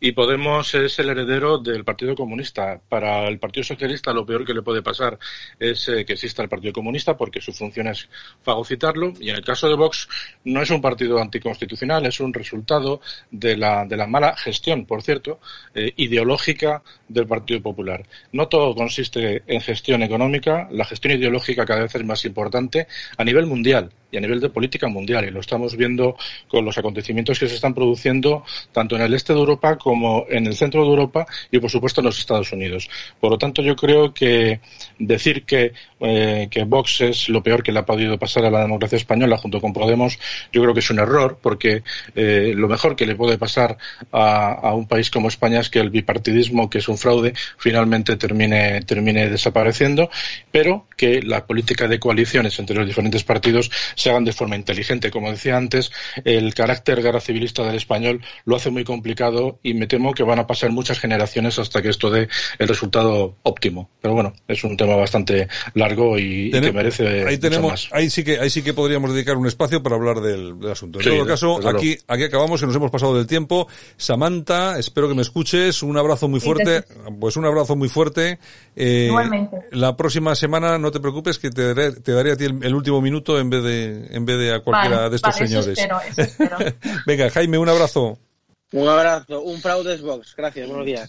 y 0.00 0.12
Podemos 0.12 0.74
es 0.74 0.98
el 0.98 1.08
heredero 1.08 1.58
del 1.58 1.84
Partido 1.84 2.14
Comunista. 2.14 2.80
Para 2.88 3.28
el 3.28 3.38
Partido 3.38 3.64
Socialista 3.64 4.12
lo 4.12 4.24
peor 4.24 4.44
que 4.44 4.54
le 4.54 4.62
puede 4.62 4.82
pasar 4.82 5.18
es 5.58 5.88
eh, 5.88 6.04
que 6.04 6.14
exista 6.14 6.42
el 6.42 6.48
Partido 6.48 6.72
Comunista 6.72 7.16
porque 7.16 7.40
su 7.40 7.52
función 7.52 7.88
es 7.88 8.08
fagocitarlo 8.42 9.12
y 9.20 9.30
en 9.30 9.36
el 9.36 9.44
caso 9.44 9.68
de 9.68 9.74
Vox 9.74 10.08
no 10.44 10.62
es 10.62 10.70
un 10.70 10.80
partido 10.80 11.20
anticonstitucional, 11.20 12.06
es 12.06 12.20
un 12.20 12.32
resultado 12.32 13.00
de 13.30 13.56
la, 13.56 13.84
de 13.84 13.96
la 13.96 14.06
mala 14.06 14.36
gestión, 14.36 14.86
por 14.86 15.02
cierto, 15.02 15.40
eh, 15.74 15.92
ideológica 15.96 16.82
del 17.08 17.26
Partido 17.26 17.62
Popular. 17.62 18.06
No 18.32 18.48
todo 18.48 18.74
consiste 18.74 19.42
en 19.46 19.60
gestión 19.60 20.02
económica, 20.02 20.68
la 20.70 20.84
gestión 20.84 21.18
ideológica 21.18 21.64
cada 21.66 21.82
vez 21.82 21.94
es 21.94 22.04
más 22.04 22.24
importante 22.24 22.86
a 23.16 23.24
nivel 23.24 23.46
mundial 23.46 23.90
y 24.10 24.16
a 24.16 24.20
nivel 24.20 24.40
de 24.40 24.48
política 24.48 24.88
mundial. 24.88 25.26
Y 25.26 25.30
lo 25.30 25.40
estamos 25.40 25.76
viendo 25.76 26.16
con 26.48 26.64
los 26.64 26.78
acontecimientos 26.78 27.38
que 27.38 27.48
se 27.48 27.56
están 27.56 27.74
produciendo 27.74 28.44
tanto 28.72 28.96
en 28.96 29.02
el 29.02 29.14
este 29.14 29.32
de 29.32 29.40
Europa 29.40 29.73
como 29.76 30.26
en 30.28 30.46
el 30.46 30.54
centro 30.54 30.82
de 30.82 30.88
Europa 30.88 31.26
y, 31.50 31.58
por 31.58 31.70
supuesto, 31.70 32.00
en 32.00 32.06
los 32.06 32.18
Estados 32.18 32.52
Unidos. 32.52 32.88
Por 33.20 33.30
lo 33.30 33.38
tanto, 33.38 33.62
yo 33.62 33.76
creo 33.76 34.12
que 34.12 34.60
decir 34.98 35.44
que, 35.44 35.72
eh, 36.04 36.48
que 36.50 36.64
Vox 36.64 37.00
es 37.00 37.28
lo 37.28 37.42
peor 37.42 37.62
que 37.62 37.72
le 37.72 37.78
ha 37.78 37.86
podido 37.86 38.18
pasar 38.18 38.44
a 38.44 38.50
la 38.50 38.60
democracia 38.60 38.96
española 38.96 39.38
junto 39.38 39.60
con 39.60 39.72
Podemos, 39.72 40.18
yo 40.52 40.62
creo 40.62 40.74
que 40.74 40.80
es 40.80 40.90
un 40.90 40.98
error, 40.98 41.38
porque 41.40 41.82
eh, 42.14 42.52
lo 42.54 42.68
mejor 42.68 42.94
que 42.94 43.06
le 43.06 43.14
puede 43.14 43.38
pasar 43.38 43.78
a, 44.12 44.74
un 44.74 44.86
país 44.86 45.10
como 45.10 45.28
España 45.28 45.60
es 45.60 45.70
que 45.70 45.80
el 45.80 45.90
bipartidismo, 45.90 46.68
que 46.68 46.78
es 46.78 46.88
un 46.88 46.98
fraude, 46.98 47.32
finalmente 47.58 48.16
termine, 48.16 48.82
termine 48.82 49.28
desapareciendo, 49.30 50.10
pero 50.52 50.86
que 50.96 51.22
la 51.22 51.46
política 51.46 51.88
de 51.88 51.98
coaliciones 51.98 52.58
entre 52.58 52.76
los 52.76 52.86
diferentes 52.86 53.24
partidos 53.24 53.70
se 53.94 54.10
hagan 54.10 54.24
de 54.24 54.32
forma 54.32 54.56
inteligente. 54.56 55.10
Como 55.10 55.30
decía 55.30 55.56
antes, 55.56 55.90
el 56.24 56.54
carácter 56.54 57.02
guerra 57.02 57.20
civilista 57.20 57.64
del 57.64 57.76
español 57.76 58.22
lo 58.44 58.56
hace 58.56 58.70
muy 58.70 58.84
complicado 58.84 59.58
y 59.62 59.74
me 59.74 59.86
temo 59.86 60.12
que 60.12 60.22
van 60.22 60.38
a 60.38 60.46
pasar 60.46 60.70
muchas 60.70 61.00
generaciones 61.00 61.58
hasta 61.58 61.82
que 61.82 61.88
esto 61.88 62.10
dé 62.10 62.28
el 62.58 62.68
resultado 62.68 63.36
óptimo. 63.42 63.90
Pero 64.00 64.14
bueno, 64.14 64.34
es 64.46 64.62
un 64.64 64.76
tema 64.76 64.96
bastante 64.96 65.48
largo 65.74 65.93
y, 66.18 66.48
y 66.48 66.50
que 66.50 66.60
Tenem- 66.60 66.72
merece 66.74 67.06
ahí 67.08 67.24
mucho 67.24 67.40
tenemos, 67.40 67.70
más. 67.72 67.88
ahí 67.92 68.10
sí 68.10 68.22
que, 68.24 68.38
ahí 68.38 68.50
sí 68.50 68.62
que 68.62 68.74
podríamos 68.74 69.12
dedicar 69.12 69.36
un 69.36 69.46
espacio 69.46 69.82
para 69.82 69.96
hablar 69.96 70.20
del, 70.20 70.58
del 70.58 70.70
asunto. 70.72 70.98
En 71.00 71.04
Sí, 71.04 71.10
todo 71.10 71.26
caso, 71.26 71.68
aquí, 71.68 71.96
aquí 72.08 72.24
acabamos, 72.24 72.60
que 72.60 72.66
nos 72.66 72.76
hemos 72.76 72.90
pasado 72.90 73.16
del 73.16 73.26
tiempo. 73.26 73.66
Samantha, 73.96 74.78
espero 74.78 75.08
que 75.08 75.14
me 75.14 75.22
escuches. 75.22 75.82
Un 75.82 75.96
abrazo 75.96 76.28
muy 76.28 76.40
fuerte. 76.40 76.82
te 76.82 76.94
Pues 77.20 77.36
un 77.36 77.44
abrazo 77.46 77.76
muy 77.76 77.88
fuerte. 77.88 78.38
Eh, 78.76 79.06
Igualmente. 79.08 79.56
La 79.72 79.96
próxima 79.96 80.34
semana, 80.34 80.78
no 80.78 80.90
te 80.90 81.00
preocupes, 81.00 81.38
que 81.38 81.50
te 81.50 81.72
daré, 81.74 81.92
te 81.92 82.12
daré 82.12 82.32
a 82.32 82.36
ti 82.36 82.44
el, 82.44 82.62
el 82.64 82.74
último 82.74 83.00
minuto 83.00 83.38
en 83.38 83.50
vez 83.50 83.62
de, 83.62 84.06
en 84.10 84.24
vez 84.26 84.38
de 84.38 84.54
a 84.54 84.60
cualquiera 84.60 84.96
Vale, 84.96 85.10
de 85.10 85.16
estos 85.16 85.32
vale, 85.34 85.44
eso 85.46 85.62
señores. 85.62 85.78
espero, 85.78 85.98
eso 86.16 86.20
espero. 86.22 86.56
Venga, 87.06 87.30
Jaime, 87.30 87.58
un 87.58 87.68
abrazo. 87.68 88.18
Un 88.72 88.88
abrazo, 88.88 89.40
un 89.42 89.60
fraude 89.60 89.96
Vox. 89.98 90.34
Gracias, 90.36 90.66
buenos 90.68 90.84
días. 90.84 91.08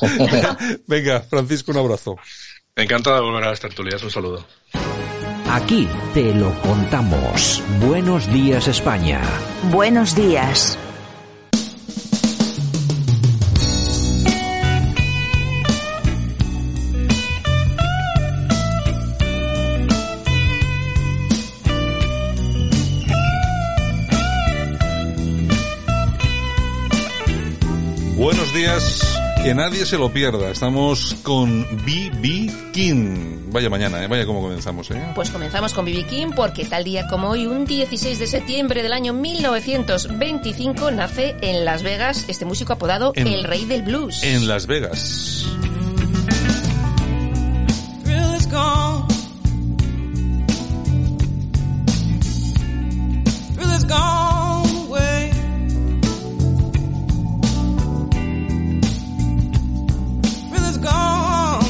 Venga, 0.86 1.20
Francisco, 1.20 1.72
un 1.72 1.78
abrazo. 1.78 2.16
Encantado 2.78 3.16
de 3.16 3.22
volver 3.22 3.44
a 3.44 3.50
las 3.50 3.60
tertulias. 3.60 4.02
Un 4.02 4.10
saludo. 4.10 4.44
Aquí 5.48 5.88
te 6.12 6.34
lo 6.34 6.52
contamos. 6.60 7.62
Buenos 7.80 8.30
días 8.30 8.68
España. 8.68 9.22
Buenos 9.70 10.14
días. 10.14 10.78
Buenos 28.16 28.52
días, 28.52 29.15
que 29.42 29.54
nadie 29.54 29.86
se 29.86 29.96
lo 29.98 30.10
pierda. 30.12 30.50
Estamos 30.50 31.16
con 31.22 31.62
B.B. 31.84 32.50
King. 32.72 33.50
Vaya 33.52 33.70
mañana, 33.70 34.02
¿eh? 34.02 34.06
vaya 34.08 34.26
como 34.26 34.40
comenzamos. 34.42 34.90
¿eh? 34.90 35.02
Pues 35.14 35.30
comenzamos 35.30 35.72
con 35.72 35.84
B.B. 35.84 36.04
King 36.06 36.28
porque 36.34 36.64
tal 36.64 36.84
día 36.84 37.06
como 37.08 37.28
hoy, 37.30 37.46
un 37.46 37.64
16 37.64 38.18
de 38.18 38.26
septiembre 38.26 38.82
del 38.82 38.92
año 38.92 39.12
1925, 39.12 40.90
nace 40.90 41.36
en 41.42 41.64
Las 41.64 41.82
Vegas 41.82 42.24
este 42.28 42.44
músico 42.44 42.72
apodado 42.72 43.12
En- 43.14 43.28
El 43.28 43.44
Rey 43.44 43.64
del 43.66 43.82
Blues. 43.82 44.22
En 44.22 44.48
Las 44.48 44.66
Vegas. 44.66 45.46
gone 53.88 54.35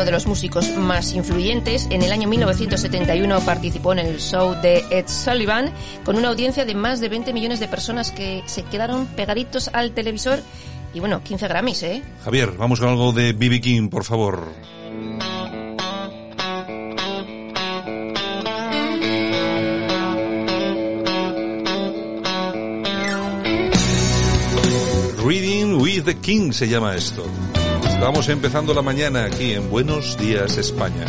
uno 0.00 0.06
de 0.06 0.12
los 0.12 0.26
músicos 0.26 0.66
más 0.78 1.12
influyentes. 1.12 1.86
En 1.90 2.00
el 2.00 2.10
año 2.10 2.26
1971 2.26 3.40
participó 3.40 3.92
en 3.92 3.98
el 3.98 4.18
show 4.18 4.54
de 4.62 4.82
Ed 4.90 5.06
Sullivan 5.08 5.74
con 6.06 6.16
una 6.16 6.28
audiencia 6.28 6.64
de 6.64 6.74
más 6.74 7.00
de 7.00 7.10
20 7.10 7.34
millones 7.34 7.60
de 7.60 7.68
personas 7.68 8.10
que 8.10 8.42
se 8.46 8.62
quedaron 8.62 9.04
pegaditos 9.08 9.68
al 9.74 9.92
televisor 9.92 10.40
y 10.94 11.00
bueno, 11.00 11.22
15 11.22 11.48
Grammys, 11.48 11.82
¿eh? 11.82 12.02
Javier, 12.24 12.52
vamos 12.56 12.80
con 12.80 12.88
algo 12.88 13.12
de 13.12 13.34
B.B. 13.34 13.60
King, 13.60 13.90
por 13.90 14.04
favor. 14.04 14.48
Reading 25.22 25.78
with 25.78 26.04
the 26.04 26.14
King 26.14 26.52
se 26.52 26.68
llama 26.68 26.96
esto. 26.96 27.22
Estamos 28.00 28.30
empezando 28.30 28.72
la 28.72 28.80
mañana 28.80 29.26
aquí 29.26 29.52
en 29.52 29.68
Buenos 29.68 30.16
Días 30.16 30.56
España. 30.56 31.04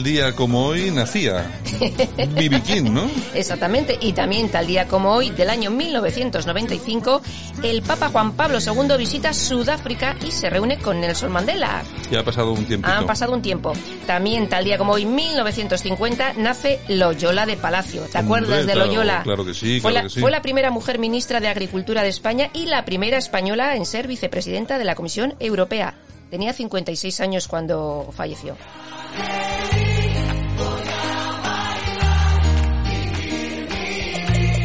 Tal 0.00 0.04
día 0.04 0.32
como 0.34 0.64
hoy 0.64 0.90
nacía 0.90 1.60
B.B. 1.78 2.62
King, 2.62 2.90
¿no? 2.90 3.10
Exactamente, 3.34 3.98
y 4.00 4.14
también 4.14 4.48
tal 4.48 4.66
día 4.66 4.88
como 4.88 5.12
hoy, 5.12 5.28
del 5.28 5.50
año 5.50 5.70
1995, 5.70 7.20
el 7.62 7.82
Papa 7.82 8.08
Juan 8.08 8.32
Pablo 8.32 8.60
II 8.60 8.96
visita 8.96 9.34
Sudáfrica 9.34 10.16
y 10.26 10.30
se 10.30 10.48
reúne 10.48 10.78
con 10.78 11.02
Nelson 11.02 11.30
Mandela. 11.30 11.82
Ya 12.10 12.20
ha 12.20 12.24
pasado 12.24 12.52
un 12.52 12.64
tiempo. 12.64 12.88
Han 12.88 13.04
pasado 13.04 13.34
un 13.34 13.42
tiempo. 13.42 13.74
También 14.06 14.48
tal 14.48 14.64
día 14.64 14.78
como 14.78 14.92
hoy, 14.92 15.04
1950, 15.04 16.32
nace 16.38 16.80
Loyola 16.88 17.44
de 17.44 17.58
Palacio. 17.58 18.04
¿Te 18.04 18.16
acuerdas 18.16 18.64
de 18.64 18.74
Loyola? 18.76 19.22
Claro 19.22 19.44
que 19.44 19.52
sí, 19.52 19.80
fue, 19.80 19.90
claro 19.90 20.04
la, 20.04 20.08
que 20.08 20.14
sí. 20.14 20.20
fue 20.20 20.30
la 20.30 20.40
primera 20.40 20.70
mujer 20.70 20.98
ministra 20.98 21.40
de 21.40 21.48
Agricultura 21.48 22.02
de 22.02 22.08
España 22.08 22.48
y 22.54 22.64
la 22.64 22.86
primera 22.86 23.18
española 23.18 23.76
en 23.76 23.84
ser 23.84 24.06
vicepresidenta 24.08 24.78
de 24.78 24.84
la 24.84 24.94
Comisión 24.94 25.34
Europea. 25.40 25.94
Tenía 26.30 26.54
56 26.54 27.20
años 27.20 27.48
cuando 27.48 28.08
falleció. 28.16 28.56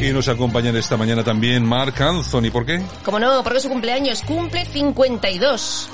Y 0.05 0.13
nos 0.13 0.27
acompañan 0.27 0.75
esta 0.75 0.97
mañana 0.97 1.23
también 1.23 1.65
Mark 1.65 1.99
Anthony. 1.99 2.51
¿Por 2.51 2.63
qué? 2.63 2.79
Como 3.03 3.17
no, 3.17 3.43
porque 3.43 3.59
su 3.59 3.69
cumpleaños 3.69 4.21
cumple 4.21 4.63
52. 4.65 5.89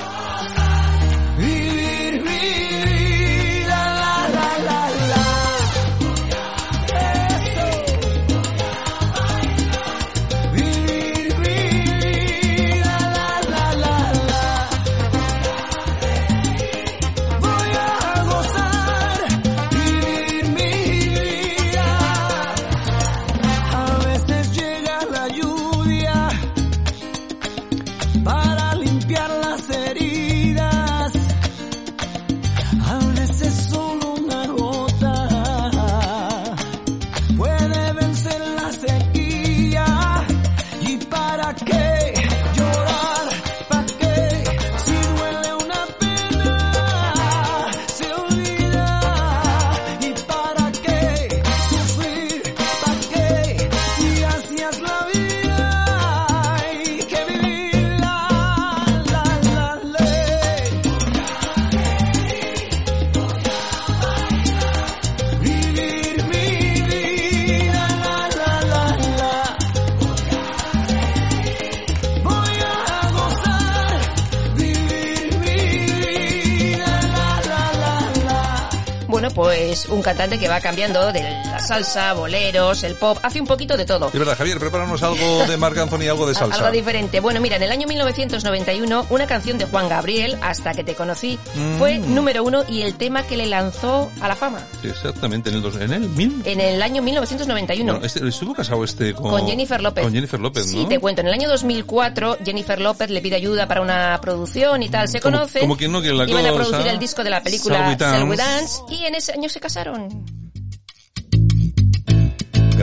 Pues 79.33 79.87
un 79.87 80.01
cantante 80.01 80.39
que 80.39 80.47
va 80.47 80.59
cambiando 80.59 81.11
de 81.11 81.23
la 81.23 81.40
salsa, 81.71 82.11
boleros, 82.13 82.83
el 82.83 82.95
pop, 82.95 83.17
hace 83.23 83.39
un 83.39 83.47
poquito 83.47 83.77
de 83.77 83.85
todo. 83.85 84.07
Es 84.07 84.19
verdad, 84.19 84.37
Javier, 84.37 84.59
prepáranos 84.59 85.01
algo 85.03 85.45
de 85.47 85.55
Marc 85.55 85.77
Anthony, 85.77 86.09
algo 86.09 86.27
de 86.27 86.33
salsa. 86.35 86.57
Algo 86.57 86.69
diferente. 86.71 87.21
Bueno, 87.21 87.39
mira, 87.39 87.55
en 87.55 87.63
el 87.63 87.71
año 87.71 87.87
1991, 87.87 89.05
una 89.09 89.25
canción 89.27 89.57
de 89.57 89.65
Juan 89.65 89.87
Gabriel, 89.87 90.37
Hasta 90.41 90.73
que 90.73 90.83
te 90.83 90.95
conocí, 90.95 91.39
Mm. 91.55 91.77
fue 91.77 91.97
número 91.97 92.43
uno 92.43 92.63
y 92.67 92.81
el 92.81 92.95
tema 92.95 93.23
que 93.23 93.37
le 93.37 93.45
lanzó 93.45 94.11
a 94.19 94.27
la 94.27 94.35
fama. 94.35 94.59
Exactamente, 94.83 95.49
en 95.49 95.55
el, 95.57 95.61
dos- 95.61 95.75
en 95.77 95.93
el 95.93 96.09
mil... 96.09 96.41
En 96.45 96.59
el 96.59 96.81
año 96.81 97.01
1991. 97.01 97.91
Bueno, 97.93 98.05
este- 98.05 98.27
estuvo 98.27 98.53
casado 98.53 98.83
este 98.83 99.13
con... 99.13 99.29
Con 99.31 99.47
Jennifer 99.47 99.81
López. 99.81 100.03
Con 100.03 100.13
Jennifer 100.13 100.39
López, 100.39 100.65
¿no? 100.73 100.81
Sí, 100.81 100.85
te 100.89 100.99
cuento. 100.99 101.21
En 101.21 101.27
el 101.27 101.33
año 101.33 101.47
2004, 101.49 102.37
Jennifer 102.43 102.81
López 102.81 103.09
le 103.09 103.21
pide 103.21 103.35
ayuda 103.37 103.67
para 103.67 103.81
una 103.81 104.19
producción 104.21 104.83
y 104.83 104.89
tal. 104.89 105.07
Se 105.07 105.19
conocen. 105.21 105.61
como 105.61 105.77
quien 105.77 105.91
no 105.91 106.01
quiere 106.01 106.15
la 106.17 106.27
Iban 106.29 106.45
a 106.45 106.51
cosa. 106.51 106.63
producir 106.69 106.87
el 106.91 106.99
disco 106.99 107.23
de 107.23 107.29
la 107.29 107.41
película 107.41 107.77
Shall 107.79 107.89
We 107.89 107.95
Dance. 107.95 108.17
Shall 108.17 108.29
We 108.29 108.35
Dance 108.37 108.81
y 108.89 109.05
en 109.05 109.15
ese 109.15 109.31
año 109.33 109.47
se 109.49 109.59
casaron. 109.59 110.40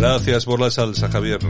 Gracias 0.00 0.44
por 0.44 0.60
la 0.60 0.70
salsa, 0.70 1.08
Javier. 1.08 1.40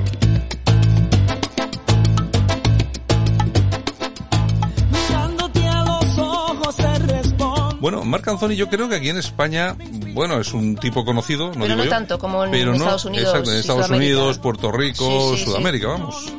Mirándote 4.90 5.66
a 5.66 5.84
los 5.84 6.18
ojos 6.18 6.76
te 6.76 6.98
respondo. 7.00 7.76
Bueno, 7.80 8.04
Marc 8.04 8.26
Anthony 8.28 8.50
yo 8.56 8.68
creo 8.68 8.88
que 8.88 8.96
aquí 8.96 9.08
en 9.10 9.18
España, 9.18 9.76
bueno, 10.14 10.40
es 10.40 10.52
un 10.54 10.76
tipo 10.76 11.04
conocido, 11.04 11.46
no 11.48 11.52
Pero 11.52 11.64
digo 11.66 11.76
no 11.78 11.84
yo, 11.84 11.90
tanto 11.90 12.18
como 12.18 12.44
en 12.44 12.50
pero 12.50 12.70
no, 12.72 12.76
Estados 12.78 13.04
Unidos 13.04 13.28
Exacto, 13.28 13.52
en 13.52 13.58
Estados. 13.58 13.90
Unidos, 13.90 14.38
Puerto 14.38 14.72
Rico, 14.72 15.04
Sí, 15.04 15.30
sí, 15.30 15.38
sí. 15.38 15.44
Sudamérica, 15.44 15.88
vamos. 15.88 16.32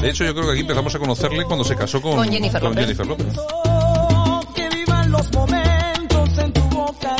De 0.00 0.10
hecho, 0.10 0.24
yo 0.24 0.34
creo 0.34 0.46
que 0.46 0.52
aquí 0.52 0.60
empezamos 0.62 0.94
a 0.94 0.98
conocerle 0.98 1.44
cuando 1.44 1.64
se 1.64 1.76
casó 1.76 2.02
con, 2.02 2.16
Con 2.16 2.28
Jennifer 2.28 2.60
López. 2.62 2.80
Jennifer 2.80 3.06
López. 3.06 3.26
que 4.54 4.68
vivan 4.70 5.10
los 5.12 5.32
momentos 5.32 6.38
en 6.38 6.52
tu 6.52 6.60
boca 6.62 7.16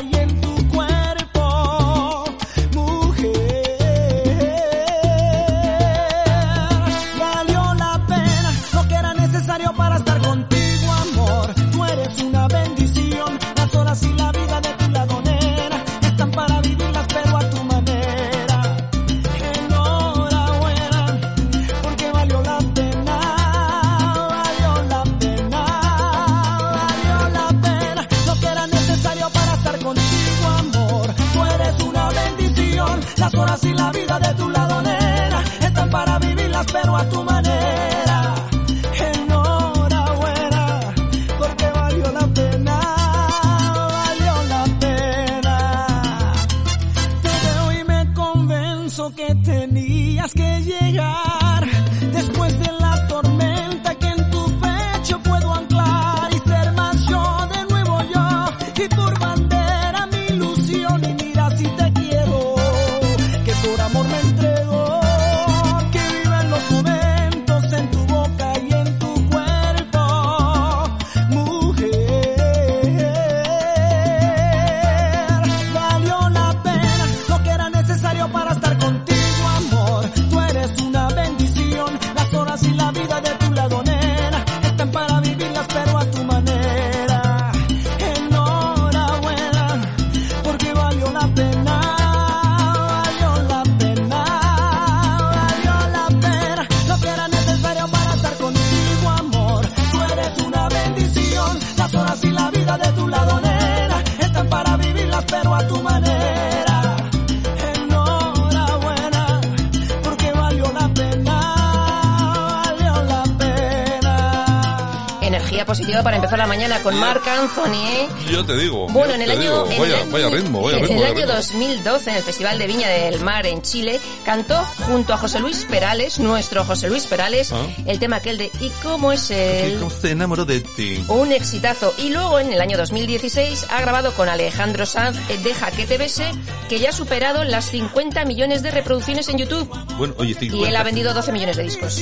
Yo 118.43 118.55
te 118.55 118.61
digo. 118.61 118.87
Bueno, 118.89 119.15
en 119.15 119.23
el 119.23 119.31
año, 119.31 119.41
digo, 119.41 119.65
vaya, 119.67 119.85
el 119.85 119.95
año- 120.03 120.11
vaya 120.13 120.29
ritmo, 120.31 120.63
vaya 120.63 120.77
en 120.79 120.83
ritmo. 120.85 120.99
el 121.01 121.05
año 121.07 121.15
ritmo. 121.27 121.33
2012, 121.35 122.11
en 122.11 122.17
el 122.17 122.23
Festival 122.23 122.59
de 122.59 122.67
Viña 122.67 122.89
del 122.89 123.21
Mar 123.21 123.47
en 123.47 123.63
Chile, 123.63 124.01
cantó 124.25 124.57
junto 124.87 125.13
a 125.15 125.17
José 125.17 125.41
Luis 125.41 125.65
Perales, 125.69 126.19
nuestro 126.19 126.65
José 126.65 126.89
Luis 126.89 127.07
Perales, 127.07 127.53
Ah. 127.53 127.67
el 127.87 127.99
tema 127.99 128.17
aquel 128.17 128.39
de 128.39 128.51
¿Y 128.61 128.71
cómo 128.83 129.13
es 129.13 129.31
él? 129.31 129.79
Se 130.01 130.11
enamoró 130.11 130.45
de 130.45 130.61
ti. 130.61 131.05
Un 131.09 131.33
exitazo. 131.33 131.93
Y 131.99 132.11
luego 132.11 132.39
en 132.41 132.53
el 132.53 132.61
año 132.61 132.77
2016 132.77 133.67
ha 133.71 133.81
grabado 133.81 134.13
con 134.13 134.29
Alejandro 134.29 134.87
Sanz 134.87 135.17
eh, 135.29 135.39
Deja 135.43 135.71
que 135.71 135.87
te 135.87 135.99
bese, 135.99 136.31
que 136.69 136.79
ya 136.79 136.91
ha 136.91 136.93
superado 136.93 137.45
las 137.45 137.67
50 137.67 138.25
millones 138.25 138.63
de 138.63 138.71
reproducciones 138.71 139.29
en 139.29 139.39
YouTube. 139.39 139.69
Bueno, 139.97 140.15
oye, 140.19 140.31
Y 140.31 140.35
50. 140.35 140.69
él 140.69 140.77
ha 140.77 140.83
vendido 140.83 141.15
12 141.15 141.33
millones 141.33 141.57
de 141.57 141.63
discos. 141.65 142.01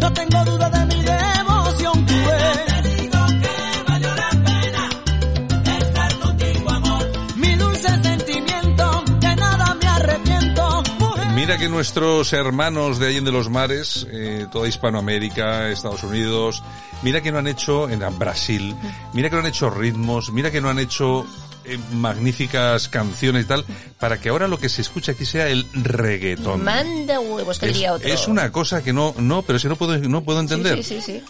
no 0.00 0.12
tengo 0.12 0.44
duda 0.44 0.65
Mira 11.46 11.58
que 11.58 11.68
nuestros 11.68 12.32
hermanos 12.32 12.98
de 12.98 13.06
Allende 13.06 13.30
los 13.30 13.48
Mares, 13.48 14.04
eh, 14.10 14.48
toda 14.50 14.66
Hispanoamérica, 14.66 15.70
Estados 15.70 16.02
Unidos, 16.02 16.60
mira 17.02 17.20
que 17.20 17.30
no 17.30 17.38
han 17.38 17.46
hecho 17.46 17.88
en 17.88 18.00
Brasil, 18.18 18.74
mira 19.12 19.30
que 19.30 19.36
no 19.36 19.42
han 19.42 19.46
hecho 19.46 19.70
ritmos, 19.70 20.32
mira 20.32 20.50
que 20.50 20.60
no 20.60 20.70
han 20.70 20.80
hecho 20.80 21.24
eh, 21.64 21.78
magníficas 21.92 22.88
canciones 22.88 23.44
y 23.44 23.46
tal, 23.46 23.64
para 24.00 24.20
que 24.20 24.30
ahora 24.30 24.48
lo 24.48 24.58
que 24.58 24.68
se 24.68 24.82
escucha 24.82 25.12
aquí 25.12 25.24
sea 25.24 25.46
el 25.48 25.64
reggaetón. 25.72 26.64
Manda 26.64 27.20
huevos, 27.20 27.60
que 27.60 27.66
Es, 27.66 27.74
diría 27.74 27.92
otro. 27.92 28.08
es 28.08 28.26
una 28.26 28.50
cosa 28.50 28.82
que 28.82 28.92
no, 28.92 29.14
no, 29.16 29.42
pero 29.42 29.60
que 29.60 29.68
no 29.68 29.76
puedo, 29.76 29.96
no 29.98 30.24
puedo 30.24 30.40
entender. 30.40 30.82
Sí, 30.82 31.00
sí, 31.00 31.00
sí. 31.00 31.22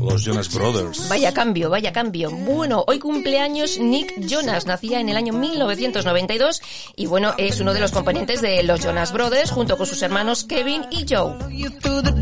Los 0.00 0.24
Jonas 0.24 0.52
Brothers. 0.54 1.08
Vaya 1.08 1.32
cambio, 1.32 1.70
vaya 1.70 1.92
cambio. 1.92 2.30
Bueno, 2.30 2.84
hoy 2.86 2.98
cumpleaños 2.98 3.78
Nick 3.78 4.26
Jonas, 4.26 4.66
nacía 4.66 5.00
en 5.00 5.08
el 5.08 5.16
año 5.16 5.32
1992 5.32 6.62
y 6.96 7.06
bueno, 7.06 7.34
es 7.38 7.60
uno 7.60 7.74
de 7.74 7.80
los 7.80 7.92
componentes 7.92 8.40
de 8.40 8.62
los 8.62 8.80
Jonas 8.80 9.12
Brothers 9.12 9.50
junto 9.50 9.76
con 9.76 9.86
sus 9.86 10.02
hermanos 10.02 10.44
Kevin 10.44 10.82
y 10.90 11.04
Joe. 11.08 11.34
you 11.50 11.70
through 11.80 12.02
the 12.02 12.14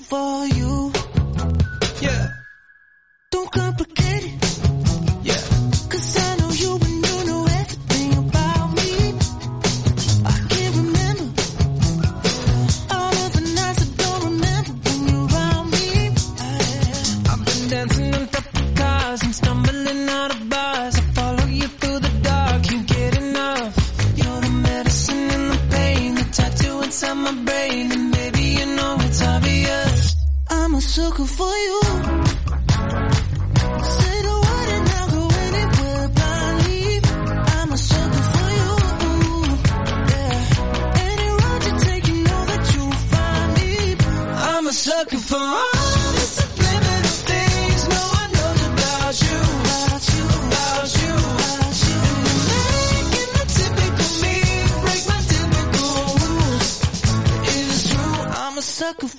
for 0.00 0.46
you 0.46 0.67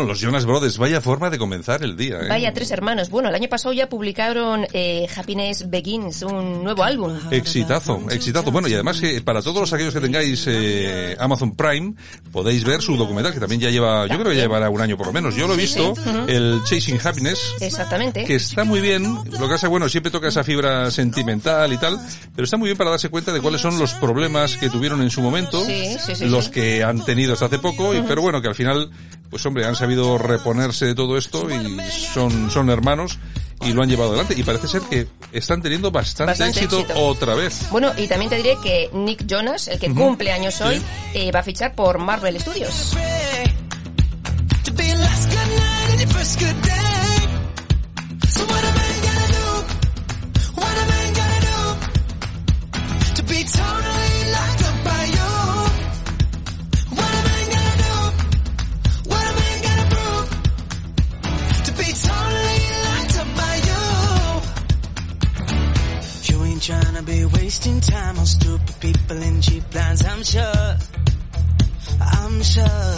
Bueno, 0.00 0.12
los 0.14 0.20
Jonas 0.20 0.46
Brothers, 0.46 0.78
vaya 0.78 0.98
forma 1.02 1.28
de 1.28 1.36
comenzar 1.36 1.82
el 1.84 1.94
día. 1.94 2.20
¿eh? 2.22 2.26
Vaya, 2.26 2.54
tres 2.54 2.70
hermanos. 2.70 3.10
Bueno, 3.10 3.28
el 3.28 3.34
año 3.34 3.50
pasado 3.50 3.74
ya 3.74 3.86
publicaron 3.86 4.66
eh, 4.72 5.06
Happiness 5.14 5.68
Begins, 5.68 6.22
un 6.22 6.64
nuevo 6.64 6.82
álbum. 6.84 7.18
Exitazo, 7.30 8.00
exitazo. 8.10 8.50
Bueno, 8.50 8.66
y 8.66 8.72
además 8.72 8.98
que 8.98 9.20
para 9.20 9.42
todos 9.42 9.70
aquellos 9.74 9.92
que 9.92 10.00
tengáis 10.00 10.46
eh, 10.46 11.14
Amazon 11.20 11.54
Prime, 11.54 11.92
podéis 12.32 12.64
ver 12.64 12.80
su 12.80 12.96
documental, 12.96 13.34
que 13.34 13.40
también 13.40 13.60
ya 13.60 13.68
lleva, 13.68 14.06
yo 14.06 14.14
creo 14.18 14.30
que 14.30 14.36
ya 14.36 14.42
llevará 14.44 14.70
un 14.70 14.80
año 14.80 14.96
por 14.96 15.08
lo 15.08 15.12
menos. 15.12 15.36
Yo 15.36 15.46
lo 15.46 15.52
he 15.52 15.58
visto, 15.58 15.94
Sí, 15.94 16.10
el 16.28 16.62
Chasing 16.64 16.98
Happiness, 17.04 17.56
Exactamente. 17.60 18.24
que 18.24 18.36
está 18.36 18.64
muy 18.64 18.80
bien. 18.80 19.02
Lo 19.04 19.40
que 19.40 19.48
pasa, 19.48 19.68
bueno, 19.68 19.86
siempre 19.90 20.10
toca 20.10 20.28
esa 20.28 20.42
fibra 20.42 20.90
sentimental 20.90 21.74
y 21.74 21.76
tal, 21.76 21.98
pero 22.34 22.44
está 22.44 22.56
muy 22.56 22.68
bien 22.68 22.78
para 22.78 22.88
darse 22.88 23.10
cuenta 23.10 23.34
de 23.34 23.42
cuáles 23.42 23.60
son 23.60 23.78
los 23.78 23.92
problemas 23.92 24.56
que 24.56 24.70
tuvieron 24.70 25.02
en 25.02 25.10
su 25.10 25.20
momento, 25.20 25.62
Sí, 25.62 25.98
sí, 25.98 26.14
sí, 26.14 26.24
los 26.26 26.46
sí. 26.46 26.52
que 26.52 26.82
han 26.84 27.04
tenido 27.04 27.34
hasta 27.34 27.44
hace 27.44 27.58
poco, 27.58 27.94
y, 27.94 28.00
pero 28.00 28.22
bueno, 28.22 28.40
que 28.40 28.48
al 28.48 28.54
final, 28.54 28.90
pues 29.28 29.44
hombre, 29.44 29.66
han 29.66 29.76
sabido 29.76 29.89
reponerse 30.18 30.86
de 30.86 30.94
todo 30.94 31.16
esto 31.18 31.48
y 31.50 31.78
son, 32.12 32.50
son 32.50 32.70
hermanos 32.70 33.18
y 33.62 33.72
lo 33.72 33.82
han 33.82 33.88
llevado 33.88 34.10
adelante. 34.10 34.34
Y 34.36 34.42
parece 34.42 34.68
ser 34.68 34.82
que 34.82 35.06
están 35.32 35.60
teniendo 35.62 35.90
bastante, 35.90 36.30
Bastante 36.32 36.58
éxito, 36.60 36.80
éxito. 36.80 36.98
otra 37.06 37.34
vez. 37.34 37.68
Bueno, 37.70 37.92
y 37.96 38.06
también 38.08 38.30
te 38.30 38.36
diré 38.36 38.56
que 38.62 38.90
Nick 38.92 39.26
Jonas, 39.26 39.68
el 39.68 39.78
que 39.78 39.90
Ujú. 39.90 40.00
cumple 40.00 40.32
años 40.32 40.60
hoy, 40.60 40.76
Sí. 40.78 40.84
eh, 41.14 41.32
va 41.32 41.40
a 41.40 41.42
fichar 41.42 41.74
por 41.74 41.98
Marvel 41.98 42.40
Studios. 42.40 42.94
Trying 66.70 66.94
to 66.94 67.02
be 67.02 67.24
wasting 67.24 67.80
time 67.80 68.16
on 68.16 68.26
stupid 68.26 68.76
people 68.80 69.20
in 69.20 69.40
cheap 69.42 69.64
plans, 69.70 70.04
I'm 70.04 70.22
sure. 70.22 70.76
I'm 72.00 72.42
sure. 72.42 72.96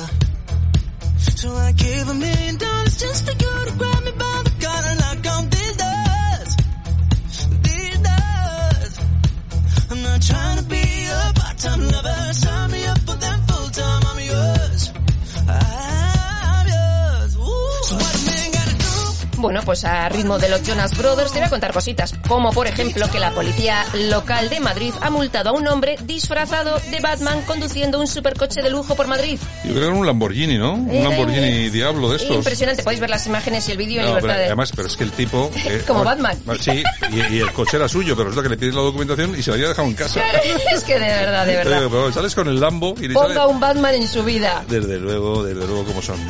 So 1.41 1.49
I 1.55 1.73
gave 1.73 2.07
a 2.07 2.15
million 2.15 2.57
dollars 2.59 2.97
just 2.99 3.25
for 3.25 3.33
you 3.33 3.55
to 3.69 3.75
grab 3.79 4.05
me 4.05 4.13
by 4.13 4.43
the 4.45 4.53
collar 4.63 4.95
knock 5.01 5.25
on 5.37 5.49
these 5.55 5.77
doors. 5.85 6.51
These 7.67 7.99
doors. 8.11 8.93
I'm 9.91 10.03
not 10.03 10.21
trying 10.21 10.59
to 10.59 10.65
be 10.65 10.85
a 11.07 11.33
part-time 11.41 11.81
lover. 11.89 12.33
Sign 12.35 12.71
me 12.73 12.85
up 12.85 12.99
for 12.99 13.17
them 13.17 13.41
full-time. 13.49 14.02
Bueno, 19.43 19.61
pues 19.65 19.85
a 19.85 20.09
ritmo 20.09 20.39
de 20.39 20.49
los 20.49 20.63
Jonas 20.63 20.97
Brothers 20.97 21.33
te 21.33 21.41
voy 21.41 21.49
a 21.49 21.51
contar 21.51 21.73
cositas, 21.73 22.15
como 22.29 22.53
por 22.53 22.69
ejemplo 22.69 23.11
que 23.11 23.19
la 23.19 23.33
policía 23.33 23.85
local 24.09 24.49
de 24.49 24.61
Madrid 24.61 24.95
ha 25.01 25.11
multado 25.11 25.51
a 25.51 25.53
un 25.53 25.67
hombre 25.67 25.97
disfrazado 26.05 26.79
de 26.93 27.01
Batman 27.01 27.43
conduciendo 27.43 27.99
un 27.99 28.07
supercoche 28.07 28.63
de 28.63 28.71
lujo 28.71 28.95
por 28.95 29.09
Madrid. 29.09 29.41
Yo 29.65 29.71
creo 29.71 29.75
que 29.75 29.87
era 29.87 29.95
un 29.97 30.07
Lamborghini, 30.07 30.59
¿no? 30.59 30.75
Un 30.75 31.03
Lamborghini 31.03 31.71
Diablo 31.71 32.11
de 32.11 32.19
estos. 32.19 32.37
Impresionante, 32.37 32.85
podéis 32.85 33.01
ver 33.01 33.11
las 33.11 33.27
imágenes 33.27 33.69
y 33.69 33.73
el 33.73 33.79
vídeo 33.79 34.01
en 34.03 34.07
libertad 34.07 34.29
pero 34.29 34.39
de... 34.39 34.47
además, 34.47 34.73
pero 34.77 34.87
es 34.87 34.97
que 34.97 35.03
el 35.03 35.11
tipo... 35.11 35.51
eh, 35.67 35.83
Como 35.89 36.05
Batman. 36.05 36.39
Sí, 36.61 36.85
y, 37.11 37.35
y 37.35 37.41
el 37.41 37.53
coche 37.53 37.79
era 37.79 37.89
suyo, 37.89 38.15
pero 38.15 38.29
resulta 38.29 38.49
que 38.49 38.55
le 38.55 38.61
pides 38.61 38.77
la 38.77 38.83
documentación 38.83 39.37
y 39.37 39.43
se 39.43 39.51
la 39.51 39.57
había 39.57 39.69
dejado 39.71 39.89
en 39.89 39.95
casa. 39.95 40.21
es 40.73 40.85
que 40.85 40.95
de 40.95 41.01
verdad, 41.01 41.47
de 41.47 41.57
verdad. 41.57 41.81
pero 41.91 42.13
sales 42.13 42.33
con 42.33 42.47
el 42.47 42.61
Lambo 42.61 42.95
y 42.97 43.09
le 43.09 43.15
sale... 43.15 43.27
Ponga 43.27 43.49
un 43.49 43.59
Batman 43.59 43.97
en 43.97 44.07
su 44.07 44.23
vida. 44.23 44.65
Desde 44.69 45.01
luego, 45.01 45.43
desde 45.43 45.67
luego 45.67 45.85
como 45.85 46.01
son. 46.01 46.21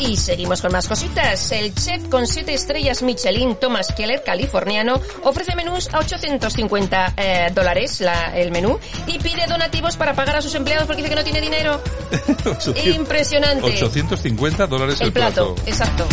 Y 0.00 0.16
seguimos 0.16 0.60
con 0.62 0.72
más 0.72 0.88
cositas. 0.88 1.52
El 1.52 1.74
chef 1.74 2.08
con 2.08 2.26
7 2.26 2.54
estrellas 2.54 3.02
Michelin, 3.02 3.56
Thomas 3.56 3.92
Keller, 3.94 4.22
californiano, 4.24 5.00
ofrece 5.24 5.54
menús 5.54 5.88
a 5.92 5.98
850 5.98 7.14
eh, 7.16 7.50
dólares 7.54 8.00
la- 8.00 8.36
el 8.36 8.50
menú 8.50 8.78
y 9.06 9.18
pide 9.18 9.46
donativos 9.46 9.96
para 9.96 10.14
pagar 10.14 10.36
a 10.36 10.42
sus 10.42 10.54
empleados 10.54 10.86
porque 10.86 11.02
dice 11.02 11.10
que 11.14 11.16
no 11.20 11.24
tiene 11.24 11.40
dinero. 11.40 11.80
800 12.44 12.86
Impresionante. 12.86 13.66
850 13.66 14.66
dólares 14.66 15.00
el, 15.00 15.08
El 15.08 15.12
plato, 15.12 15.54
exacto. 15.66 16.06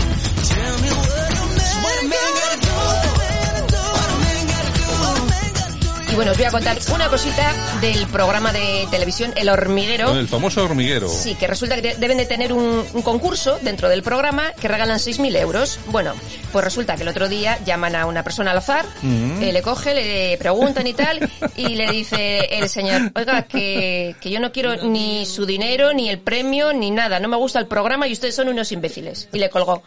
Bueno, 6.17 6.31
os 6.31 6.37
voy 6.37 6.45
a 6.47 6.51
contar 6.51 6.77
una 6.93 7.07
cosita 7.09 7.53
del 7.79 8.07
programa 8.07 8.51
de 8.51 8.87
televisión 8.91 9.31
El 9.37 9.49
Hormiguero. 9.49 10.15
El 10.15 10.27
famoso 10.27 10.63
hormiguero. 10.65 11.07
Sí, 11.07 11.35
que 11.35 11.47
resulta 11.47 11.75
que 11.75 11.81
de- 11.83 11.95
deben 11.95 12.17
de 12.17 12.25
tener 12.25 12.51
un, 12.53 12.85
un 12.91 13.01
concurso 13.03 13.59
dentro 13.61 13.87
del 13.87 14.01
programa 14.03 14.51
que 14.59 14.67
regalan 14.67 14.97
6.000 14.97 15.35
euros. 15.39 15.79
Bueno, 15.87 16.13
pues 16.51 16.65
resulta 16.65 16.95
que 16.95 17.03
el 17.03 17.07
otro 17.09 17.29
día 17.29 17.59
llaman 17.65 17.95
a 17.95 18.05
una 18.07 18.23
persona 18.23 18.51
al 18.51 18.57
azar, 18.57 18.85
Mm. 19.03 19.43
eh, 19.43 19.53
le 19.53 19.61
coge, 19.61 19.93
le 19.93 20.37
preguntan 20.37 20.87
y 20.87 20.93
tal, 20.93 21.29
y 21.55 21.75
le 21.75 21.87
dice 21.91 22.39
el 22.51 22.67
señor, 22.67 23.11
oiga, 23.15 23.43
que, 23.43 24.15
que 24.19 24.29
yo 24.31 24.39
no 24.39 24.51
quiero 24.51 24.75
ni 24.87 25.25
su 25.25 25.45
dinero, 25.45 25.93
ni 25.93 26.09
el 26.09 26.17
premio, 26.19 26.73
ni 26.73 26.89
nada, 26.91 27.19
no 27.19 27.27
me 27.27 27.37
gusta 27.37 27.59
el 27.59 27.67
programa 27.67 28.07
y 28.07 28.13
ustedes 28.13 28.33
son 28.35 28.49
unos 28.49 28.71
imbéciles. 28.71 29.29
Y 29.33 29.37
le 29.39 29.49
colgó. 29.51 29.83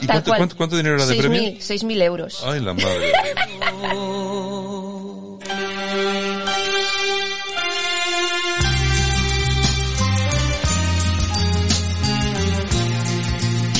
¿Y 0.00 0.06
Tal 0.06 0.14
cuánto, 0.16 0.30
cual. 0.30 0.38
cuánto- 0.38 0.56
cuánto 0.56 0.76
dinero 0.76 0.96
era 0.96 1.04
de 1.06 1.14
premio? 1.16 1.42
6.000 1.42 1.58
6.000 1.60 2.02
euros. 2.02 2.42
Ay, 2.46 2.60
la 2.60 2.72
madre. 2.72 3.12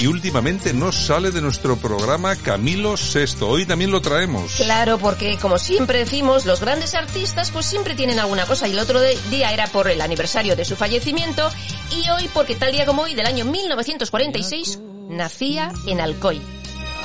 Y 0.01 0.07
últimamente 0.07 0.73
no 0.73 0.93
sale 0.93 1.31
de 1.31 1.43
nuestro 1.43 1.77
programa 1.77 2.35
Camilo 2.35 2.95
VI. 2.95 3.45
Hoy 3.45 3.67
también 3.67 3.91
lo 3.91 4.01
traemos. 4.01 4.55
Claro, 4.57 4.97
porque 4.97 5.37
como 5.37 5.59
siempre 5.59 5.99
decimos, 5.99 6.47
los 6.47 6.61
grandes 6.61 6.95
artistas 6.95 7.51
pues 7.51 7.67
siempre 7.67 7.95
tienen 7.95 8.19
alguna 8.19 8.47
cosa 8.47 8.67
y 8.67 8.73
el 8.73 8.79
otro 8.79 8.99
día 9.29 9.53
era 9.53 9.67
por 9.67 9.91
el 9.91 10.01
aniversario 10.01 10.57
de 10.57 10.65
su 10.65 10.75
fallecimiento 10.75 11.51
y 11.91 12.09
hoy 12.09 12.31
porque 12.33 12.55
tal 12.55 12.73
día 12.73 12.87
como 12.87 13.03
hoy 13.03 13.13
del 13.15 13.27
año 13.27 13.45
1946 13.45 14.79
nacía 15.11 15.71
en 15.87 16.01
Alcoy. 16.01 16.41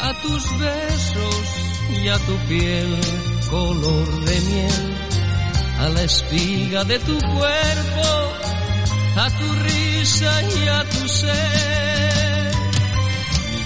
a 0.02 0.14
tus 0.22 0.58
besos 0.58 1.46
y 2.02 2.08
a 2.08 2.18
tu 2.20 2.38
piel 2.48 2.98
color 3.50 4.26
de 4.26 4.40
miel, 4.40 4.98
a 5.80 5.90
la 5.90 6.02
espiga 6.04 6.86
de 6.86 7.00
tu 7.00 7.20
cuerpo, 7.20 8.34
a 9.18 9.30
tu 9.38 9.54
risa 9.64 10.42
y 10.44 10.68
a 10.70 10.84
tu 10.86 11.08
ser. 11.10 12.35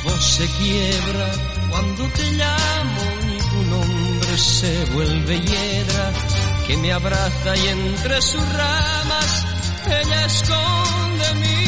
Voz 0.03 0.23
se 0.38 0.47
quiebra 0.47 1.31
cuando 1.69 2.03
te 2.17 2.31
llamo 2.31 3.01
y 3.35 3.38
tu 3.49 3.69
nombre 3.69 4.38
se 4.38 4.85
vuelve 4.93 5.39
hiedra 5.39 6.11
que 6.67 6.77
me 6.77 6.91
abraza 6.93 7.57
y 7.57 7.67
entre 7.67 8.21
sus 8.21 8.53
ramas 8.53 9.45
ella 9.88 10.26
esconde 10.26 11.34
mi 11.35 11.65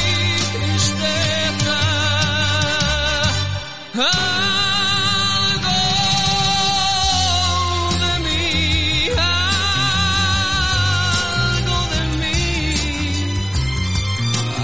tristeza. 0.59 2.01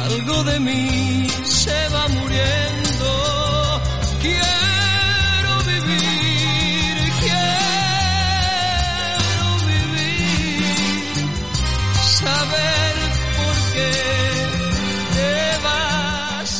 Algo 0.09 0.43
de 0.43 0.59
mí, 0.59 1.27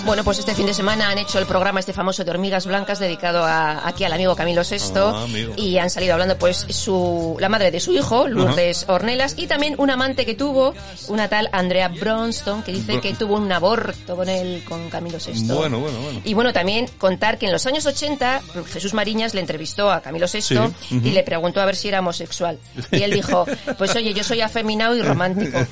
Bueno, 0.08 0.24
pues 0.24 0.40
este 0.40 0.56
fin 0.56 0.66
de 0.66 0.74
semana 0.74 1.10
han 1.10 1.18
hecho 1.18 1.38
el 1.38 1.46
programa 1.46 1.82
este 1.82 1.92
famoso 1.92 2.24
de 2.24 2.32
hormigas 2.32 2.66
blancas 2.66 2.98
dedicado 2.98 3.44
a, 3.44 3.86
aquí 3.86 4.06
al 4.06 4.14
amigo 4.14 4.36
Camilo 4.38 4.62
VI 4.64 4.78
Ah, 4.96 5.24
amigo. 5.26 5.54
y 5.58 5.78
han 5.80 5.90
salido 5.90 6.14
hablando 6.14 6.38
pues 6.38 6.66
su 6.70 7.36
la 7.42 7.50
madre 7.50 7.72
de 7.72 7.82
su 7.82 7.92
hijo, 7.92 8.26
Lourdes 8.28 8.86
Ornelas, 8.88 9.34
y 9.38 9.48
también 9.48 9.76
un 9.78 9.90
amante 9.90 10.26
que 10.26 10.34
tuvo, 10.34 10.74
una 11.10 11.28
tal 11.28 11.50
Andrea 11.52 11.90
Bronston, 11.90 12.64
que 12.64 12.72
dice 12.72 12.94
Bro- 12.94 13.02
que 13.02 13.14
tuvo 13.16 13.36
un 13.36 13.52
aborto 13.52 14.16
con 14.16 14.30
él, 14.30 14.64
con 14.68 14.90
Camilo 14.90 15.18
VI. 15.18 15.44
Bueno, 15.54 15.80
bueno, 15.80 16.00
bueno. 16.00 16.22
Y 16.24 16.34
bueno, 16.34 16.54
también 16.54 16.88
contar 16.98 17.38
que 17.38 17.46
en 17.48 17.52
los 17.52 17.66
años 17.66 17.86
80 17.86 18.42
Jesús 18.72 18.94
Mariñas 18.94 19.34
le 19.34 19.42
entrevistó 19.42 19.92
a 19.92 20.00
Camilo 20.02 20.28
VI 20.32 20.42
Sí, 20.42 20.58
ujú. 20.58 20.72
y 20.90 21.12
le 21.12 21.24
preguntó 21.24 21.60
a 21.60 21.66
ver 21.66 21.76
si 21.76 21.90
era 21.90 22.00
homosexual. 22.00 22.58
Y 22.94 23.04
él 23.04 23.12
dijo, 23.12 23.46
pues 23.78 23.94
oye, 23.96 24.14
yo 24.14 24.24
soy 24.24 24.40
afeminado 24.40 24.96
y 24.96 25.02
romántico. 25.02 25.58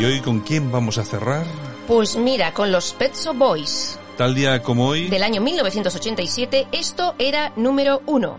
¿Y 0.00 0.04
hoy 0.06 0.20
con 0.20 0.40
quién 0.40 0.72
vamos 0.72 0.96
a 0.96 1.04
cerrar? 1.04 1.44
Pues 1.86 2.16
mira, 2.16 2.54
con 2.54 2.72
los 2.72 2.94
Pet 2.94 3.14
Shop 3.14 3.36
Boys 3.36 3.98
Tal 4.16 4.34
día 4.34 4.62
como 4.62 4.86
hoy. 4.86 5.10
del 5.10 5.22
año 5.22 5.42
1987, 5.42 6.68
esto 6.72 7.14
era 7.18 7.52
número 7.56 8.00
uno. 8.06 8.38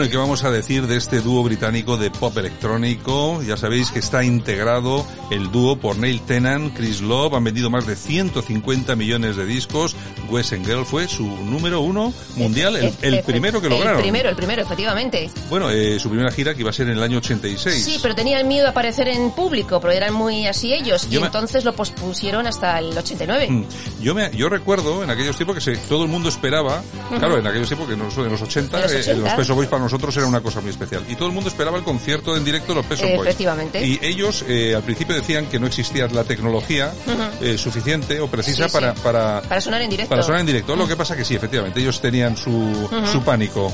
Bueno, 0.00 0.08
¿y 0.08 0.12
qué 0.12 0.16
vamos 0.16 0.44
a 0.44 0.50
decir 0.50 0.86
de 0.86 0.96
este 0.96 1.20
dúo 1.20 1.42
británico 1.42 1.98
de 1.98 2.10
pop 2.10 2.34
electrónico? 2.38 3.42
Ya 3.42 3.58
sabéis 3.58 3.90
que 3.90 3.98
está 3.98 4.24
integrado 4.24 5.04
el 5.30 5.52
dúo 5.52 5.76
por 5.78 5.98
Neil 5.98 6.22
Tennant, 6.22 6.74
Chris 6.74 7.02
Love, 7.02 7.34
han 7.34 7.44
vendido 7.44 7.68
más 7.68 7.86
de 7.86 7.96
150 7.96 8.96
millones 8.96 9.36
de 9.36 9.44
discos. 9.44 9.94
Wes 10.30 10.50
Girl 10.50 10.84
fue 10.86 11.08
su 11.08 11.26
número 11.26 11.80
uno 11.80 12.12
mundial, 12.36 12.76
el, 12.76 12.94
el 13.02 13.22
primero 13.22 13.60
que 13.60 13.68
lograron. 13.68 13.96
El 13.96 14.02
primero, 14.02 14.28
el 14.28 14.36
primero, 14.36 14.62
efectivamente. 14.62 15.30
Bueno, 15.48 15.70
eh, 15.70 15.98
su 16.00 16.08
primera 16.08 16.30
gira 16.30 16.54
que 16.54 16.60
iba 16.60 16.70
a 16.70 16.72
ser 16.72 16.88
en 16.88 16.96
el 16.96 17.02
año 17.02 17.18
86. 17.18 17.84
Sí, 17.84 17.98
pero 18.02 18.14
tenían 18.14 18.46
miedo 18.48 18.64
de 18.64 18.70
aparecer 18.70 19.08
en 19.08 19.30
público, 19.32 19.80
pero 19.80 19.92
eran 19.92 20.14
muy 20.14 20.46
así 20.46 20.72
ellos, 20.72 21.08
Yo 21.10 21.18
y 21.18 21.20
me- 21.20 21.26
entonces 21.26 21.64
lo 21.64 21.72
pospusieron 21.74 22.46
hasta 22.46 22.78
el 22.78 22.96
89. 22.96 23.48
Mm. 23.50 23.64
Yo 24.02 24.14
me, 24.14 24.30
yo 24.34 24.48
recuerdo 24.48 25.02
en 25.04 25.10
aquellos 25.10 25.36
tiempos 25.36 25.56
que 25.56 25.60
se, 25.60 25.76
todo 25.76 26.04
el 26.04 26.08
mundo 26.08 26.28
esperaba, 26.28 26.82
claro, 27.18 27.38
en 27.38 27.46
aquellos 27.46 27.68
tiempos 27.68 27.88
que 27.88 27.96
no, 27.96 28.04
en 28.24 28.30
los 28.32 28.42
80, 28.42 28.76
En 28.76 28.82
los 28.82 28.92
eh, 28.92 28.98
80. 29.00 29.20
los 29.28 29.32
Peso 29.34 29.54
Boys 29.54 29.68
para 29.68 29.82
nosotros 29.82 30.16
era 30.16 30.26
una 30.26 30.40
cosa 30.40 30.60
muy 30.60 30.70
especial. 30.70 31.04
Y 31.08 31.16
todo 31.16 31.28
el 31.28 31.34
mundo 31.34 31.48
esperaba 31.50 31.76
el 31.78 31.84
concierto 31.84 32.36
en 32.36 32.44
directo 32.44 32.68
de 32.72 32.76
los 32.76 32.86
Peso 32.86 33.02
Boys. 33.06 33.20
Efectivamente. 33.22 33.84
Y 33.86 33.98
ellos 34.02 34.44
eh, 34.48 34.74
al 34.74 34.82
principio 34.82 35.14
decían 35.14 35.46
que 35.46 35.58
no 35.58 35.66
existía 35.66 36.06
la 36.08 36.24
tecnología 36.24 36.92
Ujú. 37.06 37.44
eh, 37.44 37.58
suficiente 37.58 38.20
o 38.20 38.28
precisa 38.28 38.68
Sí, 38.68 38.72
para, 38.72 38.94
sí. 38.94 39.00
para, 39.02 39.42
Para 39.42 39.60
sonar 39.60 39.82
en 39.82 39.90
directo. 39.90 40.10
para 40.10 40.19
sonar 40.22 40.40
en 40.40 40.46
directo. 40.46 40.76
Lo 40.76 40.86
que 40.86 40.96
pasa 40.96 41.16
que 41.16 41.24
sí, 41.24 41.34
efectivamente, 41.34 41.80
ellos 41.80 42.00
tenían 42.00 42.36
su, 42.36 42.88
su 43.10 43.22
pánico. 43.22 43.72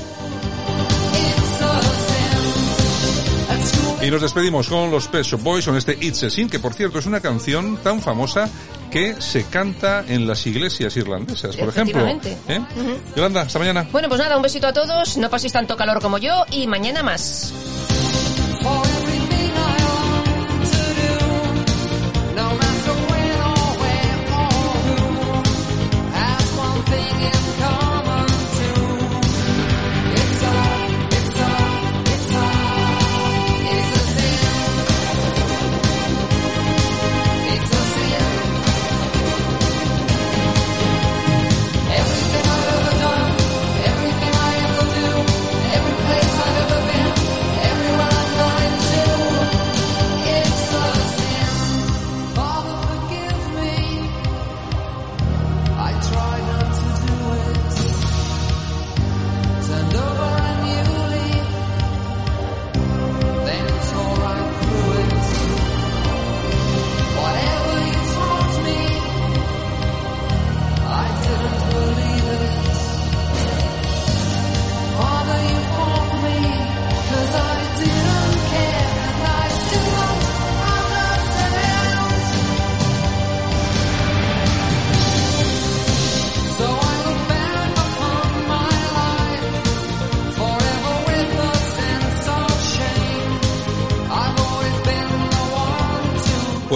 Y 4.01 4.11
nos 4.11 4.21
despedimos 4.21 4.69
con 4.69 4.91
los 4.91 5.07
Pet 5.07 5.23
Shop 5.23 5.41
Boys 5.41 5.65
con 5.65 5.75
este 5.75 5.97
It's 5.99 6.23
a 6.23 6.29
Sin, 6.29 6.49
que 6.49 6.59
por 6.59 6.73
cierto 6.73 6.99
es 6.99 7.05
una 7.07 7.19
canción 7.19 7.77
tan 7.77 7.99
famosa 7.99 8.47
que 8.91 9.19
se 9.19 9.43
canta 9.45 10.05
en 10.07 10.27
las 10.27 10.45
iglesias 10.47 10.95
irlandesas, 10.95 11.57
por 11.57 11.69
ejemplo. 11.69 11.99
Efectivamente. 12.07 12.37
¿Eh? 12.47 12.59
Ujú. 12.79 12.99
Yolanda, 13.15 13.41
hasta 13.41 13.59
mañana. 13.59 13.87
Bueno, 13.91 14.07
pues 14.07 14.21
nada, 14.21 14.37
un 14.37 14.43
besito 14.43 14.67
a 14.67 14.73
todos, 14.73 15.17
no 15.17 15.29
paséis 15.29 15.51
tanto 15.51 15.75
calor 15.75 16.01
como 16.01 16.19
yo 16.19 16.45
y 16.51 16.67
mañana 16.67 17.03
más. 17.03 17.53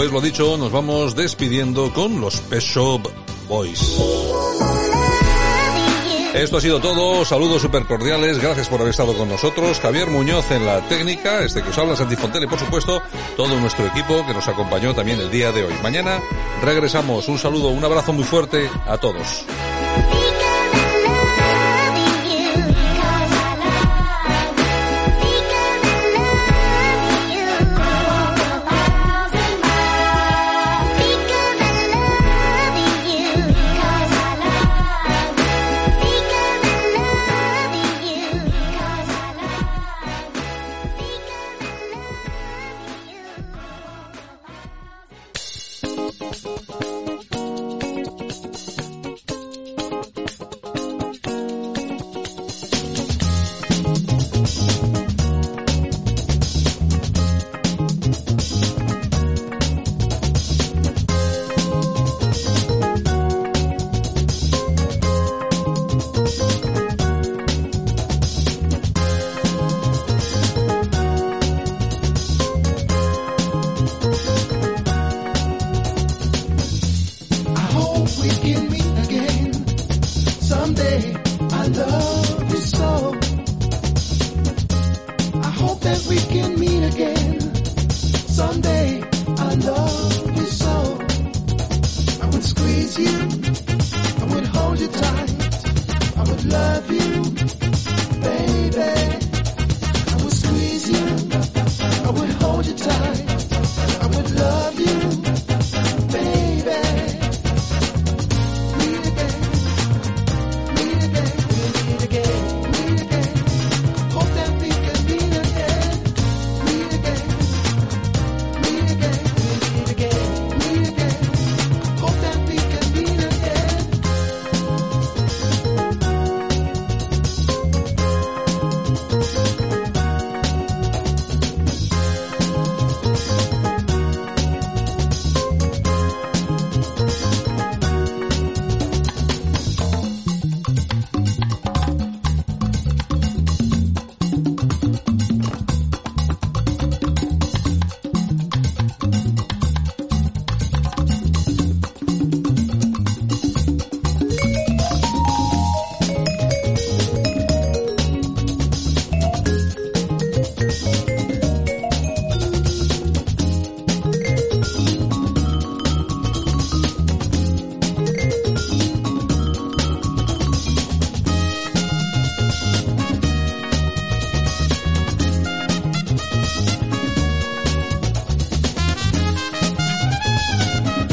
Pues 0.02 0.12
lo 0.12 0.20
dicho, 0.20 0.58
nos 0.58 0.72
vamos 0.72 1.16
despidiendo 1.16 1.94
con 1.94 2.20
los 2.20 2.42
Pet 2.42 2.60
Shop 2.60 3.08
Boys. 3.48 4.00
Esto 6.34 6.58
ha 6.58 6.62
sido 6.62 6.82
todo, 6.82 7.24
saludos 7.24 7.62
súper 7.62 7.86
cordiales, 7.86 8.40
gracias 8.40 8.68
por 8.68 8.80
haber 8.80 8.90
estado 8.90 9.16
con 9.16 9.30
nosotros, 9.30 9.80
Javier 9.80 10.10
Muñoz 10.10 10.50
en 10.50 10.66
la 10.66 10.82
técnica, 10.88 11.44
este 11.44 11.62
que 11.62 11.70
os 11.70 11.78
habla, 11.78 11.96
Santi 11.96 12.16
Fontela 12.16 12.46
y 12.46 12.50
por 12.50 12.58
supuesto 12.58 13.00
todo 13.38 13.60
nuestro 13.60 13.86
equipo 13.86 14.26
que 14.26 14.34
nos 14.34 14.48
acompañó 14.48 14.96
también 14.96 15.20
el 15.20 15.30
día 15.30 15.52
de 15.52 15.66
hoy. 15.66 15.74
Mañana 15.84 16.20
regresamos, 16.64 17.28
un 17.28 17.38
saludo, 17.38 17.68
un 17.68 17.86
abrazo 17.86 18.12
muy 18.12 18.24
fuerte 18.24 18.72
a 18.88 18.98
todos. 18.98 19.46